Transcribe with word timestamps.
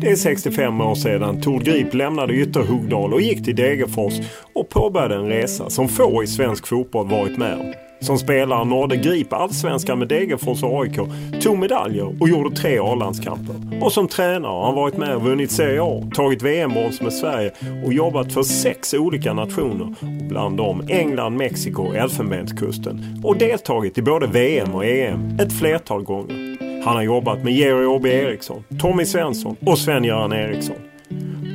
Det 0.00 0.10
är 0.10 0.16
65 0.16 0.80
år 0.80 0.94
sedan 0.94 1.40
Tord 1.40 1.62
Grip 1.62 1.94
lämnade 1.94 2.34
Ytterhogdal 2.34 3.14
och 3.14 3.20
gick 3.20 3.44
till 3.44 3.56
Degerfors 3.56 4.14
och 4.54 4.68
påbörjade 4.68 5.14
en 5.14 5.28
resa 5.28 5.70
som 5.70 5.88
få 5.88 6.22
i 6.22 6.26
svensk 6.26 6.66
fotboll 6.66 7.08
varit 7.08 7.38
med 7.38 7.58
om. 7.58 7.89
Som 8.00 8.18
spelare 8.18 8.64
nådde 8.64 8.96
Grip 8.96 9.32
allsvenskan 9.32 9.98
med 9.98 10.08
Degerfors 10.08 10.62
och 10.62 10.82
AIK, 10.82 10.98
tog 11.42 11.58
medaljer 11.58 12.16
och 12.20 12.28
gjorde 12.28 12.56
tre 12.56 12.78
A-landskamper. 12.78 13.54
Och 13.80 13.92
som 13.92 14.08
tränare 14.08 14.52
har 14.52 14.64
han 14.64 14.74
varit 14.74 14.96
med 14.96 15.16
och 15.16 15.22
vunnit 15.22 15.50
Serie 15.50 15.82
A, 15.82 16.02
tagit 16.14 16.42
VM-brons 16.42 17.00
med 17.00 17.12
Sverige 17.12 17.52
och 17.84 17.92
jobbat 17.92 18.32
för 18.32 18.42
sex 18.42 18.94
olika 18.94 19.32
nationer. 19.32 19.94
Bland 20.28 20.56
dem 20.56 20.82
England, 20.88 21.36
Mexiko 21.36 21.82
och 21.82 21.96
Elfenbenskusten. 21.96 23.20
Och 23.24 23.36
deltagit 23.36 23.98
i 23.98 24.02
både 24.02 24.26
VM 24.26 24.74
och 24.74 24.84
EM 24.84 25.38
ett 25.40 25.52
flertal 25.52 26.02
gånger. 26.02 26.56
Han 26.84 26.96
har 26.96 27.02
jobbat 27.02 27.44
med 27.44 27.52
Georg 27.52 27.86
Åby 27.86 28.08
Eriksson, 28.08 28.64
Tommy 28.80 29.04
Svensson 29.04 29.56
och 29.66 29.78
Sven-Göran 29.78 30.32
Eriksson. 30.32 30.76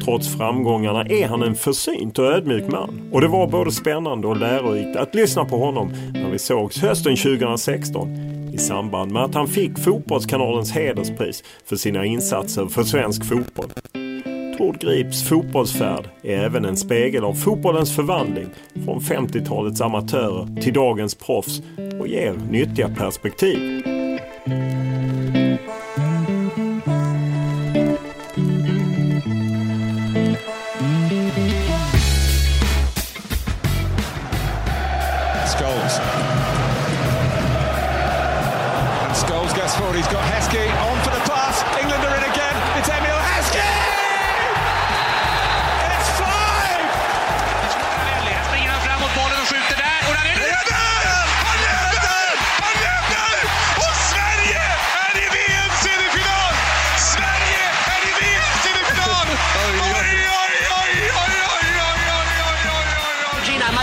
Trots 0.06 0.38
framgångarna 0.38 1.06
är 1.06 1.28
han 1.28 1.42
en 1.42 1.56
försynt 1.56 2.20
och 2.20 2.26
ödmjuk 2.26 2.72
man. 2.72 3.10
Och 3.12 3.22
det 3.22 3.28
var 3.28 3.48
både 3.48 3.72
spännande 3.72 4.28
och 4.28 4.38
lärorikt 4.38 4.96
att 4.96 5.16
lyssna 5.16 5.46
på 5.46 5.58
honom 5.58 5.94
när 6.14 6.30
vi 6.30 6.40
sågs 6.40 6.82
hösten 6.82 7.16
2016 7.16 8.10
i 8.54 8.58
samband 8.58 9.12
med 9.12 9.24
att 9.24 9.36
han 9.36 9.48
fick 9.48 9.80
Fotbollskanalens 9.80 10.72
hederspris 10.72 11.44
för 11.66 11.76
sina 11.76 12.06
insatser 12.06 12.66
för 12.66 12.84
svensk 12.84 13.26
fotboll. 13.26 13.70
Tord 14.58 14.80
Grips 14.80 15.30
fotbollsfärd 15.30 16.10
är 16.24 16.38
även 16.38 16.66
en 16.66 16.78
spegel 16.78 17.24
av 17.24 17.34
fotbollens 17.34 17.96
förvandling 17.96 18.48
från 18.86 19.00
50-talets 19.00 19.82
amatörer 19.82 20.62
till 20.62 20.74
dagens 20.74 21.16
proffs 21.16 21.62
och 22.00 22.08
ger 22.08 22.34
nyttiga 22.50 22.90
perspektiv. 22.90 23.84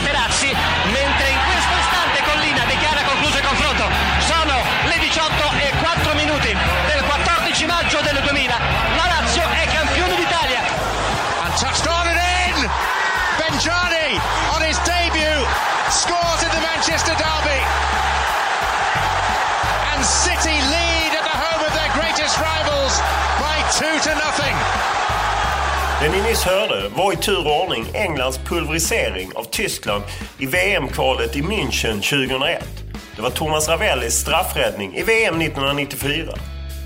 Materazzi, 0.02 0.50
mentre 0.90 1.28
in 1.30 1.38
questo 1.46 1.74
istante 1.78 2.22
Collina 2.24 2.64
dichiara 2.64 3.02
concluso 3.02 3.38
il 3.38 3.46
confronto. 3.46 3.88
Sono 4.18 4.58
le 4.90 4.98
18 4.98 5.30
e 5.62 5.70
4 5.78 6.14
minuti 6.14 6.50
del 6.90 7.04
14 7.06 7.66
maggio 7.66 8.00
del 8.00 8.18
2000. 8.20 8.58
La 8.96 9.06
Lazio 9.06 9.48
è 9.48 9.64
campione 9.70 10.16
d'Italia. 10.16 10.58
And 11.44 11.54
touched 11.54 11.86
on 11.86 12.08
and 12.08 12.18
in! 12.18 12.68
Benjani 13.38 14.18
on 14.50 14.62
his 14.66 14.76
debut 14.82 15.46
scores 15.86 16.42
in 16.42 16.50
the 16.50 16.62
Manchester 16.66 17.14
Derby. 17.14 17.62
And 19.94 20.02
City 20.02 20.58
lead 20.66 21.14
at 21.14 21.22
the 21.22 21.36
home 21.38 21.62
of 21.62 21.72
their 21.78 21.92
greatest 21.94 22.42
rivals 22.42 22.98
by 23.38 23.62
two 23.70 23.94
to 24.10 24.18
nothing. 24.18 24.31
Det 26.02 26.08
ni 26.08 26.22
nyss 26.22 26.44
hörde 26.44 26.88
var 26.88 27.12
i 27.12 27.16
tur 27.16 27.46
och 27.46 27.62
ordning 27.62 27.86
Englands 27.94 28.38
pulverisering 28.38 29.32
av 29.34 29.44
Tyskland 29.44 30.04
i 30.38 30.46
VM-kvalet 30.46 31.36
i 31.36 31.42
München 31.42 32.26
2001. 32.26 32.64
Det 33.16 33.22
var 33.22 33.30
Thomas 33.30 33.68
Ravellis 33.68 34.14
straffräddning 34.14 34.96
i 34.96 35.02
VM 35.02 35.40
1994. 35.40 36.34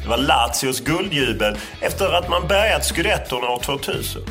Det 0.03 0.09
var 0.09 0.16
Lazios 0.16 0.81
guldjubel 0.81 1.59
efter 1.81 2.12
att 2.12 2.28
man 2.28 2.49
bärgat 2.49 2.84
scudetton 2.84 3.44
år 3.44 3.59
2000. 3.59 4.22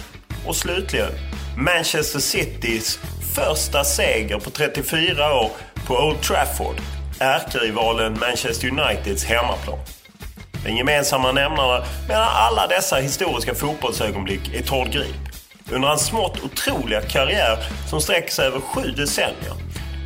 Och 0.47 0.55
slutligen 0.55 1.11
Manchester 1.57 2.19
Citys 2.19 2.99
första 3.35 3.83
seger 3.83 4.39
på 4.39 4.49
34 4.49 5.33
år 5.33 5.51
på 5.87 5.93
Old 5.93 6.21
Trafford. 6.21 6.81
Ärkerivalen 7.19 8.19
Manchester 8.19 8.67
Uniteds 8.67 9.25
hemmaplan. 9.25 9.79
Den 10.65 10.77
gemensamma 10.77 11.31
nämnaren 11.31 11.83
mellan 12.07 12.27
alla 12.33 12.67
dessa 12.67 12.95
historiska 12.95 13.55
fotbollsögonblick 13.55 14.53
är 14.53 14.63
Tord 14.63 14.87
Grip. 14.87 15.15
Under 15.71 15.87
hans 15.87 16.05
smått 16.05 16.43
otroliga 16.43 17.01
karriär 17.01 17.57
som 17.89 18.01
sträcker 18.01 18.31
sig 18.31 18.47
över 18.47 18.59
sju 18.59 18.91
decennier 18.91 19.53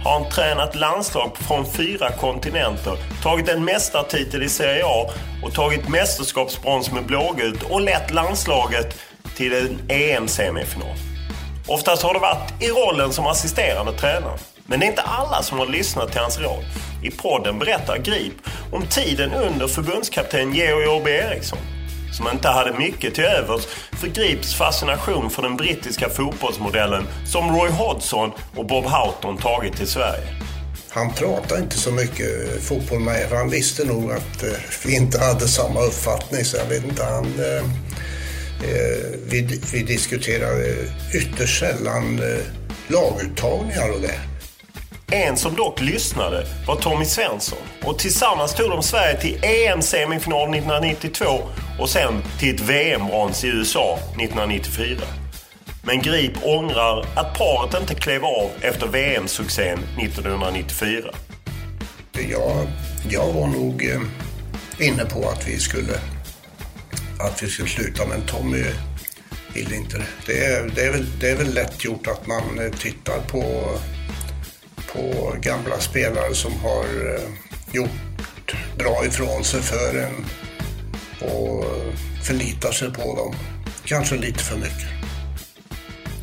har 0.04 0.20
han 0.20 0.30
tränat 0.30 0.76
landslag 0.76 1.38
från 1.38 1.66
fyra 1.66 2.12
kontinenter, 2.12 2.98
tagit 3.24 3.50
en 3.50 3.66
mästartitel 3.66 4.44
i 4.44 4.50
Serie 4.50 4.84
A 4.86 5.10
och 5.44 5.54
tagit 5.54 5.88
mästerskapsbrons 5.88 6.92
med 6.92 7.06
blågult 7.06 7.64
och 7.64 7.82
lett 7.82 8.12
landslaget 8.12 8.98
till 9.36 9.54
en 9.54 9.80
EM-semifinal. 9.90 10.96
Oftast 11.68 12.04
har 12.04 12.14
det 12.14 12.20
varit 12.20 12.64
i 12.64 12.68
rollen 12.68 13.14
som 13.14 13.28
assisterande 13.28 13.92
tränare. 13.94 14.38
Men 14.66 14.80
det 14.80 14.86
är 14.86 14.90
inte 14.90 15.02
alla 15.02 15.44
som 15.44 15.60
har 15.60 15.66
lyssnat 15.66 16.12
till 16.12 16.22
hans 16.22 16.40
råd. 16.40 16.64
I 17.04 17.12
podden 17.12 17.60
berättar 17.60 17.98
Grip 17.98 18.34
om 18.72 18.86
tiden 18.86 19.34
under 19.34 19.68
förbundskapten 19.68 20.54
Georg 20.54 20.88
Åby 20.88 21.12
Eriksson. 21.12 21.60
Som 22.12 22.28
inte 22.34 22.48
hade 22.48 22.74
mycket 22.74 23.16
till 23.16 23.24
övers 23.24 23.66
för 23.92 24.08
Grips 24.08 24.56
fascination 24.56 25.30
för 25.30 25.42
den 25.42 25.58
brittiska 25.58 26.10
fotbollsmodellen 26.10 27.08
som 27.26 27.56
Roy 27.56 27.70
Hodgson 27.70 28.32
och 28.56 28.66
Bob 28.66 28.86
Houghton 28.86 29.38
tagit 29.38 29.78
till 29.78 29.88
Sverige. 29.88 30.24
Han 30.90 31.14
pratade 31.14 31.62
inte 31.62 31.78
så 31.78 31.92
mycket 31.92 32.56
eh, 32.56 32.62
fotboll 32.62 33.00
med 33.00 33.30
för 33.30 33.36
han 33.36 33.50
visste 33.50 33.86
nog 33.86 34.12
att 34.12 34.44
eh, 34.44 34.50
vi 34.86 34.96
inte 34.96 35.20
hade 35.20 35.48
samma 35.48 35.82
uppfattning. 35.82 36.46
Så 36.46 36.58
jag 36.58 36.66
vet 36.66 36.84
inte, 36.84 37.04
han, 37.04 37.26
Eh, 37.40 37.64
eh 38.70 39.20
vi, 39.30 39.62
vi 39.74 39.84
diskuterade 39.84 40.76
ytterst 41.14 41.60
sällan 41.60 42.20
eh, 42.20 42.46
laguttagningar 42.88 43.90
och 43.90 44.02
det. 44.02 44.29
En 45.12 45.38
som 45.38 45.56
dock 45.56 45.82
lyssnade 45.82 46.46
var 46.68 46.76
Tommy 46.76 47.06
Svensson 47.06 47.60
och 47.84 48.00
tillsammans 48.00 48.56
tog 48.56 48.70
de 48.70 48.84
Sverige 48.84 49.22
till 49.22 49.40
EM-semifinal 49.44 50.50
1992 50.56 51.26
och 51.80 51.90
sen 51.90 52.24
till 52.40 52.56
ett 52.56 52.62
VM-brons 52.62 53.44
i 53.44 53.48
USA 53.48 53.98
1994. 53.98 54.98
Men 55.84 56.02
Grip 56.02 56.32
ångrar 56.44 57.06
att 57.16 57.38
paret 57.38 57.82
inte 57.82 57.96
klev 57.96 58.26
av 58.26 58.50
efter 58.62 58.88
VM-succén 58.88 59.80
1994. 60.00 61.12
Jag, 62.30 62.68
jag 63.10 63.34
var 63.34 63.48
nog 63.48 63.86
eh, 63.86 64.88
inne 64.88 65.06
på 65.06 65.30
att 65.30 65.48
vi 65.48 65.60
skulle 65.60 65.94
att 67.20 67.44
vi 67.44 67.48
skulle 67.48 67.70
sluta 67.70 68.06
men 68.06 68.22
Tommy 68.22 68.66
ville 69.54 69.76
inte 69.76 69.98
det. 69.98 70.06
Det 70.26 70.46
är, 70.46 70.72
det 70.76 70.82
är, 70.82 70.92
väl, 70.92 71.20
det 71.20 71.30
är 71.30 71.36
väl 71.36 71.54
lätt 71.54 71.86
gjort 71.86 72.08
att 72.08 72.28
man 72.28 72.60
eh, 72.60 72.72
tittar 72.72 73.20
på, 73.20 73.44
på 74.94 75.34
gamla 75.42 75.80
spelare 75.80 76.36
som 76.36 76.52
har 76.60 76.84
eh, 76.84 77.22
gjort 77.72 78.56
bra 78.78 79.06
ifrån 79.06 79.44
sig 79.44 79.62
för 79.62 80.00
en 80.00 80.26
och 81.22 81.66
förlitar 82.24 82.72
sig 82.72 82.94
på 82.94 83.16
dem. 83.16 83.36
Kanske 83.86 84.16
lite 84.16 84.40
för 84.40 84.56
mycket. 84.56 84.90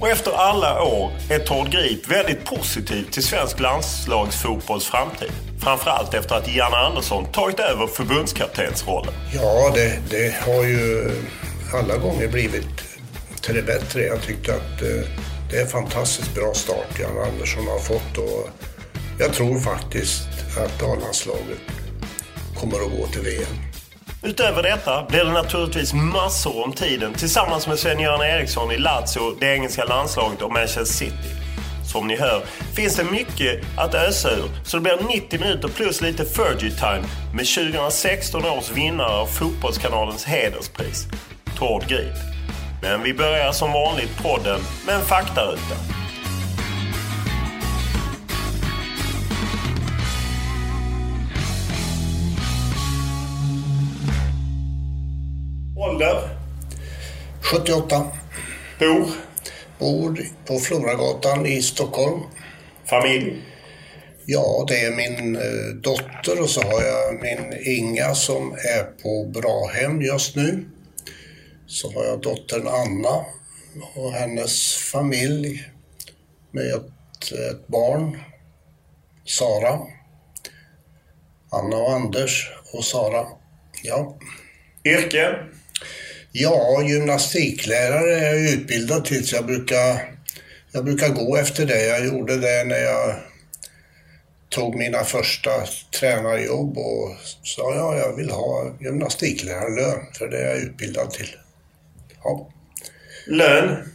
Och 0.01 0.09
efter 0.09 0.33
alla 0.33 0.83
år 0.83 1.11
är 1.31 1.39
Tord 1.39 1.71
Grip 1.71 2.09
väldigt 2.09 2.45
positiv 2.45 3.05
till 3.11 3.23
svensk 3.23 3.61
landslagsfotbolls 3.61 4.85
framtid. 4.85 5.33
Framförallt 5.63 6.15
efter 6.15 6.35
att 6.35 6.55
Janne 6.55 6.77
Andersson 6.77 7.25
tagit 7.33 7.61
över 7.61 7.87
förbundskaptensrollen. 7.87 9.15
Ja, 9.35 9.73
det, 9.75 9.99
det 10.11 10.35
har 10.47 10.65
ju 10.65 11.11
alla 11.75 11.97
gånger 11.97 12.29
blivit 12.29 12.67
till 13.41 13.55
det 13.55 13.63
bättre. 13.63 14.03
Jag 14.03 14.23
tyckte 14.23 14.55
att 14.55 14.83
eh, 14.83 15.36
det 15.51 15.57
är 15.57 15.63
en 15.63 15.69
fantastiskt 15.69 16.35
bra 16.35 16.55
start 16.55 16.99
Janne 17.01 17.21
Andersson 17.21 17.67
har 17.67 17.79
fått 17.79 18.19
och 18.19 18.49
jag 19.19 19.33
tror 19.33 19.59
faktiskt 19.59 20.29
att 20.59 20.83
A-landslaget 20.83 21.61
kommer 22.55 22.77
att 22.77 22.99
gå 22.99 23.07
till 23.07 23.23
VM. 23.23 23.57
Utöver 24.23 24.63
detta 24.63 25.07
blir 25.09 25.25
det 25.25 25.33
naturligtvis 25.33 25.95
massor 25.95 26.65
om 26.65 26.73
tiden 26.73 27.15
tillsammans 27.15 27.67
med 27.67 27.79
Sven-Göran 27.79 28.23
Eriksson 28.23 28.73
i 28.73 28.79
Lazio, 28.79 29.37
det 29.41 29.55
engelska 29.55 29.85
landslaget 29.85 30.43
och 30.43 30.53
Manchester 30.53 30.85
City. 30.85 31.31
Som 31.93 32.07
ni 32.07 32.17
hör 32.17 32.43
finns 32.75 32.97
det 32.97 33.05
mycket 33.05 33.65
att 33.77 33.95
ösa 33.95 34.31
ur 34.31 34.51
så 34.65 34.77
det 34.77 34.83
blir 34.83 35.09
90 35.09 35.41
minuter 35.41 35.69
plus 35.69 36.01
lite 36.01 36.25
Fergie-time 36.25 37.05
med 37.35 37.47
2016 37.47 38.45
års 38.45 38.71
vinnare 38.71 39.13
av 39.13 39.27
Fotbollskanalens 39.27 40.25
hederspris, 40.25 41.07
Tord 41.59 41.87
Grip. 41.89 42.36
Men 42.87 43.03
vi 43.03 43.15
börjar 43.15 43.53
som 43.53 43.73
vanligt 43.73 44.23
podden 44.23 44.61
med 44.87 44.95
en 44.95 45.01
faktaruta. 45.01 45.77
Ålder? 55.77 56.29
78. 57.41 58.07
Bor? 58.79 59.07
Bor 59.79 60.19
på 60.47 60.59
Floragatan 60.59 61.47
i 61.47 61.63
Stockholm. 61.63 62.21
Familj? 62.85 63.43
Ja, 64.27 64.65
det 64.69 64.81
är 64.81 64.97
min 64.97 65.37
eh, 65.37 65.43
dotter 65.83 66.43
och 66.43 66.51
så 66.51 66.63
har 66.63 66.83
jag 66.83 67.23
min 67.23 67.59
Inga 67.65 68.15
som 68.15 68.53
är 68.53 68.83
på 69.03 69.31
Brahem 69.35 70.03
just 70.03 70.37
nu. 70.37 70.65
Så 71.67 71.93
har 71.93 72.05
jag 72.05 72.21
dottern 72.21 72.67
Anna 72.67 73.25
och 73.95 74.13
hennes 74.13 74.77
familj 74.77 75.71
med 76.51 76.67
ett, 76.67 77.33
ett 77.51 77.67
barn, 77.67 78.21
Sara. 79.25 79.81
Anna 81.51 81.77
och 81.77 81.93
Anders 81.93 82.51
och 82.73 82.85
Sara. 82.85 83.27
Ja. 83.83 84.19
Yrke? 84.85 85.37
Ja, 86.33 86.83
gymnastiklärare 86.83 88.19
är 88.19 88.35
jag 88.35 88.53
utbildad 88.53 89.05
till 89.05 89.27
så 89.27 89.37
jag 89.37 89.47
brukar, 89.47 90.15
jag 90.73 90.85
brukar 90.85 91.09
gå 91.09 91.37
efter 91.37 91.67
det. 91.67 91.87
Jag 91.87 92.07
gjorde 92.07 92.37
det 92.37 92.65
när 92.65 92.79
jag 92.79 93.15
tog 94.49 94.75
mina 94.75 95.05
första 95.05 95.51
tränarjobb 96.01 96.79
och 96.79 97.17
sa 97.43 97.75
ja, 97.75 97.99
jag 97.99 98.17
vill 98.17 98.31
ha 98.31 98.77
gymnastiklärarlön 98.81 100.01
för 100.19 100.29
det 100.29 100.39
är 100.39 100.49
jag 100.49 100.59
utbildad 100.59 101.11
till. 101.11 101.37
Ja. 102.27 102.49
Lön? 103.27 103.93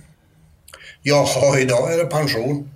Ja, 1.02 1.60
idag 1.60 1.94
är 1.94 1.98
det 1.98 2.06
pension. 2.06 2.70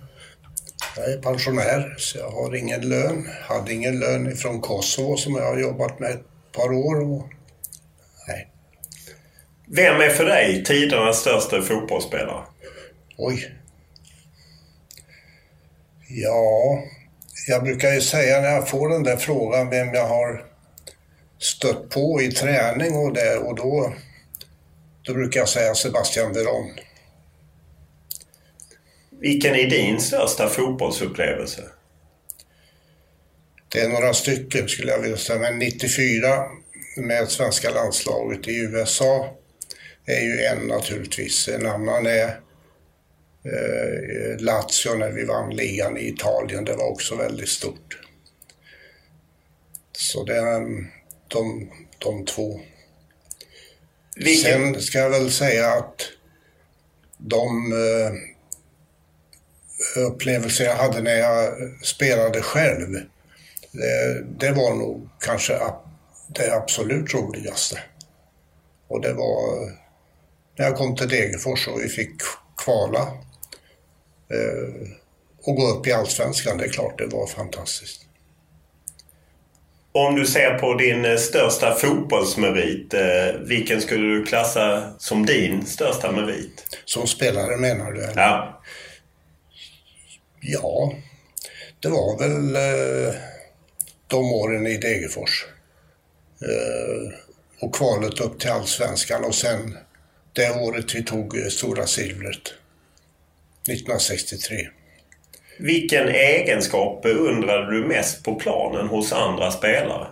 Jag 0.96 1.12
är 1.12 1.18
pensionär 1.18 1.94
så 1.98 2.18
jag 2.18 2.30
har 2.30 2.54
ingen 2.54 2.88
lön. 2.88 3.28
Hade 3.42 3.72
ingen 3.72 3.98
lön 3.98 4.32
ifrån 4.32 4.60
Kosovo 4.60 5.16
som 5.16 5.34
jag 5.34 5.44
har 5.44 5.58
jobbat 5.58 5.98
med 5.98 6.10
ett 6.10 6.52
par 6.52 6.72
år. 6.72 7.00
Och... 7.00 7.28
Nej. 8.28 8.50
Vem 9.66 10.00
är 10.00 10.08
för 10.08 10.24
dig 10.24 10.64
tidernas 10.64 11.20
största 11.20 11.62
fotbollsspelare? 11.62 12.44
Oj. 13.16 13.52
Ja, 16.08 16.82
jag 17.48 17.64
brukar 17.64 17.92
ju 17.92 18.00
säga 18.00 18.40
när 18.40 18.50
jag 18.50 18.68
får 18.68 18.88
den 18.88 19.02
där 19.02 19.16
frågan 19.16 19.70
vem 19.70 19.94
jag 19.94 20.06
har 20.06 20.44
stött 21.38 21.90
på 21.90 22.22
i 22.22 22.32
träning 22.32 22.96
och 22.96 23.12
det 23.12 23.36
och 23.36 23.56
då, 23.56 23.92
då 25.06 25.14
brukar 25.14 25.40
jag 25.40 25.48
säga 25.48 25.74
Sebastian 25.74 26.32
Veron. 26.32 26.70
Vilken 29.10 29.54
är 29.54 29.70
din 29.70 30.00
största 30.00 30.48
fotbollsupplevelse? 30.48 31.62
Det 33.68 33.80
är 33.80 33.88
några 33.88 34.14
stycken 34.14 34.68
skulle 34.68 34.92
jag 34.92 35.00
vilja 35.00 35.16
säga, 35.16 35.38
men 35.38 35.58
94 35.58 36.44
med 36.96 37.28
svenska 37.28 37.70
landslaget 37.70 38.48
i 38.48 38.56
USA 38.56 39.34
är 40.06 40.20
ju 40.20 40.44
en 40.44 40.66
naturligtvis. 40.66 41.48
En 41.48 41.66
annan 41.66 42.06
är 42.06 42.28
eh, 43.44 44.38
Lazio 44.38 44.94
när 44.94 45.10
vi 45.10 45.24
vann 45.24 45.56
ligan 45.56 45.96
i 45.96 46.08
Italien. 46.08 46.64
Det 46.64 46.76
var 46.76 46.90
också 46.90 47.16
väldigt 47.16 47.48
stort. 47.48 47.98
Så 49.92 50.24
det 50.24 50.36
är 50.36 50.60
de, 51.28 51.70
de 51.98 52.24
två. 52.24 52.60
Vilken? 54.16 54.74
Sen 54.74 54.82
ska 54.82 54.98
jag 54.98 55.10
väl 55.10 55.30
säga 55.30 55.68
att 55.72 56.02
de 57.18 57.72
eh, 57.72 58.12
upplevelser 60.02 60.64
jag 60.64 60.76
hade 60.76 61.02
när 61.02 61.16
jag 61.16 61.54
spelade 61.82 62.42
själv, 62.42 62.92
det, 63.72 64.24
det 64.38 64.52
var 64.52 64.74
nog 64.74 65.08
kanske 65.20 65.60
det 66.28 66.54
absolut 66.54 67.14
roligaste. 67.14 67.82
Och 68.88 69.00
det 69.00 69.12
var 69.12 69.72
när 70.58 70.66
jag 70.66 70.76
kom 70.76 70.96
till 70.96 71.08
Degerfors 71.08 71.68
och 71.68 71.80
vi 71.80 71.88
fick 71.88 72.12
kvala 72.64 73.00
eh, 74.30 74.88
och 75.42 75.56
gå 75.56 75.68
upp 75.68 75.86
i 75.86 75.92
Allsvenskan. 75.92 76.58
Det 76.58 76.64
är 76.64 76.68
klart, 76.68 76.98
det 76.98 77.06
var 77.06 77.26
fantastiskt. 77.26 78.05
Om 79.98 80.14
du 80.14 80.26
ser 80.26 80.58
på 80.58 80.74
din 80.74 81.04
eh, 81.04 81.16
största 81.16 81.74
fotbollsmerit, 81.74 82.94
eh, 82.94 83.40
vilken 83.40 83.80
skulle 83.80 84.14
du 84.14 84.24
klassa 84.24 84.94
som 84.98 85.26
din 85.26 85.66
största 85.66 86.12
merit? 86.12 86.80
Som 86.84 87.06
spelare 87.06 87.56
menar 87.56 87.92
du? 87.92 88.04
eller? 88.04 88.22
Ja. 88.22 88.62
Ja, 90.40 90.92
det 91.80 91.88
var 91.88 92.18
väl 92.18 92.56
eh, 92.56 93.14
de 94.06 94.32
åren 94.32 94.66
i 94.66 94.76
Degerfors. 94.76 95.46
Och 97.60 97.74
kvalet 97.74 98.20
upp 98.20 98.40
till 98.40 98.50
Allsvenskan 98.50 99.24
och 99.24 99.34
sen 99.34 99.78
det 100.32 100.50
året 100.50 100.94
vi 100.94 101.02
tog 101.04 101.36
Stora 101.50 101.86
Silvret. 101.86 102.54
1963. 103.68 104.68
Vilken 105.58 106.08
egenskap 106.08 107.02
beundrade 107.02 107.70
du 107.70 107.86
mest 107.86 108.24
på 108.24 108.34
planen 108.34 108.86
hos 108.86 109.12
andra 109.12 109.50
spelare? 109.50 110.06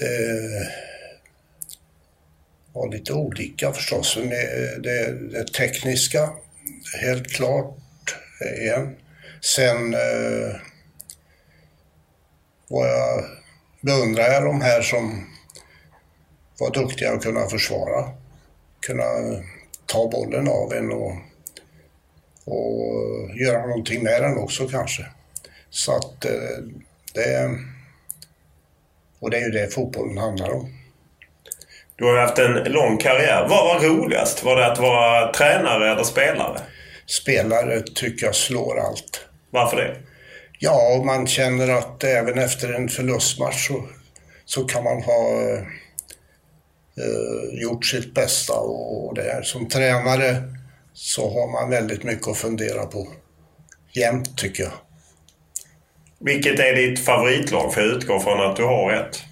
Det 0.00 0.68
var 2.72 2.92
lite 2.92 3.12
olika 3.12 3.72
förstås. 3.72 4.16
Men 4.16 4.28
Det, 4.82 5.30
det, 5.30 5.52
tekniska, 5.52 6.30
helt 7.02 7.32
klart, 7.32 7.76
en. 8.74 8.96
Sen 9.40 9.94
eh, 9.94 10.56
var 12.68 12.86
jag, 12.86 13.24
beundrar 13.80 14.24
jag 14.24 14.44
de 14.44 14.60
här 14.60 14.82
som 14.82 15.35
var 16.58 16.70
duktiga 16.70 17.12
att 17.12 17.22
kunna 17.22 17.46
försvara. 17.46 18.10
Kunna 18.80 19.04
ta 19.86 20.08
bollen 20.08 20.48
av 20.48 20.72
en 20.72 20.92
och, 20.92 21.12
och 22.44 23.36
göra 23.36 23.66
någonting 23.66 24.02
med 24.02 24.22
den 24.22 24.38
också 24.38 24.68
kanske. 24.68 25.06
Så 25.70 25.96
att 25.96 26.24
eh, 26.24 26.64
det, 27.14 27.50
Och 29.20 29.30
det 29.30 29.36
är 29.36 29.44
ju 29.44 29.50
det 29.50 29.74
fotbollen 29.74 30.18
handlar 30.18 30.50
om. 30.50 30.72
Du 31.96 32.04
har 32.04 32.12
ju 32.12 32.20
haft 32.20 32.38
en 32.38 32.52
lång 32.52 32.98
karriär. 32.98 33.46
Vad 33.48 33.64
var 33.64 33.88
roligast? 33.88 34.44
Var 34.44 34.56
det 34.56 34.66
att 34.72 34.78
vara 34.78 35.32
tränare 35.32 35.92
eller 35.92 36.04
spelare? 36.04 36.60
Spelare 37.06 37.80
tycker 37.94 38.26
jag 38.26 38.34
slår 38.34 38.78
allt. 38.78 39.26
Varför 39.50 39.76
det? 39.76 39.96
Ja, 40.58 41.02
man 41.04 41.26
känner 41.26 41.68
att 41.68 42.04
även 42.04 42.38
efter 42.38 42.72
en 42.72 42.88
förlustmatch 42.88 43.66
så, 43.68 43.88
så 44.44 44.64
kan 44.64 44.84
man 44.84 45.02
ha 45.02 45.30
eh, 46.96 47.60
gjort 47.60 47.84
sitt 47.86 48.14
bästa. 48.14 48.52
Och, 48.52 49.06
och 49.06 49.14
det 49.14 49.30
är, 49.30 49.42
som 49.42 49.68
tränare 49.68 50.42
så 50.92 51.30
har 51.30 51.52
man 51.52 51.70
väldigt 51.70 52.02
mycket 52.02 52.28
att 52.28 52.36
fundera 52.36 52.86
på. 52.86 53.08
Jämt 53.92 54.38
tycker 54.38 54.62
jag. 54.62 54.72
Vilket 56.18 56.58
är 56.58 56.76
ditt 56.76 57.04
favoritlag? 57.04 57.74
För 57.74 57.80
jag 57.80 57.90
utgår 57.90 58.18
från 58.18 58.50
att 58.50 58.56
du 58.56 58.64
har 58.64 58.92
ett. 58.92 59.22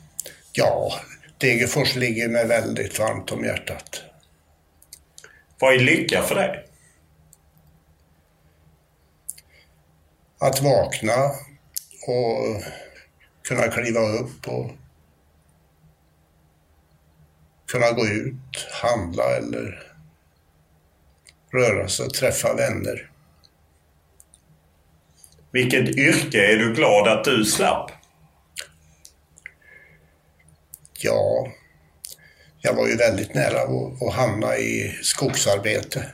Ja, 0.53 0.93
Degerfors 1.39 1.97
ligger 1.97 2.29
mig 2.29 2.47
väldigt 2.47 2.99
varmt 2.99 3.33
om 3.33 3.45
hjärtat. 3.45 4.03
Vad 5.59 5.75
är 5.75 5.79
lycka 5.79 6.23
för 6.23 6.35
dig? 6.35 6.67
Att 10.39 10.61
vakna 10.61 11.25
och 12.07 12.63
kunna 13.43 13.69
kliva 13.69 14.01
upp 14.01 14.49
och 14.49 14.71
kunna 17.67 17.93
gå 17.93 18.07
ut, 18.07 18.67
handla 18.83 19.37
eller 19.37 19.83
röra 21.53 21.89
sig, 21.89 22.09
träffa 22.09 22.55
vänner. 22.55 23.11
Vilket 25.51 25.89
yrke 25.89 26.53
är 26.53 26.57
du 26.57 26.75
glad 26.75 27.09
att 27.09 27.25
du 27.25 27.45
slapp? 27.45 27.91
Ja, 30.99 31.49
jag 32.61 32.75
var 32.75 32.89
ju 32.89 32.97
väldigt 32.97 33.35
nära 33.35 33.61
att, 33.61 34.15
hamna 34.15 34.57
i 34.57 34.99
skogsarbete. 35.03 36.07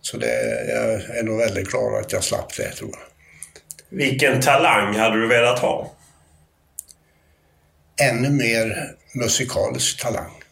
Så 0.00 0.16
det, 0.16 0.64
jag 0.68 1.16
är 1.18 1.22
nog 1.22 1.38
väldigt 1.38 1.70
glad 1.70 1.94
att 1.94 2.12
jag 2.12 2.24
slapp 2.24 2.56
det, 2.56 2.70
tror 2.70 2.90
jag. 2.92 3.14
Vilken 3.98 4.40
talang 4.40 4.96
hade 4.96 5.20
du 5.20 5.26
velat 5.28 5.58
ha? 5.58 5.92
Ännu 8.00 8.30
mer 8.30 8.94
musikalisk 9.14 10.02
talang. 10.02 10.43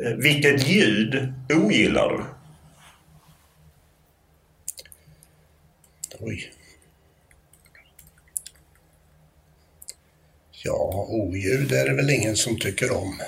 Eh, 0.00 0.12
vilket 0.12 0.68
ljud 0.68 1.32
ogillar 1.50 2.08
du? 2.08 2.24
Oj. 6.20 6.52
Ja, 10.50 11.06
oljud 11.08 11.72
är 11.72 11.88
det 11.88 11.94
väl 11.94 12.10
ingen 12.10 12.36
som 12.36 12.58
tycker 12.58 12.96
om. 12.96 13.18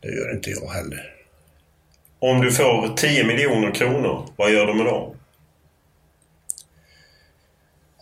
Det 0.00 0.08
gör 0.08 0.34
inte 0.34 0.50
jag 0.50 0.68
heller. 0.68 1.14
Om 2.18 2.40
du 2.40 2.52
får 2.52 2.96
10 2.96 3.24
miljoner 3.24 3.74
kronor, 3.74 4.28
vad 4.36 4.52
gör 4.52 4.66
du 4.66 4.74
med 4.74 4.86
dem? 4.86 5.16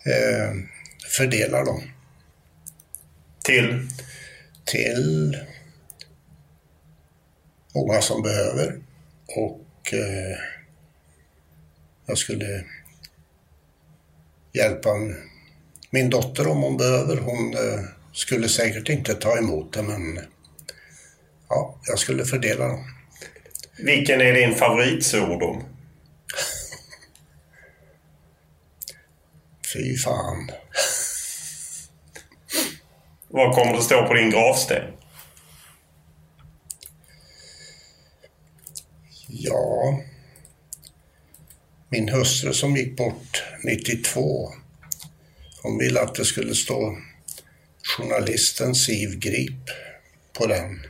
Eh, 0.07 0.55
fördelar 1.17 1.65
dem 1.65 1.83
Till? 3.45 3.89
till 4.65 5.37
många 7.75 8.01
som 8.01 8.23
behöver. 8.23 8.81
Och 9.37 9.95
eh, 9.95 10.39
jag 12.07 12.19
skulle 12.19 12.65
hjälpa 14.53 14.91
min 15.91 16.11
dotter 16.11 16.49
om 16.49 16.63
hon 16.63 16.77
behöver. 16.77 17.17
Hon 17.17 17.55
eh, 17.55 17.85
skulle 18.13 18.49
säkert 18.49 18.89
inte 18.89 19.15
ta 19.15 19.39
emot 19.39 19.73
det, 19.73 19.83
men 19.83 20.21
ja, 21.49 21.79
jag 21.87 21.99
skulle 21.99 22.25
fördela 22.25 22.69
dem. 22.69 22.85
Vilken 23.79 24.21
är 24.21 24.33
din 24.33 24.55
favoritsvordom? 24.55 25.63
Fy 29.73 29.97
fan. 29.97 30.51
Vad 33.29 33.55
kommer 33.55 33.73
det 33.73 33.83
stå 33.83 34.07
på 34.07 34.15
din 34.15 34.31
gravsten? 34.31 34.83
Ja, 39.33 40.01
min 41.89 42.09
hustru 42.09 42.53
som 42.53 42.77
gick 42.77 42.97
bort 42.97 43.43
92, 43.65 44.53
hon 45.63 45.79
ville 45.79 46.01
att 46.01 46.15
det 46.15 46.25
skulle 46.25 46.55
stå 46.55 46.99
journalisten 47.83 48.75
Siv 48.75 49.19
Grip 49.19 49.71
på 50.33 50.47
den. 50.47 50.81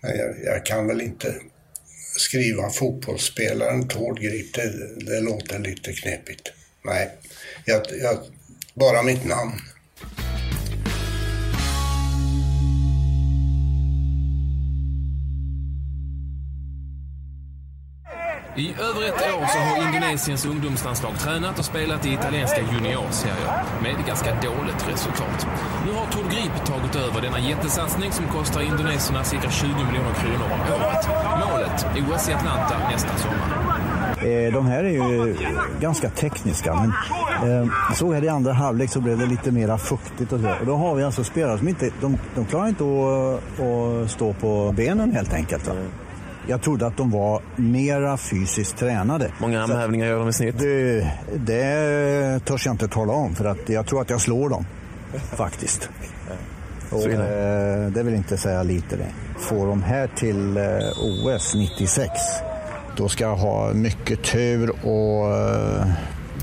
Men 0.00 0.18
jag, 0.18 0.44
jag 0.44 0.66
kan 0.66 0.86
väl 0.86 1.00
inte 1.00 1.34
skriva 2.16 2.70
fotbollsspelaren 2.70 3.88
Tord 3.88 4.20
Grip, 4.20 4.54
det, 4.54 4.94
det 5.04 5.20
låter 5.20 5.58
lite 5.58 5.92
knepigt. 5.92 6.52
Nej, 6.84 7.10
jag, 7.64 7.82
jag, 8.00 8.18
bara 8.74 9.02
mitt 9.02 9.24
namn. 9.24 9.60
I 18.58 18.74
över 18.78 19.02
ett 19.08 19.20
år 19.36 19.46
så 19.46 19.58
har 19.58 19.86
Indonesiens 19.86 20.46
ungdomslandslag 20.46 21.18
tränat 21.18 21.58
och 21.58 21.64
spelat 21.64 22.06
i 22.06 22.12
italienska 22.12 22.60
juniorserier 22.60 23.64
med 23.82 24.06
ganska 24.06 24.30
dåligt 24.34 24.88
resultat. 24.92 25.46
Nu 25.86 25.92
har 25.92 26.06
Tord 26.06 26.30
Grip 26.30 26.64
tagit 26.66 26.96
över 26.96 27.20
denna 27.20 27.38
jättesatsning 27.38 28.12
som 28.12 28.26
kostar 28.26 28.60
indonesierna 28.60 29.24
cirka 29.24 29.50
20 29.50 29.68
miljoner 29.68 30.14
kronor 30.14 30.46
om 30.54 30.60
året. 30.60 31.08
Målet 31.48 31.86
OS 32.10 32.28
i 32.28 32.32
Atlanta 32.32 32.88
nästa 32.90 33.16
sommar. 33.16 33.48
Eh, 34.22 34.52
de 34.52 34.66
här 34.66 34.84
är 34.84 34.90
ju 34.90 35.36
ganska 35.80 36.10
tekniska, 36.10 36.74
men 36.74 36.92
eh, 37.50 37.94
såg 37.94 38.14
här 38.14 38.24
i 38.24 38.28
andra 38.28 38.52
halvlek 38.52 38.90
så 38.90 39.00
blev 39.00 39.18
det 39.18 39.26
lite 39.26 39.50
mera 39.50 39.78
fuktigt 39.78 40.32
och 40.32 40.40
så. 40.40 40.50
Och 40.60 40.66
då 40.66 40.76
har 40.76 40.94
vi 40.94 41.04
alltså 41.04 41.24
spelare 41.24 41.58
som 41.58 41.68
inte, 41.68 41.90
de, 42.00 42.18
de 42.34 42.44
klarar 42.44 42.68
inte 42.68 42.84
att, 42.84 43.66
att 43.66 44.10
stå 44.10 44.32
på 44.32 44.72
benen 44.76 45.12
helt 45.12 45.34
enkelt. 45.34 45.70
Jag 46.50 46.62
trodde 46.62 46.86
att 46.86 46.96
de 46.96 47.10
var 47.10 47.42
mera 47.56 48.16
fysiskt 48.16 48.76
tränade. 48.76 49.32
Många 49.38 49.62
armhävningar 49.62 50.06
gör 50.06 50.18
de 50.18 50.28
i 50.28 50.32
snitt. 50.32 50.58
Det, 50.58 51.10
det 51.34 52.44
törs 52.44 52.66
jag 52.66 52.74
inte 52.74 52.88
tala 52.88 53.12
om 53.12 53.34
för 53.34 53.44
att 53.44 53.68
jag 53.68 53.86
tror 53.86 54.00
att 54.00 54.10
jag 54.10 54.20
slår 54.20 54.48
dem. 54.48 54.66
Faktiskt. 55.36 55.90
Och, 56.90 57.06
eh, 57.06 57.90
det 57.90 58.02
vill 58.02 58.14
inte 58.14 58.36
säga 58.36 58.62
lite 58.62 58.96
det. 58.96 59.08
Får 59.38 59.66
de 59.66 59.82
här 59.82 60.10
till 60.16 60.56
eh, 60.56 60.64
OS 61.02 61.54
96 61.54 62.10
då 62.96 63.08
ska 63.08 63.24
jag 63.24 63.36
ha 63.36 63.72
mycket 63.72 64.22
tur 64.22 64.70
och 64.70 65.36
eh, 65.36 65.86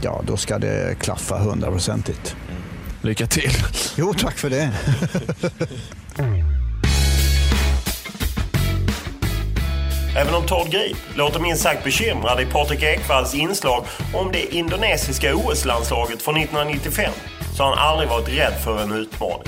ja, 0.01 0.21
då 0.27 0.37
ska 0.37 0.57
det 0.57 0.99
klaffa 0.99 1.37
hundraprocentigt. 1.37 2.35
Lycka 3.01 3.27
till! 3.27 3.51
Jo, 3.95 4.13
tack 4.13 4.37
för 4.37 4.49
det. 4.49 4.71
Även 10.17 10.35
om 10.35 10.45
Tord 10.45 10.69
Grip 10.69 10.97
låter 11.15 11.39
minst 11.39 11.63
sagt 11.63 11.83
bekymrad 11.83 12.41
i 12.41 12.45
Patrik 12.45 12.83
Ekwalls 12.83 13.35
inslag 13.35 13.85
om 14.13 14.31
det 14.31 14.55
indonesiska 14.55 15.35
OS-landslaget 15.35 16.21
från 16.21 16.37
1995 16.37 17.11
så 17.57 17.63
har 17.63 17.75
han 17.75 17.89
aldrig 17.89 18.09
varit 18.09 18.29
rädd 18.29 18.53
för 18.63 18.83
en 18.83 18.91
utmaning. 18.91 19.47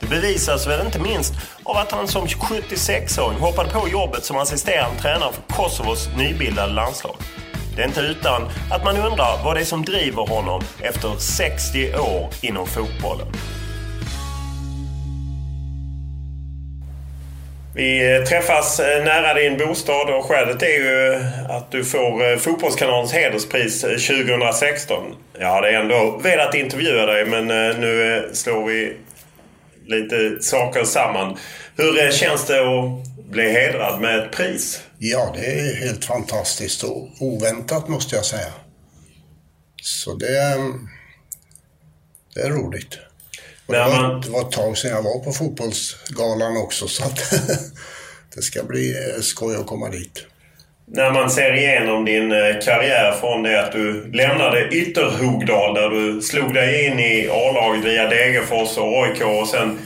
Det 0.00 0.06
bevisas 0.06 0.66
väl 0.66 0.86
inte 0.86 0.98
minst 0.98 1.34
av 1.62 1.76
att 1.76 1.92
han 1.92 2.08
som 2.08 2.26
76-åring 2.26 3.38
hoppade 3.38 3.70
på 3.70 3.88
jobbet 3.88 4.24
som 4.24 4.36
assisterande 4.36 5.00
tränare 5.00 5.32
för 5.32 5.54
Kosovos 5.54 6.08
nybildade 6.16 6.72
landslag. 6.72 7.16
Det 7.76 7.82
är 7.82 7.86
inte 7.86 8.00
utan 8.00 8.42
att 8.70 8.84
man 8.84 8.96
undrar 8.96 9.44
vad 9.44 9.56
det 9.56 9.60
är 9.60 9.64
som 9.64 9.84
driver 9.84 10.26
honom 10.26 10.62
efter 10.80 11.16
60 11.18 11.94
år 11.94 12.30
inom 12.40 12.66
fotbollen. 12.66 13.26
Vi 17.76 18.24
träffas 18.28 18.80
eh, 18.80 19.04
nära 19.04 19.34
din 19.34 19.58
bostad 19.58 20.14
och 20.14 20.24
skälet 20.24 20.62
är 20.62 20.66
ju 20.66 21.14
att 21.48 21.70
du 21.70 21.84
får 21.84 22.30
eh, 22.30 22.38
Fotbollskanalens 22.38 23.12
hederspris 23.12 23.84
eh, 23.84 23.90
2016. 23.90 25.16
Jag 25.38 25.48
hade 25.48 25.70
ändå 25.70 26.20
velat 26.22 26.54
intervjua 26.54 27.06
dig 27.06 27.26
men 27.26 27.46
nu 27.80 28.28
slår 28.32 28.66
vi 28.66 28.96
lite 29.86 30.42
saker 30.42 30.84
samman. 30.84 31.38
Hur 31.76 32.12
känns 32.12 32.46
det 32.46 32.60
att 32.60 33.24
bli 33.30 33.52
hedrad 33.52 34.00
med 34.00 34.18
ett 34.18 34.32
pris? 34.32 34.82
Ja, 34.98 35.34
det 35.36 35.46
är 35.46 35.74
helt 35.74 36.04
fantastiskt 36.04 36.82
och 36.82 37.08
oväntat 37.20 37.88
måste 37.88 38.16
jag 38.16 38.24
säga. 38.24 38.52
Så 39.82 40.14
det, 40.14 40.56
det 42.34 42.40
är 42.40 42.50
roligt. 42.50 42.98
Och 43.66 43.72
det, 43.74 43.78
När 43.78 43.88
var, 43.88 44.02
man- 44.02 44.20
det 44.20 44.30
var 44.30 44.40
ett 44.40 44.52
tag 44.52 44.78
sedan 44.78 44.90
jag 44.90 45.02
var 45.02 45.18
på 45.24 45.32
fotbollsgalan 45.32 46.56
också 46.56 46.88
så 46.88 47.04
att 47.04 47.18
det 48.34 48.42
ska 48.42 48.62
bli 48.62 48.90
eh, 48.90 49.20
skoj 49.22 49.56
att 49.56 49.66
komma 49.66 49.88
dit. 49.88 50.26
När 50.86 51.10
man 51.10 51.30
ser 51.30 51.56
igenom 51.56 52.04
din 52.04 52.32
eh, 52.32 52.38
karriär 52.64 53.12
från 53.20 53.42
det 53.42 53.64
att 53.64 53.72
du 53.72 54.12
lämnade 54.12 54.68
Ytterhogdal 54.68 55.74
där 55.74 55.88
du 55.90 56.22
slog 56.22 56.54
dig 56.54 56.86
in 56.86 56.98
i 56.98 57.28
A-laget 57.30 57.84
via 57.84 58.08
Degerfors 58.08 58.76
och 58.78 59.04
AIK 59.04 59.22
och 59.40 59.48
sen 59.48 59.78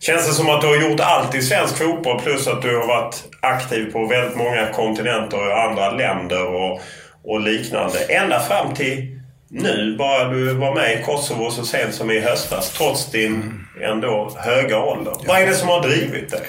Känns 0.00 0.26
det 0.26 0.32
som 0.32 0.48
att 0.50 0.60
du 0.60 0.66
har 0.66 0.90
gjort 0.90 1.00
allt 1.00 1.34
i 1.34 1.42
svensk 1.42 1.76
fotboll 1.78 2.20
plus 2.20 2.46
att 2.48 2.62
du 2.62 2.76
har 2.76 2.86
varit 2.86 3.24
aktiv 3.40 3.92
på 3.92 4.06
väldigt 4.06 4.36
många 4.36 4.66
kontinenter 4.72 5.36
och 5.48 5.60
andra 5.62 5.90
länder 5.90 6.46
och, 6.46 6.80
och 7.24 7.40
liknande. 7.40 7.98
Ända 7.98 8.40
fram 8.40 8.74
till 8.74 9.20
nu, 9.54 9.96
bara 9.98 10.28
du 10.28 10.54
var 10.54 10.74
med 10.74 11.00
i 11.00 11.02
Kosovo 11.02 11.50
så 11.50 11.64
sent 11.64 11.94
som 11.94 12.10
i 12.10 12.20
höstas 12.20 12.70
trots 12.70 13.10
din 13.10 13.64
ändå 13.80 14.36
höga 14.38 14.78
ålder. 14.78 15.16
Vad 15.26 15.40
är 15.40 15.46
det 15.46 15.54
som 15.54 15.68
har 15.68 15.82
drivit 15.82 16.30
dig? 16.30 16.40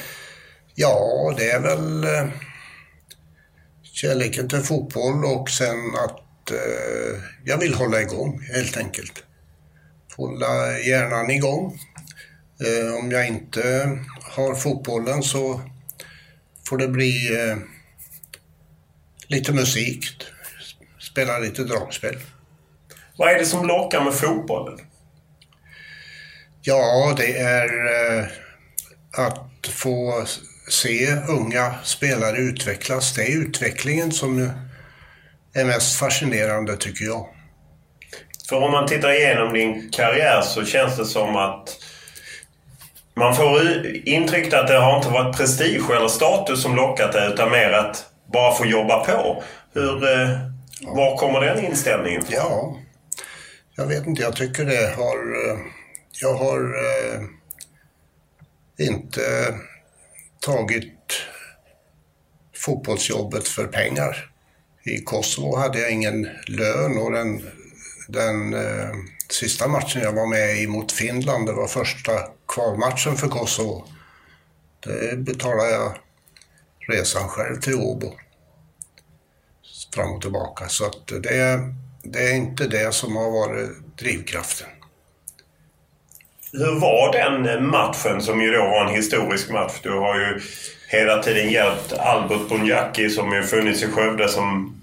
Ja, 0.76 1.34
det 1.38 1.52
är 1.52 1.60
väl 1.60 2.04
eh, 2.04 2.30
kärleken 3.84 4.50
till 4.50 4.60
fotboll 4.60 5.26
och 5.26 5.50
sen 5.50 5.96
att 6.06 6.52
eh, 6.52 7.22
jag 7.46 7.58
vill 7.58 7.74
hålla 7.74 8.02
igång 8.02 8.42
helt 8.54 8.78
enkelt. 8.78 9.24
Hålla 10.18 10.80
hjärnan 10.80 11.32
igång. 11.32 11.80
Eh, 12.66 12.96
om 12.96 13.12
jag 13.12 13.28
inte 13.28 13.98
har 14.22 14.56
fotbollen 14.56 15.24
så 15.24 15.62
får 16.70 16.78
det 16.78 16.88
bli 16.88 17.40
eh, 17.40 17.58
lite 19.28 19.52
musik, 19.52 20.06
spela 21.00 21.40
lite 21.40 21.64
dragspel. 21.64 22.18
Vad 23.18 23.30
är 23.30 23.40
det 23.40 23.46
som 23.46 23.68
lockar 23.68 24.02
med 24.04 24.14
fotbollen? 24.14 24.80
Ja, 26.62 27.14
det 27.18 27.38
är 27.38 27.68
eh, 27.68 28.26
att 29.18 29.68
få 29.68 30.26
se 30.70 31.16
unga 31.30 31.76
spelare 31.84 32.38
utvecklas. 32.38 33.14
Det 33.14 33.24
är 33.24 33.38
utvecklingen 33.38 34.12
som 34.12 34.50
är 35.54 35.66
mest 35.66 36.00
fascinerande 36.00 36.78
tycker 36.78 37.06
jag. 37.06 37.28
För 38.50 38.56
om 38.56 38.72
man 38.72 38.88
tittar 38.88 39.12
igenom 39.12 39.54
din 39.54 39.90
karriär 39.92 40.42
så 40.42 40.66
känns 40.66 40.98
det 40.98 41.06
som 41.06 41.36
att 41.36 41.78
man 43.16 43.36
får 43.36 43.86
intrycket 44.06 44.54
att 44.54 44.68
det 44.68 44.78
har 44.78 44.98
inte 44.98 45.10
varit 45.10 45.38
prestige 45.38 45.92
eller 45.98 46.08
status 46.08 46.62
som 46.64 46.76
lockat 46.76 47.12
dig 47.12 47.34
utan 47.34 47.52
mer 47.52 47.70
att 47.72 48.06
bara 48.34 48.54
få 48.54 48.66
jobba 48.66 49.06
på. 49.06 49.44
Hur, 49.74 50.12
eh, 50.12 50.30
var 50.82 51.18
kommer 51.18 51.42
den 51.42 51.66
inställningen 51.66 52.22
ifrån? 52.22 52.36
Ja, 52.36 52.78
jag 53.76 53.88
vet 53.88 54.08
inte. 54.08 54.22
Jag 54.22 54.36
tycker 54.36 54.66
det 54.66 54.96
har... 54.96 55.50
Eh, 55.50 55.60
jag 56.22 56.34
har 56.34 56.60
eh, 56.60 57.22
inte 58.78 59.56
tagit 60.40 60.94
fotbollsjobbet 62.56 63.48
för 63.48 63.68
pengar. 63.68 64.30
I 64.84 64.98
Kosovo 64.98 65.58
hade 65.58 65.80
jag 65.80 65.92
ingen 65.92 66.30
lön 66.48 66.98
och 66.98 67.12
den, 67.12 67.50
den 68.08 68.54
eh, 68.54 68.92
sista 69.30 69.68
matchen 69.68 70.02
jag 70.02 70.14
var 70.14 70.28
med 70.28 70.58
i 70.58 70.68
mot 70.68 70.92
Finland, 70.92 71.46
det 71.46 71.54
var 71.54 71.68
första 71.68 72.12
kvalmatchen 72.48 73.16
för 73.16 73.28
Kosovo. 73.28 73.88
Det 74.80 75.18
betalade 75.18 75.72
jag 75.72 75.98
resan 76.88 77.30
själv 77.30 77.62
till 77.62 77.76
Åbo. 77.76 78.14
Fram 79.96 80.12
och 80.12 80.22
tillbaka. 80.22 80.70
Så 80.70 80.86
att 80.86 81.08
det, 81.08 81.60
det 82.04 82.20
är 82.20 82.36
inte 82.36 82.68
det 82.68 82.94
som 82.94 83.16
har 83.16 83.32
varit 83.32 83.98
drivkraften. 83.98 84.68
Hur 86.52 86.80
var 86.80 87.14
den 87.14 87.68
matchen 87.68 88.22
som 88.22 88.42
ju 88.42 88.52
då 88.52 88.62
var 88.62 88.86
en 88.86 88.96
historisk 88.96 89.50
match? 89.50 89.74
Du 89.84 89.90
har 89.90 90.20
ju 90.20 90.40
hela 90.90 91.24
tiden 91.24 91.52
hjälpt 91.52 91.94
Albert 91.94 92.50
Bunjaki 92.50 93.10
som 93.10 93.34
ju 93.34 93.44
funnits 93.44 93.84
i 93.84 93.88
Skövde 93.88 94.30
som 94.30 94.76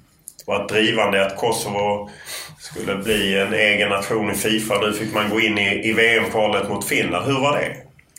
var 0.46 0.68
drivande 0.68 1.18
i 1.18 1.20
att 1.20 1.36
Kosovo 1.36 2.10
skulle 2.58 2.96
bli 2.96 3.38
en 3.38 3.54
egen 3.54 3.88
nation 3.88 4.30
i 4.30 4.34
Fifa. 4.34 4.80
Nu 4.80 4.92
fick 4.92 5.14
man 5.14 5.30
gå 5.30 5.40
in 5.40 5.58
i, 5.58 5.88
i 5.88 5.92
VM-kvalet 5.92 6.68
mot 6.68 6.88
Finland. 6.88 7.26
Hur 7.26 7.40
var 7.40 7.58
det? 7.58 7.76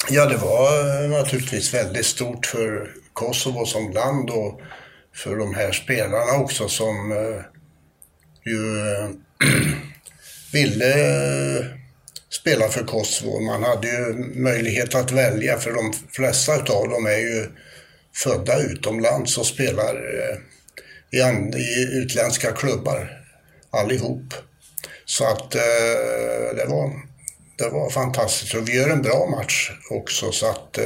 Ja, 0.09 0.25
det 0.25 0.37
var 0.37 1.07
naturligtvis 1.07 1.73
väldigt 1.73 2.05
stort 2.05 2.45
för 2.45 2.91
Kosovo 3.13 3.65
som 3.65 3.91
land 3.91 4.29
och 4.29 4.61
för 5.15 5.35
de 5.35 5.55
här 5.55 5.71
spelarna 5.71 6.41
också 6.41 6.67
som 6.67 7.11
eh, 7.11 7.43
ju 8.45 8.79
eh, 8.79 9.09
ville 10.53 10.93
eh, 11.57 11.65
spela 12.29 12.67
för 12.67 12.83
Kosovo. 12.83 13.39
Man 13.39 13.63
hade 13.63 13.87
ju 13.87 14.13
möjlighet 14.35 14.95
att 14.95 15.11
välja 15.11 15.57
för 15.57 15.73
de 15.73 15.93
flesta 16.09 16.55
utav 16.55 16.89
dem 16.89 17.05
är 17.05 17.17
ju 17.17 17.47
födda 18.15 18.59
utomlands 18.59 19.37
och 19.37 19.45
spelar 19.45 19.95
eh, 19.95 20.37
i, 21.11 21.17
i 21.59 21.89
utländska 21.93 22.51
klubbar 22.51 23.23
allihop. 23.71 24.33
Så 25.05 25.25
att 25.25 25.51
det, 25.51 26.65
var, 26.67 26.91
det 27.57 27.69
var 27.69 27.89
fantastiskt. 27.89 28.55
Och 28.55 28.69
vi 28.69 28.75
gör 28.75 28.89
en 28.89 29.01
bra 29.01 29.27
match 29.29 29.71
också 29.89 30.31
så 30.31 30.49
att 30.49 30.79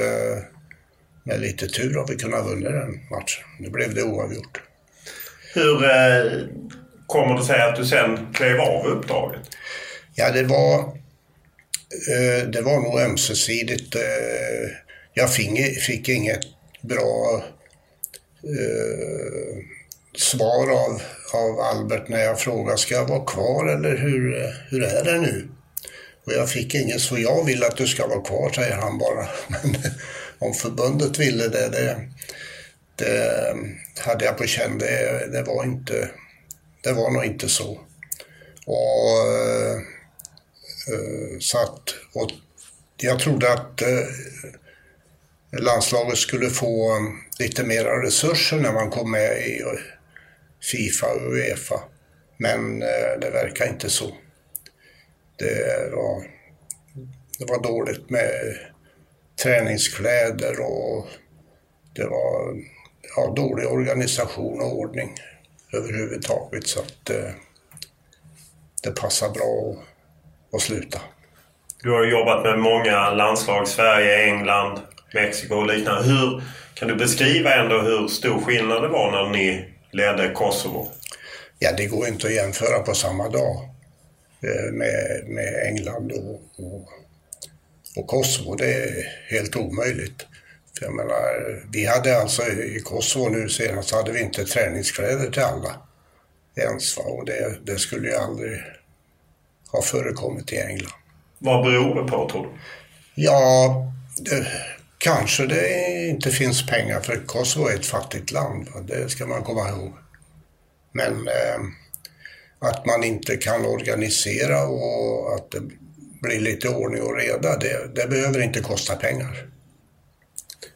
med 1.23 1.39
lite 1.39 1.67
tur 1.67 1.95
har 1.95 2.07
vi 2.07 2.15
kunnat 2.15 2.51
vinna 2.51 2.69
den 2.69 2.91
matchen. 2.91 3.43
Nu 3.59 3.69
blev 3.69 3.93
det 3.93 4.03
oavgjort. 4.03 4.61
Hur 5.53 5.81
kommer 7.07 7.37
det 7.37 7.45
sig 7.45 7.61
att 7.61 7.75
du 7.75 7.85
sen 7.85 8.33
klev 8.33 8.59
av 8.59 8.85
uppdraget? 8.85 9.41
Ja, 10.15 10.31
det 10.31 10.43
var, 10.43 10.79
eh, 12.09 12.47
det 12.47 12.61
var 12.61 12.79
nog 12.79 12.99
ömsesidigt. 12.99 13.95
Eh, 13.95 14.71
jag 15.13 15.33
fick, 15.33 15.79
fick 15.81 16.09
inget 16.09 16.41
bra 16.81 17.43
eh, 18.43 19.57
svar 20.17 20.71
av, 20.71 21.01
av 21.33 21.59
Albert 21.59 22.07
när 22.07 22.23
jag 22.23 22.39
frågade 22.39 22.77
ska 22.77 22.95
jag 22.95 23.07
vara 23.07 23.25
kvar 23.25 23.67
eller 23.67 23.97
hur, 23.97 24.53
hur 24.69 24.83
är 24.83 25.03
det 25.03 25.19
nu? 25.19 25.47
Och 26.25 26.33
jag 26.33 26.49
fick 26.49 26.75
inget 26.75 27.01
så 27.01 27.17
jag 27.17 27.45
vill 27.45 27.63
att 27.63 27.77
du 27.77 27.87
ska 27.87 28.07
vara 28.07 28.21
kvar, 28.21 28.49
säger 28.49 28.75
han 28.75 28.97
bara. 28.97 29.27
Men 29.47 29.75
om 30.39 30.53
förbundet 30.53 31.19
ville 31.19 31.47
det, 31.47 31.69
det, 31.69 31.97
det 32.95 33.55
hade 33.99 34.25
jag 34.25 34.37
på 34.37 34.45
känn. 34.45 34.77
Det, 34.77 35.27
det 35.31 35.43
var 35.43 35.63
inte, 35.63 36.09
det 36.85 36.93
var 36.93 37.11
nog 37.11 37.25
inte 37.25 37.49
så. 37.49 37.79
Och 38.65 39.33
eh, 39.33 39.75
eh, 40.93 41.39
så 41.39 41.57
att, 41.57 41.95
och 42.13 42.31
jag 42.97 43.19
trodde 43.19 43.53
att 43.53 43.81
eh, 43.81 44.07
landslaget 45.59 46.17
skulle 46.17 46.49
få 46.49 46.91
mm, 46.91 47.13
lite 47.39 47.63
mera 47.63 48.03
resurser 48.05 48.57
när 48.57 48.73
man 48.73 48.89
kom 48.89 49.11
med 49.11 49.37
i 49.37 49.61
Fifa 50.71 51.07
och 51.07 51.33
Uefa. 51.33 51.83
Men 52.37 52.81
eh, 52.81 53.19
det 53.21 53.29
verkar 53.29 53.67
inte 53.67 53.89
så. 53.89 54.15
Det 55.37 55.89
var, 55.91 56.23
det 57.39 57.45
var 57.45 57.63
dåligt 57.63 58.09
med 58.09 58.57
träningskläder 59.43 60.59
och 60.59 61.07
det 61.95 62.05
var 62.05 62.63
ja, 63.15 63.33
dålig 63.35 63.67
organisation 63.67 64.61
och 64.61 64.79
ordning 64.79 65.15
överhuvudtaget. 65.77 66.67
Så 66.67 66.79
att 66.79 67.09
eh, 67.09 67.31
det 68.83 68.91
passar 68.91 69.29
bra 69.29 69.71
att, 69.71 70.55
att 70.55 70.61
sluta. 70.61 71.01
Du 71.83 71.91
har 71.91 72.05
jobbat 72.05 72.43
med 72.43 72.59
många 72.59 73.11
landslag. 73.11 73.67
Sverige, 73.67 74.25
England, 74.25 74.79
Mexiko 75.13 75.55
och 75.55 75.67
liknande. 75.67 76.03
Hur, 76.03 76.43
kan 76.73 76.87
du 76.87 76.95
beskriva 76.95 77.53
ändå 77.53 77.81
hur 77.81 78.07
stor 78.07 78.41
skillnad 78.41 78.81
det 78.81 78.87
var 78.87 79.11
när 79.11 79.29
ni 79.29 79.69
ledde 79.91 80.31
Kosovo? 80.33 80.91
Ja, 81.59 81.71
det 81.71 81.85
går 81.85 82.07
inte 82.07 82.27
att 82.27 82.33
jämföra 82.33 82.79
på 82.79 82.93
samma 82.93 83.29
dag 83.29 83.69
eh, 84.41 84.71
med, 84.71 85.23
med 85.27 85.67
England 85.67 86.11
och, 86.11 86.65
och, 86.65 86.89
och 87.97 88.07
Kosovo. 88.07 88.55
Det 88.55 88.73
är 88.73 89.07
helt 89.29 89.55
omöjligt. 89.55 90.25
För 90.79 90.85
jag 90.85 90.95
menar, 90.95 91.63
vi 91.71 91.85
hade 91.85 92.21
alltså 92.21 92.43
i 92.47 92.79
Kosovo 92.79 93.29
nu 93.29 93.49
senast 93.49 93.91
hade 93.91 94.11
vi 94.11 94.21
inte 94.21 94.45
träningskläder 94.45 95.31
till 95.31 95.41
alla 95.41 95.75
ens. 96.55 96.97
Va? 96.97 97.03
Och 97.03 97.25
det, 97.25 97.57
det 97.63 97.79
skulle 97.79 98.07
ju 98.07 98.15
aldrig 98.15 98.61
ha 99.71 99.81
förekommit 99.81 100.53
i 100.53 100.57
England. 100.57 100.93
Vad 101.39 101.65
beror 101.65 102.03
det 102.03 102.11
på 102.11 102.29
tror 102.29 102.43
du? 102.43 102.49
Ja, 103.15 103.91
det, 104.17 104.47
kanske 104.97 105.45
det 105.45 105.93
inte 106.07 106.31
finns 106.31 106.67
pengar 106.67 106.99
för 106.99 107.25
Kosovo 107.25 107.67
är 107.67 107.75
ett 107.75 107.85
fattigt 107.85 108.31
land. 108.31 108.69
Va? 108.73 108.81
Det 108.81 109.09
ska 109.09 109.25
man 109.25 109.43
komma 109.43 109.69
ihåg. 109.69 109.93
Men 110.91 111.27
eh, 111.27 111.61
att 112.59 112.85
man 112.85 113.03
inte 113.03 113.37
kan 113.37 113.65
organisera 113.65 114.67
och 114.67 115.35
att 115.35 115.51
det 115.51 115.61
blir 116.21 116.39
lite 116.39 116.69
ordning 116.69 117.01
och 117.01 117.17
reda, 117.17 117.57
det, 117.57 117.95
det 117.95 118.07
behöver 118.07 118.41
inte 118.41 118.59
kosta 118.59 118.95
pengar. 118.95 119.54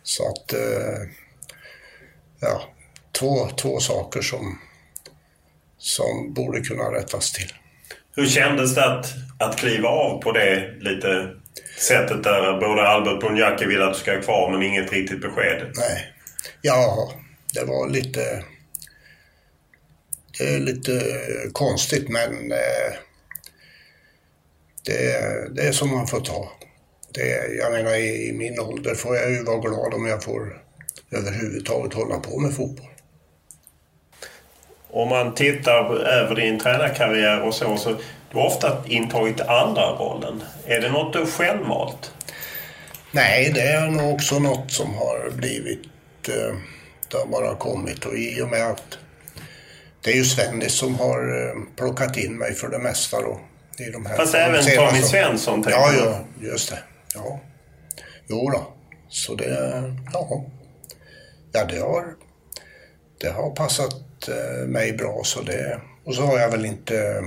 Så 0.09 0.27
att, 0.27 0.53
eh, 0.53 1.09
ja, 2.39 2.63
två, 3.19 3.49
två 3.49 3.79
saker 3.79 4.21
som, 4.21 4.59
som 5.77 6.33
borde 6.33 6.61
kunna 6.61 6.83
rättas 6.83 7.31
till. 7.31 7.53
Hur 8.15 8.27
kändes 8.27 8.75
det 8.75 8.85
att, 8.85 9.05
att 9.39 9.57
kliva 9.57 9.89
av 9.89 10.21
på 10.21 10.31
det 10.31 10.73
lite 10.79 11.35
sättet 11.79 12.23
där 12.23 12.59
både 12.59 12.87
Albert 12.87 13.19
Bunjaki 13.21 13.65
vill 13.65 13.81
att 13.81 13.93
du 13.93 13.99
ska 13.99 14.11
vara 14.11 14.21
kvar 14.21 14.51
men 14.51 14.63
inget 14.63 14.91
riktigt 14.91 15.21
besked? 15.21 15.71
Nej. 15.75 16.13
Ja, 16.61 17.13
det 17.53 17.65
var 17.65 17.89
lite... 17.89 18.43
Det 20.37 20.53
är 20.55 20.59
lite 20.59 21.01
konstigt 21.53 22.09
men 22.09 22.51
eh, 22.51 22.93
det, 24.85 25.55
det 25.55 25.67
är 25.67 25.71
som 25.71 25.89
man 25.89 26.07
får 26.07 26.21
ta. 26.21 26.51
Det, 27.13 27.55
jag 27.59 27.71
menar 27.71 27.95
i, 27.95 28.29
i 28.29 28.33
min 28.33 28.59
ålder 28.59 28.95
får 28.95 29.15
jag 29.15 29.31
ju 29.31 29.43
vara 29.43 29.57
glad 29.57 29.93
om 29.93 30.05
jag 30.07 30.23
får 30.23 30.61
överhuvudtaget 31.11 31.93
hålla 31.93 32.19
på 32.19 32.39
med 32.39 32.55
fotboll. 32.55 32.85
Om 34.91 35.09
man 35.09 35.35
tittar 35.35 35.95
över 35.95 36.35
din 36.35 36.59
tränarkarriär 36.59 37.41
och 37.41 37.53
så, 37.53 37.77
så 37.77 37.89
du 38.31 38.37
har 38.37 38.45
ofta 38.45 38.83
intagit 38.87 39.41
andra 39.41 39.91
rollen. 39.91 40.43
Är 40.65 40.81
det 40.81 40.91
något 40.91 41.13
du 41.13 41.25
själv 41.25 41.67
valt? 41.67 42.11
Nej, 43.11 43.51
det 43.55 43.61
är 43.61 43.87
nog 43.87 44.13
också 44.13 44.39
något 44.39 44.71
som 44.71 44.93
har 44.93 45.31
blivit... 45.31 45.79
Eh, 46.27 46.55
det 47.11 47.17
har 47.17 47.25
bara 47.25 47.55
kommit 47.55 48.05
och 48.05 48.17
i 48.17 48.41
och 48.41 48.49
med 48.49 48.67
att 48.67 48.97
det 50.03 50.11
är 50.11 50.15
ju 50.15 50.23
Svennis 50.23 50.73
som 50.73 50.95
har 50.95 51.47
eh, 51.47 51.61
plockat 51.75 52.17
in 52.17 52.37
mig 52.37 52.53
för 52.53 52.69
det 52.69 52.79
mesta 52.79 53.21
då. 53.21 53.39
I 53.77 53.91
de 53.91 54.05
här 54.05 54.17
Fast 54.17 54.35
även 54.35 54.63
Tommy 54.63 55.01
Svensson 55.01 55.65
Ja, 55.69 55.91
ja, 55.93 56.19
just 56.41 56.69
det. 56.69 56.79
Ja. 57.23 57.39
Jo 58.27 58.49
då. 58.49 58.73
Så 59.09 59.35
det... 59.35 59.83
Ja. 60.13 60.45
Ja, 61.51 61.65
det 61.65 61.79
har... 61.79 62.15
Det 63.21 63.29
har 63.29 63.49
passat 63.49 64.27
eh, 64.27 64.67
mig 64.67 64.93
bra 64.93 65.21
så 65.23 65.41
det... 65.41 65.81
Och 66.03 66.15
så 66.15 66.21
har 66.21 66.39
jag 66.39 66.51
väl 66.51 66.65
inte 66.65 67.23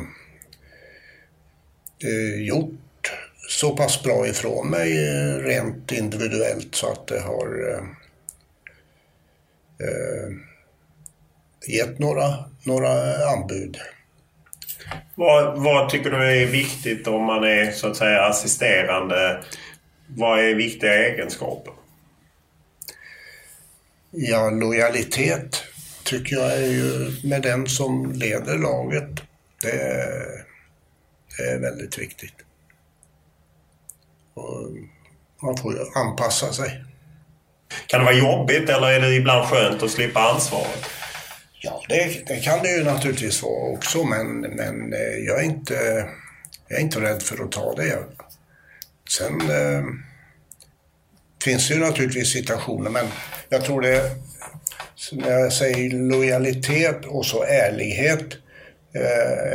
eh, 2.05 2.43
gjort 2.43 3.13
så 3.49 3.77
pass 3.77 4.03
bra 4.03 4.27
ifrån 4.27 4.71
mig 4.71 5.09
eh, 5.09 5.37
rent 5.37 5.93
individuellt 5.93 6.75
så 6.75 6.93
att 6.93 7.07
det 7.07 7.21
har 7.21 7.71
eh, 7.71 7.85
eh, 9.87 10.33
gett 11.69 11.99
några, 11.99 12.35
några 12.63 13.27
anbud. 13.27 13.77
Vad, 15.15 15.63
vad 15.63 15.89
tycker 15.91 16.11
du 16.11 16.43
är 16.43 16.47
viktigt 16.47 17.07
om 17.07 17.25
man 17.25 17.45
är 17.45 17.71
så 17.71 17.91
att 17.91 17.97
säga 17.97 18.23
assisterande? 18.23 19.45
Vad 20.17 20.41
är 20.41 20.55
viktiga 20.55 20.95
egenskaper? 20.95 21.73
Ja, 24.11 24.51
lojalitet 24.51 25.63
tycker 26.05 26.37
jag 26.37 26.53
är 26.53 26.67
ju 26.67 27.17
med 27.29 27.43
den 27.43 27.67
som 27.67 28.13
leder 28.13 28.59
laget. 28.59 29.23
Det 29.63 29.71
är, 29.71 30.45
det 31.37 31.43
är 31.43 31.59
väldigt 31.59 31.99
viktigt. 31.99 32.35
Och 34.35 34.69
man 35.43 35.57
får 35.57 35.73
ju 35.75 35.81
anpassa 35.95 36.53
sig. 36.53 36.85
Kan 37.87 38.01
det 38.01 38.07
vara 38.07 38.17
jobbigt 38.17 38.69
eller 38.69 38.91
är 38.91 39.01
det 39.01 39.15
ibland 39.15 39.49
skönt 39.49 39.83
att 39.83 39.91
slippa 39.91 40.21
ansvaret? 40.21 40.85
Ja, 41.61 41.83
det, 41.89 42.27
det 42.27 42.41
kan 42.41 42.63
det 42.63 42.77
ju 42.77 42.85
naturligtvis 42.85 43.43
vara 43.43 43.73
också, 43.73 44.05
men, 44.05 44.41
men 44.41 44.93
eh, 44.93 45.19
jag, 45.27 45.41
är 45.41 45.45
inte, 45.45 46.09
jag 46.69 46.79
är 46.79 46.83
inte 46.83 47.01
rädd 47.01 47.23
för 47.23 47.45
att 47.45 47.53
ta 47.53 47.75
det. 47.75 47.99
Sen 49.19 49.41
eh, 49.41 49.85
finns 51.45 51.69
det 51.69 51.75
ju 51.75 51.81
naturligtvis 51.81 52.33
situationer, 52.33 52.91
men 52.91 53.07
jag 53.49 53.65
tror 53.65 53.81
det, 53.81 54.11
när 55.13 55.31
jag 55.31 55.53
säger 55.53 55.91
lojalitet 55.91 57.05
och 57.07 57.27
så 57.27 57.43
ärlighet, 57.43 58.33
eh, 58.95 59.03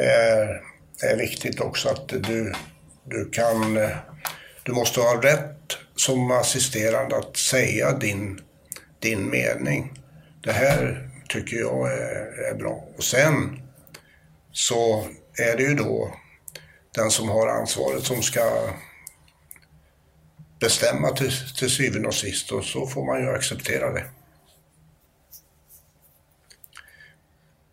är, 0.08 0.62
är 1.04 1.18
viktigt 1.18 1.60
också 1.60 1.90
att 1.90 2.08
du, 2.08 2.54
du 3.04 3.30
kan, 3.30 3.78
eh, 3.78 3.90
du 4.64 4.72
måste 4.72 5.00
ha 5.00 5.22
rätt 5.24 5.78
som 5.96 6.32
assisterande 6.32 7.18
att 7.18 7.38
säga 7.38 7.92
din, 7.92 8.42
din 9.00 9.30
mening. 9.30 9.94
Det 10.44 10.52
här 10.52 11.10
tycker 11.30 11.58
jag 11.58 11.94
är, 11.94 12.52
är 12.52 12.56
bra. 12.56 12.88
Och 12.98 13.04
sen 13.04 13.62
så 14.52 15.08
är 15.38 15.58
det 15.58 15.64
ju 15.64 15.74
då 15.74 16.14
den 16.96 17.12
som 17.12 17.30
har 17.30 17.48
ansvaret 17.48 18.04
som 18.04 18.22
ska 18.22 18.70
bestämma 20.60 21.10
till, 21.10 21.32
till 21.58 21.70
syvende 21.70 22.08
och 22.08 22.14
sist 22.14 22.52
och 22.52 22.64
så 22.64 22.88
får 22.88 23.06
man 23.06 23.22
ju 23.22 23.30
acceptera 23.30 23.92
det. 23.92 24.04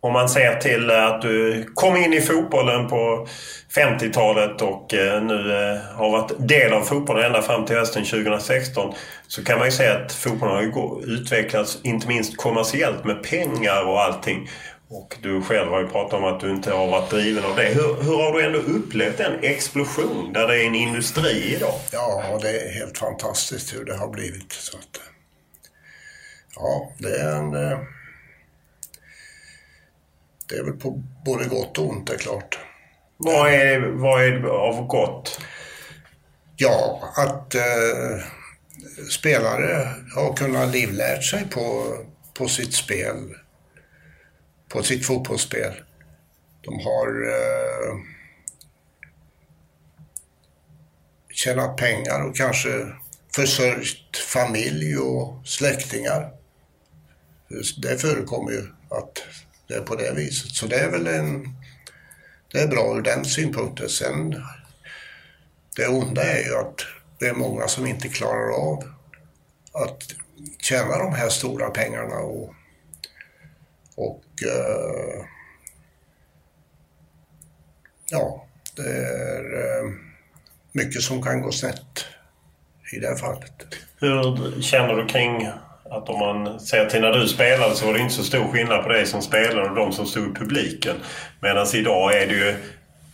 Om 0.01 0.13
man 0.13 0.29
ser 0.29 0.57
till 0.57 0.91
eh, 0.91 1.07
att 1.07 1.23
du 1.23 1.65
kom 1.75 1.97
in 1.97 2.13
i 2.13 2.21
fotbollen 2.21 2.89
på 2.89 3.29
50-talet 3.77 4.63
och 4.63 4.95
eh, 4.95 5.23
nu 5.23 5.53
eh, 5.53 5.97
har 5.97 6.11
varit 6.11 6.49
del 6.49 6.73
av 6.73 6.83
fotbollen 6.83 7.25
ända 7.25 7.43
fram 7.43 7.67
till 7.67 7.77
hösten 7.77 8.05
2016 8.05 8.95
så 9.29 9.45
kan 9.45 9.59
man 9.59 9.67
ju 9.67 9.73
säga 9.73 9.99
att 9.99 10.13
fotbollen 10.13 10.55
har 10.55 11.03
utvecklats 11.09 11.79
inte 11.83 12.09
minst 12.09 12.37
kommersiellt 12.37 13.05
med 13.05 13.23
pengar 13.23 13.85
och 13.85 14.03
allting. 14.03 14.49
Och 14.89 15.17
du 15.23 15.43
själv 15.43 15.71
har 15.71 15.81
ju 15.81 15.89
pratat 15.89 16.15
om 16.19 16.25
att 16.25 16.41
du 16.41 16.51
inte 16.51 16.71
har 16.73 16.87
varit 16.87 17.11
driven 17.11 17.45
av 17.45 17.57
det. 17.57 17.63
Hur, 17.69 18.03
hur 18.03 18.17
har 18.17 18.33
du 18.33 18.45
ändå 18.47 18.59
upplevt 18.59 19.19
den 19.19 19.45
explosion 19.45 20.33
där 20.33 20.49
det 20.49 20.63
är 20.63 20.67
en 20.67 20.75
industri 20.75 21.55
idag? 21.57 21.81
Ja, 21.93 22.39
det 22.43 22.61
är 22.61 22.75
helt 22.75 22.99
fantastiskt 22.99 23.75
hur 23.75 23.85
det 23.85 23.97
har 23.97 24.09
blivit. 24.09 24.53
Så 24.53 24.77
att, 24.77 25.01
ja, 26.57 26.93
det 26.99 27.17
är 27.21 27.37
en... 27.37 27.55
eh, 27.55 27.79
Det 30.49 30.57
är 30.57 30.63
väl 30.65 30.73
på 30.77 30.91
både 31.25 31.45
gott 31.45 31.79
och 31.79 31.89
ont, 31.89 32.07
det 32.07 32.15
är 32.15 32.19
klart. 32.19 32.59
Vad 33.17 33.53
är, 33.53 33.81
vad 33.81 34.25
är 34.25 34.45
av 34.47 34.87
gott? 34.87 35.41
Ja, 36.57 37.01
att 37.17 37.55
eh, 37.55 38.25
spelare 39.11 39.89
har 40.15 40.37
kunnat 40.37 40.69
livlärt 40.73 41.25
sig 41.25 41.45
på, 41.51 41.97
på 42.35 42.49
sitt 42.49 42.75
spel, 42.75 43.35
på 44.75 44.83
sitt 44.83 45.07
fotbollsspel. 45.07 45.73
De 46.61 46.81
har 46.81 47.09
eh, 47.29 47.97
tjänat 51.31 51.77
pengar 51.77 52.29
och 52.29 52.37
kanske 52.37 52.93
försörjt 53.35 54.17
familj 54.17 54.97
och 54.99 55.49
släktingar. 55.49 56.31
Det 57.83 57.99
förekommer 57.99 58.53
ju 58.53 58.63
att 58.91 59.23
det 59.69 59.75
är 59.75 59.81
på 59.81 59.95
det 59.95 60.15
viset. 60.15 60.51
Så 60.51 60.67
det 60.67 60.77
är 60.77 60.91
väl 60.91 61.07
en... 61.07 61.57
Det 62.53 62.61
är 62.61 62.69
bra 62.69 62.97
ur 62.97 63.03
den 63.03 63.25
synpunkten. 63.25 63.89
Sen 63.89 64.43
det 65.77 65.89
onda 65.89 66.23
är 66.23 66.45
ju 66.45 66.57
att 66.57 66.81
det 67.19 67.27
är 67.27 67.35
många 67.35 67.69
som 67.69 67.87
inte 67.87 68.09
klarar 68.09 68.51
av 68.51 68.85
att 69.73 70.03
tjäna 70.59 70.99
de 70.99 71.15
här 71.15 71.29
stora 71.29 71.71
pengarna 71.71 72.17
och, 72.17 72.55
och 73.97 74.25
eh, 74.47 75.25
ja, 78.11 78.47
det 78.77 78.89
är 78.89 79.45
eh, 79.55 79.91
mycket 80.73 81.03
som 81.03 81.23
kan 81.23 81.43
gå 81.43 81.53
snett 81.53 82.07
i 82.93 82.99
det 82.99 83.09
här 83.09 83.17
fallet. 83.17 83.53
Hur 84.01 84.63
känner 84.63 84.95
du 84.95 85.07
kring 85.07 85.49
att 85.91 86.09
om 86.09 86.19
man 86.19 86.61
ser 86.61 86.87
till 86.87 87.01
när 87.01 87.13
du 87.13 87.29
spelade 87.29 87.75
så 87.75 87.87
var 87.87 87.93
det 87.93 88.01
inte 88.01 88.15
så 88.15 88.23
stor 88.23 88.53
skillnad 88.53 88.83
på 88.83 88.89
dig 88.89 89.07
som 89.07 89.23
spelare 89.23 89.69
och 89.71 89.77
de 89.77 89.93
som 89.93 90.07
stod 90.07 90.31
i 90.31 90.35
publiken. 90.35 90.97
Medan 91.41 91.67
idag 91.75 92.23
är 92.23 92.27
det 92.27 92.35
ju 92.35 92.55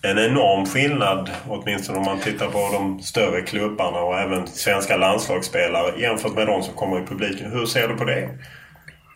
en 0.03 0.19
enorm 0.19 0.67
skillnad, 0.67 1.31
åtminstone 1.49 1.99
om 1.99 2.05
man 2.05 2.21
tittar 2.21 2.47
på 2.47 2.71
de 2.73 3.03
större 3.03 3.43
klubbarna 3.43 4.01
och 4.01 4.19
även 4.19 4.47
svenska 4.47 4.97
landslagsspelare 4.97 6.01
jämfört 6.01 6.35
med 6.35 6.47
de 6.47 6.63
som 6.63 6.75
kommer 6.75 7.03
i 7.03 7.07
publiken. 7.07 7.53
Hur 7.53 7.67
ser 7.67 7.89
du 7.89 7.97
på 7.97 8.05
det? 8.05 8.29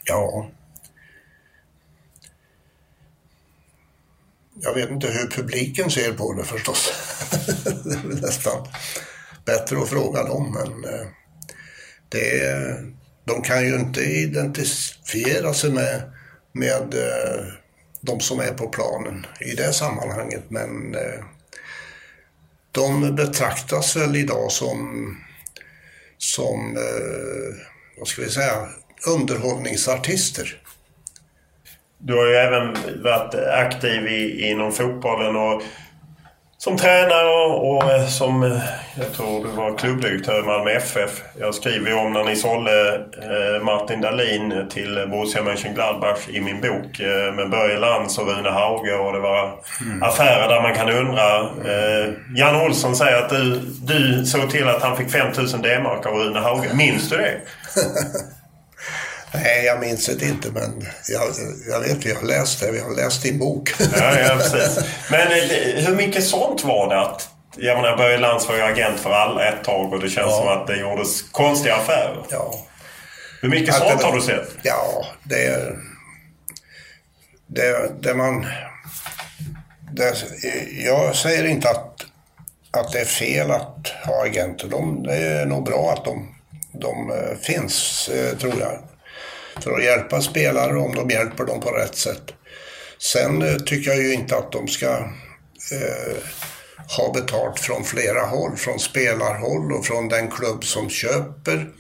Ja. 0.05 0.46
Jag 4.61 4.75
vet 4.75 4.90
inte 4.90 5.09
hur 5.09 5.27
publiken 5.27 5.90
ser 5.90 6.12
på 6.12 6.33
det 6.33 6.45
förstås. 6.45 6.93
det 7.85 7.95
är 7.95 8.09
väl 8.09 8.21
nästan 8.21 8.67
bättre 9.45 9.79
att 9.79 9.88
fråga 9.88 10.25
dem. 10.25 10.53
Men 10.53 10.95
eh, 10.95 11.07
det 12.09 12.40
är, 12.40 12.87
de 13.25 13.43
kan 13.43 13.67
ju 13.67 13.75
inte 13.75 14.01
identifiera 14.01 15.55
sig 15.55 15.71
med, 15.71 16.12
med 16.53 16.95
eh, 16.95 17.45
de 18.01 18.21
som 18.21 18.40
är 18.40 18.53
på 18.53 18.69
planen 18.69 19.27
i 19.40 19.55
det 19.55 19.73
sammanhanget. 19.73 20.45
Men 20.49 20.95
eh, 20.95 21.25
de 22.73 23.17
betraktas 23.17 23.97
väl 23.97 24.17
idag 24.17 24.53
som, 24.53 25.09
som 26.19 26.79
vad 27.99 28.09
ska 28.09 28.23
vi 28.23 28.31
säga, 28.31 28.69
underhållningsartister. 29.07 30.63
Du 32.07 32.14
har 32.17 32.27
ju 32.27 32.35
även 32.35 32.77
varit 33.03 33.35
aktiv 33.35 34.07
i, 34.07 34.51
inom 34.51 34.73
fotbollen 34.73 35.37
och 35.37 35.62
som 36.59 36.77
tränare 36.77 37.47
och, 37.47 38.11
som, 38.11 38.61
jag 38.99 39.12
tror 39.12 39.45
du 39.45 39.51
var 39.51 39.79
klubbdirektör 39.79 40.40
i 40.40 40.43
Malmö 40.43 40.71
FF. 40.71 41.23
Jag 41.40 41.55
skriver 41.55 41.90
ju 41.90 41.97
om 41.97 42.12
när 42.12 42.25
ni 42.25 42.37
sålde 42.37 42.95
eh, 43.23 43.64
Martin 43.64 44.01
Dahlin 44.01 44.69
till 44.71 45.07
Borussia 45.11 45.43
Mönchengladbach 45.43 46.29
i 46.29 46.40
min 46.40 46.61
bok 46.61 47.01
eh, 47.01 47.35
med 47.35 47.51
Börje 47.51 47.79
Lantz 47.79 48.19
och 48.19 48.27
Rune 48.27 48.51
Hauge 48.51 48.95
och 48.95 49.12
det 49.12 49.21
var 49.21 49.55
affärer 50.01 50.49
där 50.49 50.62
man 50.62 50.75
kan 50.75 50.90
undra. 50.90 51.40
Eh, 51.40 52.12
Jan 52.37 52.67
Olsson 52.67 52.97
säger 52.97 53.23
att 53.23 53.31
du, 53.31 53.61
du 53.83 54.27
såg 54.27 54.51
till 54.51 54.69
att 54.69 54.83
han 54.83 54.97
fick 54.97 55.11
5000 55.11 55.62
D-mark 55.62 56.07
av 56.07 56.12
Rune 56.14 56.40
Hauge. 56.40 56.75
Minns 56.75 57.11
du 57.11 57.17
det? 57.17 57.40
Nej, 59.35 59.64
jag 59.64 59.81
minns 59.81 60.07
det 60.07 60.27
inte, 60.27 60.51
men 60.51 60.87
jag, 61.09 61.23
jag 61.68 61.81
vet, 61.81 62.07
vi 62.07 62.12
har 62.12 62.23
läst 62.23 62.61
det. 62.61 62.70
Vi 62.73 62.81
har 62.81 62.90
läst 62.97 63.23
din 63.23 63.38
bok. 63.38 63.73
Ja, 63.79 64.18
ja 64.20 64.37
precis. 64.38 64.85
Men 65.11 65.20
eh, 65.33 65.85
hur 65.87 65.97
mycket 65.97 66.25
sånt 66.25 66.64
var 66.64 66.88
det 66.88 67.01
att 67.01 67.29
Jag 67.57 67.77
menar 67.83 67.97
Börje 67.97 68.18
Lantz 68.18 68.49
var 68.49 68.57
ju 68.57 68.62
agent 68.62 69.01
för 69.01 69.11
alla 69.11 69.49
ett 69.49 69.64
tag 69.64 69.92
och 69.92 70.01
det 70.01 70.09
känns 70.09 70.27
Ja. 70.31 70.37
som 70.38 70.49
att 70.49 70.66
det 70.66 70.77
gjordes 70.77 71.23
konstiga 71.23 71.77
affärer. 71.77 72.25
Ja. 72.31 72.55
Hur 73.42 73.49
mycket 73.49 73.75
Att 73.75 73.81
sånt 73.88 74.01
det- 74.01 74.07
har 74.07 74.12
du 74.16 74.20
sett? 74.23 74.49
Ja, 74.62 75.07
det. 75.25 75.73
Det, 77.47 77.90
det 78.01 78.14
man... 78.14 78.47
Det, 79.92 80.14
jag 80.85 81.16
säger 81.16 81.44
inte 81.47 81.70
att, 81.70 82.07
att 82.70 82.92
det 82.92 83.01
är 83.01 83.05
fel 83.05 83.51
att 83.51 83.88
ha 84.05 84.25
agenter. 84.25 84.68
De, 84.68 85.03
det 85.03 85.16
är 85.16 85.47
nog 85.47 85.64
bra 85.64 85.92
att 85.92 86.05
de, 86.05 86.35
de 86.73 87.11
eh, 87.11 87.37
finns, 87.42 88.09
eh, 88.09 88.37
tror 88.38 88.55
jag. 88.61 88.79
För 89.61 89.73
att 89.79 89.85
hjälpa 89.85 90.21
spelare 90.21 90.77
om 90.77 90.95
de 90.95 91.11
hjälper 91.11 91.45
dem 91.45 91.61
på 91.61 91.71
rätt 91.71 91.97
sätt. 91.97 92.35
Sen 92.99 93.43
eh, 93.43 93.57
tycker 93.57 93.90
jag 93.90 94.03
ju 94.03 94.12
inte 94.14 94.37
att 94.37 94.53
de 94.53 94.69
ska 94.69 94.88
eh, 95.73 96.17
ha 96.97 97.12
betalt 97.12 97.61
från 97.61 97.85
flera 97.85 98.21
håll. 98.21 98.57
Från 98.57 98.79
spelarhåll 98.79 99.73
och 99.73 99.87
från 99.87 100.09
den 100.09 100.31
klubb 100.31 100.64
som 100.64 100.90
köper 100.90 101.71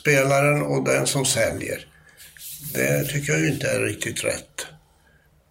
spelaren 0.00 0.62
och 0.62 0.84
den 0.84 1.06
som 1.06 1.24
säljer. 1.24 1.86
Det 2.74 3.04
tycker 3.04 3.32
jag 3.32 3.40
ju 3.40 3.48
inte 3.52 3.68
är 3.70 3.80
riktigt 3.80 4.24
rätt. 4.24 4.66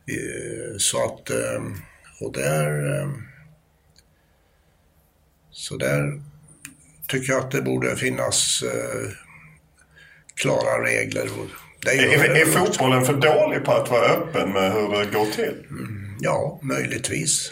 Eh, 0.07 0.77
Så 0.77 1.05
att, 1.05 1.29
eh, 1.29 1.61
och 2.19 2.33
där... 2.33 2.99
eh, 3.01 3.09
Så 5.53 5.77
där 5.77 6.21
tycker 7.07 7.33
jag 7.33 7.43
att 7.45 7.51
det 7.51 7.61
borde 7.61 7.95
finnas 7.95 8.63
eh, 8.63 9.09
klara 10.41 10.85
regler. 10.85 11.29
Är, 11.87 12.35
är, 12.41 12.45
fotbollen 12.45 13.05
för 13.05 13.13
dålig 13.13 13.65
på 13.65 13.71
att 13.71 13.91
vara 13.91 14.05
öppen 14.05 14.53
med 14.53 14.73
hur 14.73 14.89
det 14.89 15.05
går 15.05 15.25
till? 15.25 15.55
Ja, 16.19 16.59
möjligtvis. 16.61 17.51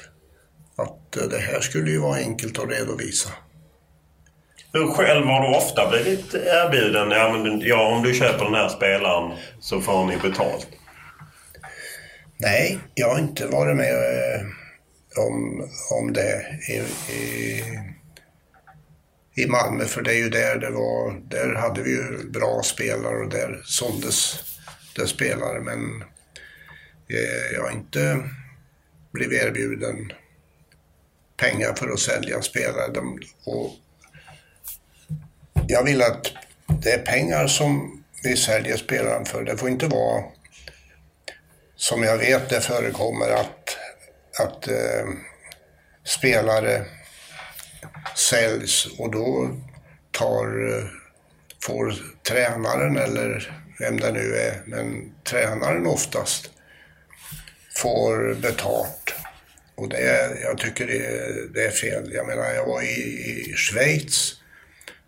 Att 0.77 1.17
eh, 1.17 1.23
det 1.23 1.39
här 1.39 1.59
skulle 1.59 1.91
ju 1.91 1.99
vara 1.99 2.17
enkelt 2.17 2.59
att 2.59 2.69
redovisa. 2.69 3.29
Hur 4.73 4.87
själv 4.87 5.25
har 5.25 5.41
du 5.41 5.57
ofta 5.57 5.89
blivit 5.89 6.33
erbjuden, 6.33 7.11
ja, 7.11 7.37
men, 7.37 7.59
ja 7.59 7.95
om 7.95 8.03
du 8.03 8.13
köper 8.13 8.45
den 8.45 8.53
här 8.53 8.69
spelaren 8.69 9.37
så 9.59 9.81
får 9.81 10.05
ni 10.05 10.17
betalt? 10.17 10.67
Nej, 12.37 12.79
jag 12.93 13.09
har 13.09 13.19
inte 13.19 13.47
varit 13.47 13.77
med 13.77 13.93
eh, 13.93 14.41
om, 15.27 15.67
om 16.01 16.13
det 16.13 16.45
i, 16.69 16.73
i, 17.13 17.63
i 19.39 19.47
Malmö, 19.47 19.85
för 19.85 20.01
det 20.01 20.13
är 20.13 20.17
ju 20.17 20.29
där 20.29 20.57
det 20.57 20.69
var, 20.69 21.21
där 21.29 21.55
hade 21.55 21.81
vi 21.81 21.91
ju 21.91 22.29
bra 22.29 22.61
spelare 22.63 23.15
och 23.15 23.29
där 23.29 23.61
såldes 23.65 24.39
det 24.95 25.07
spelare, 25.07 25.59
men 25.59 26.03
eh, 27.09 27.53
jag 27.53 27.61
har 27.61 27.71
inte 27.71 28.29
blivit 29.11 29.41
erbjuden 29.41 30.11
pengar 31.37 31.73
för 31.73 31.89
att 31.89 31.99
sälja 31.99 32.41
spelare. 32.41 32.93
De, 32.93 33.19
och 33.45 33.71
jag 35.67 35.83
vill 35.83 36.01
att 36.01 36.31
det 36.81 36.91
är 36.91 37.05
pengar 37.05 37.47
som 37.47 38.03
vi 38.23 38.35
säljer 38.35 38.77
spelaren 38.77 39.25
för. 39.25 39.43
Det 39.43 39.57
får 39.57 39.69
inte 39.69 39.87
vara 39.87 40.23
som 41.75 42.03
jag 42.03 42.17
vet 42.17 42.49
det 42.49 42.61
förekommer 42.61 43.29
att, 43.29 43.77
att 44.39 44.67
eh, 44.67 45.07
spelare 46.03 46.85
säljs 48.15 48.87
och 48.97 49.11
då 49.11 49.57
tar, 50.11 50.77
eh, 50.77 50.85
får 51.63 51.95
tränaren 52.27 52.97
eller 52.97 53.61
vem 53.79 53.99
det 53.99 54.11
nu 54.11 54.35
är, 54.35 54.61
men 54.65 55.11
tränaren 55.23 55.87
oftast 55.87 56.51
får 57.77 58.35
betalt. 58.35 59.13
Och 59.75 59.89
det 59.89 59.97
är, 59.97 60.41
jag 60.43 60.57
tycker 60.57 60.87
det 60.87 61.05
är, 61.05 61.53
det 61.53 61.65
är 61.65 61.71
fel. 61.71 62.11
Jag 62.13 62.27
menar, 62.27 62.53
jag 62.53 62.65
var 62.65 62.81
i, 62.81 62.85
i 62.85 63.53
Schweiz 63.55 64.35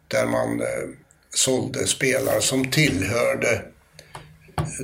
där 0.07 0.25
man 0.25 0.61
eh, 0.61 0.89
sålde 1.29 1.87
spelare 1.87 2.41
som 2.41 2.71
tillhörde 2.71 3.61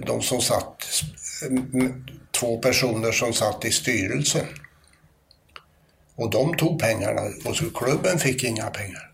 de 0.05 0.21
som 0.21 0.41
satt, 0.41 1.03
eh, 1.43 1.89
två 2.39 2.57
personer 2.57 3.11
som 3.11 3.33
satt 3.33 3.65
i 3.65 3.71
styrelsen. 3.71 4.45
Och 6.17 6.29
de 6.29 6.57
tog 6.57 6.79
pengarna 6.79 7.21
och 7.45 7.55
så 7.55 7.69
klubben 7.69 8.19
fick 8.19 8.43
inga 8.43 8.69
pengar. 8.69 9.11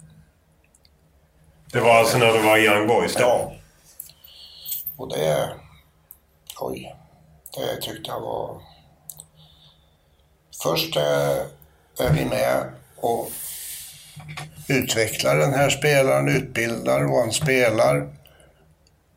Det 1.72 1.80
var 1.80 2.00
alltså 2.00 2.18
när 2.18 2.34
du 2.34 2.40
var 2.40 2.58
Young 2.58 2.88
Boys? 2.88 3.16
Ja. 3.20 3.54
Och 4.98 5.10
det... 5.10 5.50
Oj. 6.60 6.96
Det 7.56 7.82
tyckte 7.82 8.12
jag 8.12 8.20
var... 8.20 8.62
Först 10.64 10.96
eh, 10.96 11.38
är 12.00 12.14
vi 12.14 12.26
med 12.26 12.72
och 12.96 13.32
utvecklar 14.68 15.38
den 15.38 15.54
här 15.54 15.70
spelaren, 15.70 16.28
utbildar 16.28 17.06
och 17.06 17.18
han 17.20 17.32
spelar. 17.32 18.08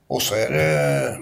Och 0.07 0.23
så 0.23 0.35
är 0.35 0.51
det... 0.51 1.19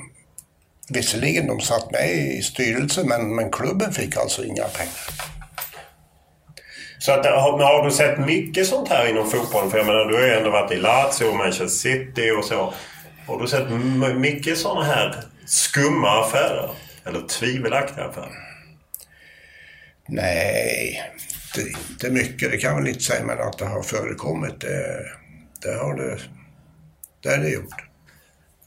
Visserligen 0.88 1.46
de 1.46 1.60
satt 1.60 1.90
med 1.90 2.10
i 2.10 2.42
styrelsen 2.42 3.08
men, 3.08 3.34
men 3.34 3.50
klubben 3.50 3.92
fick 3.92 4.16
alltså 4.16 4.44
inga 4.44 4.64
pengar. 4.64 5.24
Så 7.04 7.12
att, 7.12 7.26
har, 7.26 7.58
men 7.58 7.66
har 7.66 7.84
du 7.84 7.90
sett 7.90 8.18
mycket 8.18 8.66
sånt 8.66 8.88
här 8.88 9.08
inom 9.08 9.30
fotbollen? 9.30 9.70
För 9.70 9.78
jag 9.78 9.86
menar, 9.86 10.04
du 10.04 10.14
har 10.14 10.22
ju 10.22 10.32
ändå 10.32 10.50
varit 10.50 10.72
i 10.72 10.76
Lazio 10.76 11.24
och 11.24 11.36
Manchester 11.36 11.66
City 11.66 12.30
och 12.30 12.44
så. 12.44 12.74
Har 13.26 13.40
du 13.40 13.46
sett 13.46 13.70
mycket 14.16 14.58
sådana 14.58 14.84
här 14.84 15.24
skumma 15.46 16.20
affärer? 16.20 16.70
Eller 17.04 17.20
tvivelaktiga 17.20 18.04
affärer? 18.04 18.32
Nej, 20.08 21.02
det, 21.54 21.62
inte 21.90 22.10
mycket. 22.10 22.50
Det 22.50 22.56
kan 22.56 22.72
man 22.72 22.82
väl 22.82 22.92
inte 22.92 23.04
säga, 23.04 23.24
men 23.24 23.38
att 23.38 23.58
det 23.58 23.66
har 23.66 23.82
förekommit, 23.82 24.60
det, 24.60 25.04
det 25.62 25.74
har 25.74 25.94
det, 25.96 26.18
det 27.22 27.28
är 27.28 27.38
det 27.38 27.48
gjort. 27.48 27.93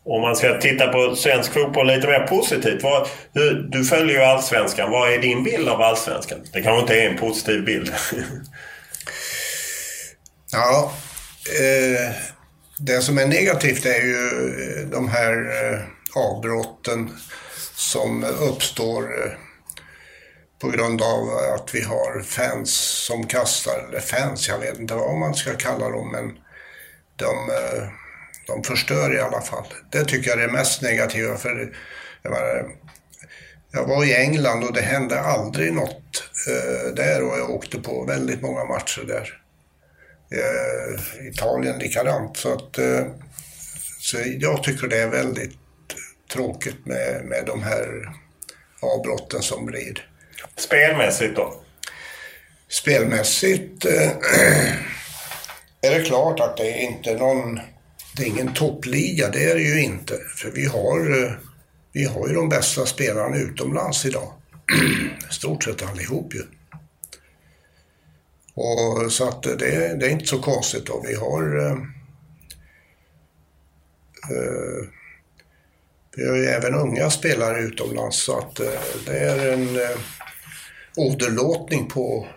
Om 0.10 0.22
man 0.22 0.36
ska 0.36 0.58
titta 0.58 0.88
på 0.88 1.16
svensk 1.16 1.54
fotboll 1.54 1.88
lite 1.88 2.08
mer 2.08 2.28
positivt. 2.28 2.84
Vad, 2.84 3.08
du, 3.34 3.68
du 3.72 3.86
följer 3.86 4.16
ju 4.16 4.24
Allsvenskan. 4.24 4.92
Vad 4.92 5.14
är 5.14 5.18
din 5.18 5.44
bild 5.44 5.70
av 5.70 5.82
Allsvenskan? 5.82 6.40
Det 6.54 6.62
kanske 6.62 6.82
inte 6.82 7.02
är 7.02 7.10
en 7.10 7.18
positiv 7.18 7.66
bild. 7.66 7.94
Ja, 10.52 10.92
eh, 11.60 12.16
det 12.80 13.02
som 13.02 13.18
är 13.18 13.28
negativt 13.28 13.86
är 13.86 14.02
ju 14.02 14.16
eh, 14.18 14.88
de 14.88 15.08
här 15.08 15.34
eh, 15.34 15.80
avbrotten 16.16 17.10
som 17.76 18.24
uppstår 18.24 19.04
eh, 19.04 19.32
på 20.60 20.70
grund 20.70 21.02
av 21.02 21.30
att 21.56 21.76
vi 21.76 21.82
har 21.82 22.22
fans 22.22 22.74
som 23.06 23.28
kastar, 23.28 23.88
eller 23.90 24.00
fans, 24.00 24.48
jag 24.48 24.60
vet 24.60 24.80
inte 24.80 24.94
vad 24.94 25.18
man 25.18 25.34
ska 25.34 25.54
kalla 25.54 25.90
dem, 25.90 26.12
men 26.12 26.38
de, 27.16 27.50
eh, 27.50 27.88
de 28.48 28.64
förstör 28.64 29.16
i 29.16 29.20
alla 29.20 29.42
fall. 29.42 29.66
Det 29.92 30.06
tycker 30.06 30.30
jag 30.30 30.40
är 30.40 30.48
det 30.48 30.54
mest 30.54 30.82
negativa. 30.82 31.38
För 31.38 31.74
jag, 32.24 32.32
menar, 32.32 32.66
jag 33.72 33.88
var 33.88 34.06
i 34.06 34.16
England 34.16 34.64
och 34.64 34.74
det 34.74 34.82
hände 34.82 35.20
aldrig 35.20 35.74
något 35.74 36.24
eh, 36.48 36.94
där 36.94 37.24
och 37.24 37.40
jag 37.40 37.50
åkte 37.50 37.80
på 37.80 38.04
väldigt 38.04 38.42
många 38.42 38.66
matcher 38.66 39.04
där. 39.08 39.42
Eh, 40.32 41.28
Italien 41.28 41.80
likadant. 41.80 42.38
Så, 42.38 42.54
att, 42.54 42.78
eh, 42.78 43.06
så 44.00 44.18
jag 44.40 44.64
tycker 44.64 44.88
det 44.88 44.98
är 44.98 45.08
väldigt 45.08 45.58
tråkigt 46.34 46.86
med, 46.86 47.26
med 47.26 47.44
de 47.46 47.64
här 47.64 48.14
avbrotten 48.82 49.42
som 49.42 49.66
blir. 49.66 50.10
Spelmässigt 50.56 51.36
då? 51.36 51.54
Spelmässigt 52.70 53.86
eh, 53.86 54.12
är 55.82 56.00
det 56.00 56.06
klart 56.06 56.40
att 56.40 56.58
det 56.58 56.72
är 56.72 56.78
inte 56.78 57.14
någon, 57.14 57.60
det 58.18 58.24
är 58.24 58.28
ingen 58.28 58.54
toppliga, 58.54 59.30
det 59.30 59.52
är 59.52 59.56
det 59.56 59.62
ju 59.62 59.84
inte. 59.84 60.18
För 60.36 60.52
vi 60.52 60.66
har, 60.66 61.24
eh, 61.24 61.32
vi 61.92 62.06
har 62.06 62.28
ju 62.28 62.34
de 62.34 62.50
bästa 62.50 62.86
spelarna 62.86 63.38
utomlands 63.38 64.06
idag. 64.06 64.34
I 65.30 65.34
stort 65.34 65.64
sett 65.64 65.90
allihop 65.90 66.34
ju. 66.34 66.44
Och, 68.54 69.12
så 69.12 69.30
att 69.30 69.44
det, 69.44 69.56
det 70.00 70.06
är 70.06 70.10
inte 70.10 70.26
så 70.26 70.40
konstigt 70.40 70.86
då. 70.86 71.04
Vi 71.08 71.16
har 71.16 71.60
eh, 71.66 71.72
eh, 74.32 74.90
vi 76.18 76.28
har 76.28 76.36
ju 76.36 76.46
även 76.46 76.74
unga 76.74 77.10
spelare 77.10 77.60
utomlands 77.60 78.24
så 78.24 78.38
att 78.38 78.60
eh, 78.60 78.82
det 79.06 79.20
är 79.20 79.54
en 79.54 79.76
eh, 79.76 79.98
åderlåtning 80.96 81.88
på 81.88 82.28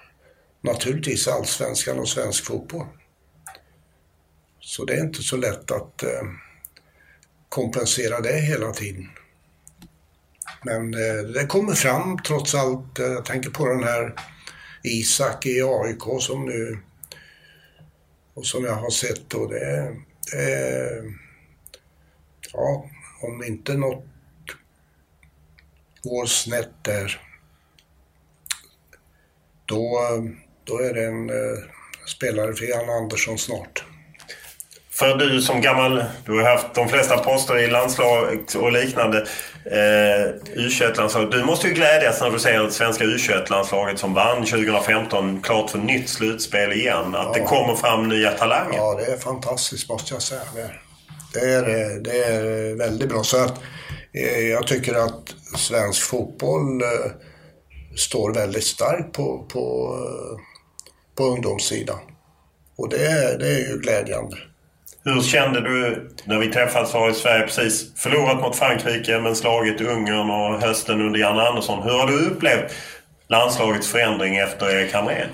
naturligtvis 0.61 1.29
allsvenskan 1.29 1.99
och 1.99 2.09
svensk 2.09 2.45
fotboll. 2.45 2.87
Så 4.71 4.85
det 4.85 4.95
är 4.95 5.01
inte 5.01 5.23
så 5.23 5.37
lätt 5.37 5.71
att 5.71 6.03
eh, 6.03 6.23
kompensera 7.49 8.21
det 8.21 8.41
hela 8.41 8.73
tiden. 8.73 9.11
Men 10.65 10.95
eh, 10.95 11.23
det 11.35 11.47
kommer 11.47 11.75
fram 11.75 12.19
trots 12.19 12.55
allt. 12.55 12.99
Eh, 12.99 13.07
jag 13.07 13.25
tänker 13.25 13.51
på 13.51 13.69
den 13.69 13.83
här 13.83 14.15
Isak 14.83 15.47
i 15.47 15.63
AIK 15.63 16.03
som 16.21 16.45
nu 16.45 16.79
och 18.35 18.47
som 18.47 18.65
jag 18.65 18.75
har 18.75 18.91
sett 18.91 19.35
och 19.35 19.49
det, 19.49 19.97
det 20.33 21.05
ja, 22.53 22.91
om 23.23 23.45
inte 23.45 23.75
något 23.75 24.07
går 26.03 26.27
snett 26.27 26.85
där 26.85 27.21
då, 29.67 30.01
då 30.65 30.79
är 30.79 30.95
det 30.95 31.07
en 31.07 31.31
eh, 31.31 31.59
spelare 32.07 32.55
för 32.55 32.65
Jan 32.65 32.91
Andersson 32.91 33.39
snart. 33.39 33.85
För 35.01 35.15
du 35.19 35.43
som 35.43 35.61
gammal, 35.61 36.05
du 36.25 36.33
har 36.33 36.51
haft 36.51 36.75
de 36.75 36.89
flesta 36.89 37.19
poster 37.19 37.59
i 37.59 37.67
landslag 37.71 38.39
och 38.57 38.73
liknande. 38.73 39.19
Eh, 39.65 40.57
U21-landslag. 40.57 41.31
Du 41.31 41.45
måste 41.45 41.69
ju 41.69 41.75
glädjas 41.75 42.21
när 42.21 42.31
du 42.31 42.39
ser 42.39 42.59
det 42.59 42.71
svenska 42.71 43.05
U21-landslaget 43.05 43.99
som 43.99 44.15
vann 44.15 44.45
2015 44.45 45.43
klart 45.43 45.71
för 45.71 45.79
nytt 45.79 46.09
slutspel 46.09 46.73
igen. 46.73 47.15
Att 47.15 47.27
Ja. 47.27 47.33
det 47.35 47.41
kommer 47.41 47.75
fram 47.75 48.09
nya 48.09 48.31
talanger. 48.31 48.77
Ja, 48.77 48.95
det 48.95 49.13
är 49.13 49.17
fantastiskt 49.17 49.89
måste 49.89 50.15
jag 50.15 50.23
säga. 50.23 50.41
Det 51.35 51.41
är, 51.41 51.63
det 52.01 52.25
är, 52.25 52.75
väldigt 52.79 53.09
bra. 53.09 53.23
Så 53.23 53.45
att, 53.45 53.61
eh, 54.15 54.41
jag 54.41 54.67
tycker 54.67 54.95
att 54.95 55.35
svensk 55.57 56.03
fotboll 56.03 56.83
eh, 56.83 57.11
står 57.97 58.35
väldigt 58.35 58.65
starkt 58.65 59.13
på, 59.13 59.47
på, 59.53 59.97
eh, 59.99 60.41
på 61.17 61.25
ungdomssidan. 61.25 61.99
Och 62.77 62.89
det, 62.89 63.39
det 63.39 63.49
är 63.49 63.71
ju 63.71 63.79
glädjande. 63.79 64.37
Hur 65.05 65.23
kände 65.23 65.61
du 65.61 66.09
när 66.25 66.39
vi 66.39 66.53
träffades 66.53 66.93
har 66.93 67.11
i 67.11 67.15
Sverige 67.15 67.47
precis 67.47 67.95
förlorat 67.97 68.41
mot 68.41 68.57
Frankrike 68.57 69.21
men 69.21 69.37
slagit 69.37 69.81
Ungern 69.81 70.31
och 70.31 70.61
hösten 70.61 71.01
under 71.01 71.21
Janne 71.21 71.43
Andersson. 71.43 71.83
Hur 71.83 71.91
har 71.91 72.07
du 72.07 72.27
upplevt 72.27 72.73
landslagets 73.29 73.89
förändring 73.89 74.37
efter 74.37 74.71
Erik 74.71 74.95
Hamrén? 74.95 75.29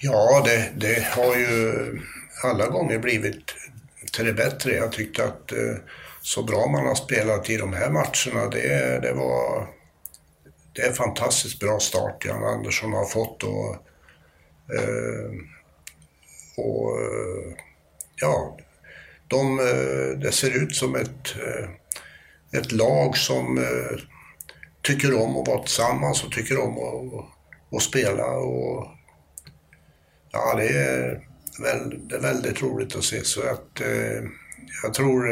Ja, 0.00 0.42
det, 0.44 0.70
det 0.76 1.06
har 1.06 1.36
ju 1.36 1.72
alla 2.44 2.66
gånger 2.66 2.98
blivit 2.98 3.54
till 4.12 4.24
det 4.24 4.32
bättre. 4.32 4.72
Jag 4.72 4.92
tyckte 4.92 5.24
att 5.24 5.52
eh, 5.52 5.76
så 6.22 6.42
bra 6.42 6.66
man 6.66 6.86
har 6.86 6.94
spelat 6.94 7.50
i 7.50 7.56
de 7.56 7.72
här 7.72 7.90
matcherna, 7.90 8.48
det, 8.48 8.98
det 9.02 9.12
var... 9.12 9.66
Det 10.72 10.82
är 10.82 10.88
en 10.88 10.94
fantastiskt 10.94 11.60
bra 11.60 11.78
start 11.78 12.24
Jan 12.24 12.44
Andersson 12.44 12.92
har 12.92 13.04
fått 13.04 13.42
och... 13.42 13.74
Eh, 14.74 15.30
och 16.56 17.00
eh, 17.00 17.69
ja, 18.20 18.56
de, 19.28 19.58
eh, 19.58 20.18
det 20.18 20.32
ser 20.32 20.62
ut 20.62 20.76
som 20.76 20.96
ett, 20.96 21.36
eh, 21.36 21.70
ett 22.60 22.72
lag 22.72 23.16
som 23.16 23.58
eh, 23.58 23.98
tycker 24.82 25.22
om 25.22 25.36
att 25.36 25.48
vara 25.48 25.62
tillsammans 25.62 26.24
och 26.24 26.32
tycker 26.32 26.60
om 26.60 26.78
att, 26.78 27.24
att 27.76 27.82
spela. 27.82 28.26
Och, 28.26 28.86
Ja, 30.32 30.54
det 30.56 30.68
är, 30.68 31.20
väl, 31.62 32.08
det 32.08 32.16
är 32.16 32.20
väldigt 32.20 32.62
roligt 32.62 32.96
att 32.96 33.04
se. 33.04 33.24
Så 33.24 33.40
att 33.40 33.80
jag 34.82 34.94
tror, 34.94 35.28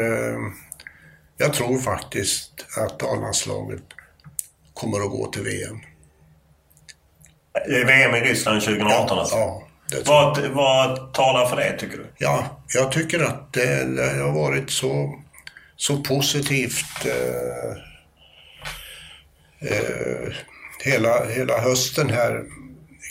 jag 1.37 1.53
tror 1.53 1.77
faktiskt 1.77 2.65
att 2.77 3.03
A-landslaget 3.03 3.83
kommer 4.73 4.99
att 4.99 5.11
gå 5.11 5.31
till 5.31 5.43
VM. 5.43 5.79
VM 7.85 8.15
i 8.15 8.19
Ryssland 8.19 8.61
2018 8.61 9.19
alltså? 9.19 9.35
Ja. 9.35 9.68
Vad, 10.05 10.47
vad 10.47 11.13
talar 11.13 11.45
för 11.45 11.55
det 11.55 11.77
tycker 11.77 11.97
du? 11.97 12.05
Ja, 12.17 12.61
jag 12.73 12.91
tycker 12.91 13.23
att 13.23 13.53
det, 13.53 13.83
det 13.83 14.21
har 14.21 14.31
varit 14.31 14.69
så, 14.69 15.19
så 15.75 15.97
positivt 15.97 17.05
eh, 17.05 17.71
eh, 19.71 20.33
hela, 20.83 21.25
hela 21.25 21.61
hösten 21.61 22.09
här 22.09 22.43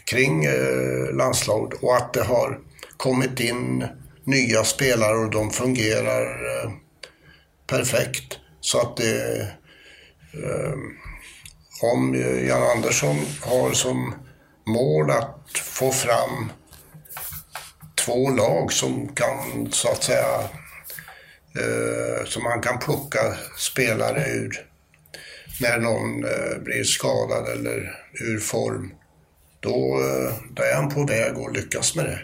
kring 0.05 0.45
eh, 0.45 1.15
landslaget 1.15 1.83
och 1.83 1.97
att 1.97 2.13
det 2.13 2.23
har 2.23 2.59
kommit 2.97 3.41
in 3.41 3.87
nya 4.25 4.65
spelare 4.65 5.17
och 5.17 5.31
de 5.31 5.51
fungerar 5.51 6.23
eh, 6.25 6.71
perfekt. 7.67 8.39
Så 8.61 8.81
att 8.81 8.97
det, 8.97 9.41
eh, 10.33 10.75
om 11.83 12.15
Jan 12.49 12.63
Andersson 12.77 13.17
har 13.43 13.73
som 13.73 14.15
mål 14.67 15.11
att 15.11 15.59
få 15.59 15.91
fram 15.91 16.53
två 17.99 18.31
lag 18.31 18.73
som 18.73 19.09
kan 19.09 19.69
så 19.73 19.89
att 19.89 20.03
säga 20.03 20.41
eh, 21.59 22.25
som 22.25 22.43
man 22.43 22.61
kan 22.61 22.79
plocka 22.79 23.19
spelare 23.57 24.25
ur 24.31 24.65
när 25.61 25.79
någon 25.79 26.25
eh, 26.25 26.59
blir 26.63 26.85
skadad 26.85 27.49
eller 27.49 27.95
ur 28.21 28.39
form. 28.39 28.93
Då, 29.61 30.01
eh, 30.01 30.35
då 30.51 30.63
är 30.63 30.75
han 30.75 30.95
på 30.95 31.05
väg 31.05 31.33
att 31.39 31.57
lyckas 31.57 31.97
med 31.97 32.05
det. 32.05 32.19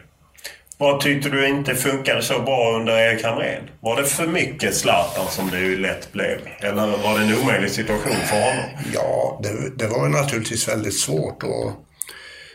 Vad 0.78 1.00
tyckte 1.00 1.28
du 1.28 1.48
inte 1.48 1.74
funkade 1.74 2.22
så 2.22 2.40
bra 2.40 2.76
under 2.76 2.98
Erik 2.98 3.24
Hamrén? 3.24 3.62
Var 3.80 3.96
det 3.96 4.04
för 4.04 4.26
mycket 4.26 4.74
Zlatan 4.74 5.26
som 5.30 5.50
det 5.50 5.58
ju 5.58 5.76
lätt 5.76 6.12
blev? 6.12 6.38
Eller 6.60 6.86
var 6.86 7.18
det 7.18 7.24
en 7.24 7.42
omöjlig 7.42 7.70
situation 7.70 8.16
för 8.26 8.40
honom? 8.40 8.70
Ja, 8.94 9.40
det, 9.42 9.76
det 9.76 9.86
var 9.86 10.08
naturligtvis 10.08 10.68
väldigt 10.68 11.00
svårt 11.00 11.42
och, 11.42 11.66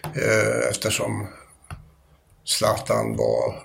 eh, 0.04 0.70
eftersom 0.70 1.28
Zlatan 2.50 3.18
var 3.18 3.64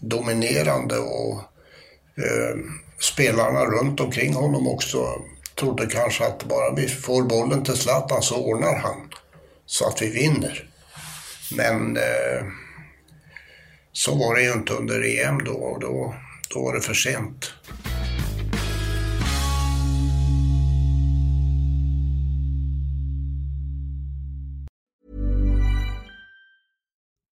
dominerande 0.00 0.98
och 0.98 1.40
eh, 2.16 2.56
spelarna 3.00 3.64
runt 3.64 4.00
omkring 4.00 4.34
honom 4.34 4.68
också 4.68 5.22
trodde 5.54 5.86
kanske 5.86 6.26
att 6.26 6.44
bara 6.44 6.74
vi 6.74 6.88
får 6.88 7.22
bollen 7.22 7.64
till 7.64 7.76
Zlatan 7.76 8.22
så 8.22 8.36
ordnar 8.36 8.76
han 8.76 9.10
så 9.66 9.88
att 9.88 10.02
vi 10.02 10.10
vinner. 10.10 10.68
Men 11.56 11.96
eh, 11.96 12.46
så 13.92 14.14
var 14.14 14.34
det 14.34 14.42
ju 14.42 14.52
inte 14.52 14.72
under 14.72 15.20
EM 15.20 15.44
då 15.44 15.52
och 15.54 15.80
då, 15.80 16.14
då 16.54 16.64
var 16.64 16.74
det 16.74 16.80
för 16.80 16.94
sent. 16.94 17.52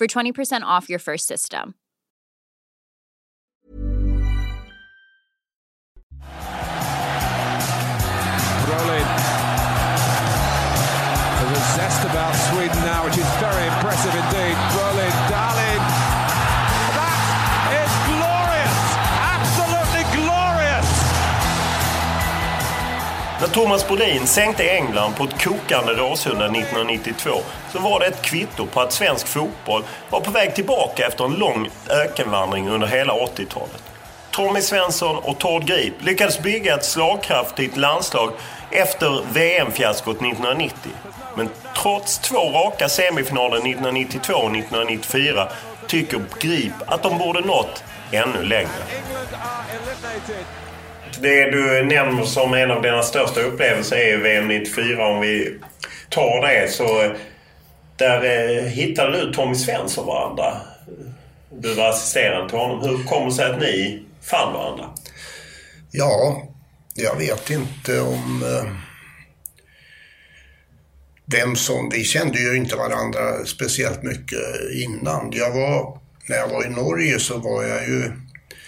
for 0.00 0.06
20% 0.06 0.62
off 0.62 0.88
your 0.88 0.98
first 0.98 1.26
system. 1.26 1.74
Brolin. 8.64 9.04
There's 11.36 11.52
a 11.52 11.64
zest 11.76 12.00
about 12.06 12.32
Sweden 12.48 12.80
now, 12.88 13.04
which 13.04 13.18
is 13.18 13.28
very 13.44 13.66
impressive 13.66 14.14
indeed. 14.14 14.89
Thomas 23.52 23.88
Brolin 23.88 24.26
sänkte 24.26 24.70
England 24.70 25.14
på 25.16 25.24
ett 25.24 25.44
kokande 25.44 25.92
Råsunda 25.92 26.44
1992 26.44 27.30
så 27.72 27.78
var 27.78 28.00
det 28.00 28.06
ett 28.06 28.22
kvitto 28.22 28.66
på 28.66 28.80
att 28.80 28.92
svensk 28.92 29.26
fotboll 29.26 29.82
var 30.10 30.20
på 30.20 30.30
väg 30.30 30.54
tillbaka 30.54 31.06
efter 31.06 31.24
en 31.24 31.34
lång 31.34 31.68
ökenvandring 31.90 32.68
under 32.68 32.86
hela 32.86 33.12
80-talet. 33.12 33.82
Tommy 34.30 34.60
Svensson 34.60 35.16
och 35.16 35.38
Tord 35.38 35.64
Grip 35.64 35.94
lyckades 36.00 36.40
bygga 36.40 36.74
ett 36.74 36.84
slagkraftigt 36.84 37.76
landslag 37.76 38.32
efter 38.70 39.22
VM-fiaskot 39.32 40.16
1990. 40.16 40.92
Men 41.36 41.48
trots 41.82 42.18
två 42.18 42.50
raka 42.50 42.88
semifinaler 42.88 43.56
1992 43.56 44.32
och 44.32 44.56
1994 44.56 45.48
tycker 45.86 46.20
Grip 46.40 46.72
att 46.86 47.02
de 47.02 47.18
borde 47.18 47.40
nått 47.40 47.84
ännu 48.12 48.42
längre. 48.42 48.84
Det 51.22 51.50
du 51.50 51.82
nämner 51.82 52.24
som 52.24 52.54
en 52.54 52.70
av 52.70 52.82
dina 52.82 53.02
största 53.02 53.40
upplevelser 53.40 53.96
är 53.96 54.16
VM 54.18 54.48
94. 54.48 55.06
Om 55.06 55.20
vi 55.20 55.58
tar 56.08 56.46
det 56.46 56.70
så... 56.70 57.14
Där 57.96 58.24
eh, 58.24 58.64
hittade 58.64 59.20
du 59.20 59.32
Tommy 59.32 59.54
Svensson 59.54 60.06
varandra. 60.06 60.56
Du 61.50 61.74
var 61.74 61.88
assisterande 61.88 62.48
till 62.48 62.58
honom. 62.58 62.88
Hur 62.88 63.04
kommer 63.04 63.26
det 63.26 63.32
sig 63.32 63.50
att 63.50 63.60
ni 63.60 64.02
fann 64.22 64.52
varandra? 64.52 64.84
Ja, 65.90 66.42
jag 66.94 67.16
vet 67.16 67.50
inte 67.50 68.00
om 68.00 68.42
eh, 68.42 68.72
vem 71.26 71.56
som... 71.56 71.90
Vi 71.92 72.04
kände 72.04 72.38
ju 72.38 72.56
inte 72.56 72.76
varandra 72.76 73.44
speciellt 73.46 74.02
mycket 74.02 74.40
innan. 74.72 75.30
Jag 75.32 75.50
var, 75.50 75.98
när 76.28 76.36
jag 76.36 76.48
var 76.48 76.66
i 76.66 76.70
Norge 76.70 77.18
så 77.18 77.38
var 77.38 77.62
jag 77.62 77.88
ju... 77.88 78.12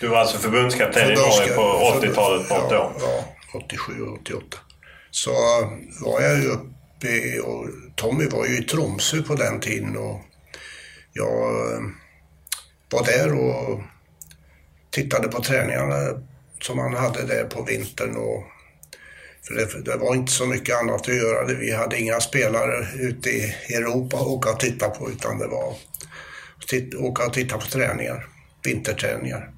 Du 0.01 0.09
var 0.09 0.19
alltså 0.19 0.39
förbundskapten 0.39 1.11
i 1.11 1.15
Norge 1.15 1.55
på 1.55 1.63
80-talet 2.01 2.47
ja, 2.51 2.67
då? 2.71 2.93
Ja, 3.01 3.25
87 3.55 4.03
och 4.03 4.19
88. 4.21 4.59
Så 5.11 5.31
var 6.01 6.21
jag 6.21 6.39
ju 6.39 6.49
uppe 6.49 7.09
i, 7.09 7.41
och 7.45 7.69
Tommy 7.97 8.27
var 8.27 8.47
ju 8.47 8.59
i 8.59 8.63
Tromsö 8.63 9.23
på 9.23 9.35
den 9.35 9.61
tiden 9.61 9.97
och 9.97 10.21
jag 11.13 11.73
eh, 11.73 11.81
var 12.91 13.05
där 13.05 13.35
och 13.35 13.83
tittade 14.91 15.29
på 15.29 15.43
träningarna 15.43 16.23
som 16.61 16.79
han 16.79 16.95
hade 16.95 17.27
där 17.27 17.45
på 17.45 17.63
vintern. 17.63 18.17
Och, 18.17 18.45
för 19.47 19.55
det, 19.55 19.91
det, 19.91 19.97
var 19.97 20.15
inte 20.15 20.33
så 20.33 20.47
mycket 20.47 20.77
annat 20.77 21.01
att 21.01 21.17
göra. 21.17 21.45
Vi 21.45 21.73
hade 21.73 22.01
inga 22.01 22.21
spelare 22.21 22.87
ute 22.95 23.31
i 23.31 23.55
Europa 23.69 24.17
att 24.17 24.27
åka 24.27 24.51
och 24.51 24.61
titta 24.61 24.89
på 24.89 25.11
utan 25.11 25.39
det 25.39 25.47
var 25.47 25.75
att 26.59 26.95
åka 26.95 27.27
och 27.27 27.33
titta 27.33 27.59
på 27.59 27.67
träningar, 27.67 28.27
vinterträningar. 28.65 29.51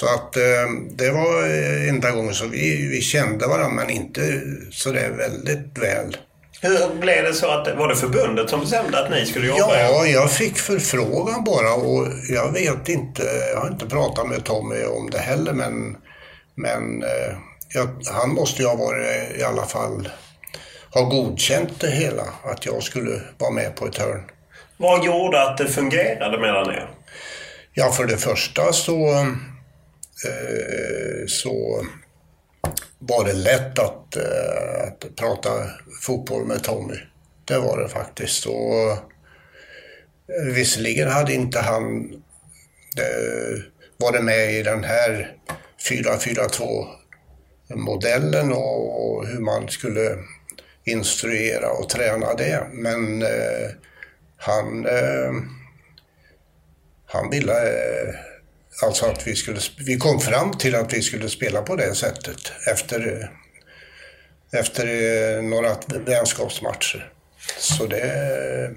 Så 0.00 0.06
att 0.06 0.36
eh, 0.36 0.42
det 0.90 1.10
var 1.10 1.42
enda 1.88 2.10
gången 2.10 2.34
som 2.34 2.50
vi, 2.50 2.88
vi 2.88 3.00
kände 3.00 3.46
varandra 3.46 3.84
men 3.84 3.90
inte 3.90 4.42
sådär 4.70 5.10
väldigt 5.10 5.78
väl. 5.78 6.16
Hur 6.60 7.00
blev 7.00 7.24
det 7.24 7.34
så 7.34 7.46
att, 7.46 7.76
var 7.76 7.88
det 7.88 7.96
förbundet 7.96 8.50
som 8.50 8.60
bestämde 8.60 9.04
att 9.04 9.10
ni 9.10 9.26
skulle 9.26 9.46
jobba? 9.46 9.80
Ja, 9.80 10.06
jag 10.06 10.30
fick 10.30 10.58
förfrågan 10.58 11.44
bara 11.44 11.74
och 11.74 12.08
jag 12.28 12.52
vet 12.52 12.88
inte, 12.88 13.22
jag 13.52 13.60
har 13.60 13.68
inte 13.68 13.86
pratat 13.86 14.28
med 14.28 14.44
Tommy 14.44 14.84
om 14.84 15.10
det 15.10 15.18
heller 15.18 15.52
men, 15.52 15.96
men 16.54 17.02
eh, 17.02 17.36
jag, 17.74 17.88
han 18.12 18.34
måste 18.34 18.62
ju 18.62 18.68
ha 18.68 18.76
varit 18.76 19.38
i 19.38 19.42
alla 19.42 19.66
fall, 19.66 20.08
ha 20.94 21.02
godkänt 21.02 21.80
det 21.80 21.90
hela, 21.90 22.24
att 22.44 22.66
jag 22.66 22.82
skulle 22.82 23.20
vara 23.38 23.50
med 23.50 23.76
på 23.76 23.86
ett 23.86 23.98
hörn. 23.98 24.22
Vad 24.76 25.04
gjorde 25.04 25.42
att 25.42 25.58
det 25.58 25.68
fungerade 25.68 26.38
mellan 26.38 26.70
er? 26.70 26.90
Ja, 27.74 27.90
för 27.92 28.04
det 28.04 28.16
första 28.16 28.72
så, 28.72 29.12
eh, 29.12 29.26
Eh, 30.24 31.26
så 31.26 31.86
var 32.98 33.24
det 33.24 33.32
lätt 33.32 33.78
att, 33.78 34.16
eh, 34.16 34.82
att 34.88 35.16
prata 35.16 35.50
fotboll 36.02 36.46
med 36.46 36.64
Tommy. 36.64 36.96
Det 37.44 37.58
var 37.58 37.78
det 37.82 37.88
faktiskt. 37.88 38.46
Och, 38.46 38.90
eh, 38.90 40.54
visserligen 40.54 41.08
hade 41.08 41.34
inte 41.34 41.60
han 41.60 42.12
eh, 42.98 43.62
varit 43.96 44.24
med 44.24 44.52
i 44.52 44.62
den 44.62 44.84
här 44.84 45.36
4-4-2 45.88 46.86
modellen 47.74 48.52
och, 48.52 49.16
och, 49.16 49.26
hur 49.26 49.40
man 49.40 49.68
skulle 49.68 50.18
instruera 50.84 51.70
och 51.70 51.88
träna 51.88 52.34
det. 52.34 52.66
Men 52.72 53.22
eh, 53.22 53.70
han, 54.36 54.86
eh, 54.86 55.32
han 57.06 57.30
ville 57.30 57.52
Alltså 58.82 59.06
att 59.06 59.26
vi 59.26 59.34
skulle, 59.34 59.60
vi 59.86 59.96
kom 59.96 60.20
fram 60.20 60.58
till 60.58 60.74
att 60.74 60.94
vi 60.94 61.02
skulle 61.02 61.28
spela 61.28 61.62
på 61.62 61.76
det 61.76 61.94
sättet 61.94 62.52
efter, 62.72 63.30
efter 64.52 64.86
några 65.42 65.76
vänskapsmatcher. 66.06 67.08
Så 67.58 67.86
det... 67.86 68.70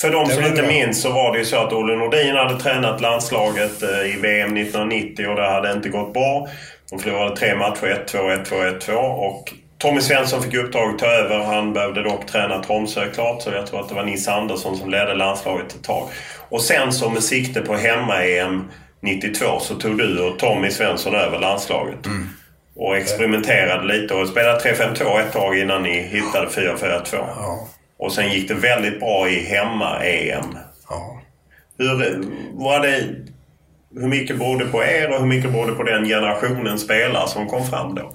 För 0.00 0.10
de 0.10 0.26
som 0.26 0.44
inte 0.44 0.62
bra. 0.62 0.70
minns 0.70 1.02
så 1.02 1.12
var 1.12 1.32
det 1.32 1.38
ju 1.38 1.44
så 1.44 1.56
att 1.56 1.72
Olle 1.72 1.96
Nordin 1.96 2.36
hade 2.36 2.60
tränat 2.60 3.00
landslaget 3.00 3.82
eh, 3.82 4.14
i 4.14 4.16
VM 4.20 4.56
1990 4.56 5.28
och 5.28 5.36
det 5.36 5.46
hade 5.46 5.72
inte 5.72 5.88
gått 5.88 6.12
bra. 6.12 6.48
De 6.90 6.98
förlorade 6.98 7.36
tre 7.36 7.54
matcher, 7.54 8.04
1-2, 8.06 8.44
1-2, 8.44 8.78
1-2 8.80 8.92
och 8.96 9.52
Tommy 9.78 10.00
Svensson 10.00 10.42
fick 10.42 10.54
uppdraget 10.54 10.94
att 10.94 10.98
ta 10.98 11.06
över. 11.06 11.38
Han 11.38 11.72
behövde 11.72 12.02
dock 12.02 12.26
träna 12.26 12.62
Tromsö 12.62 13.10
klart 13.10 13.42
så 13.42 13.50
jag 13.50 13.66
tror 13.66 13.80
att 13.80 13.88
det 13.88 13.94
var 13.94 14.04
Nisse 14.04 14.32
Andersson 14.32 14.76
som 14.76 14.90
ledde 14.90 15.14
landslaget 15.14 15.74
ett 15.74 15.84
tag. 15.84 16.08
Och 16.48 16.62
sen 16.62 16.92
så 16.92 17.10
med 17.10 17.22
sikte 17.22 17.60
på 17.60 17.74
hemma-EM 17.74 18.70
92 19.00 19.60
så 19.60 19.74
tog 19.74 19.98
du 19.98 20.20
och 20.20 20.38
Tommy 20.38 20.70
Svensson 20.70 21.14
över 21.14 21.38
landslaget. 21.38 22.06
Mm. 22.06 22.28
Och 22.76 22.96
experimenterade 22.96 23.86
lite 23.86 24.14
och 24.14 24.28
spelade 24.28 24.60
3-5-2 24.60 25.20
ett 25.20 25.32
tag 25.32 25.58
innan 25.58 25.82
ni 25.82 26.02
hittade 26.02 26.46
4-4-2. 26.46 27.04
Ja. 27.12 27.68
Och 27.98 28.12
sen 28.12 28.32
gick 28.32 28.48
det 28.48 28.54
väldigt 28.54 29.00
bra 29.00 29.28
i 29.28 29.40
hemma-EM. 29.40 30.58
Ja. 30.88 31.22
Hur, 31.78 32.24
var 32.52 32.80
det, 32.80 33.04
hur 33.94 34.08
mycket 34.08 34.38
berodde 34.38 34.64
på 34.64 34.84
er 34.84 35.10
och 35.10 35.20
hur 35.20 35.26
mycket 35.26 35.52
berodde 35.52 35.72
på 35.72 35.82
den 35.82 36.04
generationen 36.04 36.78
spelare 36.78 37.28
som 37.28 37.48
kom 37.48 37.66
fram 37.66 37.94
då? 37.94 38.12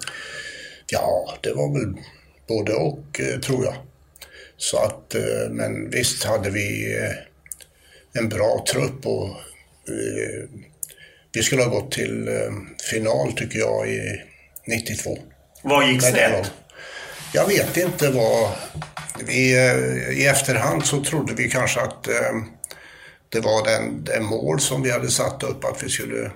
Ja, 0.86 1.34
det 1.40 1.52
var 1.52 1.72
väl 1.72 2.02
både 2.48 2.72
och 2.72 3.20
eh, 3.20 3.40
tror 3.40 3.64
jag. 3.64 3.74
Så 4.56 4.76
att, 4.78 5.14
eh, 5.14 5.50
men 5.50 5.90
visst 5.90 6.24
hade 6.24 6.50
vi 6.50 6.96
eh, 6.98 8.20
en 8.22 8.28
bra 8.28 8.64
trupp 8.72 9.06
och 9.06 9.28
vi 11.32 11.42
skulle 11.42 11.62
ha 11.62 11.70
gått 11.70 11.92
till 11.92 12.28
eh, 12.28 12.52
final 12.90 13.32
tycker 13.32 13.58
jag 13.58 13.88
i 13.88 14.22
92. 14.66 15.18
Vad 15.62 15.88
gick 15.88 16.02
snett? 16.02 16.52
Jag 17.32 17.46
vet 17.46 17.76
inte 17.76 18.10
vad... 18.10 18.50
Vi, 19.26 19.52
eh, 19.56 20.18
I 20.18 20.26
efterhand 20.26 20.86
så 20.86 21.04
trodde 21.04 21.34
vi 21.34 21.50
kanske 21.50 21.80
att 21.80 22.08
eh, 22.08 22.32
det 23.28 23.40
var 23.40 23.64
den, 23.64 24.04
den 24.04 24.24
mål 24.24 24.60
som 24.60 24.82
vi 24.82 24.90
hade 24.90 25.10
satt 25.10 25.42
upp 25.42 25.64
att 25.64 25.82
vi 25.82 25.88
skulle 25.88 26.30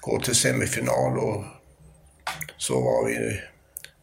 gå 0.00 0.20
till 0.20 0.34
semifinal 0.34 1.18
och 1.18 1.44
så 2.56 2.80
var 2.80 3.06
vi 3.06 3.40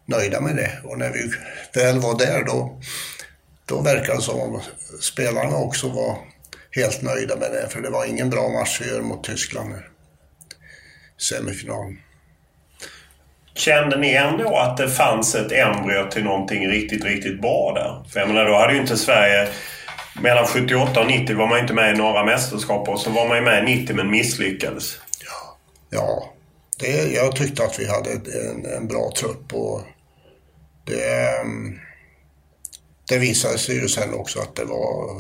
nöjda 0.06 0.42
med 0.42 0.56
det. 0.56 0.72
Och 0.84 0.98
när 0.98 1.12
vi 1.12 1.32
väl 1.74 2.00
var 2.00 2.18
där 2.18 2.44
då, 2.44 2.82
då 3.66 3.82
verkade 3.82 4.18
det 4.18 4.22
som 4.22 4.40
om 4.40 4.62
spelarna 5.02 5.58
också 5.58 5.90
var 5.90 6.18
helt 6.72 7.02
nöjda 7.02 7.36
med 7.36 7.52
det. 7.52 7.70
För 7.70 7.82
det 7.82 7.90
var 7.90 8.06
ingen 8.06 8.30
bra 8.30 8.50
match 8.50 8.82
vi 8.82 8.90
gör 8.90 9.02
mot 9.02 9.24
Tyskland 9.24 9.74
semifinalen. 11.18 12.00
Kände 13.56 13.98
ni 13.98 14.14
ändå 14.14 14.58
att 14.58 14.78
det 14.78 14.90
fanns 14.90 15.36
ett 15.36 15.52
embryo 15.52 16.10
till 16.12 16.24
någonting 16.24 16.68
riktigt, 16.68 17.04
riktigt 17.04 17.42
bra 17.42 17.74
där? 17.76 18.10
För 18.10 18.20
jag 18.20 18.30
menar, 18.30 18.46
då 18.46 18.56
hade 18.56 18.74
ju 18.74 18.82
inte 18.82 18.98
Sverige... 18.98 19.50
Mellan 20.22 20.46
78 20.46 21.02
och 21.02 21.08
90 21.08 21.38
var 21.38 21.48
man 21.48 21.60
inte 21.60 21.74
med 21.74 21.96
i 21.96 21.98
några 21.98 22.26
mästerskap 22.26 22.90
och 22.90 23.00
så 23.00 23.10
var 23.10 23.28
man 23.28 23.38
ju 23.38 23.44
med 23.44 23.70
i 23.70 23.76
90 23.76 23.96
men 23.96 24.12
misslyckades. 24.12 24.98
Ja, 25.90 26.34
det, 26.80 27.14
jag 27.14 27.36
tyckte 27.36 27.64
att 27.64 27.80
vi 27.80 27.88
hade 27.88 28.12
en, 28.12 28.66
en 28.66 28.88
bra 28.88 29.12
trupp 29.18 29.54
och 29.54 29.82
det, 30.86 31.30
ehm, 31.42 31.80
det 33.10 33.18
visade 33.18 33.58
sig 33.58 33.76
ju 33.76 33.88
sen 33.88 34.14
också 34.14 34.40
att 34.40 34.56
det 34.56 34.66
var, 34.66 35.16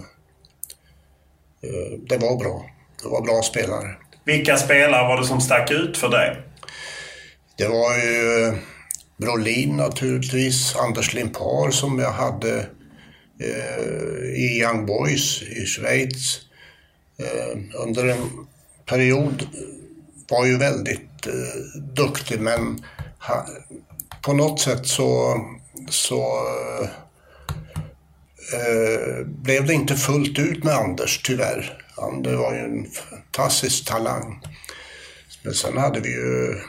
eh, 1.61 1.99
det 2.09 2.17
var 2.17 2.37
bra. 2.37 2.65
Det 3.03 3.09
var 3.09 3.21
bra 3.21 3.41
spelare. 3.41 3.95
Vilka 4.25 4.57
spelare 4.57 5.07
var 5.07 5.17
det 5.17 5.27
som 5.27 5.41
stack 5.41 5.71
ut 5.71 5.97
för 5.97 6.09
dig? 6.09 6.37
Det 7.57 7.67
var 7.67 7.97
ju 7.97 8.47
eh, 8.47 8.53
Brolin 9.17 9.77
naturligtvis, 9.77 10.75
Anders 10.75 11.13
Limpar 11.13 11.71
som 11.71 11.99
jag 11.99 12.11
hade 12.11 12.59
eh, 13.39 14.25
i 14.35 14.59
Young 14.61 14.85
Boys 14.85 15.41
i 15.41 15.65
Schweiz. 15.65 16.39
Eh, 17.19 17.81
under 17.83 18.05
en 18.07 18.47
period 18.85 19.47
var 20.29 20.45
ju 20.45 20.57
väldigt 20.57 21.27
eh, 21.27 21.81
duktig 21.95 22.39
men 22.39 22.83
ha, 23.19 23.45
på 24.21 24.33
något 24.33 24.59
sätt 24.59 24.87
så, 24.87 25.39
så 25.89 26.47
eh, 28.53 29.25
blev 29.25 29.65
det 29.65 29.73
inte 29.73 29.95
fullt 29.95 30.39
ut 30.39 30.63
med 30.63 30.73
Anders 30.75 31.21
tyvärr. 31.23 31.84
Han 31.97 32.23
det 32.23 32.35
var 32.35 32.53
ju 32.53 32.59
en 32.59 32.85
fantastisk 32.85 33.85
talang. 33.87 34.41
Men 35.43 35.53
sen 35.53 35.77
hade 35.77 35.99
vi 35.99 36.09
ju 36.09 36.61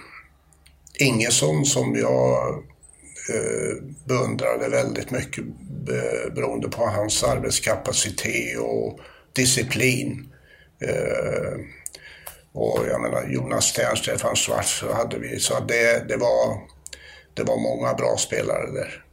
Ingesson 0.98 1.64
som 1.64 1.96
jag 1.96 2.48
eh, 3.34 3.82
beundrade 4.04 4.68
väldigt 4.68 5.10
mycket 5.10 5.44
beroende 6.34 6.68
på 6.68 6.86
hans 6.86 7.24
arbetskapacitet 7.24 8.58
och 8.58 9.00
disciplin. 9.32 10.32
Eh, 10.80 11.60
och 12.52 12.86
jag 12.88 13.00
menar 13.00 13.28
Jonas 13.28 13.64
Stern, 13.64 13.96
Stefan 13.96 14.36
Schwarz 14.36 14.78
så 14.78 14.92
hade 14.92 15.18
vi. 15.18 15.40
Så 15.40 15.60
det, 15.60 16.08
det, 16.08 16.16
var, 16.16 16.58
det 17.34 17.42
var 17.42 17.56
många 17.56 17.94
bra 17.94 18.16
spelare 18.18 18.70
där. 18.70 19.04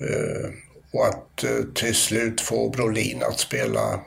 Eh, 0.00 0.50
och 0.92 1.06
att 1.06 1.44
eh, 1.44 1.64
till 1.74 1.94
slut 1.94 2.40
få 2.40 2.68
Brolin 2.70 3.22
att 3.22 3.38
spela 3.38 4.00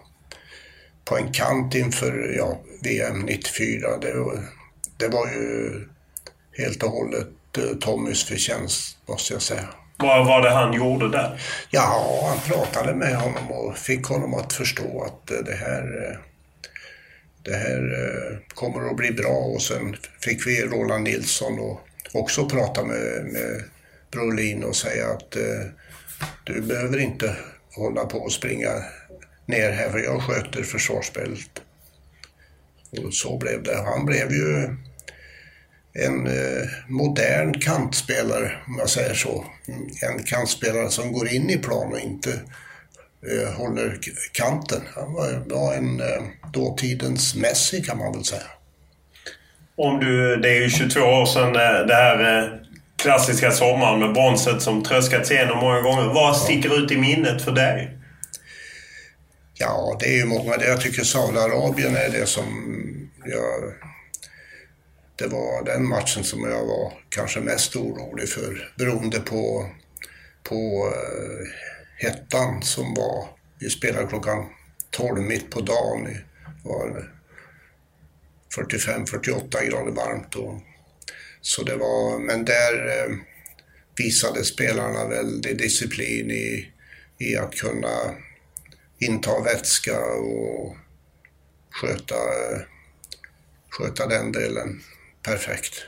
på 1.08 1.18
en 1.18 1.32
kant 1.32 1.76
inför 1.76 2.34
ja, 2.38 2.60
VM 2.84 3.20
94, 3.20 3.98
det, 3.98 4.14
det 4.98 5.08
var 5.08 5.28
ju 5.28 5.72
helt 6.58 6.84
och 6.84 6.92
hållet 6.92 7.28
eh, 7.58 7.78
Tommys 7.80 8.24
förtjänst, 8.24 8.98
måste 9.08 9.34
jag 9.34 9.42
säga. 9.42 9.68
Vad 9.98 10.28
var 10.28 10.42
det 10.42 10.50
han 10.50 10.74
gjorde 10.74 11.10
där? 11.10 11.42
Ja, 11.70 12.26
han 12.30 12.40
pratade 12.40 12.96
med 12.96 13.16
honom 13.16 13.52
och 13.52 13.78
fick 13.78 14.06
honom 14.06 14.34
att 14.34 14.54
förstå 14.54 15.04
att 15.04 15.28
det 15.46 15.56
här, 15.56 16.20
det 17.44 17.56
här 17.56 17.82
kommer 18.54 18.90
att 18.90 18.98
bli 18.98 19.12
bra. 19.12 19.38
Och 19.56 19.62
sen 19.62 19.96
fick 20.22 20.48
vi 20.48 20.62
Roland 20.62 21.04
Nilsson 21.04 21.60
och 21.60 21.82
också 22.14 22.50
prata 22.50 22.84
med, 22.84 23.26
med 23.26 23.64
Brolin 24.12 24.64
och 24.64 24.76
säga 24.76 25.08
att 25.08 25.38
du 26.44 26.62
behöver 26.62 27.00
inte 27.00 27.36
hålla 27.76 28.06
på 28.06 28.18
och 28.18 28.32
springa 28.32 28.72
ner 29.48 29.72
här 29.72 29.90
för 29.90 30.00
jag 30.00 30.22
sköter 30.22 30.64
försvarsspelet. 30.64 31.62
Och 33.06 33.14
så 33.14 33.38
blev 33.38 33.64
det. 33.64 33.76
Han 33.76 34.06
blev 34.06 34.32
ju 34.32 34.64
en 35.94 36.28
eh, 36.28 36.68
modern 36.88 37.60
kantspelare, 37.60 38.52
om 38.68 38.76
jag 38.80 38.90
säger 38.90 39.14
så. 39.14 39.46
En 40.02 40.24
kantspelare 40.24 40.90
som 40.90 41.14
går 41.14 41.34
in 41.34 41.50
i 41.50 41.58
plan 41.58 41.94
och 41.94 42.00
inte 42.00 42.30
eh, 43.32 43.54
håller 43.54 44.00
kanten. 44.32 44.82
Han 44.96 45.14
var, 45.14 45.44
var 45.46 45.74
en 45.74 46.00
eh, 46.00 46.24
dåtidens 46.54 47.36
Messi 47.36 47.82
kan 47.84 47.98
man 47.98 48.14
väl 48.14 48.24
säga. 48.24 48.42
Om 49.78 50.00
du, 50.00 50.36
det 50.36 50.50
är 50.50 50.62
ju 50.62 50.70
22 50.70 51.00
år 51.00 51.26
sedan 51.26 51.56
eh, 51.56 51.88
det 51.88 51.94
här 51.94 52.44
eh, 52.44 52.50
klassiska 52.96 53.52
sommaren 53.52 54.00
med 54.00 54.14
bronset 54.14 54.62
som 54.62 54.84
tröskats 54.84 55.32
igenom 55.32 55.58
många 55.58 55.82
gånger. 55.82 56.14
Vad 56.14 56.38
sticker 56.38 56.84
ut 56.84 56.92
i 56.92 56.98
minnet 56.98 57.42
för 57.42 57.52
dig? 57.52 57.97
Ja, 59.60 59.98
det 60.00 60.06
är 60.06 60.18
ju 60.18 60.26
många. 60.26 60.56
Jag 60.60 60.82
tycker 60.82 61.04
Saudiarabien 61.04 61.96
är 61.96 62.10
det 62.10 62.26
som 62.26 62.46
jag... 63.26 63.74
Det 65.16 65.28
var 65.28 65.66
den 65.66 65.88
matchen 65.88 66.24
som 66.24 66.44
jag 66.44 66.66
var 66.66 66.94
kanske 67.10 67.40
mest 67.40 67.76
orolig 67.76 68.30
för 68.30 68.74
beroende 68.78 69.20
på, 69.20 69.70
på 70.44 70.88
uh, 70.88 71.48
hettan 71.98 72.62
som 72.62 72.94
var. 72.94 73.28
Vi 73.60 73.70
spelade 73.70 74.08
klockan 74.08 74.46
12 74.92 75.22
mitt 75.22 75.52
på 75.52 75.62
dagen. 75.62 76.04
Det 76.04 76.24
var 76.64 77.12
45-48 78.58 79.70
grader 79.70 79.92
varmt. 79.92 80.36
Och 80.36 80.62
så 81.42 81.64
det 81.64 81.76
var, 81.76 82.20
men 82.20 82.46
där 82.46 82.74
uh, 82.86 83.18
visade 83.96 84.44
spelarna 84.44 85.08
väldig 85.08 85.58
disciplin 85.58 86.32
i, 86.32 86.72
i 87.18 87.38
att 87.38 87.56
kunna 87.56 88.16
inta 89.00 89.42
vätska 89.44 90.00
och 90.00 90.76
sköta, 91.72 92.16
sköta 93.70 94.08
den 94.08 94.32
delen 94.32 94.82
perfekt. 95.24 95.86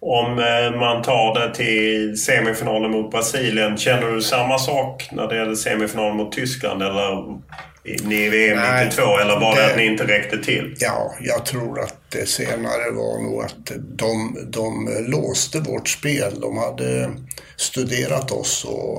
Om 0.00 0.38
eh, 0.38 0.80
man 0.80 1.02
tar 1.02 1.40
det 1.40 1.54
till 1.54 2.18
semifinalen 2.18 2.90
mot 2.90 3.10
Brasilien, 3.10 3.76
känner 3.76 4.10
du 4.10 4.22
samma 4.22 4.58
sak 4.58 5.08
när 5.12 5.28
det 5.28 5.36
gäller 5.36 5.54
semifinalen 5.54 6.16
mot 6.16 6.32
Tyskland 6.32 6.82
eller 6.82 7.40
i 7.84 8.28
VM 8.28 8.58
92 8.84 9.02
eller 9.18 9.40
var 9.40 9.56
det, 9.56 9.62
det 9.62 9.70
att 9.70 9.76
ni 9.76 9.86
inte 9.86 10.06
räckte 10.06 10.38
till? 10.38 10.76
Ja, 10.78 11.14
jag 11.20 11.46
tror 11.46 11.80
att 11.80 12.10
det 12.10 12.26
senare 12.26 12.90
var 12.90 13.22
nog 13.22 13.42
att 13.42 13.72
de, 13.76 14.38
de 14.46 14.88
låste 15.06 15.60
vårt 15.60 15.88
spel. 15.88 16.40
De 16.40 16.58
hade 16.58 17.10
studerat 17.56 18.30
oss 18.30 18.64
och 18.64 18.98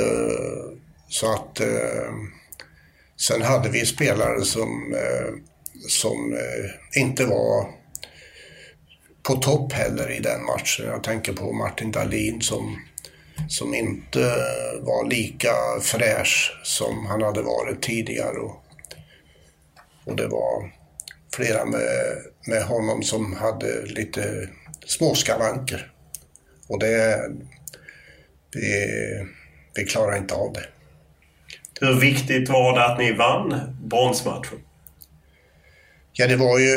uh, 0.00 0.78
så 1.12 1.32
att 1.32 1.60
eh, 1.60 2.12
sen 3.16 3.42
hade 3.42 3.68
vi 3.68 3.86
spelare 3.86 4.44
som, 4.44 4.94
eh, 4.94 5.34
som 5.88 6.32
eh, 6.32 7.00
inte 7.02 7.24
var 7.24 7.66
på 9.22 9.34
topp 9.34 9.72
heller 9.72 10.10
i 10.10 10.20
den 10.20 10.44
matchen. 10.44 10.86
Jag 10.86 11.02
tänker 11.02 11.32
på 11.32 11.52
Martin 11.52 11.92
Dahlin 11.92 12.40
som 12.40 12.78
som 13.48 13.74
inte 13.74 14.20
var 14.80 15.08
lika 15.10 15.54
fräsch 15.80 16.60
som 16.62 17.06
han 17.06 17.22
hade 17.22 17.42
varit 17.42 17.82
tidigare. 17.82 18.38
Och, 18.38 18.64
och 20.04 20.16
det 20.16 20.26
var 20.26 20.72
flera 21.34 21.64
med, 21.64 22.18
med 22.46 22.62
honom 22.62 23.02
som 23.02 23.32
hade 23.32 23.86
lite 23.86 24.48
småskavanker. 24.86 25.92
Och 26.68 26.78
det... 26.78 27.30
Vi, 28.54 28.86
vi 29.74 29.84
klarar 29.84 30.16
inte 30.16 30.34
av 30.34 30.52
det. 30.52 30.64
Hur 31.82 32.00
viktigt 32.00 32.48
var 32.48 32.78
det 32.78 32.86
att 32.86 32.98
ni 32.98 33.12
vann 33.12 33.76
bronsmatchen? 33.84 34.58
Ja, 36.12 36.26
det 36.26 36.36
var 36.36 36.58
ju 36.58 36.76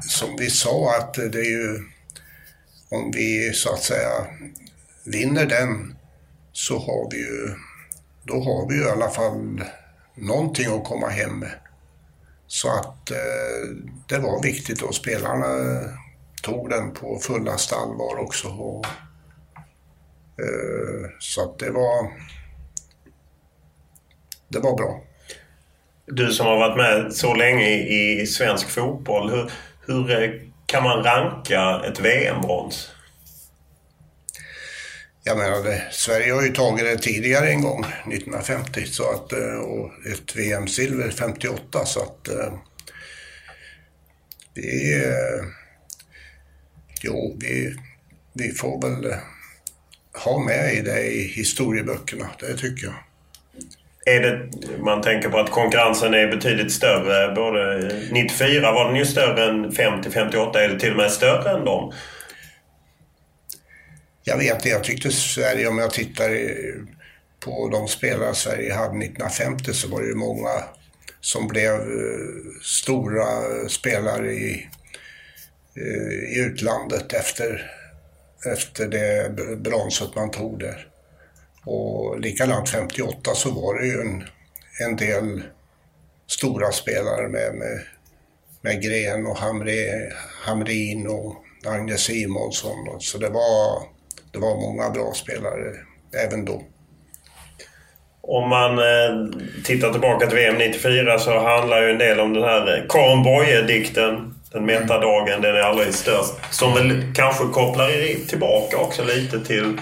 som 0.00 0.36
vi 0.38 0.50
sa 0.50 0.96
att 0.98 1.14
det 1.14 1.38
är 1.38 1.50
ju 1.50 1.82
om 2.88 3.10
vi 3.14 3.52
så 3.54 3.72
att 3.72 3.82
säga 3.82 4.26
vinner 5.04 5.46
den 5.46 5.96
så 6.52 6.78
har 6.78 7.10
vi 7.10 7.16
ju, 7.16 7.54
då 8.24 8.34
har 8.34 8.68
vi 8.68 8.74
ju 8.74 8.82
i 8.82 8.90
alla 8.90 9.10
fall 9.10 9.64
någonting 10.14 10.66
att 10.66 10.84
komma 10.84 11.08
hem 11.08 11.38
med. 11.38 11.52
Så 12.46 12.68
att 12.68 13.10
eh, 13.10 13.76
det 14.08 14.18
var 14.18 14.42
viktigt 14.42 14.82
och 14.82 14.94
spelarna 14.94 15.80
tog 16.42 16.70
den 16.70 16.92
på 16.92 17.18
fullaste 17.18 17.74
allvar 17.74 18.16
också. 18.16 18.48
Och, 18.48 18.86
eh, 20.42 21.10
så 21.18 21.42
att 21.42 21.58
det 21.58 21.70
var, 21.70 22.10
det 24.48 24.58
var 24.58 24.76
bra. 24.76 25.02
Du 26.06 26.32
som 26.32 26.46
har 26.46 26.56
varit 26.56 26.76
med 26.76 27.12
så 27.12 27.34
länge 27.34 27.68
i, 27.68 28.20
i 28.20 28.26
svensk 28.26 28.68
fotboll, 28.68 29.30
hur, 29.30 29.50
hur 29.86 30.42
kan 30.66 30.82
man 30.82 31.02
ranka 31.02 31.82
ett 31.86 32.00
VM-brons? 32.00 32.90
Jag 35.24 35.38
menar, 35.38 35.62
det, 35.62 35.82
Sverige 35.90 36.32
har 36.32 36.42
ju 36.42 36.52
tagit 36.52 36.84
det 36.84 36.98
tidigare 36.98 37.50
en 37.50 37.62
gång, 37.62 37.84
1950, 37.84 38.84
så 38.84 39.10
att, 39.10 39.32
eh, 39.32 39.58
och 39.58 40.06
ett 40.06 40.36
VM-silver 40.36 41.10
58. 41.10 41.86
Så 41.86 42.02
att 42.02 42.28
eh, 42.28 42.52
vi... 44.54 44.94
Eh, 45.04 45.46
jo, 47.02 47.36
vi, 47.40 47.76
vi 48.32 48.52
får 48.52 48.82
väl 48.82 49.14
ha 50.24 50.38
med 50.38 50.74
i 50.74 50.80
det 50.80 51.02
i 51.02 51.22
historieböckerna, 51.22 52.30
det 52.40 52.56
tycker 52.56 52.86
jag. 52.86 53.05
Är 54.08 54.20
det, 54.20 54.48
man 54.78 55.02
tänker 55.02 55.28
på 55.28 55.38
att 55.38 55.50
konkurrensen 55.50 56.14
är 56.14 56.26
betydligt 56.26 56.72
större. 56.72 57.34
Både 57.34 57.90
94 58.10 58.72
var 58.72 58.84
den 58.84 58.96
ju 58.96 59.06
större 59.06 59.44
än 59.44 59.72
50, 59.72 60.10
58. 60.10 60.64
Är 60.64 60.68
det 60.68 60.80
till 60.80 60.90
och 60.90 60.96
med 60.96 61.10
större 61.10 61.50
än 61.50 61.64
dem? 61.64 61.92
Jag 64.24 64.38
vet 64.38 64.54
inte, 64.54 64.68
jag 64.68 64.84
tyckte 64.84 65.10
Sverige, 65.10 65.68
om 65.68 65.78
jag 65.78 65.90
tittar 65.90 66.30
på 67.40 67.68
de 67.68 67.88
spelare 67.88 68.34
Sverige 68.34 68.74
hade 68.74 69.04
1950 69.04 69.72
så 69.72 69.88
var 69.88 70.00
det 70.00 70.08
ju 70.08 70.14
många 70.14 70.50
som 71.20 71.48
blev 71.48 71.74
eh, 71.74 71.80
stora 72.62 73.26
spelare 73.68 74.32
i, 74.32 74.68
eh, 75.76 76.36
i 76.36 76.38
utlandet 76.38 77.12
efter, 77.12 77.70
efter 78.52 78.86
det 78.86 79.30
bronset 79.56 80.14
man 80.14 80.30
tog 80.30 80.60
där. 80.60 80.86
Och 81.66 82.20
likadant 82.20 82.68
58 82.68 83.34
så 83.34 83.50
var 83.50 83.80
det 83.80 83.86
ju 83.86 84.00
en, 84.00 84.24
en 84.80 84.96
del 84.96 85.42
stora 86.26 86.72
spelare 86.72 87.28
med, 87.28 87.54
med, 87.54 87.80
med 88.60 88.82
Gren 88.82 89.26
och 89.26 89.38
Hamre, 89.38 90.12
Hamrin 90.44 91.06
och 91.06 91.34
Agne 91.66 91.96
Simonsson. 91.96 93.00
Så 93.00 93.18
det 93.18 93.28
var, 93.28 93.82
det 94.32 94.38
var 94.38 94.60
många 94.60 94.90
bra 94.90 95.12
spelare 95.14 95.72
även 96.24 96.44
då. 96.44 96.62
Om 98.20 98.48
man 98.48 98.78
eh, 98.78 99.38
tittar 99.64 99.92
tillbaka 99.92 100.26
till 100.26 100.36
VM 100.36 100.58
94 100.58 101.18
så 101.18 101.38
handlar 101.38 101.82
ju 101.82 101.90
en 101.90 101.98
del 101.98 102.20
om 102.20 102.34
den 102.34 102.42
här 102.42 102.78
eh, 102.78 102.84
Karin 102.88 103.22
Boye-dikten. 103.22 104.32
Den 104.52 104.66
metadagen, 104.66 105.42
den 105.42 105.54
är 105.54 105.60
allra 105.60 105.92
störst. 105.92 106.34
Som 106.50 106.74
väl 106.74 107.02
kanske 107.14 107.44
kopplar 107.44 108.26
tillbaka 108.28 108.76
också 108.76 109.04
lite 109.04 109.44
till 109.44 109.80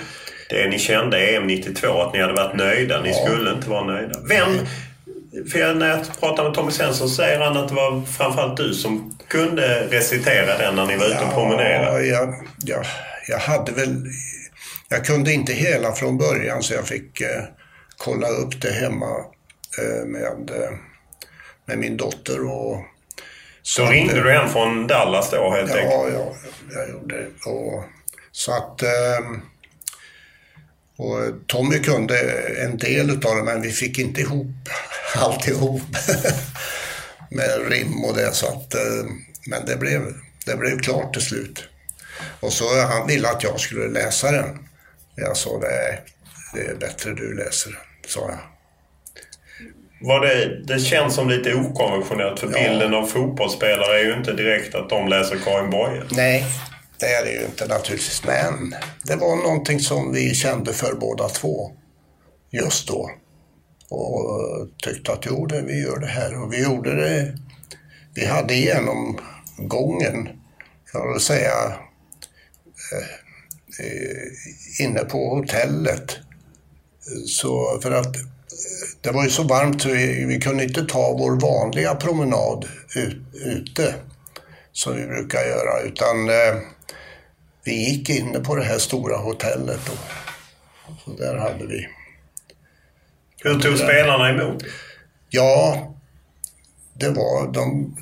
det 0.49 0.68
ni 0.68 0.78
kände 0.78 1.18
EM 1.18 1.47
92, 1.47 2.03
att 2.03 2.12
ni 2.12 2.20
hade 2.20 2.32
varit 2.32 2.57
nöjda. 2.57 3.01
Ni 3.01 3.09
ja. 3.09 3.26
skulle 3.26 3.53
inte 3.53 3.70
vara 3.70 3.84
nöjda. 3.84 4.20
Vem, 4.28 4.66
För 5.53 5.59
jag, 5.59 5.76
när 5.76 5.88
jag 5.88 6.20
pratar 6.20 6.45
med 6.45 6.55
Tommy 6.55 6.70
Svensson 6.70 7.09
så 7.09 7.14
säger 7.14 7.40
han 7.40 7.57
att 7.57 7.68
det 7.68 7.74
var 7.74 8.03
framförallt 8.03 8.57
du 8.57 8.74
som 8.74 9.18
kunde 9.28 9.86
recitera 9.90 10.59
den 10.59 10.74
när 10.74 10.86
ni 10.86 10.97
var 10.97 11.07
ute 11.07 11.24
och 11.24 11.34
promenerade. 11.34 12.07
Ja, 12.07 12.18
jag, 12.18 12.34
jag, 12.64 12.86
jag 13.28 13.38
hade 13.38 13.72
väl... 13.72 14.05
Jag 14.88 15.05
kunde 15.05 15.32
inte 15.32 15.53
hela 15.53 15.92
från 15.92 16.18
början 16.18 16.62
så 16.62 16.74
jag 16.74 16.86
fick 16.86 17.20
eh, 17.20 17.42
kolla 17.97 18.28
upp 18.28 18.62
det 18.62 18.72
hemma 18.72 19.11
eh, 19.78 20.07
med, 20.07 20.51
eh, 20.51 20.70
med 21.66 21.78
min 21.78 21.97
dotter. 21.97 22.45
Och, 22.47 22.84
så 23.62 23.86
ringde 23.86 24.22
du 24.22 24.30
hem 24.30 24.49
från 24.49 24.86
Dallas 24.86 25.30
då 25.30 25.51
helt 25.51 25.70
ja, 25.70 25.76
enkelt? 25.76 26.14
Ja, 26.14 26.34
jag 26.74 26.90
gjorde 26.90 27.16
det. 27.16 27.51
Och, 27.51 27.84
så 28.32 28.53
att... 28.53 28.82
Eh, 28.82 28.88
och 30.97 31.47
Tommy 31.47 31.78
kunde 31.78 32.18
en 32.64 32.76
del 32.76 33.11
utav 33.11 33.36
det 33.36 33.42
men 33.42 33.62
vi 33.62 33.70
fick 33.70 33.99
inte 33.99 34.20
ihop 34.20 34.47
alltihop 35.16 35.82
med 37.30 37.70
rim 37.70 38.05
och 38.05 38.16
det. 38.16 38.32
Så 38.32 38.47
att, 38.47 38.74
eh, 38.74 39.11
men 39.47 39.66
det 39.66 39.76
blev, 39.76 40.03
det 40.47 40.57
blev 40.57 40.78
klart 40.78 41.12
till 41.12 41.22
slut. 41.22 41.64
Och 42.40 42.53
så 42.53 42.80
han 42.80 43.07
ville 43.07 43.28
att 43.28 43.42
jag 43.42 43.61
skulle 43.61 43.88
läsa 43.88 44.32
den. 44.32 44.59
Jag 45.14 45.36
sa 45.36 45.59
det, 45.59 45.99
det 46.55 46.66
är 46.66 46.74
bättre 46.74 47.14
du 47.14 47.34
läser 47.34 47.70
den, 47.70 47.80
sa 48.07 48.20
jag. 48.20 48.38
Var 50.01 50.20
det, 50.20 50.62
det 50.64 50.78
känns 50.78 51.14
som 51.14 51.28
lite 51.28 51.55
okonventionellt 51.55 52.40
för 52.40 52.47
ja. 52.47 52.68
bilden 52.68 52.95
av 52.95 53.07
fotbollsspelare 53.07 54.01
är 54.01 54.05
ju 54.05 54.14
inte 54.14 54.32
direkt 54.32 54.74
att 54.74 54.88
de 54.88 55.09
läser 55.09 55.36
Karin 55.45 55.70
Boye. 55.70 56.03
Nej, 56.11 56.47
det 56.99 57.07
är 57.07 57.24
det 57.24 57.30
ju 57.30 57.45
inte 57.45 57.66
naturligtvis. 57.66 58.22
Men 58.24 58.74
det 59.03 59.16
var 59.16 59.36
någonting 59.36 59.80
som 59.80 60.12
vi 60.12 60.34
kände 60.34 60.72
för 60.72 60.95
båda 60.95 61.28
två 61.28 61.72
just 62.51 62.88
då. 62.88 63.11
Och 63.88 64.68
tyckte 64.82 65.12
att 65.12 65.26
jo, 65.26 65.47
det, 65.47 65.62
vi 65.62 65.82
gör 65.82 65.99
det 65.99 66.07
här. 66.07 66.42
Och 66.42 66.53
vi 66.53 66.62
gjorde 66.62 66.95
det. 66.95 67.38
Vi 68.14 68.26
hade 68.26 68.55
genomgången, 68.55 70.28
kan 70.92 71.09
man 71.11 71.20
säga, 71.20 71.53
eh, 73.80 74.84
inne 74.86 75.05
på 75.05 75.34
hotellet. 75.34 76.16
Så 77.26 77.80
för 77.82 77.90
att 77.90 78.14
det 79.01 79.11
var 79.11 79.24
ju 79.24 79.30
så 79.30 79.42
varmt 79.42 79.82
så 79.82 79.88
vi, 79.88 80.24
vi 80.24 80.40
kunde 80.40 80.64
inte 80.64 80.84
ta 80.84 81.16
vår 81.18 81.40
vanliga 81.40 81.95
promenad 81.95 82.68
ut, 82.97 83.16
ute 83.34 83.95
som 84.72 84.97
vi 84.97 85.07
brukar 85.07 85.38
göra 85.38 85.80
utan 85.80 86.28
eh, 86.28 86.61
vi 87.64 87.72
gick 87.72 88.10
inne 88.10 88.40
på 88.40 88.56
det 88.56 88.64
här 88.64 88.78
stora 88.78 89.16
hotellet 89.16 89.88
och 89.88 91.00
så 91.04 91.10
där 91.10 91.36
hade 91.36 91.66
vi. 91.66 91.88
Hur 93.42 93.60
tog 93.60 93.78
spelarna 93.78 94.30
emot? 94.30 94.62
Ja, 95.28 95.94
det 96.94 97.08
var, 97.08 97.52
de, 97.52 97.96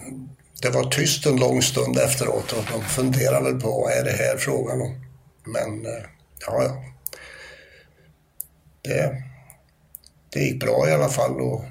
det 0.62 0.70
var 0.70 0.90
tyst 0.90 1.26
en 1.26 1.36
lång 1.36 1.62
stund 1.62 1.98
efteråt 1.98 2.52
och 2.52 2.64
de 2.72 2.84
funderade 2.84 3.44
väl 3.44 3.60
på 3.60 3.70
vad 3.70 3.92
är 3.92 4.04
det 4.04 4.24
här 4.24 4.36
frågan 4.36 4.80
om. 4.80 5.04
Men 5.44 5.86
eh, 5.86 6.02
ja, 6.46 6.62
ja. 6.62 6.84
Det, 8.82 9.22
det 10.32 10.40
gick 10.40 10.60
bra 10.60 10.88
i 10.88 10.92
alla 10.92 11.08
fall 11.08 11.40
och 11.40 11.64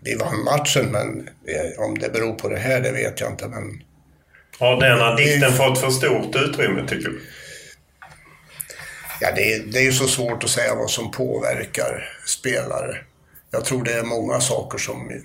vi 0.00 0.14
vann 0.14 0.44
matchen 0.44 0.86
men 0.92 1.28
om 1.78 1.98
det 1.98 2.12
beror 2.12 2.34
på 2.34 2.48
det 2.48 2.58
här 2.58 2.80
det 2.80 2.92
vet 2.92 3.20
jag 3.20 3.30
inte. 3.30 3.48
Men 3.48 3.82
har 4.62 4.80
denna 4.80 5.14
dikten 5.14 5.52
fått 5.52 5.78
för 5.78 5.90
stort 5.90 6.36
utrymme 6.36 6.88
tycker 6.88 7.08
du? 7.08 7.20
Ja, 9.20 9.32
det 9.34 9.54
är, 9.54 9.62
det 9.66 9.78
är 9.78 9.82
ju 9.82 9.92
så 9.92 10.06
svårt 10.08 10.44
att 10.44 10.50
säga 10.50 10.74
vad 10.74 10.90
som 10.90 11.10
påverkar 11.10 12.18
spelare. 12.26 12.96
Jag 13.50 13.64
tror 13.64 13.84
det 13.84 13.92
är 13.92 14.02
många 14.02 14.40
saker 14.40 14.78
som, 14.78 15.22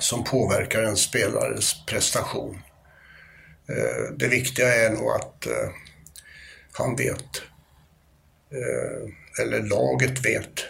som 0.00 0.24
påverkar 0.24 0.82
en 0.82 0.96
spelares 0.96 1.86
prestation. 1.86 2.58
Eh, 3.68 4.12
det 4.16 4.28
viktiga 4.28 4.74
är 4.74 4.90
nog 4.90 5.10
att 5.10 5.46
eh, 5.46 5.70
han 6.72 6.96
vet, 6.96 7.42
eh, 8.50 9.44
eller 9.44 9.62
laget 9.62 10.26
vet, 10.26 10.64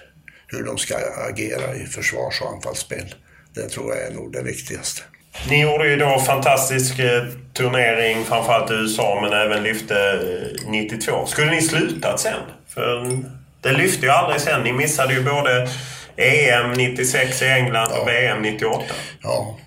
hur 0.46 0.62
de 0.62 0.78
ska 0.78 0.96
agera 1.28 1.76
i 1.76 1.86
försvars 1.86 2.42
och 2.42 2.52
anfallsspel. 2.52 3.14
Det 3.54 3.68
tror 3.68 3.94
jag 3.94 4.06
är 4.06 4.14
nog 4.14 4.32
det 4.32 4.42
viktigaste. 4.42 5.02
Ni 5.49 5.62
gjorde 5.62 5.89
ju 5.89 5.97
då 5.97 6.18
fantastisk 6.18 6.99
eh, 6.99 7.24
turnering, 7.53 8.24
framförallt 8.24 8.70
i 8.70 8.74
USA, 8.74 9.18
men 9.22 9.32
även 9.32 9.62
lyfte 9.62 10.20
92. 10.66 11.12
Eh, 11.12 11.26
Skulle 11.26 11.51
ni 11.51 11.62
slutat 11.62 12.20
sen? 12.20 12.41
För 12.68 13.18
det 13.61 13.72
lyfte 13.72 14.07
ju 14.07 14.12
aldrig 14.12 14.41
sen. 14.41 14.62
Ni 14.62 14.72
missade 14.72 15.14
ju 15.14 15.22
både 15.22 15.68
EM 16.16 16.72
96 16.72 17.43
i 17.43 17.45
England 17.45 17.93
och 17.93 17.99
ja. 17.99 18.05
VM 18.05 18.43
98. 18.43 18.85
Ja. 19.22 19.59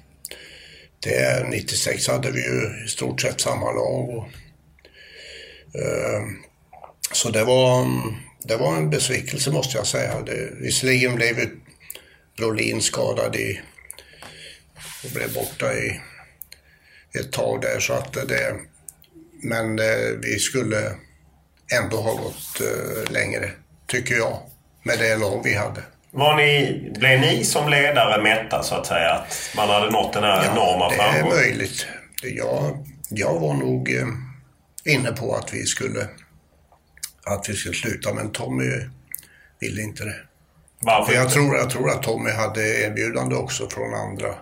Det, 1.03 1.49
96 1.49 2.07
hade 2.07 2.31
vi 2.31 2.39
ju 2.39 2.85
i 2.85 2.87
stort 2.87 3.21
sett 3.21 3.41
samma 3.41 3.71
lag. 3.71 4.09
Och, 4.09 4.27
eh, 5.81 6.21
så 7.11 7.29
det 7.29 7.43
var, 7.43 7.87
det 8.43 8.57
var 8.57 8.75
en 8.75 8.89
besvikelse 8.89 9.51
måste 9.51 9.77
jag 9.77 9.87
säga. 9.87 10.21
Det, 10.25 10.49
visserligen 10.61 11.15
blev 11.15 11.39
ju 11.39 11.49
Brolin 12.37 12.81
skadad 12.81 13.35
i 13.35 13.61
och 15.03 15.11
blev 15.13 15.33
borta 15.33 15.73
i 15.73 16.01
ett 17.19 17.31
tag 17.31 17.61
där. 17.61 17.79
Så 17.79 17.93
att 17.93 18.13
det, 18.13 18.55
men 19.43 19.79
eh, 19.79 19.85
vi 20.21 20.39
skulle 20.39 20.91
ändå 21.83 21.97
ha 21.97 22.11
gått 22.11 22.61
eh, 22.61 23.11
längre, 23.11 23.51
tycker 23.87 24.15
jag, 24.15 24.39
med 24.83 24.99
det 24.99 25.15
lag 25.15 25.41
vi 25.43 25.53
hade. 25.53 25.81
Var 26.11 26.35
ni, 26.35 26.91
blev 26.99 27.19
ni 27.19 27.45
som 27.45 27.69
ledare 27.69 28.23
mätta 28.23 28.63
så 28.63 28.75
att 28.75 28.85
säga? 28.85 29.09
Att 29.09 29.51
man 29.55 29.69
hade 29.69 29.91
nått 29.91 30.13
den 30.13 30.23
här 30.23 30.43
ja, 30.45 30.51
enorma 30.51 30.89
framgången? 30.89 31.29
det 31.29 31.35
är 31.35 31.47
möjligt. 31.47 31.85
Jag, 32.23 32.85
jag 33.09 33.39
var 33.39 33.53
nog 33.53 33.95
eh, 33.95 34.07
inne 34.93 35.11
på 35.11 35.35
att 35.35 35.53
vi 35.53 35.65
skulle 35.65 36.07
att 37.23 37.49
vi 37.49 37.53
skulle 37.53 37.75
sluta, 37.75 38.13
men 38.13 38.31
Tommy 38.31 38.71
ville 39.59 39.81
inte 39.81 40.03
det. 40.03 40.15
Varför? 40.79 41.13
jag 41.13 41.29
tror, 41.29 41.55
jag 41.55 41.69
tror 41.69 41.89
att 41.89 42.03
Tommy 42.03 42.29
hade 42.29 42.85
erbjudande 42.85 43.35
också 43.35 43.69
från 43.69 43.93
andra 43.93 44.35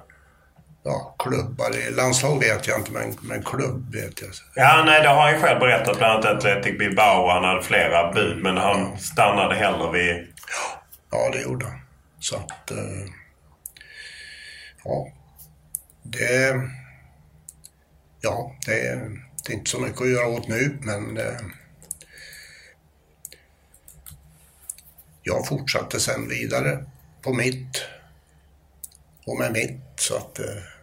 ja, 0.86 1.16
klubbar. 1.20 1.92
Landslag 1.92 2.40
vet 2.40 2.68
jag 2.68 2.80
inte, 2.80 2.92
men, 2.92 3.18
men 3.22 3.44
klubb 3.44 3.94
vet 3.96 4.22
jag. 4.22 4.30
Ja, 4.56 4.84
nej, 4.86 5.02
det 5.02 5.08
har 5.08 5.22
han 5.22 5.34
ju 5.34 5.40
själv 5.40 5.60
berättat. 5.60 5.98
Bland 5.98 6.26
annat 6.26 6.38
Athletic 6.38 6.78
Bilbao. 6.80 7.30
Han 7.30 7.44
hade 7.44 7.64
flera 7.64 8.14
bud, 8.14 8.44
men 8.44 8.58
han 8.58 8.80
ja. 8.80 8.98
stannade 8.98 9.56
hellre 9.56 9.92
vid... 9.92 10.28
Ja, 11.12 11.30
det 11.34 11.42
gjorde 11.42 11.66
han. 11.66 11.80
Så 12.20 12.36
att... 12.36 12.72
Eh, 12.72 13.06
ja. 14.84 15.08
Det... 16.04 16.62
Ja, 18.22 18.56
det, 18.66 18.72
det 19.46 19.54
är 19.54 19.58
inte 19.58 19.72
så 19.72 19.80
mycket 19.80 20.02
att 20.02 20.10
göra 20.10 20.28
åt 20.28 20.48
nu, 20.48 20.78
men... 20.82 21.18
Eh, 21.18 21.40
jag 25.24 25.48
fortsatte 25.48 26.00
sen 26.00 26.30
vidare 26.30 26.86
på 27.22 27.34
mitt 27.34 27.86
och 29.26 29.40
med 29.40 29.52
mitt. 29.52 29.82
Så 29.96 30.16
att, 30.16 30.40
eh, 30.40 30.75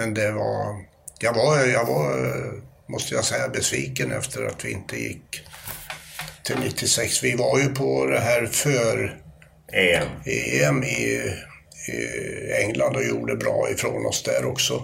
men 0.00 0.14
det 0.14 0.32
var, 0.32 0.76
jag 1.18 1.34
var, 1.34 1.66
jag 1.66 1.84
var, 1.84 2.32
måste 2.86 3.14
jag 3.14 3.24
säga, 3.24 3.48
besviken 3.48 4.12
efter 4.12 4.46
att 4.46 4.64
vi 4.64 4.70
inte 4.70 4.96
gick 4.96 5.42
till 6.44 6.56
96. 6.58 7.22
Vi 7.22 7.36
var 7.36 7.58
ju 7.58 7.74
på 7.74 8.06
det 8.06 8.18
här 8.18 8.46
för 8.46 9.16
EM, 9.72 10.08
EM 10.24 10.84
i, 10.84 11.32
i 11.88 12.52
England 12.64 12.96
och 12.96 13.04
gjorde 13.04 13.36
bra 13.36 13.70
ifrån 13.70 14.06
oss 14.06 14.22
där 14.22 14.46
också. 14.46 14.82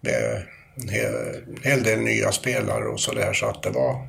Med 0.00 0.42
en 0.82 0.88
hel, 0.88 1.14
en 1.46 1.62
hel 1.62 1.82
del 1.82 2.00
nya 2.00 2.32
spelare 2.32 2.84
och 2.84 3.00
sådär 3.00 3.32
så 3.32 3.46
att 3.46 3.62
det 3.62 3.70
var 3.70 4.06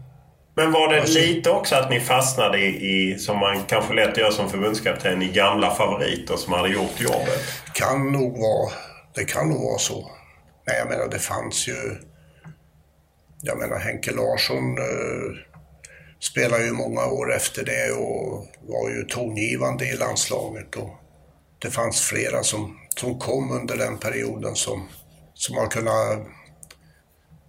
men 0.56 0.72
var 0.72 0.94
det 0.94 1.08
lite 1.08 1.50
också 1.50 1.76
att 1.76 1.90
ni 1.90 2.00
fastnade 2.00 2.58
i, 2.58 2.68
i, 2.68 3.20
som 3.20 3.38
man 3.40 3.64
kanske 3.68 3.94
lätt 3.94 4.18
gör 4.18 4.32
som 4.32 4.50
förbundskapten, 4.50 5.22
i 5.22 5.28
gamla 5.28 5.76
favoriter 5.76 6.36
som 6.36 6.54
hade 6.54 6.70
gjort 6.70 7.00
jobbet? 7.00 7.42
Kan 7.74 8.12
nog 8.12 8.38
vara, 8.38 8.72
det 9.16 9.26
kan 9.26 9.50
nog 9.50 9.64
vara 9.64 9.78
så. 9.78 10.12
Men 10.66 10.76
jag 10.76 10.90
menar, 10.90 11.08
det 11.08 11.20
fanns 11.20 11.68
ju... 11.68 11.98
Jag 13.42 13.58
menar, 13.58 13.80
Henke 13.80 14.12
Larsson 14.12 14.78
eh, 14.78 15.52
spelade 16.20 16.66
ju 16.66 16.72
många 16.72 17.06
år 17.06 17.36
efter 17.36 17.66
det 17.66 17.92
och 17.92 18.48
var 18.62 18.90
ju 18.90 19.04
tongivande 19.04 19.86
i 19.86 19.98
landslaget. 19.98 20.76
Och 20.76 20.96
det 21.60 21.70
fanns 21.70 22.02
flera 22.02 22.44
som, 22.44 22.78
som 22.96 23.20
kom 23.20 23.52
under 23.52 23.78
den 23.78 23.98
perioden 23.98 24.56
som, 24.56 24.88
som 25.34 25.58
har 25.58 25.68
kunnat 25.68 26.20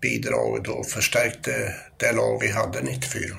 bidragit 0.00 0.68
och 0.68 0.86
förstärkt 0.86 1.44
det, 1.44 1.74
det 1.96 2.12
lag 2.12 2.38
vi 2.40 2.50
hade 2.50 2.80
94. 2.82 3.36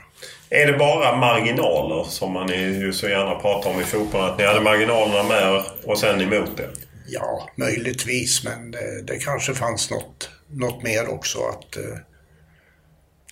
Är 0.50 0.68
det 0.68 0.78
bara 0.78 1.16
marginaler 1.16 2.04
som 2.04 2.32
man 2.32 2.50
ju 2.50 2.94
så 2.94 3.10
gärna 3.10 3.36
pratar 3.36 3.70
om 3.70 3.82
i 3.82 3.84
fotbollen? 3.84 4.30
Att 4.30 4.38
ni 4.38 4.46
hade 4.46 4.62
marginalerna 4.62 5.24
med 5.24 5.64
och 5.86 5.98
sen 5.98 6.22
emot 6.22 6.58
det? 6.58 6.70
Ja, 7.06 7.50
möjligtvis. 7.56 8.44
Men 8.44 8.72
det, 8.72 9.02
det 9.02 9.18
kanske 9.18 9.54
fanns 9.54 9.90
något, 9.90 10.30
något 10.48 10.84
mer 10.84 11.10
också. 11.10 11.40
Att, 11.40 11.78
eh, 11.78 11.98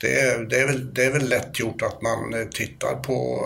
det, 0.02 0.20
är, 0.20 0.40
det, 0.40 0.62
är 0.62 0.68
väl, 0.68 0.94
det 0.94 1.06
är 1.06 1.12
väl 1.12 1.30
lätt 1.30 1.60
gjort 1.60 1.82
att 1.82 2.02
man 2.02 2.34
eh, 2.34 2.48
tittar 2.48 2.96
på, 2.96 3.46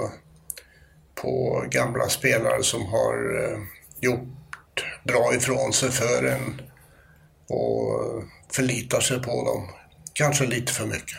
på 1.16 1.64
gamla 1.70 2.10
spelare 2.10 2.64
som 2.64 2.86
har, 2.86 3.44
eh, 3.44 3.60
gjort 4.00 4.86
bra 5.04 5.34
ifrån 5.36 5.74
sig 5.74 5.92
för 5.92 6.24
en 6.24 6.62
och 7.48 8.24
förlitar 8.52 9.00
sig 9.00 9.22
på 9.22 9.46
dem. 9.46 9.70
Kanske 10.14 10.46
lite 10.46 10.74
för 10.74 10.86
mycket. 10.86 11.18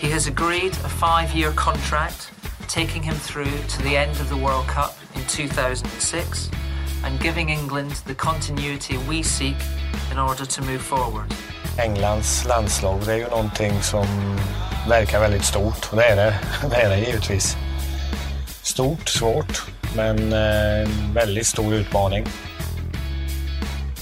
He 0.00 0.10
has 0.10 0.28
agreed 0.28 0.72
a 0.84 0.88
five 0.88 1.38
year 1.38 1.52
contract, 1.52 2.31
taking 2.72 3.02
him 3.02 3.14
through 3.16 3.58
to 3.68 3.82
the 3.82 3.96
end 3.96 4.12
of 4.12 4.28
the 4.30 4.36
World 4.36 4.66
Cup 4.66 4.96
in 5.14 5.22
2006 5.26 6.50
and 7.04 7.20
giving 7.20 7.50
England 7.50 7.90
the 8.06 8.14
continuity 8.14 8.96
we 8.96 9.22
seek 9.22 9.56
in 10.10 10.18
order 10.18 10.46
to 10.46 10.62
move 10.62 10.78
forward. 10.78 11.34
Englands 11.78 12.44
landslag, 12.44 13.00
det 13.06 13.12
är 13.12 13.16
ju 13.16 13.28
någonting 13.28 13.82
som 13.82 14.06
verkar 14.88 15.20
väldigt 15.20 15.44
stort 15.44 15.88
och 15.90 15.96
det 15.96 16.04
är 16.04 16.16
det, 16.16 16.38
det, 16.70 16.76
är 16.76 16.90
det 16.90 16.98
givetvis. 16.98 17.56
Stort, 18.62 19.08
svårt, 19.08 19.62
men 19.96 20.32
en 20.32 21.14
väldigt 21.14 21.46
stor 21.46 21.74
utmaning. 21.74 22.26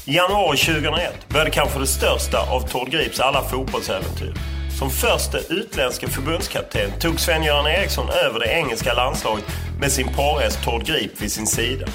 I 0.04 0.16
januari 0.16 0.58
2001 0.58 1.28
började 1.28 1.50
kanske 1.50 1.78
det 1.78 1.86
största 1.86 2.38
av 2.50 2.60
Tord 2.60 2.90
Grips 2.90 3.20
alla 3.20 3.42
fotbollsäventyr. 3.42 4.34
Som 4.80 4.90
första 4.90 5.38
utländska 5.38 6.08
förbundskapten 6.08 6.90
tog 7.00 7.20
Sven-Göran 7.20 7.66
Eriksson 7.66 8.08
över 8.24 8.40
det 8.40 8.46
engelska 8.46 8.94
landslaget 8.94 9.44
med 9.80 9.92
sin 9.92 10.08
parhäst 10.08 10.58
Tord 10.64 10.84
Grip 10.84 11.22
vid 11.22 11.32
sin 11.32 11.46
sida. 11.46 11.86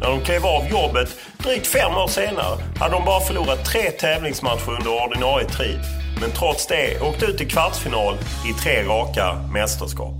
När 0.00 0.08
de 0.08 0.20
klev 0.20 0.46
av 0.46 0.68
jobbet 0.70 1.16
drygt 1.38 1.66
fem 1.66 1.92
år 1.92 2.08
senare 2.08 2.58
hade 2.78 2.94
de 2.94 3.04
bara 3.04 3.20
förlorat 3.20 3.64
tre 3.64 3.90
tävlingsmatcher 3.90 4.70
under 4.70 5.04
ordinarie 5.04 5.48
tid. 5.48 5.80
Men 6.20 6.30
trots 6.30 6.66
det 6.66 7.00
åkte 7.00 7.26
ut 7.26 7.40
i 7.40 7.46
kvartsfinal 7.46 8.14
i 8.50 8.62
tre 8.62 8.82
raka 8.82 9.34
mästerskap. 9.52 10.14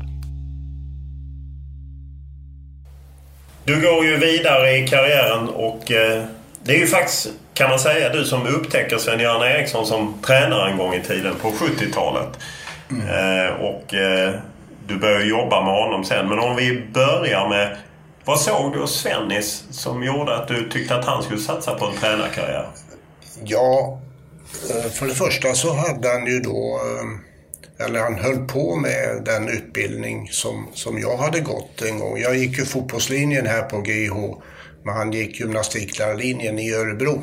Du 3.65 3.81
går 3.81 4.05
ju 4.05 4.17
vidare 4.17 4.77
i 4.77 4.89
karriären 4.89 5.49
och 5.49 5.93
eh, 5.93 6.25
det 6.69 6.75
är 6.75 6.79
ju 6.79 6.87
faktiskt, 6.87 7.29
kan 7.55 7.71
man 7.71 7.79
säga, 7.79 8.09
du 8.09 8.25
som 8.25 8.47
upptäcker 8.47 8.99
Sven-Göran 8.99 9.43
Eriksson 9.43 9.87
som 9.87 10.15
tränare 10.23 10.71
en 10.71 10.77
gång 10.77 10.95
i 10.95 11.03
tiden 11.03 11.35
på 11.43 11.51
70-talet. 11.51 12.29
Mm. 12.91 13.09
Eh, 13.09 13.53
och 13.53 13.95
eh, 13.95 14.35
du 14.87 14.99
började 14.99 15.25
jobba 15.25 15.65
med 15.65 15.75
honom 15.75 16.05
sen. 16.05 16.29
Men 16.29 16.39
om 16.39 16.57
vi 16.57 16.87
börjar 16.93 17.49
med 17.49 17.77
vad 18.25 18.41
såg 18.41 18.73
du 18.73 18.81
hos 18.81 19.01
Svennis 19.01 19.65
som 19.71 20.03
gjorde 20.03 20.37
att 20.37 20.49
du 20.49 20.69
tyckte 20.69 20.95
att 20.95 21.05
han 21.05 21.23
skulle 21.23 21.41
satsa 21.41 21.75
på 21.75 21.87
en 21.87 21.97
tränarkarriär? 21.97 22.67
Ja, 23.45 24.01
för 24.93 25.07
det 25.07 25.15
första 25.15 25.55
så 25.55 25.75
hade 25.75 26.09
han 26.09 26.27
ju 26.27 26.41
då, 26.41 26.81
eller 27.85 28.01
han 28.01 28.15
höll 28.15 28.47
på 28.47 28.77
med 28.77 29.23
den 29.25 29.49
utbildning 29.49 30.29
som, 30.31 30.69
som 30.75 30.99
jag 30.99 31.17
hade 31.17 31.41
gått 31.41 31.83
en 31.83 31.99
gång. 31.99 32.19
Jag 32.19 32.37
gick 32.37 32.59
ju 32.59 32.65
fotbollslinjen 32.65 33.47
här 33.47 33.63
på 33.63 33.85
GIH, 33.87 34.13
men 34.89 34.97
han 34.97 35.13
gick 35.13 35.41
gymnastiklärarlinjen 35.41 36.59
i 36.59 36.73
Örebro. 36.73 37.23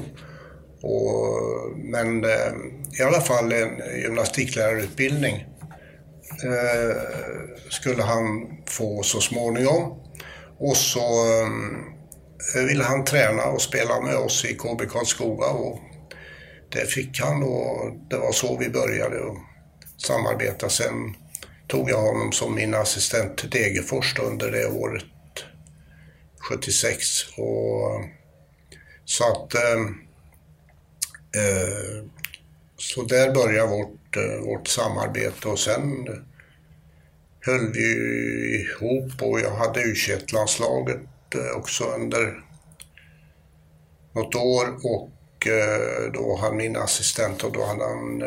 Och, 0.82 1.78
men 1.78 2.24
eh, 2.24 2.54
i 3.00 3.04
alla 3.04 3.22
fall 3.22 3.52
en 3.52 4.02
gymnastiklärarutbildning 4.02 5.36
eh, 6.44 6.98
skulle 7.70 8.04
han 8.04 8.24
få 8.66 9.04
så 9.04 9.22
småningom. 9.22 10.00
Och 10.60 10.78
så 10.78 11.00
eh, 12.56 12.64
ville 12.64 12.84
han 12.84 13.06
träna 13.06 13.46
och 13.46 13.62
spela 13.62 14.02
med 14.02 14.16
oss 14.16 14.46
i 14.46 14.54
KB 14.54 14.90
Karlskoga 14.90 15.48
och 15.48 15.80
det 16.72 16.86
fick 16.86 17.22
han 17.22 17.44
och 17.44 17.92
det 18.10 18.18
var 18.18 18.32
så 18.32 18.58
vi 18.58 18.70
började 18.70 19.18
samarbeta. 19.98 20.70
Sen 20.70 21.16
tog 21.68 21.90
jag 21.90 22.02
honom 22.02 22.32
som 22.32 22.56
min 22.56 22.74
assistent 22.74 23.38
till 23.38 23.50
Degerfors 23.50 24.20
under 24.20 24.52
det 24.52 24.66
året, 24.66 25.04
76. 26.50 27.24
Och, 27.38 28.06
så 29.06 29.32
att... 29.32 29.54
Eh, 29.54 29.82
eh, 31.42 32.06
så 32.78 33.04
där 33.04 33.34
började 33.34 33.70
vårt, 33.70 34.18
eh, 34.18 34.46
vårt 34.46 34.68
samarbete 34.68 35.48
och 35.48 35.60
sen 35.60 36.08
höll 37.42 37.72
vi 37.74 37.90
ihop 38.62 39.22
och 39.22 39.40
jag 39.40 39.56
hade 39.56 39.82
u 39.82 39.96
landslaget 40.34 41.02
eh, 41.36 41.58
också 41.58 41.84
under 41.84 42.44
något 44.14 44.36
år 44.36 44.66
och 44.84 45.12
då 46.14 46.38
hade 46.42 46.56
min 46.56 46.78
assistent 46.78 47.44
och 47.44 47.52
då 47.52 47.66
hade 47.66 47.84
han 47.84 48.24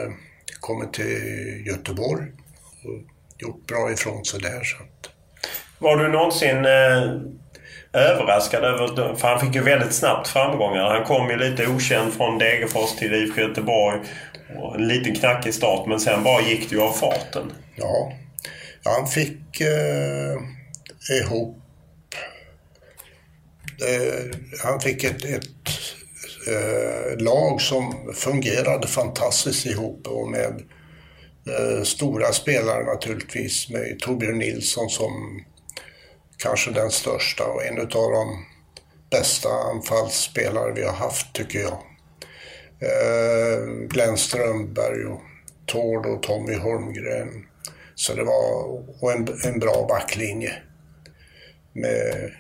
kommit 0.61 0.93
till 0.93 1.67
Göteborg 1.67 2.27
och 2.85 3.03
gjort 3.39 3.67
bra 3.67 3.93
ifrån 3.93 4.25
sig 4.25 4.41
där. 4.41 4.65
Så 4.65 4.77
att... 4.77 5.11
Var 5.79 5.97
du 5.97 6.09
någonsin 6.09 6.65
eh, 6.65 7.21
överraskad 7.93 8.65
över, 8.65 9.15
för 9.15 9.29
han 9.29 9.41
fick 9.41 9.55
ju 9.55 9.63
väldigt 9.63 9.93
snabbt 9.93 10.29
framgångar. 10.29 10.85
Han 10.85 11.05
kom 11.05 11.31
ju 11.31 11.37
lite 11.37 11.67
okänd 11.67 12.13
från 12.13 12.39
Degerfors 12.39 12.93
till 12.93 13.15
IFK 13.15 13.41
Göteborg. 13.41 14.01
Och 14.57 14.75
en 14.75 14.89
liten 14.89 15.15
knackig 15.15 15.55
start 15.55 15.87
men 15.87 16.01
sen 16.01 16.23
bara 16.25 16.43
gick 16.43 16.71
det 16.71 16.77
ju 16.77 16.83
av 16.83 16.93
farten. 16.93 17.53
Ja, 17.77 18.13
han 18.85 19.07
fick 19.07 19.61
eh, 19.61 20.37
ihop... 21.21 21.57
Eh, 23.89 24.39
han 24.65 24.81
fick 24.81 25.05
ett, 25.05 25.25
ett 25.25 25.45
eh, 26.49 27.25
lag 27.25 27.61
som 27.61 28.13
fungerade 28.15 28.87
fantastiskt 28.87 29.67
ihop 29.67 30.07
och 30.07 30.29
med 30.29 30.63
eh, 31.49 31.83
stora 31.83 32.33
spelare 32.33 32.85
naturligtvis 32.85 33.71
med 33.71 33.99
Torbjörn 34.01 34.39
Nilsson 34.39 34.89
som 34.89 35.45
kanske 36.39 36.71
den 36.71 36.91
största 36.91 37.45
och 37.45 37.65
en 37.65 37.81
av 37.81 37.87
de 37.89 38.45
bästa 39.11 39.49
anfallsspelare 39.49 40.73
vi 40.73 40.85
har 40.85 40.93
haft 40.93 41.33
tycker 41.33 41.59
jag. 41.59 41.79
Eh, 42.81 43.89
Glenn 43.89 44.17
Strömberg 44.17 45.05
och 45.05 45.21
Tord 45.67 46.07
och 46.07 46.23
Tommy 46.23 46.55
Holmgren 46.55 47.47
så 47.95 48.15
det 48.15 48.25
var 48.25 48.65
och 49.03 49.13
en, 49.13 49.29
en 49.45 49.59
bra 49.59 49.87
backlinje 49.89 50.53
med, 51.73 52.33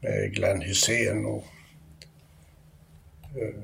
med 0.00 0.34
Glenn 0.34 0.62
Hussein 0.62 1.24
och 1.26 1.44
eh, 3.36 3.54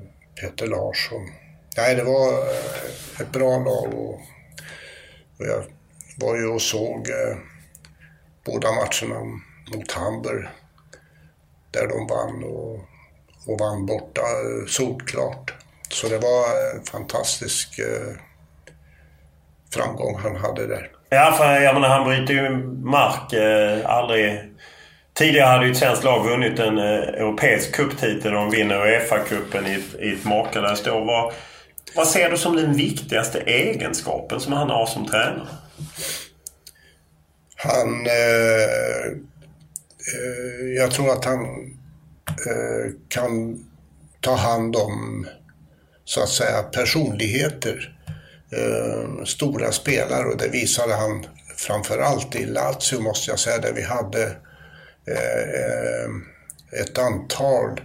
Peter 0.41 0.67
Larsson. 0.67 1.29
Nej, 1.77 1.95
det 1.95 2.05
var 2.05 2.33
eh, 2.33 3.21
ett 3.21 3.33
bra 3.33 3.59
lag 3.59 3.95
och, 3.95 4.15
och 5.39 5.47
jag 5.47 5.65
var 6.17 6.37
ju 6.37 6.47
och 6.47 6.63
såg 6.63 7.09
eh, 7.09 7.37
båda 8.45 8.69
matcherna 8.73 9.21
mot 9.75 9.93
Hamburg 9.93 10.47
där 11.71 11.89
de 11.89 12.07
vann 12.07 12.45
och, 12.45 12.75
och 13.47 13.59
vann 13.59 13.87
borta 13.87 14.21
eh, 14.21 14.67
solklart. 14.67 15.55
Så 15.89 16.09
det 16.09 16.19
var 16.19 16.45
en 16.75 16.85
fantastisk 16.85 17.79
eh, 17.79 18.17
framgång 19.75 20.19
han 20.23 20.37
hade 20.37 20.67
där. 20.67 20.91
Ja, 21.09 21.35
för 21.39 21.61
jag 21.61 21.75
menar, 21.75 21.89
han 21.89 22.05
bryter 22.05 22.35
ju 22.35 22.51
mark. 22.67 23.33
Eh, 23.33 23.91
aldrig... 23.91 24.51
Tidigare 25.15 25.47
hade 25.47 25.67
ju 25.67 25.71
ett 25.71 25.79
svenskt 25.79 26.05
lag 26.05 26.25
vunnit 26.25 26.59
en 26.59 26.79
eh, 26.79 26.85
europeisk 26.85 27.75
cuptitel 27.75 28.35
och 28.35 28.41
de 28.41 28.51
vinner 28.51 28.87
Uefa-cupen 28.87 29.67
i, 29.67 30.05
i 30.07 30.13
ett 30.13 30.25
makalöst 30.25 30.89
år. 30.89 31.05
Vad, 31.05 31.33
vad 31.97 32.07
ser 32.07 32.31
du 32.31 32.37
som 32.37 32.57
den 32.57 32.75
viktigaste 32.75 33.41
egenskapen 33.41 34.41
som 34.41 34.53
han 34.53 34.71
har 34.71 34.87
som 34.87 35.07
tränare? 35.07 35.47
Han... 37.65 38.07
Eh, 38.07 39.07
eh, 40.15 40.67
jag 40.77 40.91
tror 40.91 41.13
att 41.13 41.25
han 41.25 41.45
eh, 42.27 42.93
kan 43.09 43.65
ta 44.21 44.35
hand 44.35 44.77
om, 44.77 45.27
så 46.05 46.23
att 46.23 46.29
säga, 46.29 46.63
personligheter. 46.63 47.99
Eh, 48.51 49.25
stora 49.25 49.73
spelare 49.73 50.25
och 50.25 50.37
det 50.37 50.49
visade 50.49 50.95
han 50.95 51.27
framförallt 51.57 52.35
i 52.35 52.47
Lazio 52.47 53.01
måste 53.01 53.31
jag 53.31 53.39
säga, 53.39 53.59
där 53.59 53.73
vi 53.73 53.83
hade 53.83 54.23
eh, 55.07 56.11
ett 56.81 56.99
antal 56.99 57.81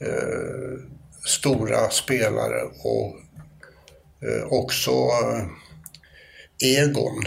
eh, 0.00 0.78
stora 1.26 1.90
spelare 1.90 2.62
och 2.62 3.16
eh, 4.28 4.44
också 4.50 4.90
eh, 4.90 5.46
Egon 6.62 7.24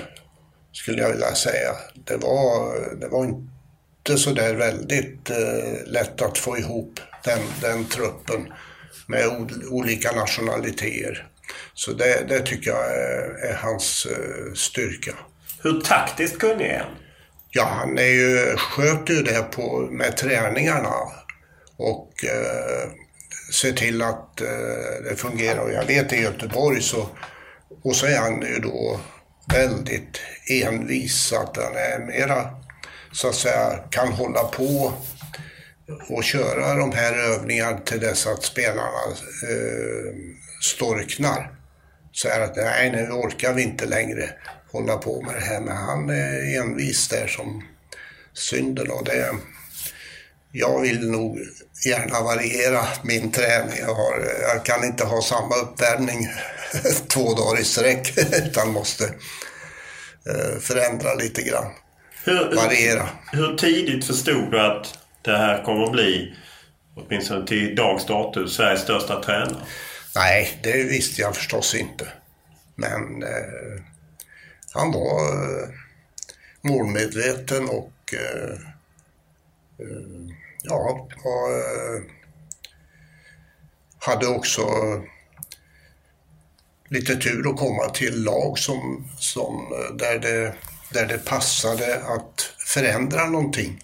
skulle 0.74 1.02
jag 1.02 1.10
vilja 1.10 1.36
säga. 1.36 1.76
Det 1.94 2.18
var, 2.18 2.76
det 2.96 3.08
var 3.08 3.26
inte 3.26 4.18
så 4.18 4.32
där 4.32 4.54
väldigt 4.56 5.30
eh, 5.30 5.86
lätt 5.86 6.22
att 6.22 6.38
få 6.38 6.58
ihop 6.58 7.00
den, 7.24 7.40
den 7.62 7.86
truppen 7.86 8.54
med 9.08 9.28
olika 9.70 10.12
nationaliteter. 10.12 11.28
Så 11.74 11.92
det, 11.92 12.26
det 12.28 12.40
tycker 12.40 12.72
jag 12.72 12.86
är, 12.86 13.50
är 13.50 13.54
hans 13.54 14.08
uh, 14.12 14.54
styrka. 14.54 15.16
Hur 15.64 15.82
taktiskt 15.82 16.40
kunnig 16.40 16.66
är 16.66 16.80
han? 16.80 16.96
Ja, 17.50 17.64
han 17.64 17.98
är 17.98 18.04
ju, 18.04 18.56
sköter 18.58 19.14
ju 19.14 19.22
det 19.22 19.42
på, 19.52 19.88
med 19.92 20.18
träningarna 20.18 20.94
och 21.78 22.12
uh, 22.24 22.92
ser 23.54 23.72
till 23.72 24.02
att 24.02 24.42
uh, 24.42 25.10
det 25.10 25.16
fungerar. 25.16 25.70
Jag 25.70 25.86
vet 25.86 26.14
i 26.14 26.22
Göteborg 26.22 26.82
så, 26.82 27.10
och 27.84 27.96
så 27.96 28.06
är 28.06 28.18
han 28.18 28.42
ju 28.42 28.60
då 28.60 29.00
väldigt 29.48 30.22
envis. 30.50 31.16
Så 31.16 31.36
att 31.36 31.58
han 31.58 31.76
är 31.76 32.00
mera, 32.00 32.50
så 33.12 33.28
att 33.28 33.36
säga, 33.36 33.80
kan 33.90 34.08
hålla 34.08 34.44
på 34.44 34.94
och 36.10 36.24
köra 36.24 36.76
de 36.76 36.92
här 36.92 37.14
övningarna 37.14 37.78
till 37.78 38.00
dess 38.00 38.28
att 38.28 38.44
spelarna 38.44 38.82
eh, 39.50 40.14
storknar. 40.62 41.52
Så 42.12 42.28
är 42.28 42.42
att 42.42 42.56
nej, 42.56 42.92
nu 42.92 43.12
orkar 43.12 43.54
vi 43.54 43.64
inte 43.64 43.86
längre 43.86 44.30
hålla 44.72 44.98
på 44.98 45.22
med 45.22 45.36
det 45.36 45.46
här. 45.46 45.62
Men 45.62 45.78
han 45.78 46.10
är 46.10 46.60
envis 46.62 47.08
där 47.08 47.28
som 47.28 47.64
synden 48.34 48.92
och 48.92 49.06
det... 49.06 49.30
Jag 50.56 50.82
vill 50.82 51.10
nog 51.10 51.40
gärna 51.86 52.22
variera 52.22 52.88
min 53.04 53.32
träning. 53.32 53.78
Jag, 53.80 53.96
har, 53.96 54.26
jag 54.42 54.66
kan 54.66 54.84
inte 54.84 55.06
ha 55.06 55.22
samma 55.22 55.56
uppvärmning 55.56 56.28
två 57.08 57.34
dagar 57.34 57.62
i 57.62 57.64
sträck 57.64 58.18
utan 58.46 58.72
måste 58.72 59.04
eh, 60.30 60.60
förändra 60.60 61.14
lite 61.14 61.42
grann. 61.42 61.72
Hur, 62.24 62.56
variera. 62.56 63.10
Hur 63.32 63.58
tidigt 63.58 64.06
förstod 64.06 64.52
du 64.52 64.60
att 64.60 65.00
det 65.22 65.38
här 65.38 65.64
kommer 65.64 65.84
att 65.84 65.92
bli, 65.92 66.36
åtminstone 66.96 67.48
till 67.48 67.76
dags 67.76 68.06
datum, 68.06 68.48
Sveriges 68.48 68.82
största 68.82 69.24
tränare? 69.24 69.66
Nej, 70.16 70.60
det 70.64 70.84
visste 70.84 71.22
jag 71.22 71.36
förstås 71.36 71.76
inte. 71.76 72.08
Men 72.76 73.24
eh, 73.24 73.82
han 74.74 74.92
var 74.92 75.34
eh, 75.34 75.70
målmedveten 76.62 77.70
och 77.70 77.94
eh, 78.14 78.52
eh 79.80 80.23
ja, 80.64 81.08
jag 81.24 81.52
eh, 81.52 82.02
hade 84.00 84.28
också 84.28 84.62
lite 86.90 87.16
tur 87.16 87.50
att 87.50 87.58
komma 87.58 87.90
till 87.90 88.24
lag 88.24 88.60
som, 88.60 89.08
som, 89.18 89.56
eh, 89.56 89.96
där, 89.96 90.20
det, 90.20 90.56
där 90.94 91.06
det 91.06 91.26
passade 91.26 91.96
att 91.96 92.54
förändra 92.58 93.26
någonting. 93.26 93.80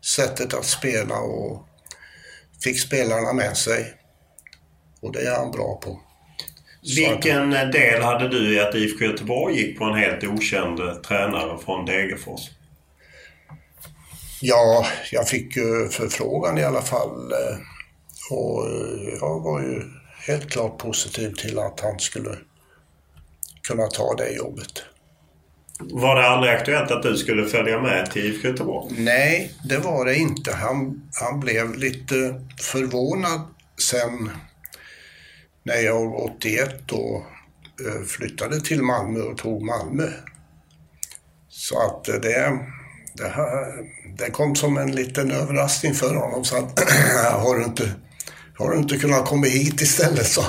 Sättet 0.00 0.54
att 0.54 0.64
spela 0.64 1.18
och 1.18 1.66
fick 2.64 2.80
spelarna 2.80 3.32
med 3.32 3.56
sig. 3.56 3.94
Och 5.00 5.12
det 5.12 5.26
är 5.26 5.36
han 5.36 5.50
bra 5.50 5.80
på. 5.84 6.00
Vilken 6.96 7.50
del 7.50 8.02
hade 8.02 8.28
du 8.28 8.54
i 8.54 8.60
att 8.60 8.74
IFK 8.74 9.04
Göteborg 9.04 9.56
gick 9.56 9.78
på 9.78 9.84
en 9.84 9.98
helt 9.98 10.24
okänd 10.24 10.80
eh, 10.80 10.94
tränare 10.94 11.58
från 11.64 11.86
Degerfors? 11.86 12.50
Ja, 14.44 14.86
jag 15.12 15.28
fick 15.28 15.56
ju 15.56 15.88
förfrågan 15.88 16.58
i 16.58 16.64
alla 16.64 16.82
fall. 16.82 17.32
eh, 17.32 17.56
Och 18.30 18.64
jag 19.20 19.40
var 19.40 19.60
ju 19.60 19.82
helt 20.26 20.50
klart 20.50 20.78
positiv 20.78 21.34
till 21.34 21.58
att 21.58 21.80
han 21.80 21.98
skulle 21.98 22.38
kunna 23.68 23.86
ta 23.86 24.14
det 24.14 24.30
jobbet. 24.30 24.82
Var 25.80 26.16
det 26.16 26.26
aldrig 26.28 26.52
aktuellt 26.54 26.90
att 26.90 27.02
du 27.02 27.16
skulle 27.16 27.46
följa 27.46 27.80
med 27.80 28.10
till 28.10 28.26
IFK 28.26 28.48
Göteborg? 28.48 28.94
Nej, 28.98 29.54
det 29.64 29.78
var 29.78 30.04
det 30.04 30.16
inte. 30.16 30.52
Han, 30.52 31.10
han 31.20 31.40
blev 31.40 31.74
lite 31.74 32.40
förvånad 32.60 33.40
sen 33.90 34.30
när 35.62 35.76
jag 35.76 36.14
81 36.14 36.74
då 36.86 37.26
eh, 37.86 38.02
flyttade 38.06 38.60
till 38.60 38.82
Malmö 38.82 39.20
och 39.20 39.38
tog 39.38 39.62
Malmö. 39.62 40.08
Så 41.48 41.78
att 41.86 42.04
det, 42.04 42.58
det, 43.14 43.28
här, 43.28 43.72
det 44.18 44.30
kom 44.30 44.56
som 44.56 44.78
en 44.78 44.92
liten 44.92 45.30
överraskning 45.30 45.94
för 45.94 46.14
honom. 46.14 46.44
Så 46.44 46.56
att, 46.56 46.80
har, 47.32 47.58
du 47.58 47.64
inte, 47.64 47.90
har 48.58 48.70
du 48.70 48.78
inte 48.78 48.98
kunnat 48.98 49.28
komma 49.28 49.46
hit 49.46 49.80
istället? 49.80 50.26
Så 50.26 50.44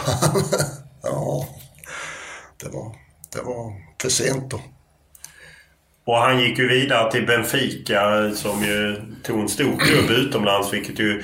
ja, 1.03 1.47
det 2.64 2.70
var, 2.70 2.95
det 3.34 3.41
var 3.41 3.74
för 4.01 4.09
sent 4.09 4.51
då. 4.51 4.59
Och 6.05 6.18
han 6.18 6.39
gick 6.39 6.59
ju 6.59 6.68
vidare 6.68 7.11
till 7.11 7.26
Benfica 7.26 8.32
som 8.36 8.64
ju 8.64 9.01
tog 9.24 9.39
en 9.39 9.49
stor 9.49 9.78
klubb 9.80 10.09
utomlands 10.09 10.74
vilket 10.74 10.99
ju 10.99 11.24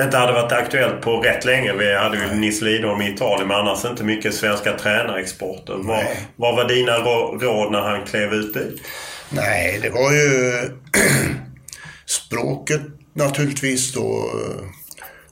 inte 0.00 0.16
hade 0.16 0.32
varit 0.32 0.52
aktuellt 0.52 1.00
på 1.00 1.20
rätt 1.20 1.44
länge. 1.44 1.72
Vi 1.72 1.96
hade 1.96 2.18
ju 2.18 2.34
Nils 2.34 2.62
Lidholm 2.62 3.02
i 3.02 3.10
Italien 3.10 3.48
men 3.48 3.56
annars 3.56 3.84
inte 3.84 4.04
mycket 4.04 4.34
svenska 4.34 4.72
tränarexporten. 4.72 5.86
Vad, 5.86 6.04
vad 6.36 6.56
var 6.56 6.68
dina 6.68 6.96
råd 7.38 7.72
när 7.72 7.80
han 7.80 8.06
klev 8.06 8.34
ut 8.34 8.54
dit? 8.54 8.82
Nej, 9.30 9.78
det 9.82 9.90
var 9.90 10.12
ju 10.12 10.52
språket 12.06 12.82
naturligtvis 13.12 13.92
då. 13.92 14.30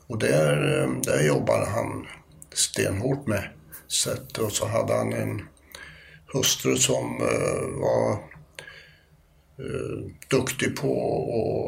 Och 0.07 0.19
där, 0.19 0.89
där 1.03 1.27
jobbade 1.27 1.67
han 1.67 2.07
stenhårt 2.53 3.27
med. 3.27 3.51
Sätt. 3.89 4.39
Och 4.39 4.53
så 4.53 4.67
hade 4.67 4.95
han 4.95 5.13
en 5.13 5.43
hustru 6.33 6.77
som 6.77 7.23
uh, 7.23 7.81
var 7.81 8.13
uh, 9.61 10.11
duktig 10.31 10.77
på 10.77 10.93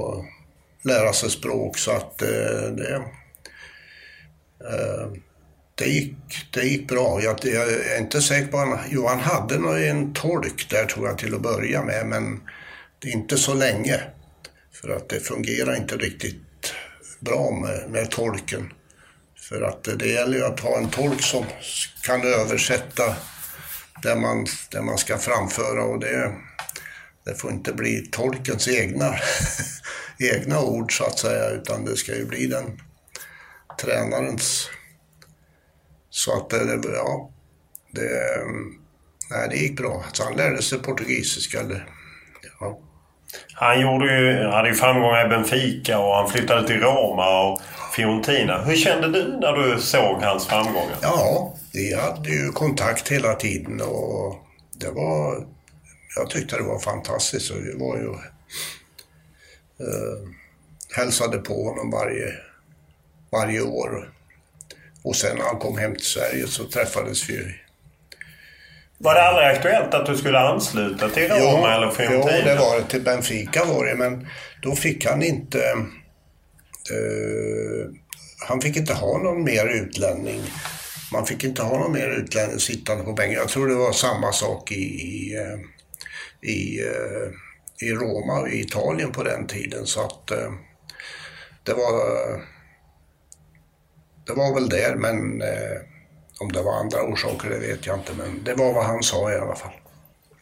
att 0.09 0.89
lära 0.91 1.13
sig 1.13 1.31
språk. 1.31 1.79
Så 1.79 1.91
att 1.91 2.23
uh, 2.23 2.77
det, 2.77 3.03
det, 5.79 5.87
gick, 5.87 6.17
det 6.51 6.63
gick 6.63 6.89
bra. 6.89 7.23
Jag, 7.23 7.39
jag 7.43 7.73
är 7.73 7.99
inte 7.99 8.23
säker 8.23 8.47
på 8.47 8.59
att 8.59 8.81
Jo, 8.91 9.07
han 9.07 9.21
hade 9.21 9.89
en 9.89 10.13
tolk 10.13 10.71
där 10.71 10.85
tror 10.85 11.07
jag 11.09 11.19
till 11.19 11.35
att 11.35 11.43
börja 11.43 11.83
med, 11.83 12.07
men 12.07 12.41
det 12.99 13.09
är 13.09 13.13
inte 13.13 13.37
så 13.37 13.55
länge. 13.55 14.01
För 14.73 14.89
att 14.89 15.09
det 15.09 15.21
fungerar 15.21 15.77
inte 15.77 15.97
riktigt 15.97 16.75
bra 17.21 17.51
med, 17.51 17.91
med 17.91 18.11
tolken. 18.11 18.73
För 19.49 19.63
att 19.63 19.89
det 19.99 20.09
gäller 20.09 20.39
ju 20.39 20.45
att 20.45 20.61
ha 20.61 20.79
en 20.79 20.91
tolk 20.91 21.23
som 21.23 21.45
kan 22.03 22.23
översätta 22.23 23.17
det 24.03 24.17
man, 24.17 24.47
det 24.71 24.83
man 24.83 24.99
ska 24.99 25.19
framföra 25.19 25.85
och 25.85 26.01
det, 26.01 26.33
det 27.25 27.35
får 27.35 27.51
inte 27.51 27.73
bli 27.73 28.09
tolkens 28.13 28.69
egna, 28.69 29.15
egna 30.19 30.61
ord 30.61 30.99
så 30.99 31.05
att 31.05 31.19
säga, 31.19 31.51
utan 31.51 31.85
det 31.85 31.97
ska 31.97 32.17
ju 32.17 32.25
bli 32.25 32.47
den 32.47 32.81
tränarens. 33.81 34.71
Så 36.17 36.33
att 36.37 36.51
det, 36.51 36.81
ja, 36.95 37.31
det, 37.91 38.11
nej, 39.31 39.49
det 39.51 39.57
gick 39.57 39.77
bra. 39.77 40.05
Så 40.13 40.25
han 40.25 40.37
lärde 40.37 40.63
sig 40.63 40.79
portugisiska. 40.79 41.59
Ja. 42.61 42.79
Han 43.55 43.81
gjorde 43.81 44.21
ju, 44.21 44.49
hade 44.49 44.69
ju 44.69 44.75
framgångar 44.75 45.27
i 45.27 45.29
Benfica 45.29 45.99
och 45.99 46.15
han 46.15 46.29
flyttade 46.29 46.67
till 46.67 46.81
Roma 46.81 47.43
och 47.43 47.61
Fiorentina. 47.93 48.65
Hur 48.65 48.77
kände 48.77 49.09
du 49.09 49.39
när 49.41 49.53
du 49.53 49.81
såg 49.81 50.23
hans 50.23 50.47
framgångar? 50.47 50.97
Ja, 51.03 51.55
vi 51.73 51.95
hade 51.95 52.31
ju 52.31 52.53
kontakt 52.53 53.09
hela 53.09 53.35
tiden 53.35 53.81
och 53.81 54.37
det 54.81 54.91
var... 54.91 55.47
Jag 56.17 56.31
tyckte 56.31 56.57
det 56.57 56.63
var 56.63 56.79
fantastiskt 56.79 57.51
och 57.51 57.57
vi 57.57 57.79
var 57.79 57.97
ju... 57.97 58.09
Eh, 59.87 60.29
hälsade 60.97 61.39
på 61.39 61.65
honom 61.65 61.91
varje, 61.91 62.33
varje 63.33 63.61
år. 63.61 64.16
Och 65.07 65.17
sen 65.17 65.37
när 65.37 65.45
han 65.45 65.59
kom 65.59 65.79
hem 65.79 65.95
till 65.95 66.07
Sverige 66.07 66.47
så 66.47 66.65
träffades 66.65 67.31
vi 67.31 67.55
var 68.99 69.15
det 69.15 69.23
aldrig 69.23 69.47
aktuellt 69.47 69.95
att 69.95 70.07
du 70.07 70.17
skulle 70.17 70.39
ansluta 70.39 71.09
till 71.09 71.29
Roma 71.29 71.41
jo, 71.41 71.67
eller 71.67 71.91
Fiorentina? 71.91 72.39
Jo, 72.39 72.45
det 72.45 72.55
var 72.55 72.77
det. 72.77 72.87
Till 72.87 73.03
Benfica 73.03 73.65
var 73.65 73.87
det, 73.87 73.95
men 73.95 74.29
då 74.63 74.77
fick 74.77 75.07
han 75.07 75.23
inte... 75.23 75.59
Uh, 76.93 77.93
han 78.49 78.61
fick 78.61 78.77
inte 78.77 78.95
ha 78.95 79.19
någon 79.19 79.45
mer 79.45 79.67
utlänning. 79.67 80.43
Man 81.13 81.27
fick 81.27 81.45
inte 81.45 81.63
ha 81.63 81.79
någon 81.79 81.93
mer 81.93 82.09
utlänning 82.09 82.59
sittande 82.59 83.05
på 83.05 83.13
bänken. 83.13 83.39
Jag 83.39 83.49
tror 83.49 83.69
det 83.69 83.75
var 83.75 83.93
samma 83.93 84.33
sak 84.33 84.73
i, 84.73 84.85
i, 84.85 85.37
i, 86.43 86.83
uh, 86.83 87.33
i 87.81 87.93
Roma 87.93 88.49
i 88.49 88.61
Italien 88.61 89.13
på 89.13 89.23
den 89.23 89.47
tiden. 89.47 89.87
Så 89.87 90.01
att 90.01 90.33
uh, 90.33 90.53
det 91.63 91.73
var... 91.73 92.56
Det 94.27 94.33
var 94.33 94.55
väl 94.55 94.69
där, 94.69 94.95
men 94.95 95.43
om 96.41 96.53
det 96.53 96.63
var 96.63 96.73
andra 96.73 97.03
orsaker 97.03 97.51
det 97.51 97.59
vet 97.59 97.87
jag 97.87 97.97
inte, 97.97 98.13
men 98.19 98.45
det 98.45 98.55
var 98.55 98.73
vad 98.73 98.85
han 98.85 99.03
sa 99.03 99.33
i 99.33 99.35
alla 99.35 99.55
fall. 99.55 99.73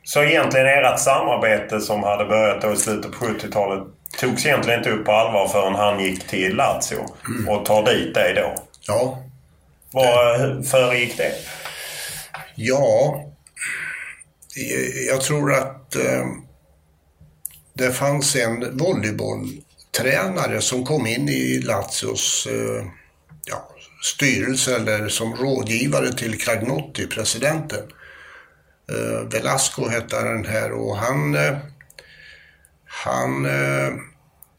Så 0.05 0.23
egentligen 0.23 0.67
ert 0.67 1.01
samarbete 1.01 1.81
som 1.81 2.03
hade 2.03 2.25
börjat 2.25 2.63
då 2.63 2.73
i 2.73 2.77
slutet 2.77 3.13
på 3.13 3.25
70-talet 3.25 3.89
togs 4.21 4.47
egentligen 4.47 4.81
inte 4.81 4.91
upp 4.91 5.05
på 5.05 5.13
allvar 5.13 5.49
förrän 5.49 5.75
han 5.75 6.01
gick 6.01 6.29
till 6.29 6.57
Lazio 6.57 7.07
mm. 7.29 7.49
och 7.49 7.67
tar 7.67 7.87
dit 7.87 8.15
dig 8.15 8.35
då? 8.35 8.55
Ja. 8.87 9.19
Vad 9.91 10.69
föregick 10.69 11.17
det? 11.17 11.33
Ja, 12.55 13.25
jag 15.09 15.21
tror 15.21 15.53
att 15.55 15.97
eh, 15.97 16.27
det 17.73 17.93
fanns 17.93 18.37
en 18.37 18.77
volleybolltränare 18.77 20.61
som 20.61 20.85
kom 20.85 21.07
in 21.07 21.29
i 21.29 21.61
Lazios 21.65 22.47
eh, 22.51 22.85
ja, 23.45 23.69
styrelse 24.03 24.77
eller 24.77 25.09
som 25.09 25.37
rådgivare 25.37 26.13
till 26.13 26.41
Cragnotti, 26.41 27.07
presidenten. 27.07 27.93
Eh, 28.91 29.29
Velasco 29.29 29.89
hette 29.89 30.23
den 30.23 30.45
här 30.45 30.73
och 30.73 30.97
han, 30.97 31.35
eh, 31.35 31.59
han 32.85 33.47
eh, 33.47 33.95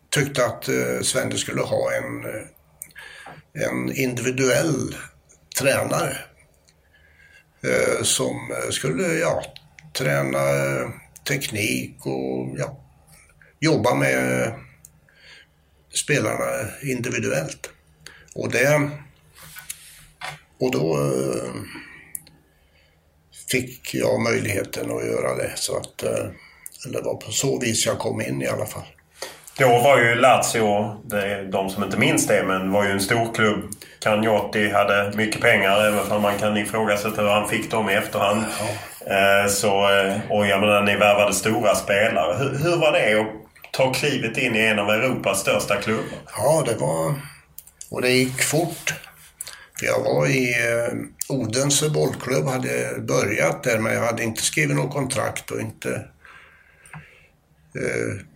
tyckte 0.09 0.45
att 0.45 0.67
eh, 0.67 1.01
Svenne 1.01 1.37
skulle 1.37 1.61
ha 1.61 1.91
en, 1.93 2.25
eh, 2.25 3.65
en 3.67 3.91
individuell 3.95 4.95
tränare 5.59 6.17
eh, 7.63 8.03
som 8.03 8.51
eh, 8.51 8.69
skulle 8.69 9.13
ja, 9.13 9.43
träna 9.93 10.39
eh, 10.39 10.89
teknik 11.27 12.05
och 12.05 12.55
ja, 12.57 12.79
jobba 13.59 13.95
med 13.95 14.41
eh, 14.41 14.53
spelarna 15.93 16.69
individuellt. 16.83 17.69
Och 18.35 18.51
det... 18.51 18.89
Och 20.59 20.71
då 20.71 20.97
eh, 20.97 21.51
fick 23.51 23.95
jag 23.95 24.21
möjligheten 24.21 24.91
att 24.91 25.05
göra 25.05 25.35
det. 25.35 25.51
Så 25.55 25.77
att, 25.77 26.03
eh, 26.03 26.25
eller 26.85 26.99
det 26.99 27.05
var 27.05 27.15
på 27.15 27.31
så 27.31 27.59
vis 27.59 27.85
jag 27.85 27.99
kom 27.99 28.21
in 28.21 28.41
i 28.41 28.47
alla 28.47 28.65
fall. 28.65 28.85
Då 29.57 29.67
var 29.67 29.99
ju 29.99 30.15
Lazio, 30.15 30.97
det, 31.03 31.43
de 31.51 31.69
som 31.69 31.83
inte 31.83 31.97
minns 31.97 32.27
det, 32.27 32.43
men 32.43 32.71
var 32.71 32.83
ju 32.83 32.91
en 32.91 32.99
stor 32.99 33.33
klubb. 33.33 33.63
Cagnotti 33.99 34.69
hade 34.69 35.11
mycket 35.15 35.41
pengar, 35.41 35.85
även 35.85 36.11
om 36.11 36.21
man 36.21 36.37
kan 36.37 36.57
ifrågasätta 36.57 37.21
hur 37.21 37.29
han 37.29 37.49
fick 37.49 37.71
dem 37.71 37.89
i 37.89 37.93
efterhand. 37.93 38.43
Eh, 39.07 39.49
så, 39.49 39.71
och 40.29 40.47
jag 40.47 40.59
menar, 40.59 40.81
ni 40.81 40.95
värvade 40.95 41.33
stora 41.33 41.75
spelare. 41.75 42.37
Hur, 42.37 42.57
hur 42.57 42.77
var 42.77 42.91
det 42.91 43.21
att 43.21 43.27
ta 43.71 43.93
klivet 43.93 44.37
in 44.37 44.55
i 44.55 44.59
en 44.59 44.79
av 44.79 44.89
Europas 44.89 45.39
största 45.39 45.75
klubbar? 45.75 46.19
Ja, 46.37 46.63
det 46.65 46.75
var... 46.75 47.13
Och 47.89 48.01
det 48.01 48.09
gick 48.09 48.41
fort. 48.41 48.93
För 49.79 49.85
jag 49.85 49.99
var 49.99 50.27
i 50.27 50.53
eh, 50.53 50.93
Odense 51.29 51.89
bollklubb, 51.89 52.47
hade 52.47 52.99
börjat 52.99 53.63
där 53.63 53.79
men 53.79 53.93
jag 53.93 54.01
hade 54.01 54.23
inte 54.23 54.41
skrivit 54.41 54.75
något 54.75 54.93
kontrakt 54.93 55.51
och 55.51 55.61
inte 55.61 56.05
eh, 57.75 58.35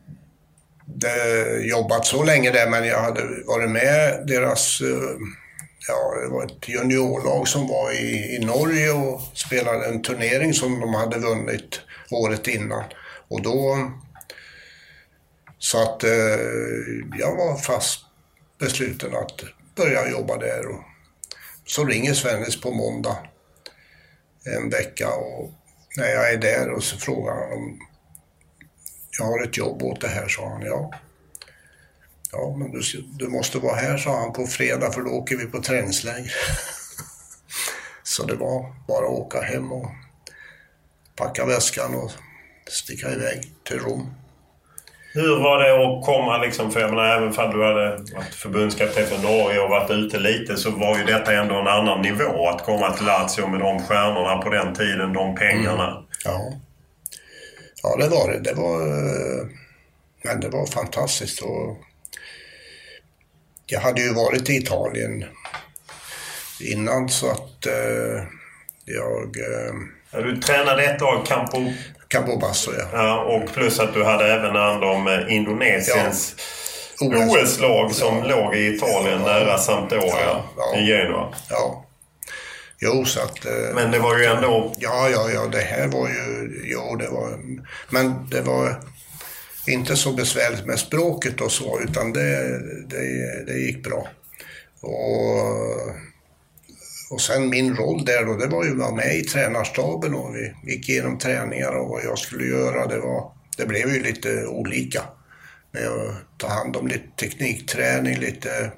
jobbat 1.70 2.06
så 2.06 2.24
länge 2.24 2.52
där 2.52 2.70
men 2.70 2.88
jag 2.88 3.02
hade 3.02 3.22
varit 3.46 3.70
med 3.70 4.24
deras, 4.28 4.82
eh, 4.82 5.18
ja 5.88 6.22
det 6.24 6.28
var 6.30 6.46
ett 6.46 6.70
juniorlag 6.70 7.48
som 7.48 7.68
var 7.68 7.92
i, 7.92 8.36
i 8.36 8.46
Norge 8.46 8.92
och 8.92 9.22
spelade 9.34 9.86
en 9.86 10.02
turnering 10.02 10.54
som 10.54 10.80
de 10.80 10.94
hade 10.94 11.20
vunnit 11.20 11.82
året 12.12 12.48
innan. 12.48 12.84
Och 13.28 13.42
då 13.42 13.92
så 15.60 15.84
att 15.84 16.04
eh, 16.04 16.40
jag 17.18 17.36
var 17.36 17.58
fast 17.58 18.06
besluten 18.60 19.16
att 19.16 19.44
börja 19.76 20.10
jobba 20.10 20.38
där. 20.38 20.68
Och 20.68 20.84
så 21.66 21.86
ringer 21.86 22.14
Svennis 22.14 22.62
på 22.62 22.72
måndag 22.72 23.18
en 24.46 24.70
vecka 24.70 25.10
och 25.10 25.52
när 25.98 26.08
jag 26.08 26.34
är 26.34 26.38
där 26.38 26.70
och 26.70 26.84
så 26.84 26.98
frågar 26.98 27.34
han 27.34 27.52
om 27.54 27.80
jag 29.20 29.26
har 29.26 29.44
ett 29.44 29.58
jobb 29.58 29.84
åt 29.84 30.02
det 30.02 30.08
här, 30.08 30.28
sa 30.28 30.50
han. 30.50 30.62
Ja. 30.62 30.92
Ja, 32.32 32.56
men 32.58 32.72
du, 32.72 32.82
du 33.20 33.28
måste 33.28 33.60
vara 33.60 33.76
här, 33.76 33.98
sa 33.98 34.20
han, 34.20 34.34
på 34.34 34.48
fredag 34.48 34.92
för 34.92 35.02
då 35.02 35.10
åker 35.10 35.38
vi 35.38 35.46
på 35.46 35.62
träningsläger. 35.62 36.34
så 38.04 38.26
det 38.26 38.36
var 38.36 38.76
bara 38.88 39.06
att 39.06 39.12
åka 39.12 39.42
hem 39.42 39.72
och 39.72 39.92
packa 41.16 41.46
väskan 41.46 41.96
och 41.96 42.12
sticka 42.68 43.12
iväg 43.12 43.54
till 43.64 43.80
Rom. 43.80 44.14
Hur 45.14 45.40
var 45.40 45.64
det 45.64 45.72
att 45.72 46.06
komma 46.06 46.38
liksom, 46.38 46.72
för 46.72 46.80
jag 46.80 46.90
menar 46.90 47.06
även 47.06 47.24
om 47.28 47.52
du 47.52 47.66
hade 47.66 47.90
varit 47.92 48.36
förbundskapten 48.36 49.06
för 49.06 49.18
Norge 49.18 49.60
och 49.60 49.70
varit 49.70 49.92
ute 49.92 50.20
lite 50.20 50.58
så 50.58 50.72
var 50.72 50.98
ju 50.98 51.04
detta 51.04 51.34
ändå 51.34 51.56
en 51.56 51.68
annan 51.68 52.02
nivå. 52.02 52.48
Att 52.48 52.66
komma 52.66 52.92
till 52.92 53.06
Lazio 53.06 53.48
med 53.48 53.60
de 53.60 53.80
stjärnorna 53.80 54.38
på 54.38 54.50
den 54.50 54.76
tiden, 54.76 55.14
de 55.14 55.36
pengarna. 55.36 55.90
Mm. 55.90 56.04
Ja. 56.26 56.54
Ja, 57.84 57.96
det 57.96 58.10
var 58.10 58.32
det. 58.32 58.40
Det 58.40 58.54
var, 58.54 58.82
eh, 58.82 59.48
men 60.24 60.40
det 60.40 60.50
var 60.50 60.66
fantastiskt. 60.66 61.42
Och 61.42 61.78
jag 63.66 63.80
hade 63.80 64.02
ju 64.02 64.14
varit 64.14 64.50
i 64.50 64.56
Italien 64.56 65.26
innan 66.62 67.10
så 67.10 67.32
att 67.32 67.66
eh, 67.66 68.24
jag... 68.86 69.38
Eh, 69.38 69.74
ja, 70.12 70.22
du 70.22 70.38
tränade 70.38 70.84
ett 70.84 71.02
år 71.02 71.26
Campo... 71.26 71.58
Campobasso, 72.10 72.72
ja. 72.80 72.88
ja. 72.94 73.22
Och 73.22 73.54
plus 73.54 73.80
att 73.80 73.94
du 73.94 74.04
hade 74.04 74.34
även 74.34 74.56
hand 74.56 74.84
om 74.84 75.08
eh, 75.08 75.36
Indonesiens 75.36 76.36
ja. 77.00 77.08
OS-lag 77.08 77.92
som 77.92 78.18
ja. 78.18 78.26
låg 78.26 78.56
i 78.56 78.76
Italien 78.76 79.22
ja. 79.22 79.28
nära 79.28 79.58
Sampdoria 79.58 80.44
i 80.78 80.86
Genua. 80.86 81.34
Ja. 81.50 81.86
Jo, 82.82 83.06
så 83.06 83.20
att... 83.20 83.46
Eh, 83.46 83.76
men 83.76 83.92
det 83.92 84.00
var 84.00 84.18
ju 84.18 84.26
ändå... 84.26 84.74
Ja, 84.78 85.10
ja, 85.10 85.30
ja, 85.34 85.48
det 85.52 85.62
här 85.62 85.88
var 85.88 86.08
ju... 86.08 86.52
Jo, 86.64 86.96
det 86.96 87.10
var... 87.10 87.40
Men 87.90 88.30
det 88.30 88.42
var 88.42 88.82
inte 89.68 89.96
så 89.96 90.12
besvärligt 90.12 90.66
med 90.66 90.80
språket 90.80 91.42
och 91.42 91.52
så, 91.52 91.80
utan 91.80 92.14
det, 92.14 92.60
det, 92.88 93.44
det 93.46 93.60
gick 93.60 93.84
bra. 93.84 94.08
Och, 94.82 95.36
och 97.10 97.22
sen 97.22 97.50
min 97.50 97.76
roll 97.76 98.06
där 98.06 98.26
då, 98.26 98.36
det 98.36 98.48
var 98.48 98.64
ju 98.66 98.72
att 98.72 98.78
vara 98.78 98.96
med 98.96 99.16
i 99.16 99.24
tränarstaben 99.24 100.14
och 100.14 100.36
vi 100.36 100.72
gick 100.72 100.90
igenom 100.90 101.18
träningar 101.18 101.72
och 101.72 101.90
vad 101.90 102.04
jag 102.04 102.20
skulle 102.20 102.44
göra. 102.44 102.88
Det, 102.88 103.00
var, 103.00 103.32
det 103.58 103.66
blev 103.66 103.90
ju 103.90 104.04
lite 104.04 104.46
olika. 104.46 105.02
Med 105.72 105.88
att 105.88 106.16
ta 106.38 106.48
hand 106.48 106.76
om 106.76 106.88
lite 106.88 107.08
teknikträning, 107.20 108.18
lite 108.18 108.72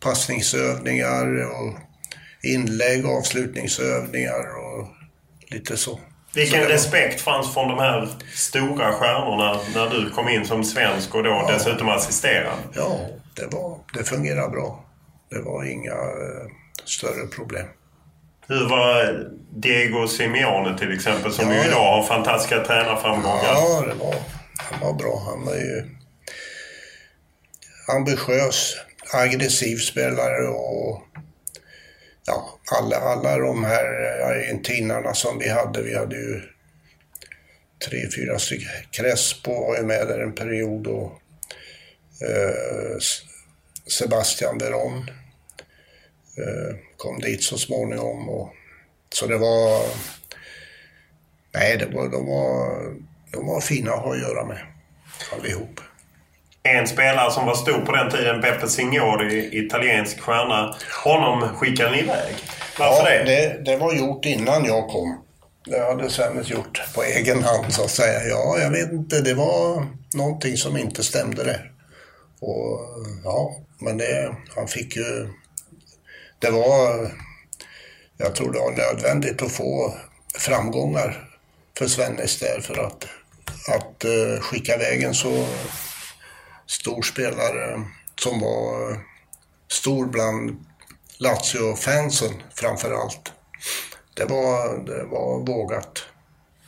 passningsövningar 0.00 1.46
och 1.46 1.74
inlägg, 2.42 3.06
avslutningsövningar 3.06 4.56
och 4.56 4.88
lite 5.50 5.76
så. 5.76 6.00
Vilken 6.34 6.62
så 6.62 6.68
respekt 6.68 7.20
fanns 7.20 7.54
från 7.54 7.68
de 7.68 7.78
här 7.78 8.08
stora 8.34 8.92
stjärnorna 8.92 9.60
när 9.74 9.90
du 9.90 10.10
kom 10.10 10.28
in 10.28 10.46
som 10.46 10.64
svensk 10.64 11.14
och 11.14 11.22
då 11.22 11.30
ja. 11.30 11.50
dessutom 11.52 11.88
assisterad? 11.88 12.58
Ja, 12.74 13.00
det, 13.34 13.46
var, 13.46 13.78
det 13.94 14.04
fungerade 14.04 14.48
bra. 14.48 14.84
Det 15.30 15.40
var 15.40 15.64
inga 15.64 15.92
uh, 15.92 16.50
större 16.88 17.26
problem. 17.26 17.66
Hur 18.48 18.68
var 18.68 19.24
Diego 19.50 20.08
Simeone 20.08 20.78
till 20.78 20.92
exempel 20.92 21.32
som 21.32 21.50
ja, 21.50 21.54
ju 21.54 21.68
idag 21.68 21.96
har 21.96 22.02
fantastiska 22.02 22.64
tränarframgångar? 22.64 23.44
Ja, 23.44 23.84
det 23.88 23.94
var, 23.94 24.14
han 24.58 24.80
var 24.80 24.92
bra. 24.92 25.22
Han 25.26 25.44
var 25.44 25.54
ju 25.54 25.84
ambitiös, 27.88 28.76
aggressiv 29.12 29.76
spelare 29.76 30.48
och 30.48 31.02
ja, 32.26 32.58
alla, 32.80 32.96
alla 32.96 33.38
de 33.38 33.64
här 33.64 33.84
argentinarna 34.22 35.14
som 35.14 35.38
vi 35.38 35.48
hade, 35.48 35.82
vi 35.82 35.96
hade 35.96 36.16
ju 36.16 36.42
tre, 37.88 38.08
fyra 38.16 38.38
stycken. 38.38 38.68
Crespo 38.90 39.66
var 39.66 39.76
ju 39.76 39.82
med 39.82 40.06
där 40.06 40.18
en 40.18 40.34
period 40.34 40.86
och 40.86 41.12
eh, 42.28 42.98
Sebastian 43.86 44.58
Veron 44.58 45.10
kom 46.96 47.20
dit 47.20 47.42
så 47.42 47.58
småningom. 47.58 48.28
Och, 48.28 48.52
så 49.14 49.26
det 49.26 49.38
var... 49.38 49.82
Nej, 51.54 51.76
det 51.76 51.86
var, 51.86 52.08
de, 52.08 52.26
var, 52.26 52.78
de 53.32 53.46
var 53.46 53.60
fina 53.60 53.92
att 53.92 54.02
ha 54.02 54.14
att 54.14 54.20
göra 54.20 54.44
med 54.44 54.58
allihop. 55.32 55.80
En 56.62 56.86
spelare 56.86 57.30
som 57.30 57.46
var 57.46 57.54
stor 57.54 57.80
på 57.80 57.92
den 57.92 58.10
tiden, 58.10 58.40
Beppe 58.40 58.68
Signori, 58.68 59.58
italiensk 59.64 60.20
stjärna. 60.20 60.76
Honom 61.04 61.56
skickade 61.56 61.90
ni 61.90 61.98
iväg. 61.98 62.34
Varför 62.78 63.10
ja, 63.10 63.24
det? 63.24 63.24
det? 63.24 63.64
Det 63.64 63.76
var 63.76 63.94
gjort 63.94 64.24
innan 64.24 64.64
jag 64.64 64.88
kom. 64.88 65.24
Det 65.64 65.80
hade 65.80 66.10
Svennis 66.10 66.50
gjort 66.50 66.82
på 66.94 67.02
egen 67.02 67.42
hand 67.42 67.72
så 67.72 67.84
att 67.84 67.90
säga. 67.90 68.28
Ja, 68.28 68.58
jag 68.58 68.70
vet 68.70 68.92
inte. 68.92 69.20
Det 69.20 69.34
var 69.34 69.86
någonting 70.14 70.56
som 70.56 70.76
inte 70.76 71.04
stämde 71.04 71.44
där. 71.44 71.72
Och 72.40 72.80
ja, 73.24 73.56
men 73.80 73.98
det, 73.98 74.36
han 74.56 74.68
fick 74.68 74.96
ju... 74.96 75.28
Det 76.38 76.50
var... 76.50 77.10
Jag 78.16 78.34
tror 78.34 78.52
det 78.52 78.58
var 78.58 78.70
nödvändigt 78.70 79.42
att 79.42 79.52
få 79.52 79.94
framgångar 80.34 81.28
för 81.78 81.86
Svennis 81.86 82.38
där 82.38 82.60
för 82.60 82.78
att, 82.78 83.06
att 83.68 84.04
uh, 84.04 84.40
skicka 84.40 84.74
iväg 84.74 85.02
en 85.02 85.14
så 85.14 85.46
stor 86.66 87.02
spelare 87.02 87.84
som 88.20 88.40
var 88.40 89.00
stor 89.68 90.06
bland 90.06 90.64
Lazio-fansen 91.18 92.42
framför 92.54 92.92
allt. 92.92 93.32
Det 94.14 94.24
var, 94.24 94.78
det 94.86 95.04
var 95.04 95.46
vågat, 95.46 96.04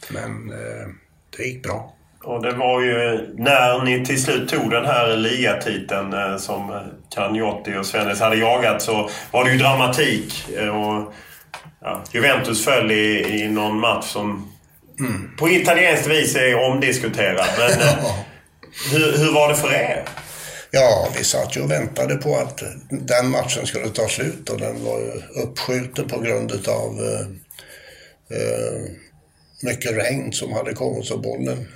men 0.08 0.52
eh, 0.52 0.88
det 1.36 1.42
gick 1.42 1.62
bra. 1.62 1.96
Och 2.24 2.42
det 2.42 2.52
var 2.52 2.82
ju 2.82 3.28
när 3.36 3.84
ni 3.84 4.06
till 4.06 4.22
slut 4.22 4.48
tog 4.48 4.70
den 4.70 4.86
här 4.86 5.16
ligatiteln 5.16 6.12
eh, 6.12 6.36
som 6.36 6.90
Cagnotti 7.14 7.76
och 7.76 7.86
Svennis 7.86 8.20
hade 8.20 8.36
jagat 8.36 8.82
så 8.82 9.10
var 9.30 9.44
det 9.44 9.50
ju 9.50 9.58
dramatik. 9.58 10.48
Eh, 10.56 10.68
och 10.68 11.12
ja, 11.80 12.02
Juventus 12.12 12.64
föll 12.64 12.90
i, 12.90 13.40
i 13.42 13.48
någon 13.48 13.80
match 13.80 14.04
som 14.04 14.52
mm. 14.98 15.36
på 15.38 15.48
italienskt 15.48 16.06
vis 16.06 16.36
är 16.36 16.70
omdiskuterad. 16.70 17.46
Men 17.58 17.70
hur, 18.92 19.18
hur 19.18 19.32
var 19.34 19.48
det 19.48 19.54
för 19.54 19.72
er? 19.72 20.04
Ja, 20.70 21.08
vi 21.18 21.24
satt 21.24 21.56
ju 21.56 21.60
och 21.60 21.70
väntade 21.70 22.16
på 22.16 22.36
att 22.36 22.62
den 22.90 23.30
matchen 23.30 23.66
skulle 23.66 23.88
ta 23.88 24.08
slut 24.08 24.50
och 24.50 24.60
den 24.60 24.84
var 24.84 24.98
ju 24.98 25.42
uppskjuten 25.42 26.08
på 26.08 26.20
grund 26.20 26.52
av 26.52 26.98
eh, 26.98 27.26
eh, 28.38 28.80
mycket 29.62 29.92
regn 29.92 30.32
som 30.32 30.52
hade 30.52 30.72
kommit 30.72 31.06
så 31.06 31.18
bollen 31.18 31.66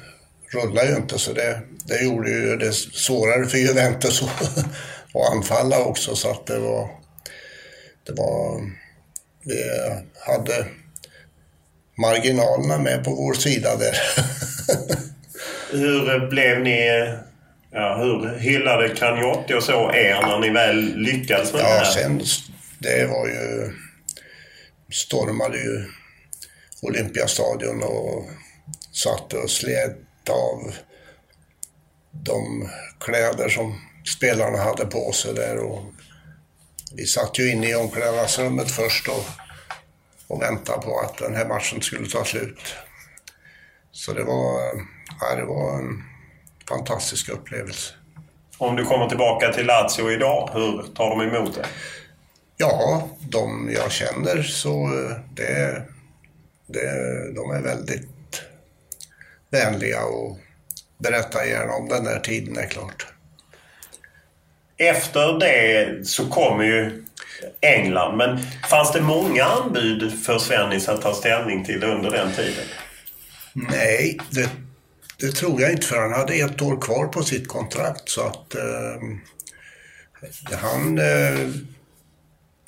rullade 0.54 0.88
ju 0.88 0.96
inte 0.96 1.18
så 1.18 1.32
det, 1.32 1.60
det 1.84 2.04
gjorde 2.04 2.30
ju 2.30 2.56
det 2.56 2.72
svårare 2.72 3.46
för 3.46 3.58
Juventus 3.58 4.22
att 4.22 4.64
anfalla 5.32 5.84
också 5.84 6.16
så 6.16 6.30
att 6.30 6.46
det 6.46 6.58
var, 6.58 6.88
det 8.06 8.12
var, 8.12 8.60
vi 9.44 9.64
hade 10.26 10.66
marginalerna 11.98 12.78
med 12.78 13.04
på 13.04 13.10
vår 13.10 13.34
sida 13.34 13.76
där. 13.76 13.96
Hur 15.70 16.28
blev 16.30 16.60
ni... 16.60 16.88
Ja, 17.76 17.96
hur 17.96 18.38
hyllade 18.38 18.88
Cragnotti 18.88 19.54
och 19.54 19.62
så 19.62 19.92
er 19.92 20.22
när 20.22 20.38
ni 20.38 20.50
väl 20.50 20.96
lyckades 20.96 21.52
med 21.52 21.62
det 21.62 21.68
Ja, 21.68 21.74
här? 21.76 21.84
sen 21.84 22.22
det 22.78 23.06
var 23.06 23.26
ju... 23.26 23.72
Stormade 24.92 25.56
ju 25.56 25.84
Olympiastadion 26.82 27.82
och 27.82 28.28
satt 28.92 29.32
och 29.32 29.50
slet 29.50 29.96
av 30.30 30.74
de 32.10 32.68
kläder 33.00 33.48
som 33.48 33.80
spelarna 34.16 34.58
hade 34.58 34.86
på 34.86 35.12
sig 35.12 35.34
där. 35.34 35.58
Och 35.58 35.82
vi 36.94 37.06
satt 37.06 37.38
ju 37.38 37.50
inne 37.50 37.68
i 37.70 37.74
omklädnadsrummet 37.74 38.70
först 38.70 39.08
och, 39.08 39.24
och 40.28 40.42
väntade 40.42 40.82
på 40.82 41.00
att 41.00 41.18
den 41.18 41.34
här 41.34 41.46
matchen 41.46 41.82
skulle 41.82 42.08
ta 42.08 42.24
slut. 42.24 42.74
Så 43.92 44.12
det 44.12 44.24
var, 44.24 44.60
ja, 45.20 45.36
det 45.36 45.44
var 45.44 45.78
en 45.78 46.02
fantastisk 46.68 47.28
upplevelse. 47.28 47.94
Om 48.58 48.76
du 48.76 48.84
kommer 48.84 49.08
tillbaka 49.08 49.52
till 49.52 49.66
Lazio 49.66 50.10
idag, 50.10 50.50
hur 50.52 50.82
tar 50.94 51.10
de 51.10 51.20
emot 51.20 51.54
det? 51.54 51.66
Ja, 52.56 53.08
de 53.20 53.70
jag 53.74 53.92
känner 53.92 54.42
så 54.42 54.84
eh, 54.84 55.16
det, 55.34 55.82
det, 56.66 56.90
de 57.34 57.50
är 57.50 57.62
väldigt 57.62 58.13
vänliga 59.54 60.04
och 60.04 60.38
berättar 60.98 61.44
gärna 61.44 61.72
om 61.72 61.88
den 61.88 62.04
där 62.04 62.18
tiden 62.18 62.58
är 62.58 62.66
klart. 62.66 63.06
Efter 64.76 65.38
det 65.38 66.06
så 66.06 66.28
kommer 66.28 66.64
ju 66.64 67.04
England. 67.60 68.16
Men 68.16 68.38
fanns 68.70 68.92
det 68.92 69.00
många 69.00 69.44
anbud 69.44 70.24
för 70.24 70.38
Svennis 70.38 70.88
att 70.88 71.02
ta 71.02 71.14
ställning 71.14 71.64
till 71.64 71.84
under 71.84 72.10
den 72.10 72.32
tiden? 72.32 72.64
Nej, 73.52 74.18
det, 74.30 74.50
det 75.18 75.32
tror 75.32 75.60
jag 75.60 75.72
inte 75.72 75.86
för 75.86 76.00
han 76.00 76.12
hade 76.12 76.34
ett 76.34 76.62
år 76.62 76.80
kvar 76.80 77.06
på 77.06 77.22
sitt 77.22 77.48
kontrakt 77.48 78.08
så 78.08 78.26
att 78.26 78.54
eh, 78.54 79.00
han 80.58 80.98
eh, 80.98 81.48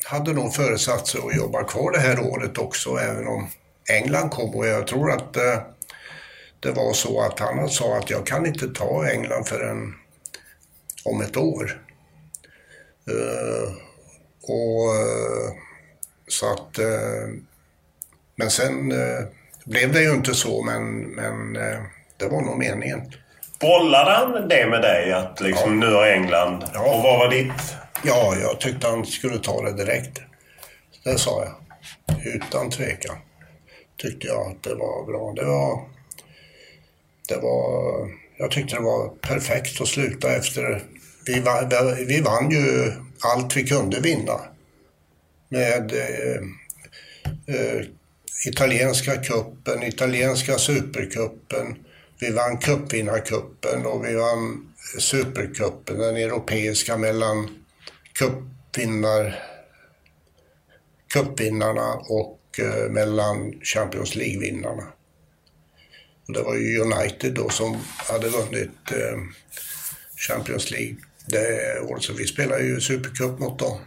hade 0.04 0.32
nog 0.32 0.54
föresatt 0.54 1.06
sig 1.06 1.20
att 1.24 1.36
jobba 1.36 1.64
kvar 1.64 1.92
det 1.92 1.98
här 1.98 2.20
året 2.20 2.58
också 2.58 2.96
även 2.96 3.26
om 3.26 3.48
England 3.88 4.30
kom 4.30 4.54
och 4.54 4.66
jag 4.66 4.86
tror 4.86 5.12
att 5.12 5.36
eh, 5.36 5.58
det 6.60 6.70
var 6.70 6.92
så 6.92 7.20
att 7.20 7.38
han 7.38 7.68
sa 7.68 7.96
att 7.98 8.10
jag 8.10 8.26
kan 8.26 8.46
inte 8.46 8.68
ta 8.68 9.08
England 9.08 9.44
förrän 9.48 9.94
om 11.04 11.20
ett 11.20 11.36
år. 11.36 11.82
Eh, 13.10 13.72
och 14.42 14.94
eh, 14.94 15.52
så 16.28 16.52
att 16.52 16.78
eh, 16.78 17.28
men 18.36 18.50
sen 18.50 18.94
blev 19.64 19.92
det 19.92 20.02
ju 20.02 20.14
inte 20.14 20.34
så 20.34 20.62
men, 20.62 21.00
men 21.00 21.52
det 22.16 22.28
var 22.28 22.40
nog 22.40 22.58
meningen. 22.58 23.12
Bollade 23.60 24.10
han 24.10 24.48
det 24.48 24.66
med 24.66 24.82
dig 24.82 25.12
att 25.12 25.40
liksom 25.40 25.80
nu 25.80 25.86
är 25.86 26.12
England... 26.12 26.62
Och 26.62 27.02
vad 27.02 27.18
var 27.18 27.30
ditt? 27.30 27.76
Ja, 28.04 28.34
jag 28.42 28.60
tyckte 28.60 28.86
han 28.86 29.06
skulle 29.06 29.38
ta 29.38 29.62
det 29.62 29.72
direkt. 29.72 30.20
Det 31.04 31.18
sa 31.18 31.44
jag. 31.44 31.54
Utan 32.34 32.70
tvekan. 32.70 33.16
Tyckte 33.96 34.26
jag 34.26 34.46
att 34.50 34.62
det 34.62 34.74
var 34.74 35.06
bra. 35.06 35.32
Det 35.32 35.44
var... 35.44 35.95
Det 37.28 37.36
var... 37.36 38.08
Jag 38.38 38.50
tyckte 38.50 38.76
det 38.76 38.82
var 38.82 39.08
perfekt 39.08 39.80
att 39.80 39.88
sluta 39.88 40.36
efter... 40.36 40.82
Vi, 41.26 41.40
vann, 41.40 41.70
vi 42.06 42.20
vann 42.20 42.50
ju 42.50 42.92
allt 43.20 43.56
vi 43.56 43.64
kunde 43.64 44.00
vinna. 44.00 44.40
Med 45.48 45.92
eh, 45.92 46.42
eh, 47.56 47.86
italienska 48.46 49.16
kuppen, 49.16 49.82
italienska 49.82 50.58
supercupen. 50.58 51.76
Vi 52.20 52.30
vann 52.30 52.58
cupvinnarcupen 52.58 53.86
och 53.86 54.06
vi 54.06 54.14
vann 54.14 54.74
supercupen, 54.98 55.98
den 55.98 56.16
europeiska 56.16 56.96
mellan 56.96 57.48
cupvinnar, 58.18 59.42
cupvinnarna 61.12 61.94
och 61.94 62.40
eh, 62.58 62.90
mellan 62.90 63.60
Champions 63.62 64.14
League-vinnarna. 64.14 64.92
Det 66.26 66.42
var 66.42 66.54
ju 66.54 66.78
United 66.78 67.34
då 67.34 67.48
som 67.48 67.80
hade 67.96 68.28
vunnit 68.28 68.92
eh, 68.92 69.18
Champions 70.16 70.70
League 70.70 70.96
det 71.26 71.80
året. 71.80 72.02
Så 72.02 72.12
vi 72.12 72.26
spelade 72.26 72.64
ju 72.64 72.80
Supercup 72.80 73.38
mot 73.38 73.58
dem 73.58 73.78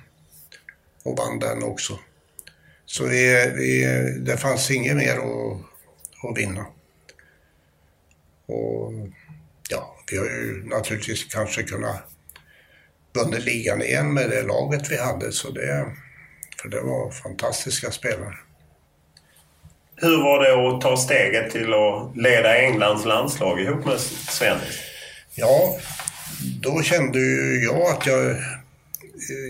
och 1.04 1.18
vann 1.18 1.40
den 1.40 1.64
också. 1.64 2.00
Så 2.86 3.06
vi, 3.06 3.52
vi, 3.56 3.86
det 4.20 4.38
fanns 4.38 4.72
inget 4.72 4.96
mer 4.96 5.18
att, 5.18 5.62
att 6.30 6.38
vinna. 6.38 6.66
Och 8.46 8.94
ja, 9.70 9.96
vi 10.12 10.18
har 10.18 10.26
ju 10.26 10.64
naturligtvis 10.66 11.24
kanske 11.24 11.64
kunnat 11.64 12.02
vunnit 13.14 13.46
ligan 13.46 13.82
igen 13.82 14.14
med 14.14 14.30
det 14.30 14.42
laget 14.42 14.92
vi 14.92 14.98
hade. 14.98 15.32
Så 15.32 15.52
det, 15.52 15.96
för 16.62 16.70
det 16.70 16.82
var 16.82 17.12
fantastiska 17.12 17.92
spelare. 17.92 18.36
Hur 20.02 20.24
var 20.24 20.44
det 20.44 20.76
att 20.76 20.82
ta 20.82 20.98
steget 20.98 21.52
till 21.52 21.74
att 21.74 22.18
leda 22.18 22.58
Englands 22.58 23.06
landslag 23.06 23.60
ihop 23.60 23.86
med 23.86 24.00
Svennis? 24.00 24.80
Ja, 25.36 25.78
då 26.62 26.82
kände 26.82 27.20
ju 27.20 27.64
jag 27.64 27.82
att 27.82 28.08
jag 28.08 28.30
eh, 28.30 28.38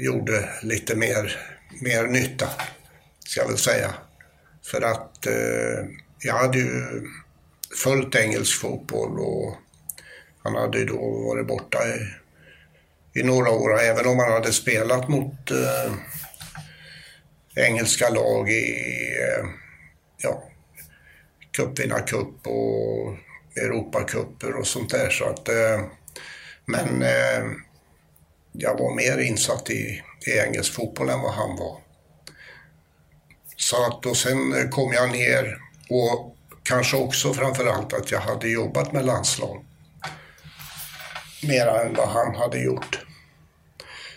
gjorde 0.03 0.49
lite 0.61 0.95
mer, 0.95 1.37
mer 1.81 2.03
nytta, 2.03 2.47
ska 3.25 3.41
jag 3.41 3.47
väl 3.47 3.57
säga. 3.57 3.93
För 4.65 4.81
att 4.81 5.25
eh, 5.25 5.85
jag 6.23 6.33
hade 6.33 6.57
ju 6.57 6.83
följt 7.83 8.15
engelsk 8.15 8.61
fotboll 8.61 9.19
och 9.19 9.55
han 10.43 10.55
hade 10.55 10.79
ju 10.79 10.85
då 10.85 11.23
varit 11.27 11.47
borta 11.47 11.77
i, 11.87 13.19
i 13.19 13.23
några 13.23 13.51
år, 13.51 13.79
även 13.81 14.07
om 14.07 14.19
han 14.19 14.31
hade 14.31 14.53
spelat 14.53 15.07
mot 15.07 15.51
eh, 15.51 15.93
engelska 17.55 18.09
lag 18.09 18.49
i 18.49 18.75
eh, 19.19 19.45
ja, 20.22 20.43
cupvinnarcup 21.51 22.47
och 22.47 23.15
Europacuper 23.55 24.55
och 24.55 24.67
sånt 24.67 24.89
där. 24.89 25.09
Så 25.09 25.26
att, 25.26 25.49
eh, 25.49 25.82
men 26.65 27.01
eh, 27.01 27.45
jag 28.51 28.80
var 28.80 28.95
mer 28.95 29.17
insatt 29.17 29.70
i, 29.70 30.03
i 30.28 30.39
engelsk 30.39 30.74
fotboll 30.74 31.09
än 31.09 31.22
vad 31.22 31.34
han 31.34 31.55
var. 31.55 31.80
Så 33.55 33.86
att, 33.86 34.05
och 34.05 34.17
sen 34.17 34.53
eh, 34.53 34.70
kom 34.70 34.93
jag 34.93 35.11
ner 35.11 35.57
och 35.89 36.36
kanske 36.63 36.97
också 36.97 37.34
framförallt 37.34 37.93
att 37.93 38.11
jag 38.11 38.19
hade 38.19 38.49
jobbat 38.49 38.91
med 38.91 39.06
landslag. 39.06 39.65
Mer 41.43 41.68
än 41.68 41.93
vad 41.93 42.10
han 42.10 42.35
hade 42.35 42.60
gjort. 42.60 43.06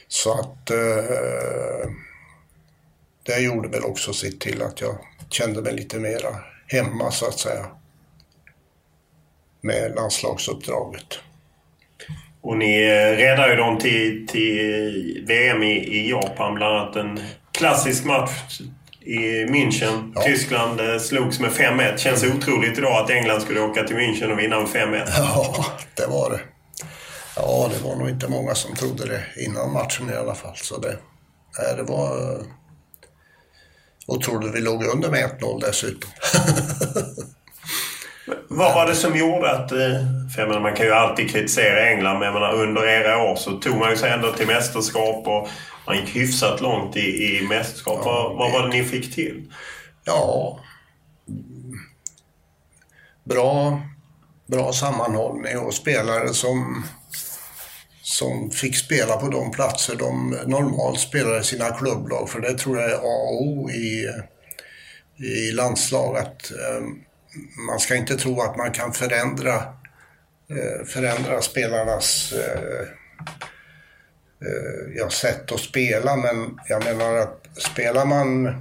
Så 0.08 0.32
att 0.32 0.70
eh, 0.70 1.90
det 3.22 3.38
gjorde 3.38 3.68
väl 3.68 3.84
också 3.84 4.12
sitt 4.12 4.40
till 4.40 4.62
att 4.62 4.80
jag 4.80 4.98
kände 5.32 5.62
mig 5.62 5.72
lite 5.72 5.98
mera 5.98 6.36
hemma 6.66 7.10
så 7.10 7.26
att 7.26 7.38
säga. 7.38 7.66
Med 9.60 9.94
landslagsuppdraget. 9.94 11.18
Och 12.40 12.56
ni 12.56 12.82
eh, 12.82 13.16
räddade 13.16 13.50
ju 13.50 13.56
dem 13.56 13.78
till, 13.78 14.26
till 14.26 15.24
VM 15.28 15.62
i, 15.62 15.72
i 15.72 16.10
Japan. 16.10 16.54
Bland 16.54 16.76
annat 16.76 16.96
en 16.96 17.20
klassisk 17.52 18.04
match 18.04 18.60
i 19.00 19.44
München. 19.44 20.22
Tyskland 20.24 20.80
eh, 20.80 20.98
slogs 20.98 21.40
med 21.40 21.50
5-1. 21.50 21.96
Känns 21.96 22.24
otroligt 22.24 22.78
idag 22.78 23.04
att 23.04 23.10
England 23.10 23.40
skulle 23.40 23.60
åka 23.60 23.82
till 23.82 23.96
München 23.96 24.32
och 24.32 24.38
vinna 24.38 24.60
med 24.60 24.68
5-1. 24.68 25.04
Ja, 25.16 25.64
det 25.94 26.06
var 26.06 26.30
det. 26.30 26.40
Ja, 27.36 27.70
det 27.74 27.84
var 27.84 27.96
nog 27.96 28.08
inte 28.08 28.28
många 28.28 28.54
som 28.54 28.74
trodde 28.74 29.06
det 29.06 29.42
innan 29.46 29.72
matchen 29.72 30.10
i 30.10 30.14
alla 30.14 30.34
fall. 30.34 30.56
Så 30.56 30.78
det, 30.78 30.96
nej, 31.58 31.76
det 31.76 31.82
var... 31.82 32.38
Och 34.06 34.22
trodde 34.22 34.50
vi 34.52 34.60
låg 34.60 34.84
under 34.84 35.10
med 35.10 35.30
1-0 35.40 35.60
dessutom. 35.60 36.10
Vad 38.48 38.74
var 38.74 38.86
det 38.86 38.94
som 38.94 39.16
gjorde 39.16 39.50
att... 39.50 39.72
eh, 39.72 39.78
För 40.34 40.40
jag 40.42 40.48
menar, 40.48 40.60
man 40.60 40.74
kan 40.74 40.86
ju 40.86 40.92
alltid 40.92 41.30
kritisera 41.30 41.86
England, 41.90 42.18
men 42.18 42.22
jag 42.26 42.34
menar, 42.34 42.52
under 42.54 42.86
era 42.88 43.22
år 43.22 43.36
så 43.36 43.50
tog 43.52 43.76
man 43.78 43.90
ju 43.90 43.96
sig 43.96 44.10
ändå 44.10 44.32
till 44.32 44.46
mästerskap 44.46 45.26
och 45.26 45.48
man 45.86 45.96
gick 45.96 46.16
hyfsat 46.16 46.60
långt 46.60 46.96
i, 46.96 47.00
i 47.38 47.46
mästerskap. 47.48 48.04
vad, 48.04 48.36
vad 48.36 48.52
var 48.52 48.62
det 48.62 48.68
ni 48.68 48.84
fick 48.84 49.14
till? 49.14 49.52
Ja, 50.04 50.58
bra, 53.24 53.80
bra 54.46 54.72
sammanhållning 54.72 55.58
och 55.58 55.74
spelare 55.74 56.28
som, 56.34 56.84
som 58.12 58.50
fick 58.50 58.76
spela 58.76 59.16
på 59.16 59.28
de 59.28 59.50
platser 59.50 59.96
de 59.96 60.38
normalt 60.46 61.00
spelar 61.00 61.40
i 61.40 61.44
sina 61.44 61.70
klubblag. 61.70 62.30
För 62.30 62.40
det 62.40 62.58
tror 62.58 62.80
jag 62.80 62.90
är 62.90 62.96
A 62.96 63.28
och 63.30 63.42
O 63.42 63.70
i, 63.70 64.10
i 65.16 65.52
landslag. 65.52 66.16
Att, 66.16 66.50
ehm, 66.50 67.04
man 67.66 67.80
ska 67.80 67.94
inte 67.96 68.16
tro 68.16 68.40
att 68.40 68.56
man 68.56 68.72
kan 68.72 68.92
förändra, 68.92 69.54
eh, 70.50 70.86
förändra 70.86 71.40
spelarnas 71.40 72.32
eh, 72.32 72.80
eh, 74.48 74.96
ja, 74.96 75.10
sätt 75.10 75.52
att 75.52 75.60
spela. 75.60 76.16
Men 76.16 76.58
jag 76.68 76.84
menar 76.84 77.16
att 77.16 77.46
spelar 77.56 78.06
man 78.06 78.54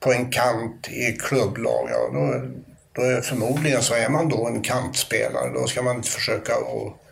på 0.00 0.12
en 0.12 0.30
kant 0.30 0.88
i 0.90 1.06
ett 1.06 1.22
klubblag, 1.22 1.88
ja, 1.90 2.10
då, 2.12 2.50
då 2.92 3.02
är 3.02 3.20
förmodligen 3.20 3.82
så 3.82 3.94
är 3.94 4.08
man 4.08 4.28
då 4.28 4.46
en 4.46 4.62
kantspelare. 4.62 5.52
Då 5.54 5.66
ska 5.66 5.82
man 5.82 5.96
inte 5.96 6.10
försöka 6.10 6.52
att 6.52 7.03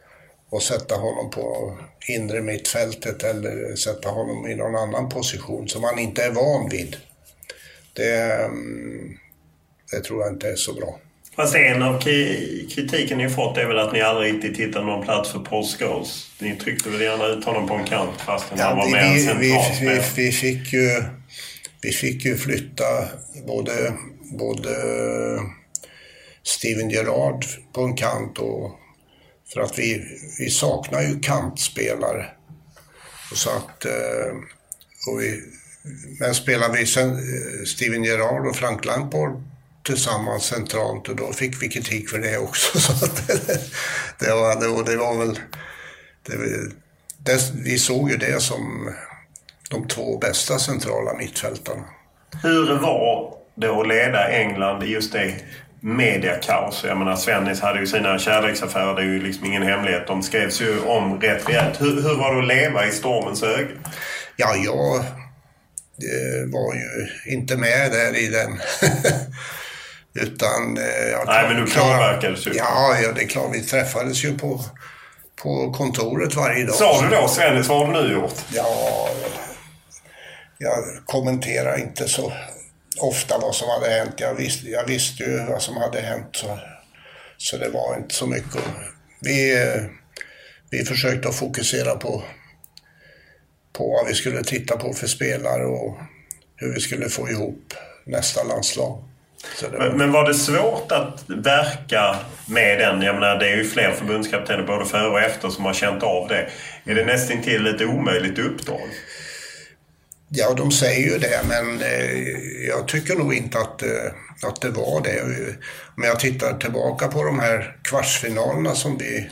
och 0.52 0.62
sätta 0.62 0.94
honom 0.94 1.30
på 1.30 1.76
inre 2.08 2.40
mittfältet 2.42 3.22
eller 3.22 3.76
sätta 3.76 4.08
honom 4.08 4.46
i 4.46 4.54
någon 4.54 4.76
annan 4.76 5.08
position 5.08 5.68
som 5.68 5.84
han 5.84 5.98
inte 5.98 6.24
är 6.24 6.30
van 6.30 6.68
vid. 6.68 6.96
Det, 7.92 8.32
mm, 8.32 9.16
det 9.90 10.00
tror 10.00 10.22
jag 10.22 10.32
inte 10.32 10.48
är 10.48 10.56
så 10.56 10.74
bra. 10.74 10.98
Fast 11.36 11.54
en 11.54 11.82
av 11.82 12.00
kritiken 12.00 13.18
ni 13.18 13.30
fått 13.30 13.58
är 13.58 13.66
väl 13.66 13.78
att 13.78 13.92
ni 13.92 14.00
aldrig 14.00 14.34
riktigt 14.34 14.58
hittade 14.58 14.86
någon 14.86 15.04
plats 15.04 15.32
för 15.32 15.38
Paul 15.38 15.64
Scholes. 15.64 16.30
Ni 16.38 16.56
tryckte 16.56 16.90
väl 16.90 17.00
gärna 17.00 17.26
ut 17.26 17.44
honom 17.44 17.68
på 17.68 17.74
en 17.74 17.84
kant 17.84 18.20
fastän 18.20 18.58
ja, 18.58 18.64
han 18.64 18.76
var 18.76 18.90
mer 18.90 19.34
vi, 19.34 19.48
vi, 19.80 19.86
vi, 19.86 20.00
vi, 20.16 20.32
fick 20.32 20.72
ju, 20.72 21.02
vi 21.82 21.90
fick 21.90 22.24
ju 22.24 22.36
flytta 22.36 22.84
både, 23.46 23.92
både 24.38 24.70
Steven 26.42 26.90
Gerrard 26.90 27.44
på 27.72 27.82
en 27.82 27.96
kant 27.96 28.38
och 28.38 28.78
för 29.52 29.60
att 29.60 29.78
vi, 29.78 30.18
vi 30.38 30.50
saknar 30.50 31.02
ju 31.02 31.20
kantspelare. 31.20 32.26
Och 33.30 33.36
så 33.36 33.50
att, 33.50 33.84
eh, 33.84 34.36
och 35.08 35.20
vi, 35.20 35.42
men 36.20 36.34
spelar 36.34 36.72
vi 36.72 36.86
sen 36.86 37.10
eh, 37.10 37.64
Steven 37.66 38.04
Gerrard 38.04 38.46
och 38.46 38.56
Frank 38.56 38.84
Lampard 38.84 39.42
tillsammans 39.84 40.44
centralt 40.44 41.08
och 41.08 41.16
då 41.16 41.32
fick 41.32 41.62
vi 41.62 41.68
kritik 41.68 42.08
för 42.08 42.18
det 42.18 42.38
också. 42.38 42.80
Så 42.80 43.04
att 43.04 43.26
det, 43.26 43.60
det, 44.18 44.34
var, 44.34 44.60
det, 44.60 44.92
det 44.92 44.96
var 44.96 45.18
väl... 45.18 45.38
Det, 46.22 46.36
det, 47.18 47.52
vi 47.54 47.78
såg 47.78 48.10
ju 48.10 48.16
det 48.16 48.42
som 48.42 48.94
de 49.70 49.88
två 49.88 50.18
bästa 50.18 50.58
centrala 50.58 51.14
mittfältarna. 51.14 51.84
Hur 52.42 52.78
var 52.78 53.34
det 53.54 53.68
att 53.68 53.88
leda 53.88 54.28
England 54.28 54.82
i 54.82 54.86
just 54.86 55.12
det 55.12 55.34
mediakaos. 55.82 56.84
Jag 56.84 56.98
menar 56.98 57.16
Svennis 57.16 57.60
hade 57.60 57.80
ju 57.80 57.86
sina 57.86 58.18
kärleksaffärer, 58.18 58.94
det 58.94 59.02
är 59.02 59.06
ju 59.06 59.22
liksom 59.22 59.46
ingen 59.46 59.62
hemlighet. 59.62 60.06
De 60.06 60.22
skrevs 60.22 60.60
ju 60.60 60.80
om 60.80 61.20
rätt 61.20 61.48
rejält. 61.48 61.80
Hur, 61.80 62.02
hur 62.02 62.16
var 62.16 62.34
det 62.34 62.40
att 62.40 62.46
leva 62.46 62.86
i 62.86 62.90
stormens 62.90 63.42
öga? 63.42 63.68
Ja, 64.36 64.54
jag 64.56 65.04
var 66.52 66.74
ju 66.74 67.08
inte 67.32 67.56
med 67.56 67.92
där 67.92 68.16
i 68.16 68.28
den. 68.28 68.50
Utan... 70.14 70.78
Eh, 70.78 71.10
jag 71.10 71.26
Nej, 71.26 71.48
men 71.48 71.56
du 71.56 71.70
påverkades 71.70 72.46
ju. 72.46 72.52
Ja, 72.54 72.96
ja, 73.02 73.12
det 73.12 73.22
är 73.22 73.28
klart. 73.28 73.54
Vi 73.54 73.62
träffades 73.62 74.24
ju 74.24 74.38
på, 74.38 74.60
på 75.42 75.72
kontoret 75.72 76.34
varje 76.34 76.64
dag. 76.64 76.74
Sa 76.74 77.02
du 77.02 77.16
då 77.16 77.28
Svennis, 77.28 77.68
vad 77.68 77.86
har 77.86 77.94
du 77.94 78.02
nu 78.02 78.12
gjort? 78.12 78.34
Ja, 78.48 79.08
jag 80.58 80.84
kommenterar 81.06 81.78
inte 81.78 82.08
så 82.08 82.32
ofta 83.00 83.38
vad 83.38 83.54
som 83.54 83.68
hade 83.68 83.90
hänt. 83.90 84.14
Jag 84.16 84.34
visste, 84.34 84.68
jag 84.68 84.86
visste 84.86 85.22
ju 85.22 85.46
vad 85.46 85.62
som 85.62 85.76
hade 85.76 86.00
hänt. 86.00 86.28
Så, 86.32 86.58
så 87.36 87.56
det 87.56 87.68
var 87.68 87.96
inte 87.96 88.14
så 88.14 88.26
mycket. 88.26 88.62
Vi, 89.20 89.56
vi 90.70 90.84
försökte 90.84 91.28
att 91.28 91.34
fokusera 91.34 91.94
på, 91.96 92.22
på 93.72 93.88
vad 93.88 94.06
vi 94.06 94.14
skulle 94.14 94.44
titta 94.44 94.76
på 94.76 94.92
för 94.92 95.06
spelare 95.06 95.64
och 95.64 95.98
hur 96.56 96.74
vi 96.74 96.80
skulle 96.80 97.08
få 97.08 97.30
ihop 97.30 97.74
nästa 98.04 98.42
landslag. 98.42 99.08
Var... 99.62 99.78
Men, 99.78 99.96
men, 99.96 100.12
var 100.12 100.28
det 100.28 100.34
svårt 100.34 100.92
att 100.92 101.24
verka 101.28 102.16
med 102.46 102.78
den? 102.78 103.02
Jag 103.02 103.14
menar, 103.14 103.38
det 103.38 103.48
är 103.48 103.56
ju 103.56 103.64
fler 103.64 103.92
förbundskaptener 103.92 104.62
både 104.62 104.84
före 104.84 105.10
och 105.10 105.20
efter 105.20 105.48
som 105.48 105.64
har 105.64 105.74
känt 105.74 106.02
av 106.02 106.28
det. 106.28 106.48
Är 106.84 106.94
det 106.94 107.04
nästan 107.04 107.42
till 107.42 107.66
ett 107.66 107.80
omöjligt 107.80 108.38
uppdrag? 108.38 108.88
Ja, 110.34 110.54
de 110.54 110.70
säger 110.70 111.10
ju 111.10 111.18
det, 111.18 111.40
men 111.48 111.82
eh, 111.82 112.66
jag 112.68 112.88
tycker 112.88 113.16
nog 113.16 113.34
inte 113.34 113.58
att, 113.58 113.82
eh, 113.82 114.48
att 114.48 114.60
det 114.60 114.70
var 114.70 115.02
det. 115.02 115.22
Om 115.96 116.02
jag 116.02 116.20
tittar 116.20 116.58
tillbaka 116.58 117.08
på 117.08 117.24
de 117.24 117.40
här 117.40 117.76
kvartsfinalerna 117.82 118.74
som 118.74 118.98
vi, 118.98 119.30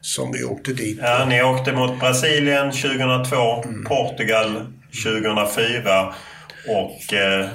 som 0.00 0.32
vi 0.32 0.44
åkte 0.44 0.72
dit 0.72 0.98
Ja, 1.02 1.26
ni 1.28 1.42
åkte 1.42 1.72
mot 1.72 2.00
Brasilien 2.00 2.72
2002, 2.72 3.62
mm. 3.62 3.84
Portugal 3.84 4.72
2004 5.04 6.14
och 6.68 7.12
eh, 7.12 7.48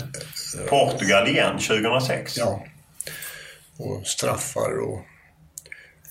Portugal 0.69 1.27
igen 1.27 1.57
2006. 1.57 2.37
Ja, 2.37 2.65
och 3.77 4.07
straffar 4.07 4.79
och, 4.79 4.99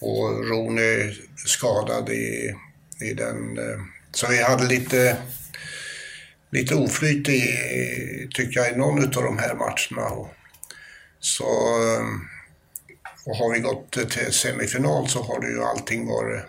och 0.00 0.48
Rooney 0.48 1.14
skadad 1.36 2.08
i, 2.08 2.54
i 3.00 3.14
den. 3.14 3.58
Eh, 3.58 3.78
så 4.12 4.26
vi 4.30 4.42
hade 4.42 4.66
lite 4.66 5.16
lite 6.50 6.74
oflyt 6.74 7.28
i, 7.28 7.42
tycker 8.34 8.60
jag, 8.60 8.72
i 8.72 8.76
någon 8.76 9.04
av 9.04 9.22
de 9.22 9.38
här 9.38 9.54
matcherna. 9.54 10.28
Så, 11.20 11.44
och 13.26 13.36
har 13.36 13.52
vi 13.54 13.60
gått 13.60 13.92
till 13.92 14.32
semifinal 14.32 15.08
så 15.08 15.22
har 15.22 15.40
det 15.40 15.50
ju 15.50 15.64
allting 15.64 16.06
varit, 16.06 16.42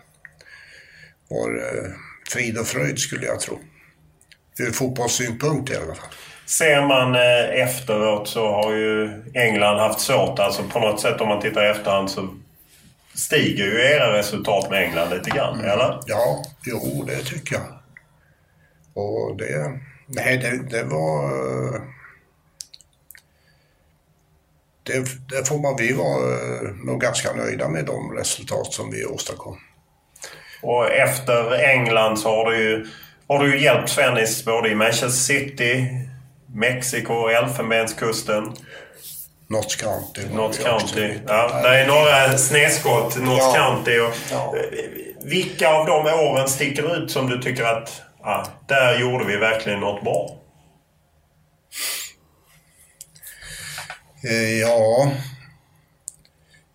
varit 1.30 1.94
frid 2.30 2.58
och 2.58 2.68
fröjd 2.68 3.00
skulle 3.00 3.26
jag 3.26 3.40
tro. 3.40 3.60
Ur 4.60 4.72
fotbollssynpunkt 4.72 5.72
i 5.72 5.76
alla 5.76 5.96
fall. 5.96 6.14
Ser 6.46 6.82
man 6.82 7.16
eh, 7.16 7.62
efteråt 7.64 8.28
så 8.28 8.52
har 8.52 8.74
ju 8.74 9.24
England 9.34 9.80
haft 9.80 10.00
svårt. 10.00 10.40
Alltså 10.40 10.64
på 10.64 10.80
något 10.80 11.02
sätt 11.02 11.22
om 11.22 11.28
man 11.28 11.42
tittar 11.42 11.66
i 11.66 11.70
efterhand 11.70 12.10
så 12.10 12.30
stiger 13.16 13.66
ju 13.66 13.82
era 13.82 14.18
resultat 14.18 14.70
med 14.70 14.84
England 14.84 15.10
lite 15.10 15.30
grann, 15.30 15.54
mm. 15.54 15.72
eller? 15.72 16.00
Ja, 16.06 16.44
jo 16.66 17.04
det 17.08 17.24
tycker 17.24 17.56
jag. 17.56 17.64
Och 18.94 19.38
det, 19.38 19.80
nej, 20.08 20.38
det, 20.38 20.70
det 20.70 20.84
var... 20.84 21.32
Det, 24.84 25.06
det, 25.30 25.48
får 25.48 25.60
man, 25.60 25.76
vi 25.78 25.94
var 25.94 26.34
eh, 26.34 26.72
nog 26.86 27.02
ganska 27.02 27.34
nöjda 27.34 27.68
med 27.68 27.86
de 27.86 28.12
resultat 28.12 28.74
som 28.74 28.92
vi 28.92 29.06
åstadkom. 29.06 29.58
Och 30.62 30.92
efter 30.92 31.54
England 31.54 32.20
så 32.20 32.30
har 32.30 32.52
du 32.52 32.58
ju, 32.58 32.88
har 33.28 33.40
du 33.40 33.62
hjälpt 33.62 33.90
Svennis 33.90 34.46
både 34.46 34.70
i 34.70 34.76
Manchester 34.76 35.10
City, 35.10 35.88
Mexiko, 36.56 37.28
Elfenbenskusten. 37.28 38.54
Notts 39.48 39.76
County. 39.76 40.22
Notts 40.34 40.58
County. 40.58 41.14
Ja, 41.28 41.62
det 41.64 41.80
är 41.80 41.88
några 41.88 42.38
snedskott. 42.38 43.18
Notts 43.18 43.46
ja. 43.56 43.56
County. 43.56 44.00
Och, 44.00 44.14
ja. 44.32 44.56
Vilka 45.24 45.70
av 45.70 45.86
de 45.86 46.14
åren 46.14 46.48
sticker 46.48 46.98
ut 46.98 47.12
som 47.12 47.30
du 47.30 47.42
tycker 47.42 47.64
att 47.64 48.02
att 48.30 48.68
där 48.68 49.00
gjorde 49.00 49.26
vi 49.26 49.38
verkligen 49.38 49.80
något 49.80 50.04
bra. 50.04 50.40
Eh, 54.24 54.60
ja, 54.60 55.12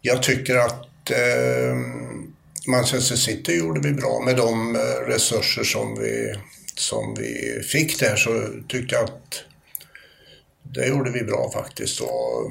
jag 0.01 0.23
tycker 0.23 0.57
att 0.57 1.11
eh, 1.11 1.77
Manchester 2.67 3.17
City 3.17 3.53
gjorde 3.53 3.81
vi 3.89 3.93
bra 3.95 4.23
med 4.25 4.37
de 4.37 4.77
eh, 4.77 5.07
resurser 5.07 5.65
som 5.65 5.99
vi, 6.01 6.35
som 6.75 7.15
vi 7.19 7.63
fick 7.73 8.01
där 8.01 8.17
så 8.17 8.49
tyckte 8.69 8.95
jag 8.95 9.05
att 9.05 9.45
det 10.63 10.87
gjorde 10.87 11.11
vi 11.11 11.23
bra 11.23 11.51
faktiskt. 11.55 12.01
Och 12.01 12.51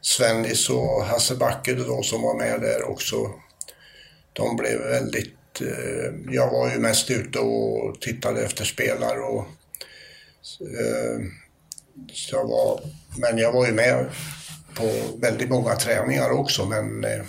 Svennis 0.00 0.70
och 0.70 1.04
Hasse 1.04 1.34
Backe 1.34 1.74
då 1.74 2.02
som 2.02 2.22
var 2.22 2.34
med 2.34 2.60
där 2.60 2.90
också, 2.90 3.30
de 4.32 4.56
blev 4.56 4.78
väldigt 4.78 5.37
Eh, 5.60 6.34
jag 6.34 6.50
var 6.50 6.70
ju 6.70 6.78
mest 6.78 7.10
ute 7.10 7.38
och 7.38 8.00
tittade 8.00 8.44
efter 8.44 8.64
spelare 8.64 9.18
och 9.18 9.46
eh, 10.60 11.20
så 12.12 12.36
jag 12.36 12.48
var, 12.48 12.80
men 13.18 13.38
jag 13.38 13.52
var 13.52 13.66
ju 13.66 13.72
med 13.72 14.06
på 14.74 14.90
väldigt 15.20 15.50
många 15.50 15.74
träningar 15.74 16.30
också 16.30 16.66
men 16.66 17.04
eh, 17.04 17.24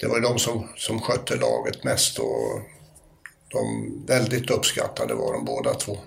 det 0.00 0.06
var 0.06 0.16
ju 0.16 0.22
de 0.22 0.38
som, 0.38 0.68
som 0.76 1.00
skötte 1.00 1.36
laget 1.36 1.84
mest 1.84 2.18
och 2.18 2.60
de 3.48 3.92
väldigt 4.06 4.50
uppskattade 4.50 5.14
var 5.14 5.32
de 5.32 5.44
båda 5.44 5.74
två. 5.74 5.98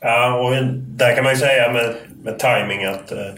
Ja, 0.00 0.34
och 0.34 0.66
där 0.74 1.14
kan 1.14 1.24
man 1.24 1.32
ju 1.32 1.38
säga 1.38 1.72
med, 1.72 1.94
med 2.22 2.38
timing 2.38 2.84
att 2.84 3.12
eh, 3.12 3.34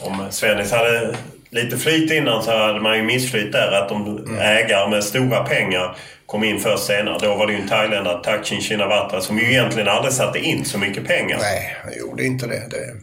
om 0.00 0.26
Svennis 0.30 0.72
hade 0.72 1.16
lite 1.50 1.76
flyt 1.76 2.10
innan 2.10 2.42
så 2.42 2.50
hade 2.50 2.80
man 2.80 2.96
ju 2.96 3.02
missflyt 3.02 3.52
där. 3.52 3.72
Att 3.72 3.88
de 3.88 4.18
mm. 4.18 4.38
ägare 4.38 4.90
med 4.90 5.04
stora 5.04 5.44
pengar 5.44 5.96
kom 6.26 6.44
in 6.44 6.60
först 6.60 6.84
senare. 6.84 7.18
Då 7.20 7.34
var 7.34 7.46
det 7.46 7.52
ju 7.52 7.60
en 7.60 7.68
thailändare, 7.68 8.24
Thaksin 8.24 8.60
Shinawatra, 8.60 9.20
som 9.20 9.38
ju 9.38 9.50
egentligen 9.50 9.88
aldrig 9.88 10.14
satte 10.14 10.38
in 10.38 10.64
så 10.64 10.78
mycket 10.78 11.06
pengar. 11.06 11.38
Nej, 11.40 11.76
han 11.84 11.98
gjorde 11.98 12.24
inte 12.24 12.46
det. 12.46 12.68
det 12.70 12.94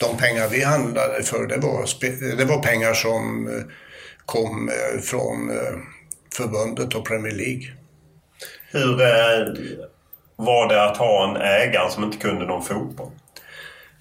de 0.00 0.16
pengar 0.16 0.48
vi 0.48 0.64
handlade 0.64 1.22
för, 1.22 1.46
det 1.46 1.56
var, 1.56 1.86
det 2.36 2.44
var 2.44 2.62
pengar 2.62 2.94
som 2.94 3.48
eh, 3.48 3.64
kom 4.26 4.68
eh, 4.68 5.00
från 5.00 5.50
eh, 5.50 5.78
förbundet 6.36 6.94
och 6.94 7.06
Premier 7.06 7.34
League. 7.34 7.66
Hur 8.70 8.96
var 10.36 10.68
det 10.68 10.84
att 10.84 10.96
ha 10.96 11.30
en 11.30 11.36
ägare 11.36 11.90
som 11.90 12.04
inte 12.04 12.18
kunde 12.18 12.46
någon 12.46 12.64
fotboll? 12.64 13.10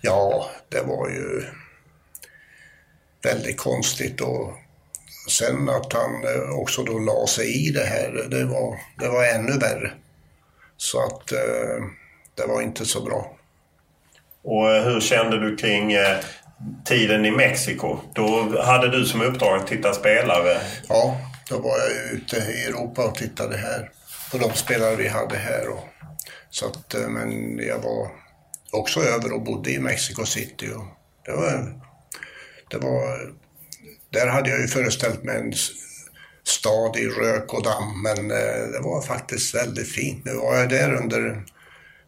Ja, 0.01 0.49
det 0.69 0.81
var 0.81 1.09
ju 1.09 1.43
väldigt 3.23 3.57
konstigt 3.57 4.21
och 4.21 4.53
sen 5.29 5.69
att 5.69 5.93
han 5.93 6.23
eh, 6.23 6.59
också 6.59 6.83
då 6.83 6.99
la 6.99 7.27
sig 7.27 7.67
i 7.67 7.71
det 7.71 7.85
här, 7.85 8.27
det 8.29 8.45
var, 8.45 8.79
det 8.99 9.07
var 9.09 9.23
ännu 9.23 9.57
värre. 9.57 9.91
Så 10.77 11.03
att 11.05 11.31
eh, 11.31 11.83
det 12.35 12.45
var 12.47 12.61
inte 12.61 12.85
så 12.85 13.01
bra. 13.01 13.37
Och 14.43 14.71
eh, 14.71 14.83
hur 14.83 15.01
kände 15.01 15.39
du 15.39 15.55
kring 15.55 15.95
tiden 16.85 17.25
i 17.25 17.31
Mexiko? 17.31 17.97
Då 18.13 18.61
hade 18.61 18.89
du 18.89 19.05
som 19.05 19.21
uppdrag 19.21 19.59
att 19.59 19.67
titta 19.67 19.93
spelare. 19.93 20.57
Ja, 20.89 21.17
då 21.49 21.59
var 21.59 21.77
jag 21.77 22.13
ute 22.13 22.37
i 22.37 22.63
Europa 22.63 23.05
och 23.05 23.15
tittade 23.15 23.57
här 23.57 23.91
på 24.31 24.37
de 24.37 24.53
spelare 24.53 24.95
vi 24.95 25.07
hade 25.07 25.37
här. 25.37 25.69
Och, 25.69 25.87
så 26.49 26.65
att, 26.65 26.95
men 27.09 27.57
jag 27.57 27.79
var 27.79 28.11
också 28.71 28.99
över 28.99 29.33
och 29.33 29.41
bodde 29.41 29.71
i 29.71 29.79
Mexico 29.79 30.25
City. 30.25 30.69
Och 30.75 30.85
det 31.25 31.31
var, 31.31 31.81
det 32.69 32.77
var, 32.77 33.31
där 34.09 34.27
hade 34.27 34.49
jag 34.49 34.59
ju 34.59 34.67
föreställt 34.67 35.23
mig 35.23 35.37
en 35.37 35.53
stad 36.43 36.97
i 36.97 37.07
rök 37.07 37.53
och 37.53 37.63
damm, 37.63 38.01
men 38.03 38.31
eh, 38.31 38.67
det 38.73 38.79
var 38.81 39.01
faktiskt 39.01 39.55
väldigt 39.55 39.91
fint. 39.91 40.25
Nu 40.25 40.33
var 40.33 40.55
jag 40.55 40.69
där 40.69 40.93
under 40.93 41.43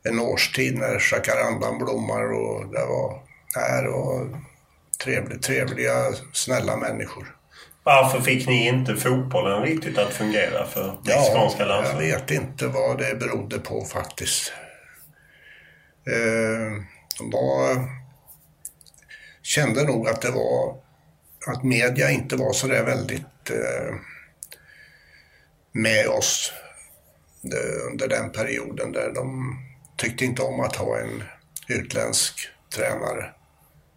en 0.03 0.19
årstid 0.19 0.78
när 0.78 1.03
jacarandan 1.11 1.78
blommar 1.78 2.32
och 2.34 2.72
det 2.72 2.86
var, 2.86 3.22
nej, 3.56 3.84
det 3.84 3.90
var 3.90 4.41
trevligt, 5.03 5.41
trevliga, 5.41 6.14
snälla 6.34 6.78
människor. 6.78 7.36
Varför 7.84 8.22
fick 8.22 8.48
ni 8.48 8.68
inte 8.68 8.95
fotbollen 8.95 9.61
riktigt 9.61 9.98
att 9.98 10.14
fungera 10.14 10.65
för 10.65 10.98
mexikanska 11.03 11.60
jag 11.60 11.68
landslaget? 11.68 12.22
vet 12.22 12.32
inte 12.32 12.68
vad 12.68 12.98
det 12.98 13.19
berodde 13.19 13.60
på 13.60 13.86
faktiskt. 13.86 14.53
Eh, 16.07 16.84
var, 17.19 17.90
kände 19.41 19.84
nog 19.84 20.07
att 20.07 20.22
det 20.22 20.32
var 20.32 20.81
att 21.47 21.63
media 21.63 22.09
inte 22.09 22.35
var 22.35 22.53
så 22.53 22.68
där 22.68 22.84
väldigt 22.84 23.49
eh, 23.49 23.95
med 25.72 26.07
oss 26.07 26.53
det, 27.41 27.91
under 27.91 28.07
den 28.07 28.31
perioden 28.31 28.91
där 28.91 29.11
de 29.15 29.57
tyckte 29.97 30.26
inte 30.26 30.41
om 30.41 30.59
att 30.59 30.76
ha 30.76 30.99
en 30.99 31.23
utländsk 31.68 32.49
tränare. 32.76 33.30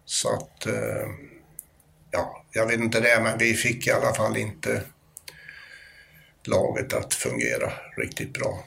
Så 0.05 0.33
att, 0.33 0.65
eh, 0.65 1.07
ja, 2.11 2.45
jag 2.51 2.67
vet 2.67 2.79
inte 2.79 2.99
det, 2.99 3.19
men 3.23 3.37
vi 3.37 3.53
fick 3.53 3.87
i 3.87 3.91
alla 3.91 4.13
fall 4.13 4.37
inte 4.37 4.81
laget 6.43 6.93
att 6.93 7.13
fungera 7.13 7.71
riktigt 7.97 8.33
bra. 8.33 8.63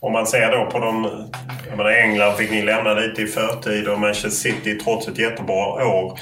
Om 0.00 0.12
man 0.12 0.26
ser 0.26 0.50
då 0.50 0.70
på 0.70 0.78
de... 0.78 1.04
Jag 1.68 1.76
menar 1.76 1.90
England 1.90 2.36
fick 2.36 2.50
ni 2.50 2.62
lämna 2.62 2.94
lite 2.94 3.22
i 3.22 3.26
förtid 3.26 3.88
och 3.88 4.00
Manchester 4.00 4.30
City 4.30 4.78
trots 4.78 5.08
ett 5.08 5.18
jättebra 5.18 5.86
år 5.86 6.18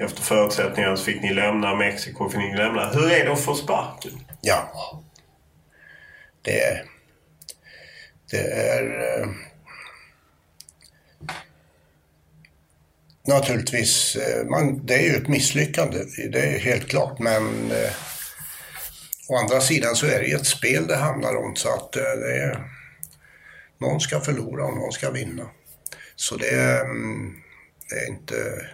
efter 0.00 0.22
förutsättningarna 0.22 0.96
så 0.96 1.04
fick 1.04 1.22
ni 1.22 1.34
lämna. 1.34 1.74
Mexiko 1.74 2.28
fick 2.28 2.38
ni 2.38 2.56
lämna. 2.56 2.90
Hur 2.90 3.12
är 3.12 3.24
det 3.24 3.32
att 3.32 3.40
få 3.40 3.54
sparken? 3.54 4.12
Ja. 4.40 5.02
Det 6.42 6.60
är... 6.60 6.84
Det 8.30 8.52
är... 8.52 8.82
Eh, 8.82 9.28
naturligtvis, 13.26 14.16
eh, 14.16 14.46
man, 14.46 14.86
det 14.86 14.94
är 14.94 15.02
ju 15.02 15.16
ett 15.16 15.28
misslyckande. 15.28 15.98
Det 16.32 16.40
är 16.40 16.58
helt 16.58 16.88
klart, 16.88 17.18
men... 17.18 17.70
Eh, 17.70 17.90
å 19.28 19.36
andra 19.36 19.60
sidan 19.60 19.96
så 19.96 20.06
är 20.06 20.20
det 20.20 20.26
ju 20.26 20.36
ett 20.36 20.46
spel 20.46 20.86
det 20.86 20.96
handlar 20.96 21.36
om, 21.36 21.56
så 21.56 21.74
att 21.74 21.96
eh, 21.96 22.02
det 22.02 22.42
är... 22.42 22.70
Någon 23.80 24.00
ska 24.00 24.20
förlora 24.20 24.64
och 24.64 24.76
någon 24.76 24.92
ska 24.92 25.10
vinna. 25.10 25.50
Så 26.16 26.36
det 26.36 26.80
mm, 26.80 27.34
det 27.88 27.96
är 27.96 28.08
inte... 28.08 28.66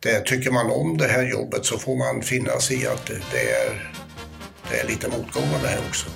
Det, 0.00 0.20
tycker 0.20 0.50
man 0.50 0.70
om 0.70 0.96
det 0.96 1.06
här 1.06 1.22
jobbet 1.22 1.66
så 1.66 1.78
får 1.78 1.96
man 1.96 2.22
finna 2.22 2.60
sig 2.60 2.82
i 2.82 2.86
att 2.86 3.06
det, 3.06 3.20
det, 3.32 3.50
är, 3.50 3.92
det 4.70 4.76
är 4.80 4.86
lite 4.86 5.08
motgångar 5.08 5.62
det 5.62 5.68
här 5.68 5.80
också. 5.88 6.10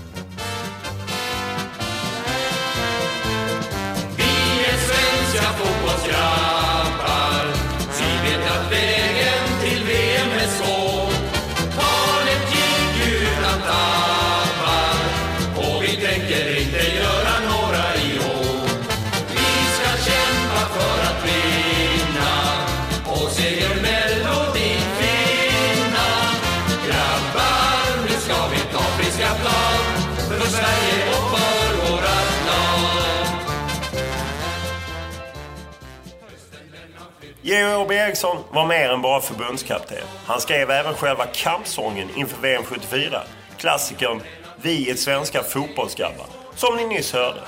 Georg 37.50 37.76
Åby 37.76 37.94
Eriksson 37.94 38.36
var 38.50 38.66
mer 38.66 38.90
än 38.90 39.02
bara 39.02 39.20
förbundskapten. 39.20 39.98
Han 40.26 40.40
skrev 40.40 40.70
även 40.70 40.94
själva 40.94 41.26
kampsången 41.26 42.08
inför 42.16 42.42
VM 42.42 42.62
74. 42.64 43.22
Klassikern 43.56 44.22
Vi 44.62 44.90
är 44.90 44.94
svenska 44.94 45.42
fotbollsgrabbar, 45.42 46.26
som 46.54 46.76
ni 46.76 46.86
nyss 46.86 47.12
hörde. 47.12 47.40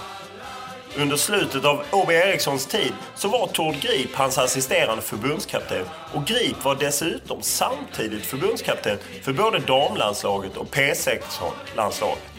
Under 0.97 1.17
slutet 1.17 1.65
av 1.65 1.83
Åby 1.93 2.15
Erikssons 2.15 2.67
tid 2.67 2.93
så 3.15 3.29
var 3.29 3.47
Tord 3.47 3.75
Grip 3.75 4.15
hans 4.15 4.39
assisterande 4.39 5.03
förbundskapten 5.03 5.85
och 6.15 6.25
Grip 6.25 6.65
var 6.65 6.75
dessutom 6.75 7.43
samtidigt 7.43 8.27
förbundskapten 8.27 8.99
för 9.23 9.33
både 9.33 9.59
damlandslaget 9.59 10.57
och 10.57 10.75
P16-landslaget. 10.75 12.33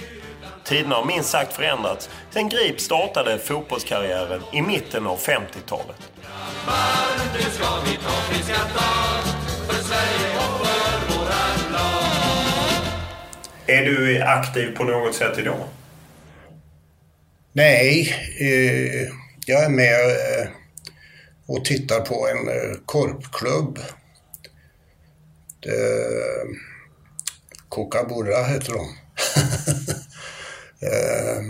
Tiderna 0.63 0.95
har 0.95 1.05
minst 1.05 1.29
sagt 1.29 1.53
förändrats 1.53 2.09
sedan 2.31 2.49
Grip 2.49 2.81
startade 2.81 3.39
fotbollskarriären 3.39 4.41
i 4.51 4.61
mitten 4.61 5.07
av 5.07 5.19
50-talet. 5.19 6.12
Nu 7.33 7.39
ska 7.39 7.81
vi 7.85 7.97
ta 7.97 8.09
friska 8.29 8.55
tag 8.55 9.23
för 9.67 9.83
Sverige 9.83 10.37
och 10.37 10.67
för 10.67 11.17
vårat 11.17 11.71
lag. 11.71 12.85
Är 13.67 13.85
du 13.85 14.21
aktiv 14.21 14.75
på 14.77 14.83
något 14.83 15.15
sätt 15.15 15.37
idag? 15.37 15.67
Nej, 17.53 18.15
eh, 18.39 19.09
jag 19.45 19.63
är 19.63 19.69
med 19.69 20.09
eh, 20.09 20.47
och 21.45 21.65
tittar 21.65 21.99
på 21.99 22.27
en 22.27 22.47
eh, 22.47 22.77
korpklubb. 22.85 23.79
Det, 25.59 25.71
Kookaburra 27.69 28.43
heter 28.43 28.73
de. 28.73 28.79
eh, 30.87 31.41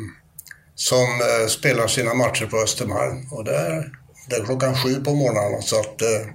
som 0.75 1.21
eh, 1.21 1.47
spelar 1.47 1.87
sina 1.87 2.13
matcher 2.13 2.45
på 2.45 2.57
Östermalm. 2.57 3.27
Och 3.31 3.43
där, 3.43 3.91
det 4.29 4.35
är 4.35 4.45
klockan 4.45 4.75
sju 4.75 4.95
på 4.95 5.13
morgonen 5.13 5.61
så 5.61 5.79
att 5.79 6.01
eh, 6.01 6.27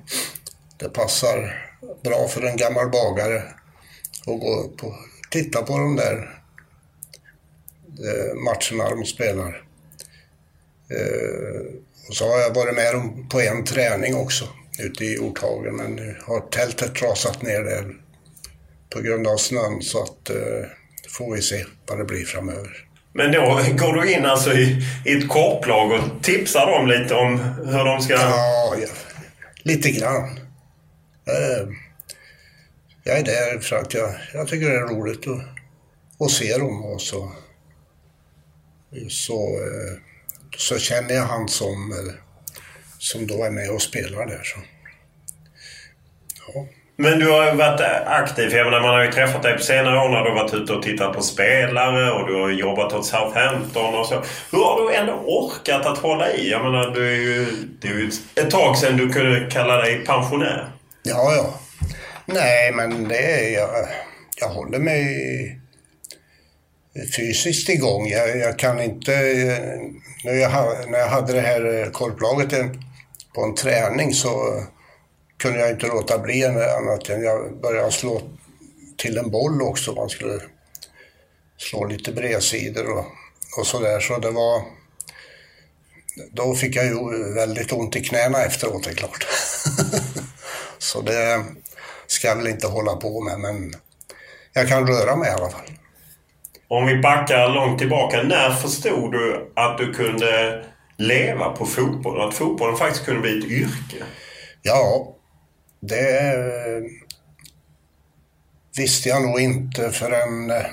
det 0.76 0.88
passar 0.88 1.68
bra 2.02 2.28
för 2.28 2.42
en 2.42 2.56
gammal 2.56 2.90
bagare 2.90 3.42
att 4.20 4.40
gå 4.40 4.60
upp 4.60 4.84
och 4.84 4.94
titta 5.30 5.62
på 5.62 5.78
de 5.78 5.96
där 5.96 6.42
eh, 7.98 8.34
matcherna 8.34 8.90
de 8.90 9.04
spelar. 9.04 9.64
Eh, 10.90 11.74
och 12.08 12.14
så 12.14 12.28
har 12.28 12.38
jag 12.38 12.54
varit 12.54 12.74
med 12.74 12.94
dem 12.94 13.28
på 13.28 13.40
en 13.40 13.64
träning 13.64 14.14
också 14.14 14.48
ute 14.78 15.04
i 15.04 15.14
Hjorthagen 15.14 15.76
men 15.76 15.92
nu 15.92 16.16
har 16.22 16.40
tältet 16.40 17.02
rasat 17.02 17.42
ner 17.42 17.60
där 17.60 17.96
på 18.90 19.00
grund 19.00 19.26
av 19.26 19.36
snön 19.36 19.82
så 19.82 20.02
att 20.02 20.30
eh, 20.30 20.68
får 21.08 21.34
vi 21.34 21.42
se 21.42 21.64
vad 21.86 21.98
det 21.98 22.04
blir 22.04 22.24
framöver. 22.24 22.87
Men 23.12 23.32
då 23.32 23.60
går 23.78 23.92
du 23.92 24.12
in 24.12 24.24
alltså 24.24 24.52
i, 24.52 24.82
i 25.04 25.12
ett 25.12 25.28
korplag 25.28 25.92
och 25.92 26.22
tipsar 26.22 26.66
dem 26.66 26.86
lite 26.86 27.14
om 27.14 27.38
hur 27.66 27.84
de 27.84 28.02
ska... 28.02 28.12
Ja, 28.12 28.74
ja 28.80 28.86
lite 29.68 29.90
grann. 29.90 30.24
Eh, 31.26 31.68
jag 33.04 33.18
är 33.18 33.24
där 33.24 33.58
för 33.58 33.76
att 33.76 33.94
jag, 33.94 34.14
jag 34.34 34.48
tycker 34.48 34.70
det 34.70 34.76
är 34.76 34.94
roligt 34.94 35.26
att, 35.28 35.44
att 36.26 36.30
se 36.30 36.58
dem 36.58 36.84
och 36.84 37.00
så, 37.00 37.32
så, 39.08 39.40
eh, 39.42 39.98
så 40.56 40.78
känner 40.78 41.14
jag 41.14 41.24
han 41.24 41.48
som, 41.48 41.92
eh, 41.92 42.14
som 42.98 43.26
då 43.26 43.44
är 43.44 43.50
med 43.50 43.70
och 43.70 43.82
spelar 43.82 44.26
där. 44.26 44.42
Så. 44.44 44.58
Men 47.00 47.18
du 47.18 47.30
har 47.30 47.46
ju 47.46 47.56
varit 47.56 47.80
aktiv. 48.06 48.52
Jag 48.52 48.64
menar, 48.64 48.80
man 48.80 48.90
har 48.90 49.04
ju 49.04 49.12
träffat 49.12 49.42
dig 49.42 49.56
på 49.56 49.62
senare 49.62 49.98
år 49.98 50.08
när 50.08 50.24
du 50.24 50.30
har 50.30 50.36
varit 50.36 50.54
ute 50.54 50.72
och 50.72 50.82
tittat 50.82 51.14
på 51.14 51.22
spelare 51.22 52.12
och 52.12 52.26
du 52.26 52.34
har 52.34 52.50
jobbat 52.50 52.92
åt 52.92 53.06
Southampton 53.06 53.94
och 53.94 54.06
så. 54.06 54.14
Hur 54.52 54.58
har 54.58 54.82
du 54.82 54.94
ändå 54.94 55.12
orkat 55.12 55.86
att 55.86 55.98
hålla 55.98 56.32
i? 56.32 56.50
Jag 56.50 56.64
menar, 56.64 56.90
du 56.90 57.08
är 57.08 57.16
ju, 57.16 57.46
det 57.80 57.88
är 57.88 57.92
ju 57.92 58.10
ett 58.34 58.50
tag 58.50 58.76
sedan 58.76 58.96
du 58.96 59.08
kunde 59.08 59.50
kalla 59.50 59.76
dig 59.76 60.04
pensionär. 60.04 60.70
Ja, 61.02 61.34
ja. 61.36 61.54
Nej, 62.26 62.72
men 62.72 63.08
det 63.08 63.46
är 63.46 63.54
jag. 63.54 63.70
Jag 64.40 64.48
håller 64.48 64.78
mig 64.78 65.04
fysiskt 67.16 67.68
igång. 67.68 68.08
Jag, 68.08 68.38
jag 68.38 68.58
kan 68.58 68.80
inte... 68.80 69.14
Eh, 69.14 69.78
när 70.24 70.34
jag, 70.34 70.90
när 70.90 70.98
jag 70.98 71.08
hade 71.08 71.32
det 71.32 71.40
här 71.40 71.90
korplaget 71.92 72.52
eh, 72.52 72.66
på 73.34 73.42
en 73.44 73.54
träning 73.54 74.12
så 74.12 74.62
kunde 75.38 75.58
jag 75.58 75.70
inte 75.70 75.86
låta 75.86 76.18
bli 76.18 76.44
annat 76.44 77.08
än 77.08 77.22
jag 77.22 77.60
började 77.60 77.92
slå 77.92 78.22
till 78.96 79.18
en 79.18 79.30
boll 79.30 79.62
också. 79.62 79.92
Man 79.92 80.08
skulle 80.08 80.40
slå 81.56 81.84
lite 81.84 82.12
bredsidor 82.12 82.98
och, 82.98 83.06
och 83.58 83.66
sådär. 83.66 84.00
Så 84.00 84.18
det 84.18 84.30
var... 84.30 84.62
då 86.32 86.54
fick 86.54 86.76
jag 86.76 86.86
ju 86.86 87.34
väldigt 87.34 87.72
ont 87.72 87.96
i 87.96 88.04
knäna 88.04 88.44
efteråt, 88.44 88.84
det 88.84 88.90
är 88.90 88.94
klart. 88.94 89.26
Så 90.78 91.00
det 91.00 91.44
ska 92.06 92.28
jag 92.28 92.36
väl 92.36 92.46
inte 92.46 92.66
hålla 92.66 92.96
på 92.96 93.20
med, 93.20 93.40
men 93.40 93.74
jag 94.52 94.68
kan 94.68 94.86
röra 94.86 95.16
mig 95.16 95.28
i 95.28 95.32
alla 95.32 95.50
fall. 95.50 95.70
Om 96.68 96.86
vi 96.86 96.96
backar 96.96 97.48
långt 97.48 97.78
tillbaka. 97.78 98.22
När 98.22 98.50
förstod 98.50 99.12
du 99.12 99.52
att 99.56 99.78
du 99.78 99.94
kunde 99.94 100.64
leva 100.96 101.50
på 101.50 101.66
fotboll? 101.66 102.28
Att 102.28 102.34
fotbollen 102.34 102.76
faktiskt 102.76 103.04
kunde 103.04 103.20
bli 103.20 103.38
ett 103.38 103.44
yrke? 103.44 104.04
Ja, 104.62 105.14
det 105.80 106.30
eh, 106.30 106.82
visste 108.76 109.08
jag 109.08 109.22
nog 109.22 109.40
inte 109.40 109.90
förrän 109.90 110.50
eh, 110.50 110.66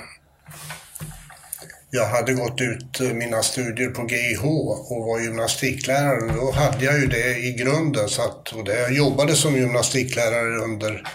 jag 1.89 2.05
hade 2.05 2.33
gått 2.33 2.61
ut 2.61 2.99
eh, 3.01 3.13
mina 3.13 3.43
studier 3.43 3.89
på 3.89 4.07
GIH 4.07 4.45
och 4.91 5.05
var 5.05 5.19
gymnastiklärare. 5.19 6.33
Då 6.33 6.51
hade 6.51 6.85
jag 6.85 6.99
ju 6.99 7.07
det 7.07 7.37
i 7.37 7.53
grunden. 7.53 8.09
Så 8.09 8.21
att, 8.21 8.53
och 8.53 8.63
det, 8.63 8.79
jag 8.79 8.93
jobbade 8.93 9.35
som 9.35 9.55
gymnastiklärare 9.55 10.57
under 10.57 11.07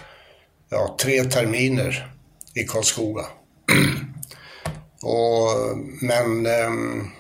ja, 0.69 0.97
tre 1.01 1.25
terminer 1.25 2.13
i 2.55 2.65
Karlskoga. 2.65 3.25
och, 5.03 5.79
men 6.03 6.47
äm, 6.47 7.11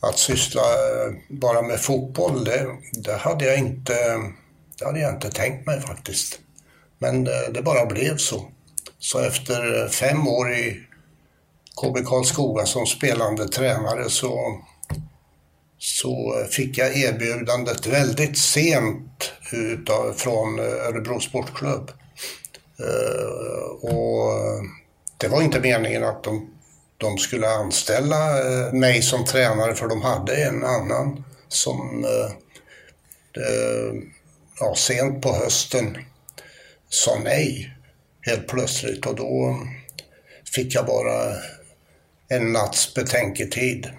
att 0.00 0.18
syssla 0.18 0.62
bara 1.28 1.62
med 1.62 1.80
fotboll, 1.80 2.44
det, 2.44 2.66
det, 2.92 3.16
hade 3.16 3.44
jag 3.44 3.58
inte, 3.58 3.94
det 4.82 4.86
hade 4.86 5.00
jag 5.00 5.14
inte 5.14 5.30
tänkt 5.30 5.66
mig 5.66 5.80
faktiskt. 5.80 6.40
Men 6.98 7.24
det, 7.24 7.50
det 7.54 7.62
bara 7.62 7.86
blev 7.86 8.16
så. 8.16 8.48
Så 8.98 9.18
efter 9.18 9.88
fem 9.88 10.28
år 10.28 10.52
i 10.52 10.80
KB 11.76 12.06
Karlskoga 12.06 12.66
som 12.66 12.86
spelande 12.86 13.48
tränare 13.48 14.10
så, 14.10 14.60
så 15.78 16.44
fick 16.50 16.78
jag 16.78 16.96
erbjudandet 16.96 17.86
väldigt 17.86 18.38
sent 18.38 19.32
utav, 19.52 20.12
från 20.12 20.58
Örebro 20.58 21.20
Sportklubb. 21.20 21.90
Eh, 22.78 23.90
och 23.90 24.32
det 25.18 25.28
var 25.28 25.42
inte 25.42 25.60
meningen 25.60 26.04
att 26.04 26.24
de, 26.24 26.50
de 26.96 27.18
skulle 27.18 27.48
anställa 27.48 28.38
eh, 28.38 28.72
mig 28.72 29.02
som 29.02 29.24
tränare 29.24 29.74
för 29.74 29.88
de 29.88 30.02
hade 30.02 30.36
en 30.36 30.64
annan 30.64 31.24
som 31.48 32.04
eh, 32.04 32.32
ja, 34.62 34.74
sent 34.74 35.22
på 35.22 35.32
hösten 35.32 35.98
sa 36.88 37.18
nej 37.24 37.76
helt 38.20 38.48
plötsligt 38.48 39.06
och 39.06 39.16
då 39.16 39.58
fick 40.54 40.74
jag 40.74 40.86
bara 40.86 41.34
en 42.28 42.52
natts 42.52 42.94
betänketid 42.94 43.90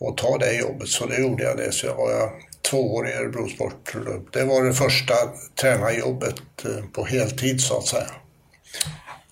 och 0.00 0.16
ta 0.16 0.38
det 0.38 0.52
jobbet. 0.52 0.88
Så 0.88 1.06
det 1.06 1.20
gjorde 1.20 1.42
jag 1.42 1.56
det. 1.56 1.72
Så 1.72 1.86
jag 1.86 1.96
var 1.96 2.30
två 2.70 2.94
år 2.94 3.08
i 3.08 3.12
Örebro 3.12 3.48
Sportklubb. 3.48 4.28
Det 4.32 4.44
var 4.44 4.64
det 4.64 4.74
första 4.74 5.14
tränarjobbet 5.60 6.34
eh, 6.64 6.84
på 6.92 7.04
heltid 7.04 7.60
så 7.60 7.78
att 7.78 7.86
säga. 7.86 8.10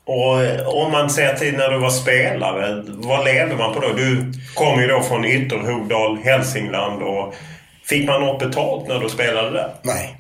Och 0.05 0.43
eh, 0.43 0.69
om 0.69 0.93
man 0.93 1.11
ser 1.11 1.35
till 1.35 1.57
när 1.57 1.69
du 1.69 1.79
var 1.79 1.91
spelare, 1.91 2.85
vad 2.87 3.25
levde 3.25 3.57
man 3.57 3.75
på 3.75 3.81
då? 3.81 3.93
Du 3.93 4.33
kom 4.55 4.81
ju 4.81 4.87
då 4.87 5.03
från 5.03 5.25
Ytterhogdal, 5.25 6.19
Hälsingland 6.25 7.03
och 7.03 7.35
fick 7.85 8.07
man 8.07 8.21
något 8.21 8.39
betalt 8.39 8.89
när 8.89 8.99
du 8.99 9.09
spelade 9.09 9.51
där? 9.51 9.75
Nej, 9.83 10.20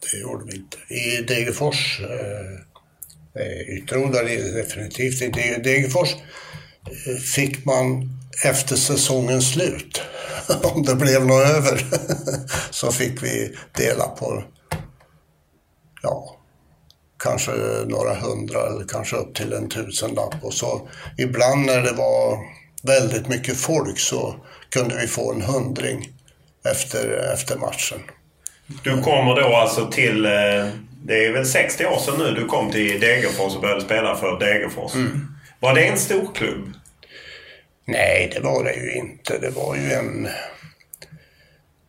det 0.00 0.18
gjorde 0.18 0.44
vi 0.44 0.56
inte. 0.56 0.94
I 0.94 1.22
Degerfors, 1.22 2.00
eh, 2.00 3.42
eh 3.42 3.76
Ytterhogdal 3.76 4.26
definitivt, 4.54 5.22
inte. 5.22 5.40
i 5.40 5.60
Degerfors 5.64 6.14
eh, 7.06 7.16
fick 7.16 7.64
man 7.64 8.16
efter 8.44 8.76
säsongens 8.76 9.52
slut, 9.52 10.02
om 10.62 10.82
det 10.82 10.94
blev 10.94 11.26
något 11.26 11.46
över, 11.46 11.86
så 12.70 12.92
fick 12.92 13.22
vi 13.22 13.56
dela 13.72 14.08
på, 14.08 14.44
ja, 16.02 16.36
kanske 17.22 17.52
några 17.86 18.14
hundra 18.14 18.66
eller 18.66 18.84
kanske 18.88 19.16
upp 19.16 19.34
till 19.34 19.52
en 19.52 19.68
tusenlapp. 19.68 20.34
Och 20.42 20.54
så 20.54 20.88
ibland 21.18 21.66
när 21.66 21.80
det 21.82 21.92
var 21.92 22.38
väldigt 22.82 23.28
mycket 23.28 23.56
folk 23.56 23.98
så 23.98 24.34
kunde 24.70 24.96
vi 24.96 25.06
få 25.06 25.32
en 25.32 25.42
hundring 25.42 26.08
efter, 26.64 27.32
efter 27.34 27.58
matchen. 27.58 28.00
Du 28.84 29.02
kommer 29.02 29.36
då 29.40 29.56
alltså 29.56 29.90
till, 29.90 30.24
eh, 30.24 30.68
det 31.04 31.24
är 31.26 31.32
väl 31.32 31.46
60 31.46 31.86
år 31.86 31.98
sedan 31.98 32.14
nu 32.18 32.34
du 32.34 32.46
kom 32.46 32.70
till 32.70 33.00
Degerfors 33.00 33.54
och 33.54 33.62
började 33.62 33.80
spela 33.80 34.16
för 34.16 34.38
Degerfors. 34.38 34.94
Mm. 34.94 35.26
Var 35.60 35.74
det 35.74 35.84
en 35.84 35.98
stor 35.98 36.34
klubb? 36.34 36.72
Nej, 37.84 38.30
det 38.34 38.40
var 38.40 38.64
det 38.64 38.74
ju 38.74 38.92
inte. 38.92 39.38
Det 39.38 39.50
var 39.50 39.76
ju 39.76 39.92
en... 39.92 40.28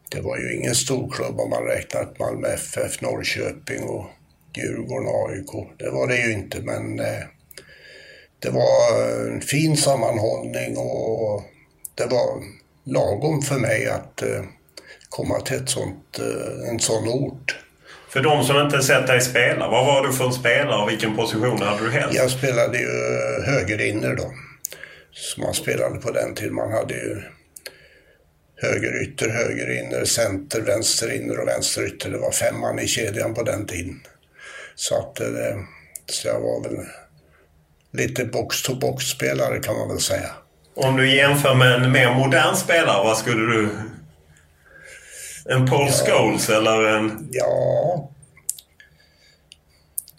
Det 0.10 0.22
var 0.22 0.38
ju 0.38 0.56
ingen 0.56 0.76
stor 0.76 1.12
klubb 1.12 1.40
om 1.40 1.50
man 1.50 1.64
räknar 1.64 2.08
Malmö 2.20 2.48
FF, 2.48 3.02
Norrköping 3.02 3.84
och 3.84 4.06
Djurgården 4.58 5.08
AIK. 5.08 5.78
Det 5.78 5.90
var 5.90 6.08
det 6.08 6.18
ju 6.18 6.34
inte, 6.34 6.62
men 6.62 7.00
eh, 7.00 7.24
det 8.40 8.50
var 8.50 9.02
en 9.28 9.42
fin 9.42 9.78
sammanhållning 9.78 10.78
och 10.78 11.44
det 11.96 12.06
var 12.06 12.44
lagom 12.84 13.42
för 13.42 13.60
mig 13.60 13.88
att 13.88 14.22
eh, 14.22 14.44
komma 15.12 15.40
till 15.42 15.58
ett 15.58 15.70
sånt, 15.70 16.20
eh, 16.20 16.70
en 16.70 16.80
sån 16.80 17.08
ort. 17.08 17.56
För 18.10 18.22
de 18.22 18.44
som 18.44 18.62
inte 18.62 18.82
sett 18.82 19.08
dig 19.08 19.22
spela, 19.22 19.68
vad 19.68 19.86
var 19.86 20.08
du 20.08 20.14
för 20.14 20.26
en 20.26 20.34
spelare 20.34 20.84
och 20.84 20.90
vilken 20.90 21.16
position 21.16 21.62
hade 21.62 21.86
du 21.86 21.92
helst? 21.92 22.16
Jag 22.16 22.32
spelade 22.32 22.78
ju 22.78 22.90
högerinner 23.46 24.16
då. 24.16 24.32
Som 25.12 25.44
man 25.44 25.54
spelade 25.54 26.00
på 26.00 26.12
den 26.12 26.36
tiden. 26.36 26.56
Man 26.56 26.72
hade 26.72 26.94
ju 26.94 27.22
högerytter, 28.56 29.30
högerinner, 29.30 30.06
center, 30.06 30.62
vänsterinner 30.62 31.40
och 31.40 31.48
vänsterytter. 31.48 32.10
Det 32.10 32.18
var 32.18 32.32
fem 32.32 32.60
man 32.60 32.80
i 32.80 32.88
kedjan 32.88 33.34
på 33.34 33.44
den 33.44 33.66
tiden. 33.66 34.02
Så 34.76 34.96
att 34.96 35.20
eh, 35.20 35.58
så 36.06 36.28
jag 36.28 36.40
var 36.40 36.64
väl 36.64 36.86
lite 37.94 38.26
box-to-box-spelare 38.26 39.60
kan 39.60 39.76
man 39.76 39.88
väl 39.88 40.00
säga. 40.00 40.30
Om 40.76 40.98
du 40.98 41.16
jämför 41.16 41.56
med 41.56 41.74
en 41.74 41.92
mer 41.92 42.14
modern 42.14 42.56
spelare, 42.56 43.04
vad 43.04 43.18
skulle 43.18 43.54
du... 43.54 43.70
En 45.46 45.66
Paul 45.66 45.88
ja. 45.88 45.94
Scholes 45.94 46.50
eller 46.50 46.84
en... 46.84 47.30
Ja... 47.32 48.08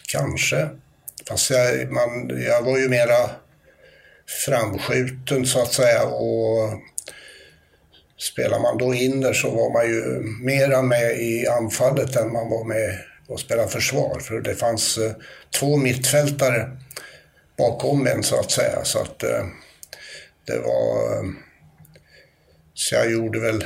Kanske. 0.07 0.69
Fast 1.29 1.51
jag, 1.51 1.93
man, 1.93 2.43
jag 2.47 2.63
var 2.63 2.79
ju 2.79 2.89
mera 2.89 3.31
framskjuten 4.47 5.47
så 5.47 5.63
att 5.63 5.73
säga 5.73 6.05
och 6.05 6.73
spelar 8.19 8.59
man 8.59 8.79
då 8.79 8.95
in 8.95 9.21
där 9.21 9.33
så 9.33 9.51
var 9.51 9.73
man 9.73 9.87
ju 9.87 10.03
mera 10.45 10.83
med 10.83 11.21
i 11.21 11.47
anfallet 11.47 12.17
än 12.17 12.33
man 12.33 12.51
var 12.51 12.65
med 12.65 12.99
och 13.29 13.41
spela 13.41 13.69
försvar. 13.69 14.21
För 14.21 14.41
det 14.41 14.55
fanns 14.55 14.99
eh, 14.99 15.13
två 15.59 15.77
mittfältare 15.77 16.77
bakom 17.59 18.07
en 18.07 18.23
så 18.23 18.41
att 18.41 18.51
säga. 18.51 18.85
Så 18.85 18.99
att 18.99 19.23
eh, 19.23 19.45
det 20.47 20.59
var... 20.59 21.17
Eh, 21.17 21.31
så 22.75 22.95
jag 22.95 23.13
gjorde 23.13 23.41
väl 23.41 23.65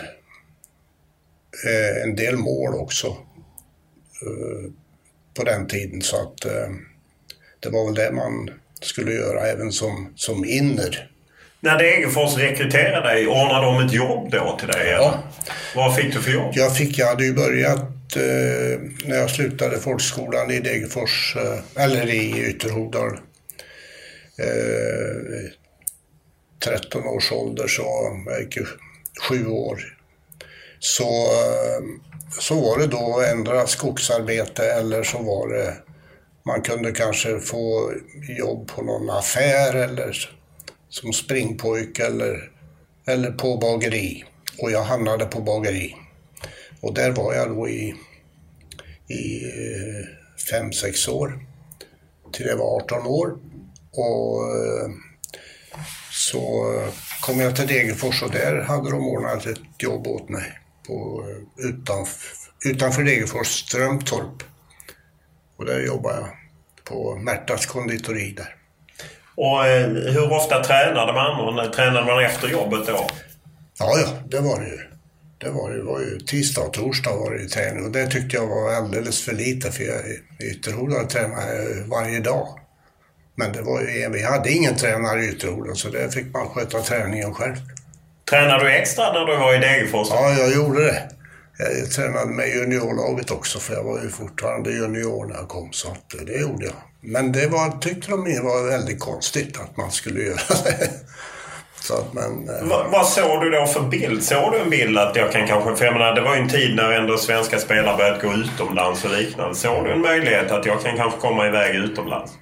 en 2.04 2.16
del 2.16 2.36
mål 2.36 2.74
också 2.74 3.06
eh, 3.06 4.70
på 5.34 5.44
den 5.44 5.66
tiden. 5.66 6.02
Så 6.02 6.16
att 6.16 6.44
eh, 6.44 6.68
det 7.60 7.68
var 7.68 7.84
väl 7.86 7.94
det 7.94 8.12
man 8.12 8.50
skulle 8.80 9.12
göra 9.12 9.46
även 9.46 9.72
som, 9.72 10.12
som 10.16 10.44
inner. 10.44 11.10
När 11.60 11.78
Degerfors 11.78 12.36
rekryterade 12.36 13.08
dig, 13.08 13.26
ordnade 13.26 13.66
de 13.66 13.86
ett 13.86 13.92
jobb 13.92 14.30
då 14.30 14.56
till 14.58 14.68
dig? 14.68 14.90
Ja. 14.90 15.22
Vad 15.74 15.96
fick 15.96 16.14
du 16.14 16.22
för 16.22 16.30
jobb? 16.30 16.52
Jag, 16.54 16.76
fick, 16.76 16.98
jag 16.98 17.06
hade 17.06 17.24
ju 17.24 17.34
börjat 17.34 18.16
eh, 18.16 18.80
när 19.04 19.16
jag 19.16 19.30
slutade 19.30 19.78
folkskolan 19.78 20.50
i 20.50 20.60
Degerfors, 20.60 21.36
eh, 21.36 21.84
eller 21.84 22.06
i 22.06 22.46
Ytterhogdal. 22.50 23.18
Eh, 24.38 25.50
13 26.64 27.04
års 27.04 27.32
ålder, 27.32 27.66
så 27.68 27.82
jag 28.26 28.40
gick 28.40 28.56
ju 28.56 28.66
sju 29.28 29.46
år. 29.46 29.95
Så, 30.86 31.04
eh, 31.04 31.82
så 32.40 32.60
var 32.60 32.78
det 32.78 32.86
då 32.86 33.22
ändra 33.32 33.66
skogsarbete 33.66 34.72
eller 34.72 35.02
så 35.02 35.18
var 35.18 35.48
det 35.48 35.76
man 36.44 36.62
kunde 36.62 36.92
kanske 36.92 37.40
få 37.40 37.92
jobb 38.38 38.68
på 38.68 38.82
någon 38.82 39.10
affär 39.10 39.74
eller 39.74 40.30
som 40.88 41.12
springpojke 41.12 42.06
eller, 42.06 42.50
eller 43.06 43.30
på 43.30 43.56
bageri. 43.56 44.24
Och 44.58 44.70
jag 44.70 44.82
hamnade 44.82 45.24
på 45.24 45.40
bageri. 45.40 45.96
Och 46.80 46.94
där 46.94 47.10
var 47.10 47.34
jag 47.34 47.48
då 47.48 47.68
i, 47.68 47.94
i 49.08 49.44
eh, 49.44 50.04
fem, 50.50 50.72
sex 50.72 51.08
år. 51.08 51.46
Till 52.32 52.46
jag 52.46 52.56
var 52.56 52.76
18 52.76 53.06
år. 53.06 53.38
Och 53.92 54.42
eh, 54.56 54.90
så 56.12 56.74
kom 57.20 57.40
jag 57.40 57.56
till 57.56 57.66
Degerfors 57.66 58.22
och 58.22 58.30
där 58.30 58.60
hade 58.60 58.90
de 58.90 59.08
ordnat 59.08 59.46
ett 59.46 59.60
jobb 59.78 60.06
åt 60.06 60.28
mig 60.28 60.52
på, 60.86 61.24
utanför, 61.56 62.36
utanför 62.64 63.02
Degerfors, 63.02 63.46
Strömtorp. 63.46 64.42
Och 65.56 65.64
där 65.64 65.80
jobbade 65.80 66.16
jag 66.20 66.28
på 66.84 67.16
Märtas 67.16 67.66
konditori 67.66 68.32
där. 68.36 68.54
Och 69.34 69.66
eh, 69.66 69.86
hur 69.88 70.32
ofta 70.32 70.64
tränade 70.64 71.12
man? 71.12 71.40
Och 71.64 71.72
tränade 71.72 72.06
man 72.06 72.24
efter 72.24 72.48
jobbet 72.48 72.86
då? 72.86 73.06
Ja, 73.78 73.98
ja, 73.98 74.08
det 74.28 74.40
var 74.40 74.60
det 74.60 74.66
ju. 74.68 74.78
Det 75.38 75.50
var, 75.50 75.70
ju- 75.72 75.82
var 75.82 76.00
ju 76.00 76.18
tisdag 76.20 76.60
och 76.62 76.72
torsdag 76.72 77.16
var 77.16 77.30
det 77.34 77.42
ju 77.42 77.48
träning 77.48 77.84
och 77.84 77.90
det 77.90 78.06
tyckte 78.06 78.36
jag 78.36 78.46
var 78.46 78.72
alldeles 78.72 79.22
för 79.24 79.32
lite 79.32 79.72
för 79.72 79.84
jag 79.84 80.00
i 80.06 80.20
Ytterhogdal 80.50 81.06
tränade 81.06 81.84
varje 81.86 82.20
dag. 82.20 82.48
Men 83.34 83.52
det 83.52 83.62
var 83.62 83.80
ju, 83.80 84.08
vi 84.12 84.22
hade 84.22 84.52
ingen 84.52 84.76
tränare 84.76 85.24
i 85.24 85.28
Ytterhogdal 85.28 85.76
så 85.76 85.88
där 85.90 86.08
fick 86.08 86.32
man 86.32 86.48
sköta 86.48 86.80
träningen 86.82 87.34
själv. 87.34 87.56
Tränade 88.30 88.64
du 88.64 88.72
extra 88.72 89.12
när 89.12 89.26
du 89.26 89.36
var 89.36 89.54
i 89.54 89.58
Degerfors? 89.58 90.08
Ja, 90.10 90.30
jag 90.30 90.52
gjorde 90.52 90.84
det. 90.84 91.02
Jag 91.58 91.90
tränade 91.90 92.26
med 92.26 92.48
juniorlaget 92.48 93.30
också 93.30 93.58
för 93.58 93.74
jag 93.74 93.84
var 93.84 94.02
ju 94.02 94.10
fortfarande 94.10 94.70
junior 94.70 95.26
när 95.26 95.34
jag 95.34 95.48
kom 95.48 95.72
så 95.72 95.88
att 95.88 96.26
det 96.26 96.40
gjorde 96.40 96.64
jag. 96.64 96.74
Men 97.00 97.32
det 97.32 97.46
var, 97.46 97.78
tyckte 97.80 98.10
de 98.10 98.18
var 98.18 98.70
väldigt 98.70 99.00
konstigt 99.00 99.60
att 99.60 99.76
man 99.76 99.90
skulle 99.90 100.20
göra 100.20 100.36
det. 100.64 100.90
Så 101.80 101.94
att, 101.94 102.12
men, 102.12 102.48
eh, 102.48 102.64
Va, 102.64 102.86
vad 102.92 103.06
såg 103.06 103.40
du 103.40 103.50
då 103.50 103.66
för 103.66 103.80
bild? 103.80 104.24
Såg 104.24 104.52
du 104.52 104.58
en 104.58 104.70
bild 104.70 104.98
att 104.98 105.16
jag 105.16 105.32
kan 105.32 105.46
kanske... 105.46 105.76
För 105.76 105.84
jag 105.84 105.94
menar, 105.94 106.14
det 106.14 106.20
var 106.20 106.34
ju 106.34 106.40
en 106.42 106.48
tid 106.48 106.76
när 106.76 106.92
ändå 106.92 107.18
svenska 107.18 107.58
spelare 107.58 107.96
börjat 107.96 108.22
gå 108.22 108.32
utomlands 108.32 109.04
och 109.04 109.10
liknande. 109.10 109.54
Såg 109.54 109.84
du 109.84 109.92
en 109.92 110.00
möjlighet 110.00 110.50
att 110.50 110.66
jag 110.66 110.82
kan 110.82 110.96
kanske 110.96 111.20
komma 111.20 111.46
iväg 111.46 111.76
utomlands? 111.76 112.32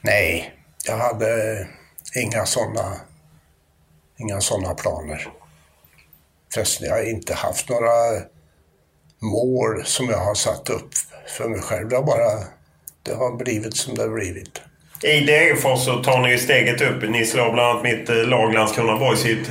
Nej, 0.00 0.54
jag 0.86 0.96
hade 0.96 1.66
inga 2.14 2.46
sådana 2.46 2.92
inga 4.22 4.40
såna 4.40 4.74
planer. 4.74 5.28
Förresten, 6.54 6.86
jag 6.86 6.94
har 6.94 7.10
inte 7.10 7.34
haft 7.34 7.68
några 7.68 8.22
mål 9.20 9.82
som 9.84 10.08
jag 10.08 10.18
har 10.18 10.34
satt 10.34 10.70
upp 10.70 10.90
för 11.36 11.48
mig 11.48 11.60
själv. 11.60 11.88
Det 11.88 11.96
har 11.96 12.02
bara 12.02 12.44
det 13.02 13.14
har 13.14 13.36
blivit 13.36 13.76
som 13.76 13.94
det 13.94 14.02
har 14.02 14.08
blivit. 14.08 14.60
I 15.02 15.20
Degerfors 15.20 15.84
så 15.84 16.02
tar 16.02 16.18
ni 16.18 16.38
steget 16.38 16.80
upp. 16.80 17.10
Ni 17.10 17.26
slår 17.26 17.52
bland 17.52 17.70
annat 17.70 17.82
mitt 17.82 18.08
eh, 18.08 18.16
lag 18.16 18.54
Landskrona 18.54 18.98
Boys 18.98 19.26
i 19.26 19.44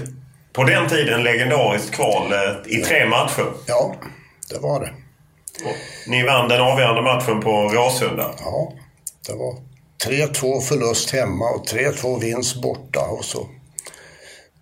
på 0.54 0.64
den 0.64 0.90
tiden, 0.90 1.24
legendariskt 1.24 1.92
kval 1.92 2.34
eh, 2.34 2.78
i 2.78 2.82
tre 2.82 3.06
matcher. 3.06 3.46
Ja, 3.68 3.96
det 4.50 4.60
var 4.60 4.80
det. 4.80 4.94
Och 5.66 5.76
Ni 6.08 6.24
vann 6.24 6.50
den 6.50 6.62
avgörande 6.62 7.02
matchen 7.02 7.42
på 7.42 7.52
Råsunda. 7.52 8.32
Ja, 8.40 8.74
det 9.28 9.34
var 9.34 9.56
3-2 10.06 10.62
förlust 10.62 11.12
hemma 11.12 11.50
och 11.50 11.68
3-2 11.68 12.20
vinst 12.20 12.62
borta 12.62 13.02
och 13.02 13.26
så 13.26 13.48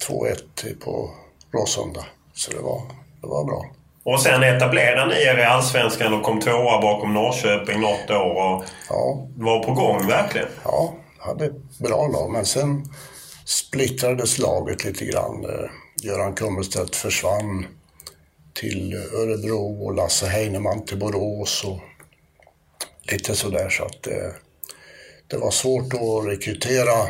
2-1 0.07 0.80
på 0.80 1.11
Råsunda. 1.51 2.05
Så 2.34 2.51
det 2.51 2.59
var, 2.59 2.81
det 3.21 3.27
var 3.27 3.43
bra. 3.43 3.65
Och 4.03 4.21
sen 4.21 4.43
etablerade 4.43 5.15
ni 5.15 5.21
er 5.21 5.38
i 5.38 5.43
Allsvenskan 5.43 6.13
och 6.13 6.23
kom 6.23 6.39
tvåa 6.39 6.81
bakom 6.81 7.13
Norrköping 7.13 7.81
något 7.81 8.09
år 8.09 8.63
och 8.89 9.30
var 9.35 9.63
på 9.63 9.73
gång 9.73 10.07
verkligen. 10.07 10.47
Ja, 10.63 10.93
hade 11.17 11.45
ett 11.45 11.80
bra 11.80 12.07
lag, 12.07 12.31
men 12.31 12.45
sen 12.45 12.85
splittrades 13.45 14.38
laget 14.38 14.85
lite 14.85 15.05
grann. 15.05 15.45
Eh, 15.45 15.69
Göran 16.01 16.34
Kummelstedt 16.34 16.95
försvann 16.95 17.65
till 18.53 18.93
Örebro 18.93 19.85
och 19.85 19.95
Lasse 19.95 20.27
Heinemann 20.27 20.85
till 20.85 20.97
Borås 20.97 21.63
och 21.63 21.80
lite 23.11 23.35
sådär 23.35 23.69
så 23.69 23.84
att 23.84 24.07
eh, 24.07 24.31
det 25.27 25.38
var 25.38 25.51
svårt 25.51 25.93
att 25.93 26.27
rekrytera 26.27 26.93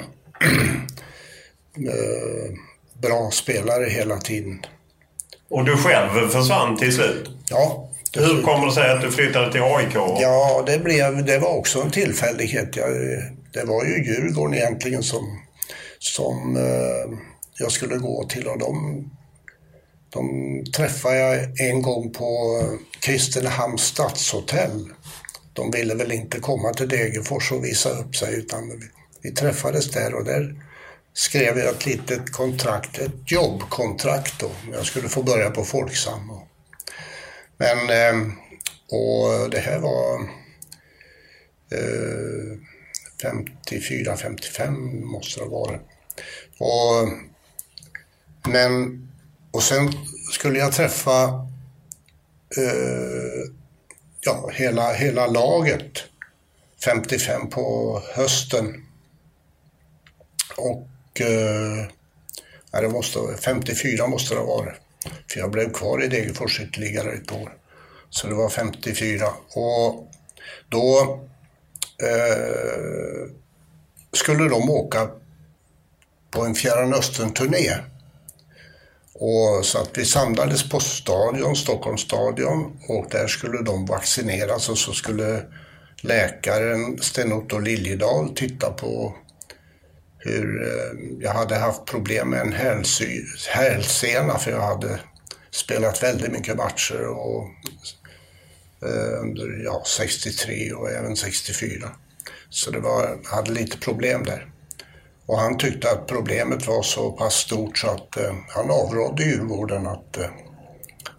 eh, 1.88 2.54
bra 3.02 3.32
spelare 3.32 3.90
hela 3.90 4.18
tiden. 4.18 4.66
Och 5.50 5.66
du 5.66 5.78
själv 5.78 6.30
försvann 6.30 6.78
till 6.78 6.94
slut? 6.94 7.30
Ja. 7.50 7.90
Hur 8.14 8.44
kommer 8.44 8.66
det 8.66 8.74
sig 8.74 8.92
att 8.92 9.02
du 9.02 9.12
flyttade 9.12 9.52
till 9.52 9.62
AIK? 9.62 9.96
Ja, 9.96 10.64
det, 10.66 10.80
blev, 10.80 11.26
det 11.26 11.40
var 11.40 11.58
också 11.58 11.82
en 11.82 11.92
tillfällighet. 11.92 12.76
Jag, 12.76 12.90
det 13.54 13.64
var 13.64 13.86
ju 13.86 14.04
Djurgården 14.04 14.56
egentligen 14.56 15.04
som, 15.04 15.40
som 16.00 16.58
eh, 16.58 17.18
jag 17.60 17.72
skulle 17.72 17.98
gå 17.98 18.26
till 18.30 18.48
och 18.48 18.60
de, 18.60 19.04
de 20.10 20.64
träffade 20.72 21.18
jag 21.18 21.60
en 21.60 21.82
gång 21.82 22.12
på 22.12 22.62
Kristinehamns 23.00 23.82
stadshotell. 23.82 24.90
De 25.54 25.72
ville 25.72 25.96
väl 25.96 26.12
inte 26.12 26.40
komma 26.40 26.74
till 26.74 26.90
Degerfors 26.90 27.52
och 27.52 27.66
visa 27.66 27.90
upp 27.90 28.16
sig 28.16 28.36
utan 28.36 28.70
vi, 28.70 28.76
vi 29.22 29.32
träffades 29.36 29.92
där 29.92 30.14
och 30.14 30.26
där 30.26 30.56
skrev 31.14 31.58
jag 31.58 31.76
ett 31.76 31.86
litet 31.86 32.32
kontrakt, 32.32 32.98
ett 32.98 33.32
jobbkontrakt 33.32 34.40
då. 34.40 34.52
Jag 34.72 34.86
skulle 34.86 35.10
få 35.10 35.24
börja 35.24 35.50
på 35.50 35.66
Folksam. 35.66 36.32
Men, 37.58 37.90
eh, 37.90 38.32
och 38.92 39.50
det 39.50 39.60
här 39.60 39.80
var 39.80 40.20
eh, 41.72 42.58
54, 43.22 44.18
55 44.18 45.06
måste 45.06 45.40
det 45.40 45.44
ha 45.46 45.52
varit. 45.52 45.82
Och, 46.58 47.08
men, 48.52 49.08
och 49.52 49.64
sen 49.64 49.94
skulle 50.32 50.60
jag 50.60 50.74
träffa 50.74 51.24
eh, 52.58 53.52
ja, 54.22 54.50
hela, 54.54 54.94
hela 54.94 55.28
laget 55.28 56.04
55 56.86 57.50
på 57.50 58.02
hösten. 58.14 58.86
Och 60.58 60.88
eh, 61.22 62.82
det 62.82 62.90
måste, 62.90 63.20
54 63.46 64.08
måste 64.08 64.34
det 64.34 64.40
ha 64.40 64.48
varit. 64.48 64.76
För 65.32 65.40
jag 65.40 65.52
blev 65.52 65.74
kvar 65.74 66.04
i 66.04 66.08
Degerfors 66.08 66.60
ytterligare 66.60 67.12
ett 67.12 67.32
år. 67.32 67.54
Så 68.10 68.28
det 68.28 68.34
var 68.34 68.50
54. 68.50 69.28
Och 69.54 70.12
då 70.70 71.20
eh, 72.04 73.32
skulle 74.14 74.50
de 74.50 74.70
åka 74.70 75.10
på 76.32 76.42
en 76.42 76.56
Fjärran 76.56 76.94
Östern-turné. 76.94 77.76
Och 79.14 79.66
så 79.66 79.78
att 79.78 79.98
vi 79.98 80.06
samlades 80.06 80.70
på 80.70 80.80
stadion, 80.80 81.56
Stockholms 81.56 82.02
stadion 82.02 82.80
och 82.88 83.06
där 83.12 83.28
skulle 83.28 83.62
de 83.62 83.86
vaccineras 83.86 84.70
och 84.70 84.78
så 84.78 84.94
skulle 84.94 85.44
läkaren 86.02 87.02
Sten-Otto 87.02 87.60
Liljedahl 87.60 88.36
titta 88.36 88.72
på 88.72 89.16
hur 90.20 90.64
eh, 90.64 91.00
jag 91.20 91.34
hade 91.34 91.56
haft 91.56 91.86
problem 91.86 92.30
med 92.30 92.42
en 92.42 92.54
hälsy, 92.54 93.26
hälsena 93.50 94.38
för 94.38 94.52
jag 94.52 94.62
hade 94.62 95.00
spelat 95.52 96.04
väldigt 96.04 96.32
mycket 96.32 96.58
matcher 96.58 97.08
och, 97.08 97.44
eh, 98.90 99.22
under 99.22 99.64
ja, 99.66 99.84
63 99.86 100.72
och 100.72 100.92
även 100.92 101.16
64. 101.16 101.90
Så 102.50 102.72
det 102.72 102.80
var, 102.80 103.20
jag 103.24 103.30
hade 103.30 103.52
lite 103.52 103.78
problem 103.78 104.24
där. 104.24 104.52
Och 105.26 105.40
han 105.40 105.58
tyckte 105.58 105.92
att 105.92 106.08
problemet 106.08 106.68
var 106.68 106.84
så 106.84 107.12
pass 107.12 107.34
stort 107.34 107.78
så 107.78 107.88
att 107.88 108.18
eh, 108.18 108.36
han 108.56 108.72
avrådde 108.72 109.24
Djurgården 109.24 109.88
att, 109.88 110.18
eh, 110.18 110.30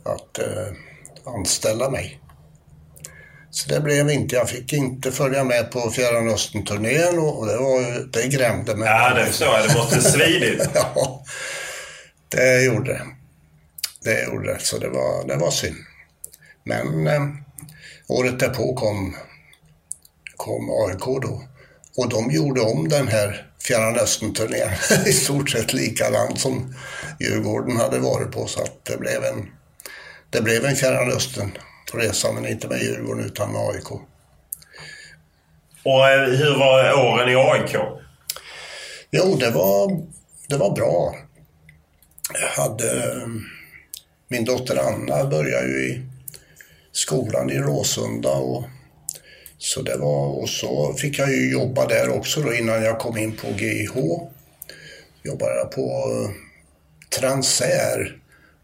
att 0.03 0.39
eh, 0.39 0.75
anställa 1.25 1.91
mig. 1.91 2.21
Så 3.51 3.69
det 3.69 3.81
blev 3.81 4.11
inte. 4.11 4.37
Jag 4.37 4.49
fick 4.51 4.73
inte 4.73 5.13
följa 5.13 5.45
med 5.45 5.71
på 5.71 5.91
Fjärran 5.91 6.29
Östern-turnén 6.29 7.19
och, 7.19 7.47
det, 7.47 7.57
var, 7.57 7.81
ju- 7.81 8.05
det 8.13 8.27
grämde 8.29 8.77
mig. 8.77 8.89
Ja, 8.89 9.15
det 9.15 9.27
förstår 9.27 9.49
jag. 9.49 9.69
Det 9.69 9.75
måste 9.75 10.03
svidit. 10.03 10.69
ja, 10.75 11.25
det 12.29 12.63
gjorde 12.65 12.93
det. 12.93 13.03
Det 14.05 14.25
gjorde 14.25 14.53
det, 14.53 14.59
så 14.61 14.79
det 14.79 14.89
var, 14.89 15.27
det 15.27 15.37
var 15.37 15.51
synd. 15.51 15.77
Men 16.65 17.07
eh, 17.07 17.23
året 18.09 18.39
därpå 18.39 18.75
kom, 18.75 19.17
kom 20.37 20.71
AIK 20.71 21.23
då. 21.23 21.43
Och 21.97 22.09
de 22.09 22.31
gjorde 22.31 22.61
om 22.61 22.89
den 22.89 23.09
här 23.09 23.47
Fjärran 23.63 23.99
Östern-turnén 23.99 24.71
i 25.07 25.13
stort 25.13 25.51
sett 25.51 25.73
likadant 25.73 26.41
som 26.41 26.75
Djurgården 27.21 27.77
hade 27.77 27.99
varit 27.99 28.33
på. 28.33 28.47
Så 28.47 28.63
att 28.63 28.85
det 28.85 28.97
blev 28.97 29.25
en, 29.25 29.49
det 30.31 30.43
blev 30.43 30.65
en 30.65 30.77
Fjärran 30.77 31.11
Östern-resa, 31.99 32.33
men 32.33 32.47
inte 32.47 32.69
med 32.69 32.83
Djurgården 32.83 33.25
utan 33.25 33.53
med 33.53 33.61
AIK. 33.61 33.91
Och 35.85 36.09
eh, 36.09 36.29
hur 36.29 36.59
var 36.59 36.95
åren 36.95 37.29
i 37.29 37.35
AIK? 37.35 37.77
Jo, 39.11 39.37
det 39.41 39.51
var, 39.51 40.07
det 40.49 40.57
var 40.57 40.75
bra. 40.75 41.15
Jag 42.41 42.63
hade... 42.63 43.13
eh, 43.13 43.29
Min 44.29 44.45
dotter 44.45 44.77
Anna 44.77 45.25
började 45.25 45.67
ju 45.69 45.89
i 45.89 46.03
skolan 46.93 47.51
i 47.51 47.59
Råsunda 47.59 48.31
och 48.31 48.65
så 49.59 49.83
det 49.83 49.97
var, 49.97 50.27
och 50.43 50.49
så 50.49 50.95
fick 50.95 51.19
jag 51.19 51.31
ju 51.31 51.53
jobba 51.53 51.87
där 51.87 52.09
också 52.11 52.41
då 52.41 52.55
innan 52.55 52.83
jag 52.85 52.99
kom 52.99 53.17
in 53.19 53.37
på 53.37 53.47
GIH. 53.47 53.93
Jobbade 55.23 55.55
jag 55.57 55.71
på 55.73 55.83
eh, 55.83 56.31
Transair. 57.21 58.17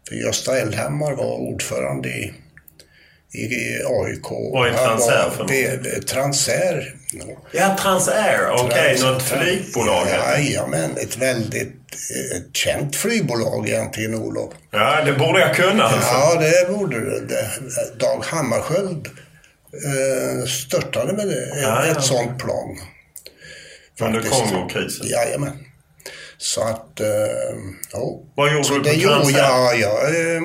För 0.07 0.15
Gösta 0.15 0.59
Elhammar 0.59 1.13
var 1.13 1.37
ordförande 1.37 2.09
i, 2.09 2.33
i 3.33 3.83
AIK. 3.85 4.29
Vad 4.53 4.67
är 4.67 4.73
Transair 4.73 5.29
för 5.37 5.43
något? 5.43 6.07
Transair. 6.07 6.95
Ja, 7.53 7.77
Transair. 7.79 8.49
Okej, 8.51 8.97
Trans- 8.97 9.01
något 9.03 9.23
flygbolag. 9.23 10.07
Jajamän, 10.07 10.91
ett 10.97 11.17
väldigt 11.17 11.73
ett 12.35 12.55
känt 12.55 12.95
flygbolag 12.95 13.69
egentligen, 13.69 14.15
Olof. 14.15 14.53
Ja, 14.71 15.01
det 15.05 15.13
borde 15.13 15.39
jag 15.39 15.55
kunna 15.55 15.83
alltså. 15.83 16.09
Ja, 16.13 16.35
det 16.41 16.73
borde 16.73 16.99
du. 16.99 17.27
Dag 17.99 18.23
Hammarskjöld 18.25 19.07
eh, 19.73 20.45
störtade 20.47 21.13
med 21.13 21.27
det, 21.27 21.47
Ja, 21.61 21.85
ja. 21.85 21.91
ett 21.91 22.03
sånt 22.03 22.39
plan. 22.39 22.77
Under. 24.01 24.21
Kongokrisen. 24.21 25.07
Jajamän. 25.07 25.57
Så 26.37 26.61
att, 26.61 26.99
eh, 26.99 27.07
ja. 27.93 28.19
Vad 28.35 28.51
gjorde 28.53 28.63
Så 28.63 28.73
du 28.73 28.79
på 28.79 28.89
Transair? 29.09 29.37
jag. 29.37 29.79
Jag, 29.79 30.35
eh, 30.35 30.41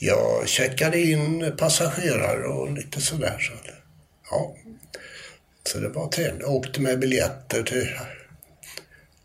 Jag 0.00 0.48
checkade 0.48 1.00
in 1.00 1.52
passagerare 1.58 2.46
och 2.46 2.72
lite 2.72 3.00
sådär. 3.00 3.38
Så, 3.38 3.52
ja. 4.30 4.54
så 5.62 5.78
det 5.78 5.88
var 5.88 6.08
trevligt. 6.08 6.42
Jag 6.42 6.50
åkte 6.50 6.80
med 6.80 6.98
biljetter 6.98 7.62
till, 7.62 7.88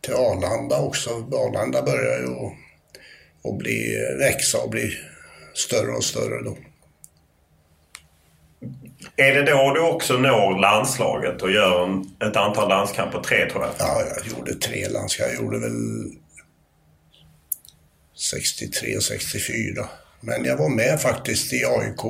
till 0.02 0.14
Arlanda 0.14 0.80
också. 0.80 1.10
Arlanda 1.10 1.82
börjar 1.82 2.20
ju 2.20 2.28
att, 2.28 2.54
att 3.52 3.58
bli, 3.58 3.98
växa 4.20 4.58
och 4.58 4.70
bli 4.70 4.98
större 5.54 5.91
och 5.91 6.04
större 6.04 6.44
då. 6.44 6.58
Är 9.16 9.34
det 9.34 9.52
då 9.52 9.74
du 9.74 9.82
också 9.82 10.18
når 10.18 10.60
landslaget 10.60 11.41
och 11.41 11.52
gör 11.52 11.84
en, 11.84 12.16
ett 12.30 12.36
antal 12.36 12.70
landskamper? 12.70 13.20
Tre 13.20 13.50
tror 13.50 13.64
jag. 13.64 13.74
Ja, 13.78 14.04
jag 14.16 14.28
gjorde 14.28 14.56
tre 14.56 14.90
landskamper. 14.90 15.34
Jag 15.34 15.44
gjorde 15.44 15.60
väl 15.60 16.12
63 18.16 18.98
och 18.98 19.04
64. 19.04 19.90
Men 20.26 20.45
jag 20.45 20.58
var 20.58 20.70
med 20.70 21.02
faktiskt 21.02 21.54
i 21.54 21.66
AIK 21.66 22.06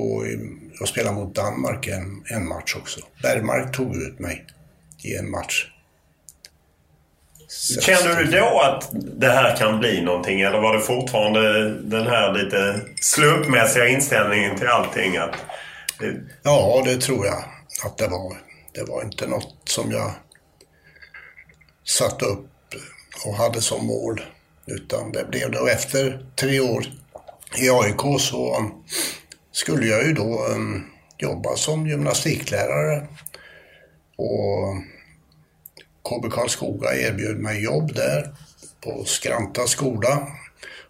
och 0.79 0.87
spelade 0.87 1.15
mot 1.15 1.35
Danmark 1.35 1.87
en, 1.87 2.23
en 2.25 2.47
match 2.47 2.75
också. 2.75 2.99
Bergmark 3.21 3.75
tog 3.75 3.95
ut 3.95 4.19
mig 4.19 4.45
i 5.03 5.15
en 5.15 5.31
match. 5.31 5.69
Kände 7.81 8.15
du 8.15 8.31
då 8.31 8.59
att 8.59 8.89
det 8.93 9.29
här 9.29 9.55
kan 9.55 9.79
bli 9.79 10.01
någonting 10.01 10.41
eller 10.41 10.59
var 10.59 10.77
det 10.77 10.81
fortfarande 10.81 11.69
den 11.69 12.07
här 12.07 12.33
lite 12.33 12.81
slumpmässiga 13.01 13.87
inställningen 13.87 14.57
till 14.57 14.67
allting? 14.67 15.17
Att 15.17 15.35
det... 15.99 16.15
Ja, 16.43 16.81
det 16.85 16.97
tror 16.97 17.25
jag 17.25 17.43
att 17.85 17.97
det 17.97 18.07
var. 18.07 18.37
Det 18.73 18.83
var 18.83 19.03
inte 19.03 19.27
något 19.27 19.55
som 19.65 19.91
jag 19.91 20.11
satte 21.83 22.25
upp 22.25 22.49
och 23.25 23.35
hade 23.35 23.61
som 23.61 23.85
mål. 23.85 24.21
Utan 24.65 25.11
det 25.11 25.25
blev 25.29 25.51
det. 25.51 25.59
Och 25.59 25.69
efter 25.69 26.25
tre 26.35 26.59
år 26.59 26.85
i 27.57 27.69
AIK 27.69 28.19
så 28.19 28.57
um, 28.57 28.83
skulle 29.51 29.85
jag 29.85 30.07
ju 30.07 30.13
då 30.13 30.45
um, 30.45 30.85
jobba 31.17 31.55
som 31.55 31.87
gymnastiklärare. 31.87 33.07
Och 34.15 34.69
um, 34.69 34.83
KB 36.03 36.31
Karlskoga 36.31 36.95
erbjöd 36.95 37.37
mig 37.37 37.63
jobb 37.63 37.93
där 37.93 38.35
på 38.81 39.05
Skranta 39.05 39.67
skola. 39.67 40.27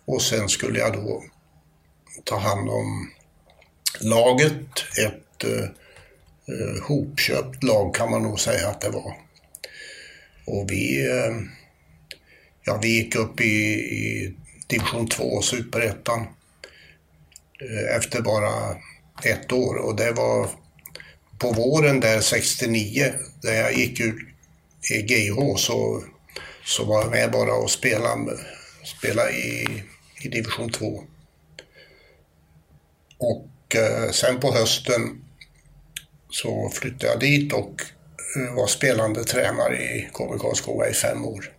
Och 0.06 0.22
sen 0.22 0.49
skulle 0.49 0.80
jag 0.80 0.94
då 0.94 1.23
ta 2.23 2.38
hand 2.38 2.69
om 2.69 3.11
laget. 4.02 4.84
Ett 5.06 5.44
uh, 5.45 5.64
uh, 6.49 6.84
hopköpt 6.84 7.64
lag 7.64 7.95
kan 7.95 8.11
man 8.11 8.23
nog 8.23 8.40
säga 8.40 8.68
att 8.68 8.81
det 8.81 8.90
var. 8.90 9.18
Och 10.45 10.72
vi, 10.72 11.07
uh, 11.07 11.41
ja, 12.64 12.80
vi 12.81 12.88
gick 12.88 13.15
upp 13.15 13.41
i, 13.41 13.73
i 13.73 14.34
division 14.68 15.07
2, 15.07 15.41
superettan, 15.41 16.27
Eh, 17.69 17.95
efter 17.95 18.22
bara 18.22 18.77
ett 19.23 19.52
år. 19.52 19.76
Och 19.76 19.95
det 19.95 20.11
var 20.11 20.49
på 21.38 21.52
våren 21.52 21.99
där 21.99 22.22
69, 22.22 23.14
där 23.41 23.53
jag 23.53 23.73
gick 23.73 23.99
ut 23.99 24.15
i 24.91 25.02
GH, 25.02 25.56
så, 25.57 26.03
så 26.65 26.85
var 26.85 27.02
jag 27.02 27.11
med 27.11 27.31
bara 27.31 27.53
och 27.53 27.72
spelade, 27.72 28.38
spelade 28.98 29.31
i, 29.31 29.84
i 30.22 30.27
division 30.27 30.72
2. 30.72 31.03
Och 33.18 33.76
eh, 33.76 34.11
sen 34.11 34.40
på 34.40 34.53
hösten 34.53 35.23
så 36.30 36.69
flyttade 36.73 37.07
jag 37.07 37.19
dit 37.19 37.53
och 37.53 37.81
eh, 38.38 38.56
var 38.56 38.68
spelande 38.68 39.23
tränare 39.23 39.77
i 39.77 40.10
KB 40.14 40.40
Karlskoga 40.41 40.90
i 40.90 40.94
fem 40.94 41.26
år. 41.26 41.53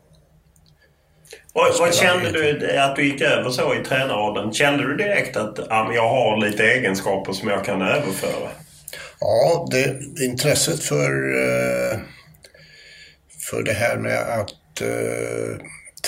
Vad, 1.56 1.78
vad 1.78 1.94
kände 1.94 2.32
du 2.32 2.78
att 2.78 2.96
du 2.96 3.06
gick 3.06 3.20
över 3.20 3.50
så 3.50 3.74
i 3.74 3.84
tränarrollen? 3.84 4.52
Kände 4.52 4.86
du 4.86 4.96
direkt 4.96 5.36
att 5.36 5.58
ja, 5.68 5.90
jag 5.94 6.08
har 6.08 6.36
lite 6.36 6.64
egenskaper 6.64 7.32
som 7.32 7.48
jag 7.48 7.64
kan 7.64 7.82
överföra? 7.82 8.50
Ja, 9.20 9.68
det, 9.70 10.00
intresset 10.24 10.80
för, 10.80 11.34
eh, 11.34 11.98
för 13.50 13.62
det 13.62 13.72
här 13.72 13.96
med 13.96 14.18
att 14.18 14.82
uh, 14.82 15.56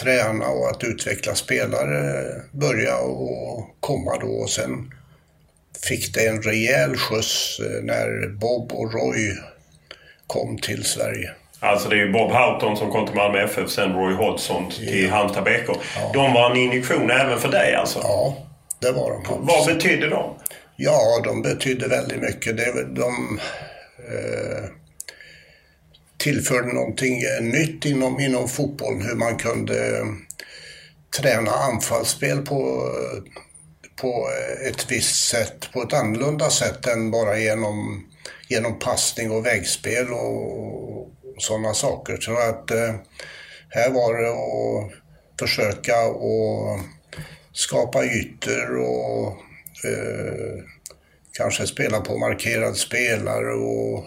träna 0.02 0.48
och 0.48 0.70
att 0.70 0.85
utveckla 0.85 1.35
spelare 1.35 2.24
började 2.52 3.02
och 3.02 3.77
komma 3.81 4.18
då. 4.20 4.27
Och 4.27 4.51
sen 4.51 4.94
fick 5.89 6.14
det 6.14 6.27
en 6.27 6.43
rejäl 6.43 6.97
skjuts 6.97 7.60
eh, 7.60 7.82
när 7.82 8.28
Bob 8.28 8.73
och 8.73 8.93
Roy 8.93 9.36
kom 10.27 10.59
till 10.59 10.85
Sverige. 10.85 11.31
Alltså 11.61 11.89
det 11.89 11.95
är 11.97 12.07
ju 12.07 12.12
Bob 12.12 12.33
Houghton 12.33 12.77
som 12.77 12.91
kom 12.91 13.07
till 13.07 13.16
Malmö 13.16 13.39
FF, 13.39 13.70
sen 13.70 13.93
Roy 13.93 14.15
Hodgson 14.15 14.70
till 14.70 15.05
ja. 15.05 15.15
Halmstad 15.15 15.45
BK. 15.45 15.69
Ja. 15.69 16.11
De 16.15 16.33
var 16.33 16.51
en 16.51 16.57
injektion 16.57 17.11
även 17.11 17.39
för 17.39 17.49
dig 17.49 17.74
alltså? 17.74 17.99
Ja, 18.03 18.37
det 18.81 18.93
var 18.93 19.11
de. 19.11 19.47
Vad 19.47 19.66
betydde 19.66 20.09
de? 20.09 20.35
Ja, 20.77 21.20
de 21.24 21.43
betydde 21.43 21.89
väldigt 21.89 22.20
mycket. 22.20 22.57
Det, 22.57 22.85
de 22.95 23.41
eh, 23.99 24.65
tillförde 26.16 26.73
någonting 26.73 27.20
nytt 27.41 27.85
inom, 27.85 28.20
inom 28.20 28.49
fotbollen. 28.49 29.03
Hur 29.03 29.15
man 29.15 29.37
kunde 29.37 30.07
träna 31.20 31.51
anfallsspel 31.51 32.39
på, 32.39 32.91
på 34.01 34.28
ett 34.69 34.91
visst 34.91 35.28
sätt, 35.28 35.73
på 35.73 35.83
ett 35.83 35.93
annorlunda 35.93 36.51
sätt 36.51 36.87
än 36.87 37.11
bara 37.11 37.39
genom, 37.39 38.07
genom 38.49 38.78
passning 38.78 39.31
och 39.31 39.47
väggspel 39.47 40.12
och, 40.12 41.15
sådana 41.39 41.75
saker. 41.75 42.17
Så 42.21 42.33
att 42.33 42.71
eh, 42.71 42.95
här 43.71 43.91
var 43.91 44.15
det 44.15 44.31
att 44.31 44.93
försöka 45.39 45.97
att 45.97 46.81
skapa 47.53 48.05
ytor 48.05 48.77
och 48.77 49.29
eh, 49.85 50.63
kanske 51.33 51.67
spela 51.67 52.01
på 52.01 52.19
markerad 52.19 52.77
spelare 52.77 53.55
och 53.55 54.05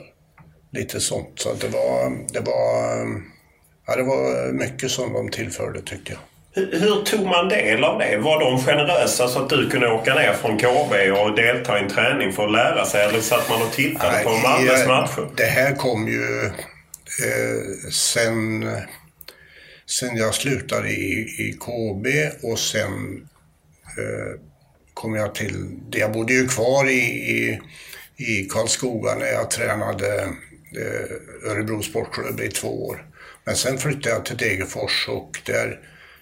lite 0.72 1.00
sånt. 1.00 1.34
Så 1.36 1.54
det 1.54 1.68
var, 1.68 2.18
det 2.34 2.40
var, 2.40 3.08
ja, 3.88 3.96
det 3.96 4.04
var 4.04 4.52
mycket 4.52 4.92
som 4.92 5.14
de 5.14 5.30
tillförde 5.30 5.82
tyckte 5.82 6.12
jag. 6.12 6.20
Hur, 6.52 6.80
hur 6.80 7.02
tog 7.04 7.26
man 7.26 7.50
del 7.50 7.84
av 7.84 8.00
det? 8.00 8.18
Var 8.18 8.40
de 8.40 8.64
generösa 8.64 9.28
så 9.28 9.40
att 9.40 9.50
du 9.50 9.70
kunde 9.70 9.92
åka 9.92 10.16
ner 10.16 10.34
från 10.34 10.58
KB 10.58 11.12
och 11.12 11.36
delta 11.36 11.80
i 11.80 11.84
en 11.84 11.90
träning 11.90 12.34
för 12.34 12.46
att 12.46 12.52
lära 12.52 12.86
sig? 12.86 13.06
Eller 13.06 13.22
satt 13.22 13.50
man 13.50 13.62
och 13.62 13.72
tittade 13.72 14.12
Nej, 14.12 14.24
på 14.24 14.30
Malmös 14.30 14.88
matcher? 14.88 15.30
Det 15.36 15.46
här 15.46 15.76
kom 15.76 16.08
ju 16.08 16.52
eh, 17.26 17.90
sen, 17.92 18.70
sen 19.86 20.18
jag 20.18 20.36
slutade 20.36 20.90
i, 20.90 21.20
i 21.40 21.58
KB 21.60 22.08
och 22.44 22.60
sen 22.60 23.28
eh, 23.98 24.42
kom 24.94 25.16
jag 25.16 25.36
till, 25.36 25.80
jag 25.92 26.12
bodde 26.12 26.34
ju 26.34 26.48
kvar 26.48 26.90
i, 26.90 27.02
i, 27.38 27.62
i 28.18 28.46
Karlskoga 28.46 29.16
när 29.16 29.28
jag 29.28 29.52
tränade 29.52 30.24
eh, 30.78 31.52
Örebro 31.52 31.82
Sportklubb 31.82 32.42
i 32.42 32.50
två 32.50 32.88
år. 32.88 33.06
Men 33.44 33.56
sen 33.56 33.78
flyttade 33.78 34.16
jag 34.16 34.26
till 34.26 34.38
Degerfors 34.38 35.08
och 35.10 35.42
där 35.46 35.80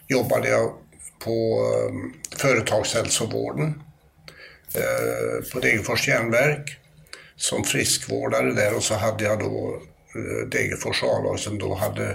jobbade 0.08 0.50
jag 0.50 0.74
på 1.20 1.66
eh, 1.74 2.38
företagshälsovården 2.38 3.82
eh, 4.74 5.52
på 5.54 5.60
Degerfors 5.60 6.08
järnverk 6.08 6.78
som 7.36 7.64
friskvårdare 7.64 8.54
där 8.54 8.76
och 8.76 8.84
så 8.84 8.94
hade 8.94 9.24
jag 9.24 9.40
då 9.40 9.82
Eh, 10.18 10.48
Degerfors 10.48 11.04
A-lag 11.04 11.40
som 11.40 11.60
då 11.60 11.74
hade 11.74 12.10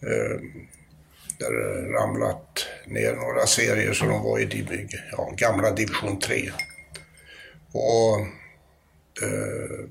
eh, 0.00 0.40
där 1.38 1.92
ramlat 1.92 2.66
ner 2.86 3.14
några 3.14 3.46
serier 3.46 3.92
så 3.92 4.04
de 4.04 4.22
var 4.22 4.38
i 4.38 4.44
div 4.44 4.88
ja, 5.12 5.32
gamla 5.36 5.70
division 5.70 6.18
3. 6.18 6.50
Och, 7.72 8.20
eh, 9.22 9.88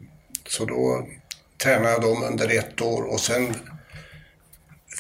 så 0.48 0.66
då 0.66 1.08
tränade 1.64 1.90
jag 1.90 2.02
dem 2.02 2.24
under 2.24 2.58
ett 2.58 2.82
år 2.82 3.04
och 3.04 3.20
sen 3.20 3.56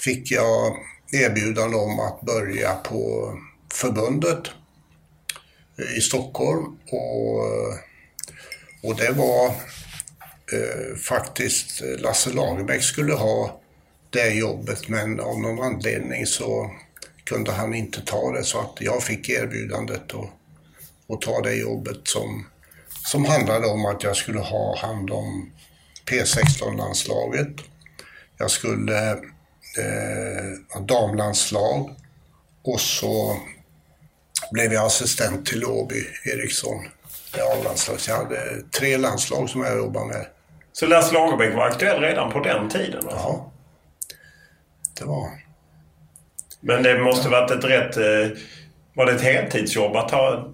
fick 0.03 0.31
jag 0.31 0.75
erbjudande 1.11 1.77
om 1.77 1.99
att 1.99 2.21
börja 2.21 2.75
på 2.75 3.33
förbundet 3.73 4.47
eh, 5.79 5.97
i 5.97 6.01
Stockholm. 6.01 6.77
Och, 6.91 7.39
och 8.83 8.95
det 8.97 9.11
var 9.11 9.53
eh, 10.53 10.95
faktiskt 10.97 11.81
Lasse 11.97 12.33
Lagerbäck 12.33 12.83
skulle 12.83 13.13
ha 13.13 13.61
det 14.09 14.29
jobbet 14.29 14.87
men 14.87 15.19
av 15.19 15.39
någon 15.39 15.61
anledning 15.61 16.25
så 16.25 16.71
kunde 17.23 17.51
han 17.51 17.73
inte 17.73 18.01
ta 18.01 18.31
det 18.31 18.43
så 18.43 18.59
att 18.59 18.77
jag 18.79 19.03
fick 19.03 19.29
erbjudandet 19.29 20.13
att, 20.13 20.29
att 21.15 21.21
ta 21.21 21.41
det 21.41 21.55
jobbet 21.55 21.99
som, 22.03 22.45
som 22.89 23.25
handlade 23.25 23.67
om 23.67 23.85
att 23.85 24.03
jag 24.03 24.15
skulle 24.15 24.39
ha 24.39 24.77
hand 24.77 25.11
om 25.11 25.51
P16-landslaget. 26.05 27.55
Jag 28.37 28.51
skulle 28.51 29.11
eh, 29.11 30.73
ha 30.73 30.79
damlandslag 30.79 31.95
och 32.63 32.81
så 32.81 33.37
blev 34.51 34.73
jag 34.73 34.85
assistent 34.85 35.45
till 35.45 35.65
Åby 35.65 36.07
Eriksson. 36.25 36.87
Jag 38.07 38.15
hade 38.15 38.61
tre 38.71 38.97
landslag 38.97 39.49
som 39.49 39.61
jag 39.61 39.77
jobbade 39.77 40.05
med. 40.05 40.25
Så 40.79 40.85
Lasse 40.85 41.13
Lagerbäck 41.13 41.55
var 41.55 41.67
aktuell 41.67 42.01
redan 42.01 42.31
på 42.31 42.39
den 42.39 42.69
tiden? 42.69 43.03
Alltså. 43.03 43.17
Ja, 43.17 43.51
det 44.99 45.05
var 45.05 45.29
Men 46.59 46.83
det 46.83 46.99
måste 46.99 47.29
varit 47.29 47.51
ett 47.51 47.63
rätt... 47.63 47.97
Eh, 47.97 48.37
var 48.93 49.05
det 49.05 49.11
ett 49.11 49.21
heltidsjobb 49.21 49.95
att 49.95 50.11
ha 50.11 50.53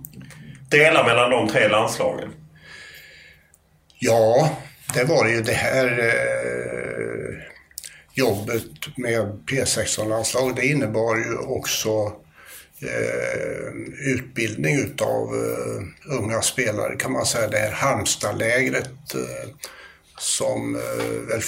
dela 0.69 1.03
mellan 1.03 1.31
de 1.31 1.47
tre 1.47 1.67
landslagen? 1.67 2.33
Ja, 3.99 4.57
det 4.93 5.03
var 5.03 5.27
ju 5.27 5.41
det 5.41 5.53
här 5.53 5.99
eh, 5.99 7.35
jobbet 8.13 8.97
med 8.97 9.43
P16-landslaget. 9.51 10.55
Det 10.55 10.65
innebar 10.65 11.15
ju 11.15 11.37
också 11.37 12.13
eh, 12.81 13.73
utbildning 14.13 14.79
utav 14.79 15.27
eh, 15.35 16.17
unga 16.17 16.41
spelare 16.41 16.95
kan 16.95 17.11
man 17.11 17.25
säga. 17.25 17.47
Det 17.47 17.57
här 17.57 17.71
Halmstadlägret 17.71 19.15
eh, 19.15 19.49
som 20.21 20.75
eh, 20.75 21.05
väl 21.29 21.41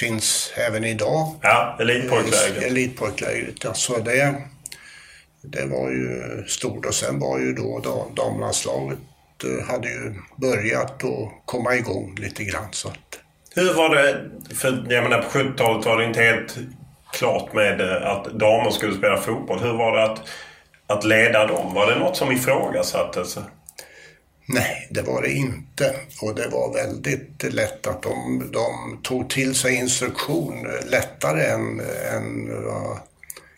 finns 0.00 0.52
även 0.56 0.84
idag. 0.84 1.34
Ja, 1.42 1.76
elitpojklägret. 1.80 2.62
Elitpojklägret, 2.64 3.64
ja. 3.64 3.74
Så 3.74 3.98
det, 3.98 4.34
det 5.42 5.66
var 5.66 5.90
ju 5.90 6.44
stort. 6.46 6.86
Och 6.86 6.94
sen 6.94 7.18
var 7.18 7.38
ju 7.38 7.52
då 7.52 7.78
dam- 7.84 8.14
damlandslaget 8.16 8.98
eh, 9.44 9.66
hade 9.68 9.88
ju 9.88 10.14
börjat 10.36 11.04
att 11.04 11.30
komma 11.44 11.74
igång 11.74 12.14
lite 12.18 12.44
grann. 12.44 12.68
Så 12.70 12.88
att, 12.88 13.18
Hur 13.54 13.74
var 13.74 13.94
det? 13.96 14.30
För 14.54 14.86
jag 14.88 15.02
menar 15.02 15.22
på 15.22 15.38
70-talet 15.38 15.86
var 15.86 15.98
det 15.98 16.04
inte 16.04 16.20
helt 16.22 16.56
klart 17.12 17.52
med 17.52 17.80
eh, 17.80 18.06
att 18.10 18.24
damer 18.24 18.70
skulle 18.70 18.96
spela 18.96 19.16
fotboll. 19.16 19.58
Hur 19.60 19.72
var 19.72 19.96
det 19.96 20.04
att, 20.04 20.20
att 20.86 21.04
leda 21.04 21.46
dem? 21.46 21.74
Var 21.74 21.86
det 21.86 21.98
något 21.98 22.16
som 22.16 22.32
ifrågasattes? 22.32 23.38
Nej, 24.46 24.88
det 24.90 25.02
var 25.02 25.22
det 25.22 25.30
inte. 25.30 25.94
Och 26.22 26.34
det 26.34 26.48
var 26.48 26.74
väldigt 26.74 27.54
lätt 27.54 27.86
att 27.86 28.02
de, 28.02 28.50
de 28.52 28.98
tog 29.02 29.30
till 29.30 29.54
sig 29.54 29.74
instruktion 29.74 30.66
lättare 30.86 31.44
än, 31.44 31.80
än 32.12 32.64
vad 32.64 32.98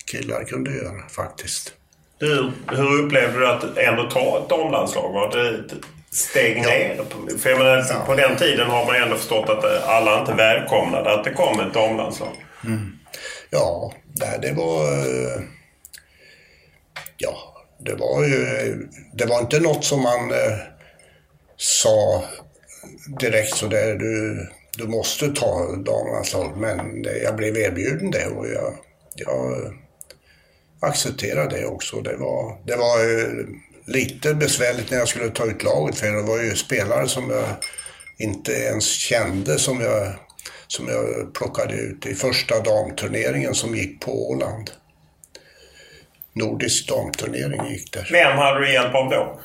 killar 0.04 0.44
kunde 0.44 0.70
göra 0.70 1.08
faktiskt. 1.08 1.72
Hur, 2.18 2.52
hur 2.70 3.02
upplevde 3.02 3.38
du 3.38 3.48
att 3.48 3.78
ändå 3.78 4.10
ta 4.10 4.42
ett 4.42 4.48
damlandslag? 4.48 5.12
Var 5.12 5.36
det 5.36 5.48
ett 5.48 5.72
steg 6.10 6.56
ner? 6.56 7.02
För 7.38 7.50
jag 7.50 7.58
menar, 7.58 8.06
på 8.06 8.14
den 8.14 8.36
tiden 8.36 8.70
har 8.70 8.86
man 8.86 8.96
ändå 8.96 9.16
förstått 9.16 9.48
att 9.48 9.64
alla 9.84 10.20
inte 10.20 10.34
välkomnade 10.34 11.12
att 11.12 11.24
det 11.24 11.32
kom 11.32 11.60
ett 11.60 11.74
damlandslag. 11.74 12.44
Ja, 13.50 13.92
det, 14.42 14.52
var... 14.52 14.84
Ja, 17.16 17.64
det 17.78 17.94
var 17.94 18.24
ju... 18.24 18.46
Det 19.14 19.26
var 19.26 19.40
inte 19.40 19.60
något 19.60 19.84
som 19.84 20.02
man 20.02 20.30
eh, 20.30 20.58
sa 21.56 22.24
direkt 23.20 23.56
sådär, 23.56 23.94
du, 23.94 24.46
du 24.76 24.86
måste 24.86 25.28
ta 25.28 25.76
damlandslaget. 25.76 26.56
Men 26.56 27.06
jag 27.22 27.36
blev 27.36 27.56
erbjuden 27.56 28.10
det 28.10 28.26
och 28.26 28.46
jag, 28.48 28.74
jag 29.14 29.72
accepterade 30.80 31.56
det 31.56 31.66
också. 31.66 32.00
Det 32.00 32.16
var, 32.16 32.58
det 32.66 32.76
var 32.76 32.98
lite 33.86 34.34
besvärligt 34.34 34.90
när 34.90 34.98
jag 34.98 35.08
skulle 35.08 35.30
ta 35.30 35.46
ut 35.46 35.62
laget 35.62 35.98
för 35.98 36.06
det 36.06 36.22
var 36.22 36.42
ju 36.42 36.56
spelare 36.56 37.08
som 37.08 37.30
jag 37.30 37.46
inte 38.18 38.52
ens 38.52 38.84
kände 38.84 39.58
som 39.58 39.80
jag, 39.80 40.12
som 40.66 40.88
jag 40.88 41.34
plockade 41.34 41.74
ut 41.74 42.06
i 42.06 42.14
första 42.14 42.60
damturneringen 42.60 43.54
som 43.54 43.76
gick 43.76 44.00
på 44.00 44.30
Åland. 44.30 44.70
Nordisk 46.32 46.88
damturnering 46.88 47.66
gick 47.70 47.92
där. 47.92 48.08
Vem 48.12 48.38
hade 48.38 48.60
du 48.60 48.72
hjälp 48.72 48.94
av 48.94 49.10
då? 49.10 49.40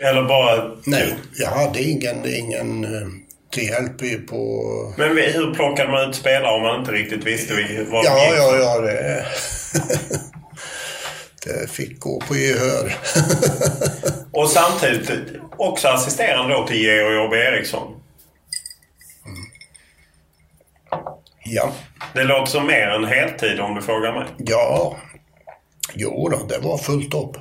Eller 0.00 0.22
bara... 0.22 0.70
Nej, 0.84 1.14
jag 1.38 1.50
hade 1.50 1.82
ingen, 1.82 2.26
ingen 2.34 2.84
eh, 2.84 3.08
till 3.50 3.64
hjälp 3.68 4.02
i- 4.02 4.18
på... 4.18 4.62
Men 4.98 5.08
hur 5.16 5.54
plockade 5.54 5.90
man 5.92 6.10
ut 6.10 6.16
spelare 6.16 6.54
om 6.56 6.62
man 6.62 6.80
inte 6.80 6.92
riktigt 6.92 7.24
visste 7.24 7.54
vad 7.90 8.04
de 8.04 8.08
Ja, 8.08 8.24
gick 8.24 8.38
ja, 8.38 8.50
för? 8.50 8.58
ja, 8.58 8.80
det... 8.80 9.26
det 11.62 11.70
fick 11.70 12.00
gå 12.00 12.20
på 12.20 12.36
gehör. 12.36 12.96
Och 14.32 14.50
samtidigt 14.50 15.10
också 15.56 15.88
assisterande 15.88 16.54
då 16.54 16.66
till 16.66 16.76
Georg 16.82 17.14
Jobbe 17.16 17.36
Eriksson. 17.36 17.94
Ja. 21.44 21.72
Det 22.14 22.24
låter 22.24 22.46
som 22.52 22.66
mer 22.66 22.88
än 22.88 23.04
heltid 23.04 23.60
om 23.60 23.74
du 23.74 23.82
frågar 23.82 24.12
mig. 24.12 24.24
Ja, 24.38 24.96
jo 25.94 26.28
då, 26.28 26.46
det 26.46 26.58
var 26.58 26.78
fullt 26.78 27.14
upp. 27.14 27.36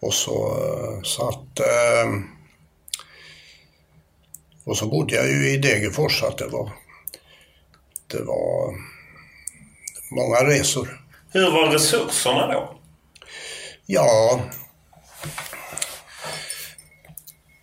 Och 0.00 0.14
så, 0.14 0.56
så 1.04 1.28
att... 1.28 1.60
eh, 1.60 2.10
Och 4.66 4.76
så 4.76 4.86
bodde 4.86 5.14
jag 5.14 5.28
ju 5.28 5.50
i 5.50 5.56
Degerfors 5.56 6.20
så 6.20 6.26
att 6.26 6.38
det 6.38 6.46
var... 6.46 6.72
Det 8.06 8.22
var 8.22 8.74
många 10.10 10.36
resor. 10.44 11.00
Hur 11.32 11.50
var 11.50 11.68
resurserna 11.72 12.46
då? 12.46 12.78
Ja, 13.86 14.40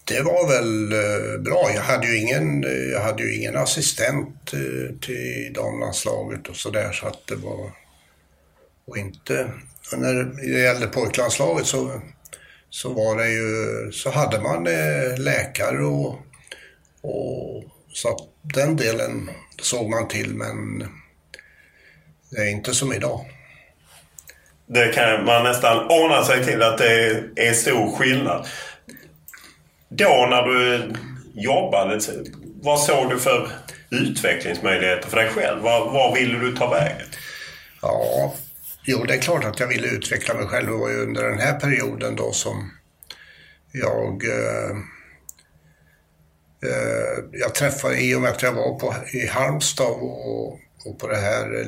det 0.05 0.21
var 0.21 0.47
väl 0.47 0.91
eh, 0.93 1.41
bra. 1.41 1.71
Jag 1.75 1.81
hade 1.81 2.07
ju 2.07 2.17
ingen, 2.17 2.61
jag 2.91 3.01
hade 3.01 3.23
ju 3.23 3.35
ingen 3.35 3.57
assistent 3.57 4.53
eh, 4.53 4.99
till 5.01 5.51
damlandslaget 5.55 6.47
och 6.49 6.55
sådär 6.55 6.91
så 6.91 7.07
att 7.07 7.27
det 7.27 7.35
var... 7.35 7.71
Och 8.87 8.97
inte... 8.97 9.51
och 9.93 9.99
När 9.99 10.13
det 10.13 10.59
gällde 10.59 10.87
pojklandslaget 10.87 11.65
så, 11.67 12.01
så 12.71 12.93
var 12.93 13.17
det 13.17 13.29
ju... 13.29 13.91
Så 13.91 14.09
hade 14.09 14.41
man 14.41 14.67
eh, 14.67 15.17
läkare 15.17 15.85
och... 15.85 16.19
och 17.01 17.63
så 17.93 18.27
den 18.41 18.75
delen 18.75 19.29
såg 19.61 19.89
man 19.89 20.07
till 20.07 20.35
men 20.35 20.79
det 22.29 22.41
är 22.41 22.51
inte 22.51 22.73
som 22.73 22.93
idag. 22.93 23.25
Det 24.65 24.93
kan 24.93 25.25
man 25.25 25.43
nästan 25.43 25.87
ana 25.89 26.23
sig 26.23 26.45
till 26.45 26.63
att 26.63 26.77
det 26.77 27.23
är 27.35 27.53
stor 27.53 27.95
skillnad. 27.95 28.47
Då 29.89 30.27
när 30.29 30.43
du 30.43 30.93
jobbade, 31.33 31.99
vad 32.61 32.79
såg 32.79 33.09
du 33.09 33.19
för 33.19 33.51
utvecklingsmöjligheter 33.89 35.09
för 35.09 35.17
dig 35.17 35.29
själv? 35.29 35.61
Var, 35.61 35.79
var 35.79 36.15
ville 36.15 36.39
du 36.39 36.55
ta 36.55 36.69
vägen? 36.69 37.07
Ja, 37.81 38.33
jo 38.83 39.03
det 39.03 39.13
är 39.13 39.21
klart 39.21 39.45
att 39.45 39.59
jag 39.59 39.67
ville 39.67 39.87
utveckla 39.87 40.33
mig 40.33 40.47
själv. 40.47 40.67
Det 40.67 40.77
var 40.77 40.89
ju 40.89 41.01
under 41.01 41.29
den 41.29 41.39
här 41.39 41.59
perioden 41.59 42.15
då 42.15 42.31
som 42.31 42.71
jag 43.71 44.23
eh, 44.25 44.77
eh, 46.63 47.23
jag 47.31 47.55
träffade, 47.55 48.01
i 48.01 48.15
och 48.15 48.21
med 48.21 48.31
att 48.31 48.41
jag 48.41 48.53
var 48.53 48.79
på, 48.79 48.95
i 49.13 49.27
Halmstad 49.27 49.91
och, 49.91 50.51
och 50.85 50.99
på 50.99 51.07
det 51.07 51.17
här 51.17 51.61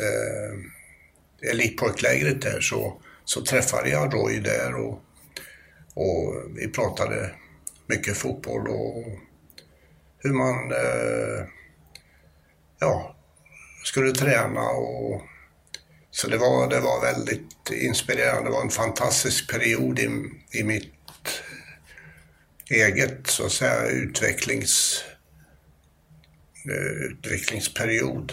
eh, 0.00 1.50
elitpojklägret 1.50 2.42
där 2.42 2.60
så, 2.60 3.00
så 3.24 3.44
träffade 3.44 3.88
jag 3.88 4.14
Roy 4.14 4.40
där 4.40 4.74
och, 4.74 5.02
och 5.94 6.34
vi 6.56 6.68
pratade 6.68 7.30
mycket 7.86 8.16
fotboll 8.16 8.68
och 8.68 9.04
hur 10.18 10.32
man 10.32 10.72
eh, 10.72 11.46
ja, 12.78 13.16
skulle 13.84 14.12
träna 14.12 14.62
och 14.70 15.22
så 16.14 16.28
det 16.28 16.38
var, 16.38 16.68
det 16.68 16.80
var 16.80 17.00
väldigt 17.00 17.70
inspirerande. 17.70 18.50
Det 18.50 18.54
var 18.54 18.62
en 18.62 18.70
fantastisk 18.70 19.50
period 19.52 19.98
i, 19.98 20.08
i 20.52 20.64
mitt 20.64 21.42
eget 22.70 23.26
så 23.26 23.46
att 23.46 23.52
säga 23.52 23.86
utvecklings, 23.86 25.04
eh, 26.70 27.10
utvecklingsperiod. 27.10 28.32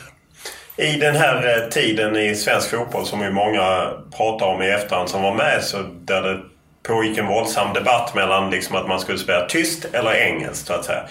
I 0.78 0.92
den 0.92 1.16
här 1.16 1.64
eh, 1.64 1.70
tiden 1.70 2.16
i 2.16 2.36
svensk 2.36 2.70
fotboll 2.70 3.06
som 3.06 3.22
ju 3.22 3.32
många 3.32 3.94
pratar 4.18 4.46
om 4.46 4.62
i 4.62 4.70
efterhand 4.70 5.10
som 5.10 5.22
var 5.22 5.36
med 5.36 5.64
så 5.64 5.82
där 6.02 6.22
det 6.22 6.42
pågick 6.84 7.18
en 7.18 7.28
våldsam 7.28 7.74
debatt 7.74 8.16
mellan 8.16 8.50
liksom 8.50 8.76
att 8.76 8.88
man 8.88 9.00
skulle 9.00 9.18
spela 9.18 9.46
tyst 9.46 9.86
eller 9.92 10.12
engelskt 10.12 10.68
så 10.68 10.74
att 10.74 10.86
säga. 10.86 11.08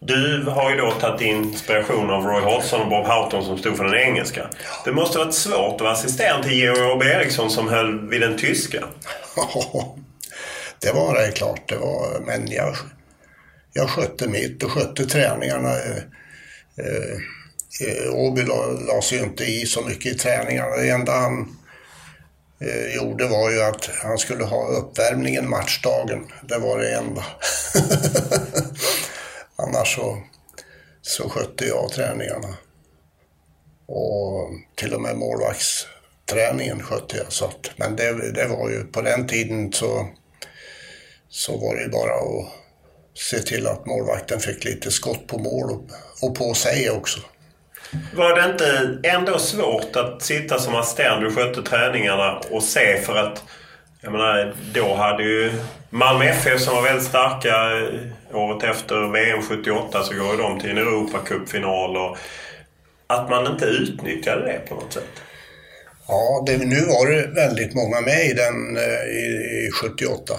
Du 0.00 0.42
har 0.42 0.70
ju 0.70 0.76
då 0.76 0.90
tagit 0.90 1.20
inspiration 1.20 2.10
av 2.10 2.24
Roy 2.24 2.40
Hodgson 2.40 2.80
och 2.80 2.88
Bob 2.88 3.06
Houghton 3.06 3.44
som 3.44 3.58
stod 3.58 3.76
för 3.76 3.84
den 3.84 3.94
engelska. 3.94 4.50
Det 4.84 4.92
måste 4.92 5.18
ha 5.18 5.24
varit 5.24 5.34
svårt 5.34 5.74
att 5.74 5.80
vara 5.80 5.92
assistent 5.92 6.44
till 6.44 6.52
Georg 6.52 6.80
Robbe 6.80 7.14
Eriksson 7.14 7.50
som 7.50 7.68
höll 7.68 8.08
vid 8.08 8.20
den 8.20 8.38
tyska. 8.38 8.84
det 10.80 10.92
var 10.92 11.14
det 11.14 11.32
klart. 11.32 11.68
Det 11.68 11.76
var, 11.76 12.20
men 12.26 12.50
jag, 12.50 12.76
jag 13.72 13.90
skötte 13.90 14.28
mitt 14.28 14.62
och 14.62 14.72
skötte 14.72 15.06
träningarna. 15.06 15.68
Eh, 15.68 16.02
eh, 16.76 17.16
eh, 17.88 18.14
Åby 18.14 18.42
la, 18.42 18.66
la 18.66 19.02
sig 19.02 19.18
ju 19.18 19.24
inte 19.24 19.44
i 19.44 19.66
så 19.66 19.82
mycket 19.82 20.12
i 20.12 20.18
träningarna. 20.18 20.76
Det 20.76 20.90
enda 20.90 21.12
han 21.12 21.56
eh, 22.60 22.94
gjorde 22.96 23.26
var 23.26 23.50
ju 23.50 23.62
att 23.62 23.90
han 24.02 24.18
skulle 24.18 24.44
ha 24.44 24.68
uppvärmningen 24.68 25.50
matchdagen. 25.50 26.26
Det 26.42 26.58
var 26.58 26.78
det 26.78 26.96
enda. 26.96 27.24
Annars 29.62 29.94
så, 29.94 30.22
så 31.02 31.28
skötte 31.28 31.64
jag 31.64 31.92
träningarna. 31.92 32.48
Och 33.86 34.50
till 34.74 34.94
och 34.94 35.00
med 35.00 35.16
målvaktsträningen 35.16 36.82
skötte 36.82 37.16
jag. 37.16 37.32
Så 37.32 37.44
att, 37.44 37.70
men 37.76 37.96
det, 37.96 38.32
det 38.32 38.46
var 38.46 38.70
ju 38.70 38.84
på 38.84 39.02
den 39.02 39.26
tiden 39.26 39.72
så, 39.72 40.08
så 41.28 41.58
var 41.58 41.76
det 41.76 41.82
ju 41.82 41.88
bara 41.88 42.14
att 42.14 42.52
se 43.14 43.38
till 43.38 43.66
att 43.66 43.86
målvakten 43.86 44.40
fick 44.40 44.64
lite 44.64 44.90
skott 44.90 45.26
på 45.26 45.38
mål 45.38 45.70
och, 45.70 45.82
och 46.22 46.34
på 46.34 46.54
sig 46.54 46.90
också. 46.90 47.20
Var 48.14 48.40
det 48.40 48.52
inte 48.52 48.98
ändå 49.08 49.38
svårt 49.38 49.96
att 49.96 50.22
sitta 50.22 50.58
som 50.58 50.74
assistent, 50.74 51.20
du 51.20 51.34
skötte 51.34 51.62
träningarna 51.62 52.40
och 52.50 52.62
se 52.62 53.00
för 53.00 53.16
att 53.16 53.42
Jag 54.00 54.12
menar, 54.12 54.54
då 54.74 54.94
hade 54.94 55.22
ju 55.22 55.52
Malmö 55.90 56.24
FF 56.24 56.60
som 56.60 56.74
var 56.74 56.82
väldigt 56.82 57.08
starka 57.08 57.78
eh, 57.78 58.00
året 58.32 58.64
efter 58.64 59.12
VM 59.12 59.42
78 59.42 60.02
så 60.02 60.14
går 60.14 60.38
de 60.38 60.60
till 60.60 60.70
en 60.70 60.78
Europacupfinal 60.78 61.96
och 61.96 62.16
att 63.06 63.30
man 63.30 63.52
inte 63.52 63.64
utnyttjade 63.64 64.42
det 64.42 64.68
på 64.68 64.74
något 64.74 64.92
sätt. 64.92 65.22
Ja, 66.08 66.44
det, 66.46 66.56
nu 66.56 66.80
var 66.80 67.10
det 67.10 67.26
väldigt 67.26 67.74
många 67.74 68.00
med 68.00 68.26
i 68.26 68.32
den 68.32 68.76
eh, 68.76 69.04
i, 69.08 69.66
i 69.66 69.70
78. 69.70 70.34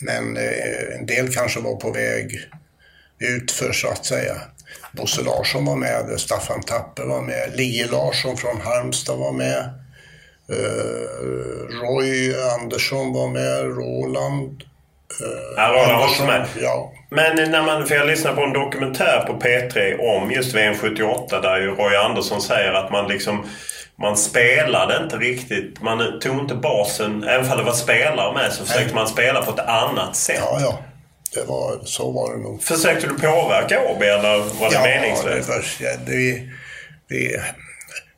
Men 0.00 0.36
eh, 0.36 0.98
en 0.98 1.06
del 1.06 1.34
kanske 1.34 1.60
var 1.60 1.76
på 1.76 1.90
väg 1.90 2.48
utför 3.18 3.72
så 3.72 3.88
att 3.88 4.04
säga. 4.04 4.34
Bosse 4.92 5.22
Larsson 5.22 5.64
var 5.64 5.76
med, 5.76 6.20
Staffan 6.20 6.62
Tapper 6.62 7.04
var 7.04 7.22
med, 7.22 7.52
Lie 7.54 7.86
Larsson 7.86 8.36
från 8.36 8.60
Halmstad 8.60 9.18
var 9.18 9.32
med. 9.32 9.70
Uh, 10.52 11.80
Roy 11.82 12.34
Andersson 12.60 13.12
var 13.12 13.28
med, 13.28 13.64
Roland. 13.64 14.62
Uh, 15.20 15.54
Ja, 15.56 15.68
Roland 15.68 15.98
var 15.98 16.04
också 16.04 16.24
med. 16.24 16.46
Ja. 16.60 16.92
Men 17.08 17.50
när 17.50 17.62
man, 17.62 17.86
för 17.86 17.94
jag 17.94 18.06
lyssnade 18.06 18.36
på 18.36 18.42
en 18.42 18.52
dokumentär 18.52 19.24
på 19.26 19.32
P3 19.32 19.98
om 19.98 20.30
just 20.30 20.54
VM 20.54 20.74
78 20.74 21.40
där 21.40 21.60
ju 21.60 21.70
Roy 21.70 21.96
Andersson 21.96 22.42
säger 22.42 22.72
att 22.72 22.92
man 22.92 23.08
liksom 23.08 23.46
man 23.98 24.16
spelade 24.16 25.02
inte 25.04 25.16
riktigt. 25.16 25.82
Man 25.82 26.20
tog 26.20 26.38
inte 26.38 26.54
basen. 26.54 27.24
Även 27.24 27.50
om 27.50 27.58
det 27.58 27.64
var 27.64 27.72
spelare 27.72 28.34
med 28.34 28.52
så 28.52 28.64
försökte 28.64 28.94
man 28.94 29.08
spela 29.08 29.42
på 29.42 29.50
ett 29.50 29.68
annat 29.68 30.16
sätt. 30.16 30.40
Ja, 30.40 30.58
ja. 30.60 30.78
Det 31.34 31.44
var, 31.48 31.80
så 31.84 32.10
var 32.10 32.32
det 32.32 32.42
nog. 32.42 32.62
Försökte 32.62 33.06
du 33.06 33.14
påverka 33.14 33.80
Åby 33.82 34.06
eller 34.06 34.38
var 34.38 34.70
det 34.70 34.74
ja, 34.74 34.82
meningslöst? 34.82 35.78
Det 35.78 35.98
det, 36.06 36.42
vi, 37.08 37.36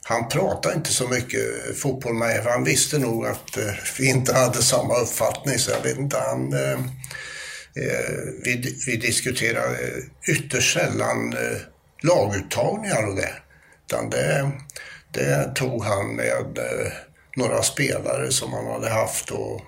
han 0.04 0.28
pratade 0.28 0.74
inte 0.74 0.92
så 0.92 1.08
mycket 1.08 1.40
fotboll 1.82 2.14
med 2.14 2.42
för 2.42 2.50
han 2.50 2.64
visste 2.64 2.98
nog 2.98 3.26
att 3.26 3.56
eh, 3.56 3.74
vi 3.98 4.08
inte 4.08 4.34
hade 4.34 4.62
samma 4.62 4.94
uppfattning. 4.94 5.58
Så 5.58 5.70
jag 5.70 5.80
vet 5.80 5.98
inte, 5.98 6.16
han... 6.18 6.54
Eh, 7.76 7.84
eh, 7.84 8.24
vi, 8.44 8.76
vi 8.86 8.96
diskuterade 8.96 9.78
ytterst 10.28 10.74
sällan 10.74 11.32
eh, 11.32 11.60
laguttagningar 12.02 13.06
och 13.08 13.16
det. 13.16 13.32
Utan 13.86 14.10
det, 14.10 14.50
det 15.12 15.54
tog 15.54 15.84
han 15.84 16.16
med 16.16 16.58
eh, 16.58 16.92
några 17.36 17.62
spelare 17.62 18.32
som 18.32 18.52
han 18.52 18.66
hade 18.66 18.90
haft 18.90 19.30
och 19.30 19.60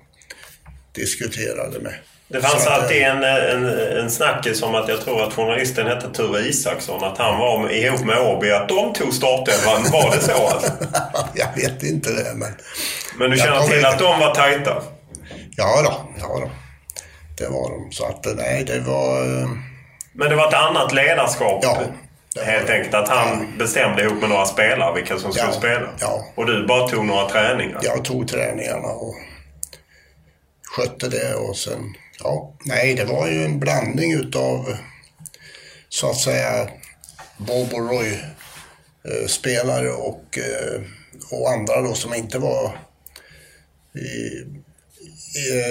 diskuterade 0.92 1.80
med. 1.80 1.94
Det 2.28 2.40
fanns 2.40 2.66
att, 2.66 2.82
alltid 2.82 3.02
eh, 3.02 3.08
en, 3.08 3.24
en, 3.24 3.66
en 3.98 4.10
snackis 4.10 4.62
om 4.62 4.74
att 4.74 4.88
jag 4.88 5.00
tror 5.00 5.22
att 5.22 5.34
journalisten 5.34 5.86
hette 5.86 6.10
Ture 6.10 6.40
Isaksson. 6.40 7.04
Att 7.04 7.18
han 7.18 7.38
var 7.38 7.70
ihop 7.70 8.00
med 8.00 8.18
Åby. 8.18 8.50
Att 8.50 8.68
de 8.68 8.92
tog 8.92 9.14
startelvan. 9.14 9.82
Var 9.92 10.16
det 10.16 10.22
så 10.22 10.46
alltså? 10.46 10.72
jag 11.34 11.48
vet 11.56 11.82
inte 11.82 12.10
det, 12.10 12.34
men... 12.34 12.52
Men 13.18 13.30
du 13.30 13.36
känner 13.36 13.60
till 13.60 13.76
inte- 13.76 13.88
att 13.88 13.98
de 13.98 14.20
var 14.20 14.34
tajta? 14.34 14.82
Ja 15.56 15.82
då, 15.82 16.14
ja 16.20 16.26
då. 16.40 16.50
Det 17.40 17.48
var 17.48 17.70
de. 17.70 17.92
Så 17.92 18.04
att 18.06 18.26
nej, 18.36 18.64
det 18.64 18.80
var... 18.80 19.40
eh, 19.42 19.48
Men 20.12 20.28
det 20.30 20.36
var 20.36 20.48
ett 20.48 20.54
annat 20.54 20.94
ledarskap? 20.94 21.60
Ja. 21.62 21.82
Helt 22.44 22.70
enkelt 22.70 22.94
att 22.94 23.08
han 23.08 23.58
bestämde 23.58 24.02
ihop 24.02 24.20
med 24.20 24.28
några 24.30 24.44
spelare 24.46 24.94
vilka 24.94 25.18
som 25.18 25.32
skulle 25.32 25.46
Ja, 25.52 25.58
spela? 25.58 25.88
ja. 26.00 26.26
Och 26.34 26.46
du 26.46 26.66
bara 26.66 26.88
tog 26.88 27.04
några 27.04 27.28
träningar? 27.28 27.80
Jag 27.82 28.04
tog 28.04 28.28
träningarna 28.28 28.88
och 28.88 29.14
skötte 30.76 31.08
det 31.08 31.34
och 31.34 31.56
sen... 31.56 31.94
Ja, 32.22 32.54
nej, 32.64 32.94
det 32.94 33.04
var 33.04 33.28
ju 33.28 33.44
en 33.44 33.60
blandning 33.60 34.12
utav 34.12 34.76
så 35.88 36.10
att 36.10 36.16
säga 36.16 36.68
Bob 37.36 37.72
och 37.74 37.90
Roy 37.90 38.12
eh, 39.04 39.26
spelare 39.26 39.90
och, 39.92 40.38
eh, 40.38 40.80
och 41.30 41.50
andra 41.50 41.80
då 41.82 41.94
som 41.94 42.14
inte 42.14 42.38
var 42.38 42.78
i, 43.94 44.44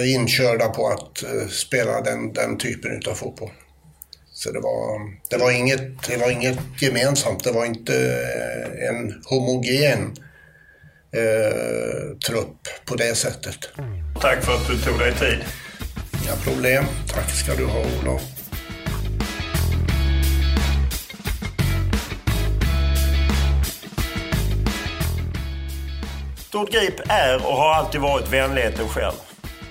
inkörda 0.04 0.68
på 0.68 0.88
att 0.88 1.22
eh, 1.22 1.48
spela 1.48 2.00
den, 2.00 2.32
den 2.32 2.58
typen 2.58 2.92
utav 2.92 3.14
fotboll. 3.14 3.50
Så 4.32 4.52
det 4.52 4.60
var, 4.60 5.00
det, 5.30 5.36
var 5.36 5.50
inget, 5.50 6.08
det 6.08 6.16
var 6.16 6.30
inget 6.30 6.58
gemensamt, 6.78 7.44
det 7.44 7.52
var 7.52 7.66
inte 7.66 7.94
eh, 7.94 8.88
en 8.88 9.22
homogen 9.24 10.16
eh, 11.12 12.16
trupp 12.28 12.68
på 12.84 12.94
det 12.94 13.14
sättet. 13.14 13.58
Tack 14.20 14.44
för 14.44 14.54
att 14.54 14.66
du 14.66 14.78
tog 14.78 14.98
dig 14.98 15.14
tid. 15.14 15.38
Inga 16.24 16.36
problem. 16.36 16.84
Tack 17.08 17.30
ska 17.30 17.54
du 17.54 17.66
ha 17.66 17.80
Olof. 17.80 18.22
Stort 26.36 26.72
Grip 26.72 27.00
är 27.08 27.36
och 27.36 27.56
har 27.56 27.74
alltid 27.74 28.00
varit 28.00 28.32
vänligheten 28.32 28.88
själv. 28.88 29.29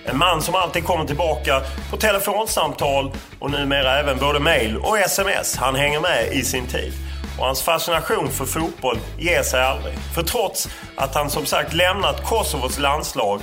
En 0.10 0.18
man 0.18 0.42
som 0.42 0.56
alltid 0.56 0.84
kommer 0.84 1.06
tillbaka 1.06 1.62
på 1.90 1.98
telefonsamtal 1.98 3.12
och 3.40 3.52
numera 3.52 4.00
även 4.00 4.18
både 4.18 4.40
mail 4.40 4.78
och 4.78 5.00
sms. 5.00 5.58
Han 5.58 5.76
hänger 5.76 6.00
med 6.00 6.34
i 6.34 6.44
sin 6.44 6.68
tid. 6.68 6.94
Och 7.40 7.46
hans 7.46 7.62
fascination 7.62 8.30
för 8.30 8.46
fotboll 8.46 8.98
ger 9.18 9.44
sig 9.44 9.64
aldrig. 9.64 9.94
För 10.16 10.24
trots 10.24 10.70
att 10.96 11.16
han 11.16 11.30
som 11.30 11.46
sagt 11.46 11.74
lämnat 11.74 12.26
Kosovos 12.26 12.80
landslag 12.80 13.42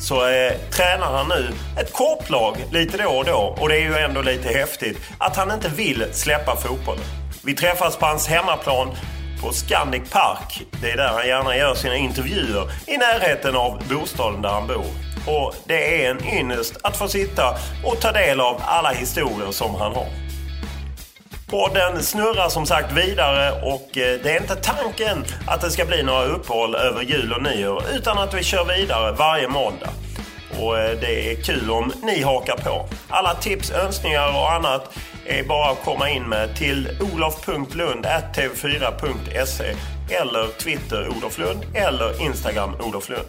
så 0.00 0.28
eh, 0.28 0.52
tränar 0.70 1.12
han 1.12 1.28
nu 1.28 1.52
ett 1.80 1.92
korplag 1.92 2.56
lite 2.72 2.96
då 2.96 3.10
och 3.10 3.24
då. 3.24 3.56
Och 3.60 3.68
det 3.68 3.76
är 3.76 3.80
ju 3.80 3.94
ändå 3.96 4.22
lite 4.22 4.48
häftigt 4.48 4.98
att 5.18 5.36
han 5.36 5.52
inte 5.52 5.68
vill 5.68 6.04
släppa 6.12 6.56
fotbollen. 6.56 7.04
Vi 7.44 7.54
träffas 7.54 7.96
på 7.96 8.06
hans 8.06 8.28
hemmaplan 8.28 8.88
på 9.42 9.52
Scandic 9.52 10.10
Park. 10.10 10.62
Det 10.82 10.90
är 10.90 10.96
där 10.96 11.08
han 11.08 11.26
gärna 11.26 11.56
gör 11.56 11.74
sina 11.74 11.96
intervjuer 11.96 12.70
i 12.86 12.96
närheten 12.96 13.56
av 13.56 13.82
bostaden 13.88 14.42
där 14.42 14.48
han 14.50 14.66
bor. 14.66 15.07
Och 15.28 15.54
det 15.66 16.04
är 16.04 16.10
en 16.10 16.24
ynnest 16.24 16.76
att 16.82 16.96
få 16.96 17.08
sitta 17.08 17.56
och 17.84 18.00
ta 18.00 18.12
del 18.12 18.40
av 18.40 18.62
alla 18.64 18.90
historier 18.90 19.50
som 19.50 19.74
han 19.74 19.94
har. 19.94 20.06
Podden 21.50 22.02
snurrar 22.02 22.48
som 22.48 22.66
sagt 22.66 22.92
vidare 22.92 23.62
och 23.62 23.98
eh, 23.98 24.20
det 24.22 24.30
är 24.30 24.40
inte 24.40 24.56
tanken 24.56 25.24
att 25.46 25.60
det 25.60 25.70
ska 25.70 25.84
bli 25.84 26.02
några 26.02 26.24
uppehåll 26.24 26.74
över 26.74 27.02
jul 27.02 27.32
och 27.32 27.42
nyår 27.42 27.82
utan 27.94 28.18
att 28.18 28.34
vi 28.34 28.42
kör 28.42 28.64
vidare 28.64 29.12
varje 29.12 29.48
måndag. 29.48 29.90
Och 30.60 30.78
eh, 30.78 30.98
det 31.00 31.32
är 31.32 31.42
kul 31.42 31.70
om 31.70 31.92
ni 32.02 32.22
hakar 32.22 32.56
på. 32.56 32.88
Alla 33.08 33.34
tips, 33.34 33.70
önskningar 33.70 34.28
och 34.28 34.52
annat 34.52 34.96
är 35.26 35.44
bara 35.44 35.70
att 35.70 35.84
komma 35.84 36.10
in 36.10 36.22
med 36.22 36.56
till 36.56 36.88
olof.lund.tv4.se 37.00 39.74
eller 40.14 40.58
Twitter 40.58 41.08
Olof 41.08 41.38
Lund 41.38 41.64
eller 41.74 42.22
Instagram 42.22 42.74
Olof 42.80 43.08
Lund. 43.08 43.28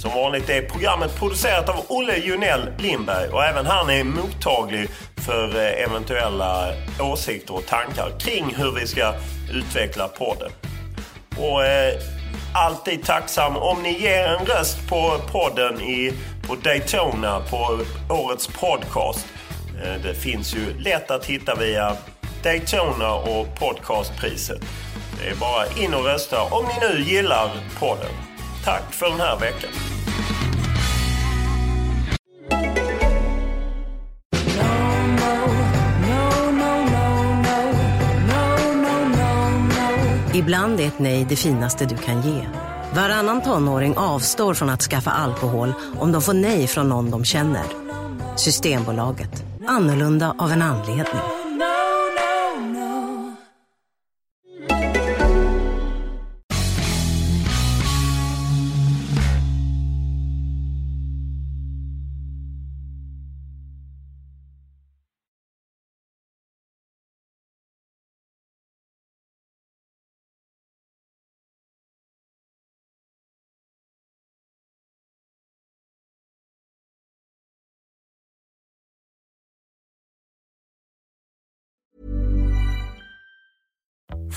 Som 0.00 0.10
vanligt 0.10 0.50
är 0.50 0.62
programmet 0.62 1.16
producerat 1.18 1.68
av 1.68 1.84
Olle 1.88 2.16
Junell 2.16 2.70
Lindberg 2.78 3.28
och 3.28 3.44
även 3.44 3.66
han 3.66 3.90
är 3.90 4.04
mottaglig 4.04 4.88
för 5.16 5.56
eh, 5.56 5.82
eventuella 5.84 6.72
åsikter 7.00 7.54
och 7.54 7.66
tankar 7.66 8.18
kring 8.18 8.54
hur 8.54 8.72
vi 8.72 8.86
ska 8.86 9.14
utveckla 9.52 10.08
podden. 10.08 10.50
Och 11.38 11.64
eh, 11.64 11.94
alltid 12.54 13.04
tacksam 13.04 13.56
om 13.56 13.82
ni 13.82 13.98
ger 13.98 14.24
en 14.24 14.46
röst 14.46 14.88
på 14.88 15.20
podden 15.32 15.80
i, 15.80 16.12
på 16.48 16.54
Daytona 16.54 17.40
på 17.50 17.80
årets 18.08 18.46
podcast. 18.46 19.26
Eh, 19.84 20.02
det 20.02 20.14
finns 20.14 20.54
ju 20.54 20.78
lätt 20.78 21.10
att 21.10 21.26
hitta 21.26 21.54
via 21.54 21.96
Daytona 22.42 23.14
och 23.14 23.46
podcastpriset. 23.58 24.60
Det 25.18 25.30
är 25.30 25.34
bara 25.34 25.66
in 25.84 25.94
och 25.94 26.04
rösta 26.04 26.42
om 26.42 26.64
ni 26.64 26.88
nu 26.88 27.02
gillar 27.02 27.50
podden. 27.78 28.29
Tack 28.64 28.92
för 28.92 29.06
den 29.06 29.20
här 29.20 29.38
veckan. 29.40 29.70
Ibland 40.34 40.80
är 40.80 40.86
ett 40.86 40.98
nej 40.98 41.26
det 41.28 41.36
finaste 41.36 41.84
du 41.84 41.96
kan 41.96 42.22
ge. 42.22 42.46
Varannan 42.94 43.42
tonåring 43.42 43.96
avstår 43.96 44.54
från 44.54 44.70
att 44.70 44.82
skaffa 44.82 45.10
alkohol 45.10 45.72
om 45.98 46.12
de 46.12 46.22
får 46.22 46.34
nej 46.34 46.66
från 46.66 46.88
någon 46.88 47.10
de 47.10 47.24
känner. 47.24 47.64
Systembolaget. 48.36 49.44
Annorlunda 49.66 50.34
av 50.38 50.52
en 50.52 50.62
anledning. 50.62 51.49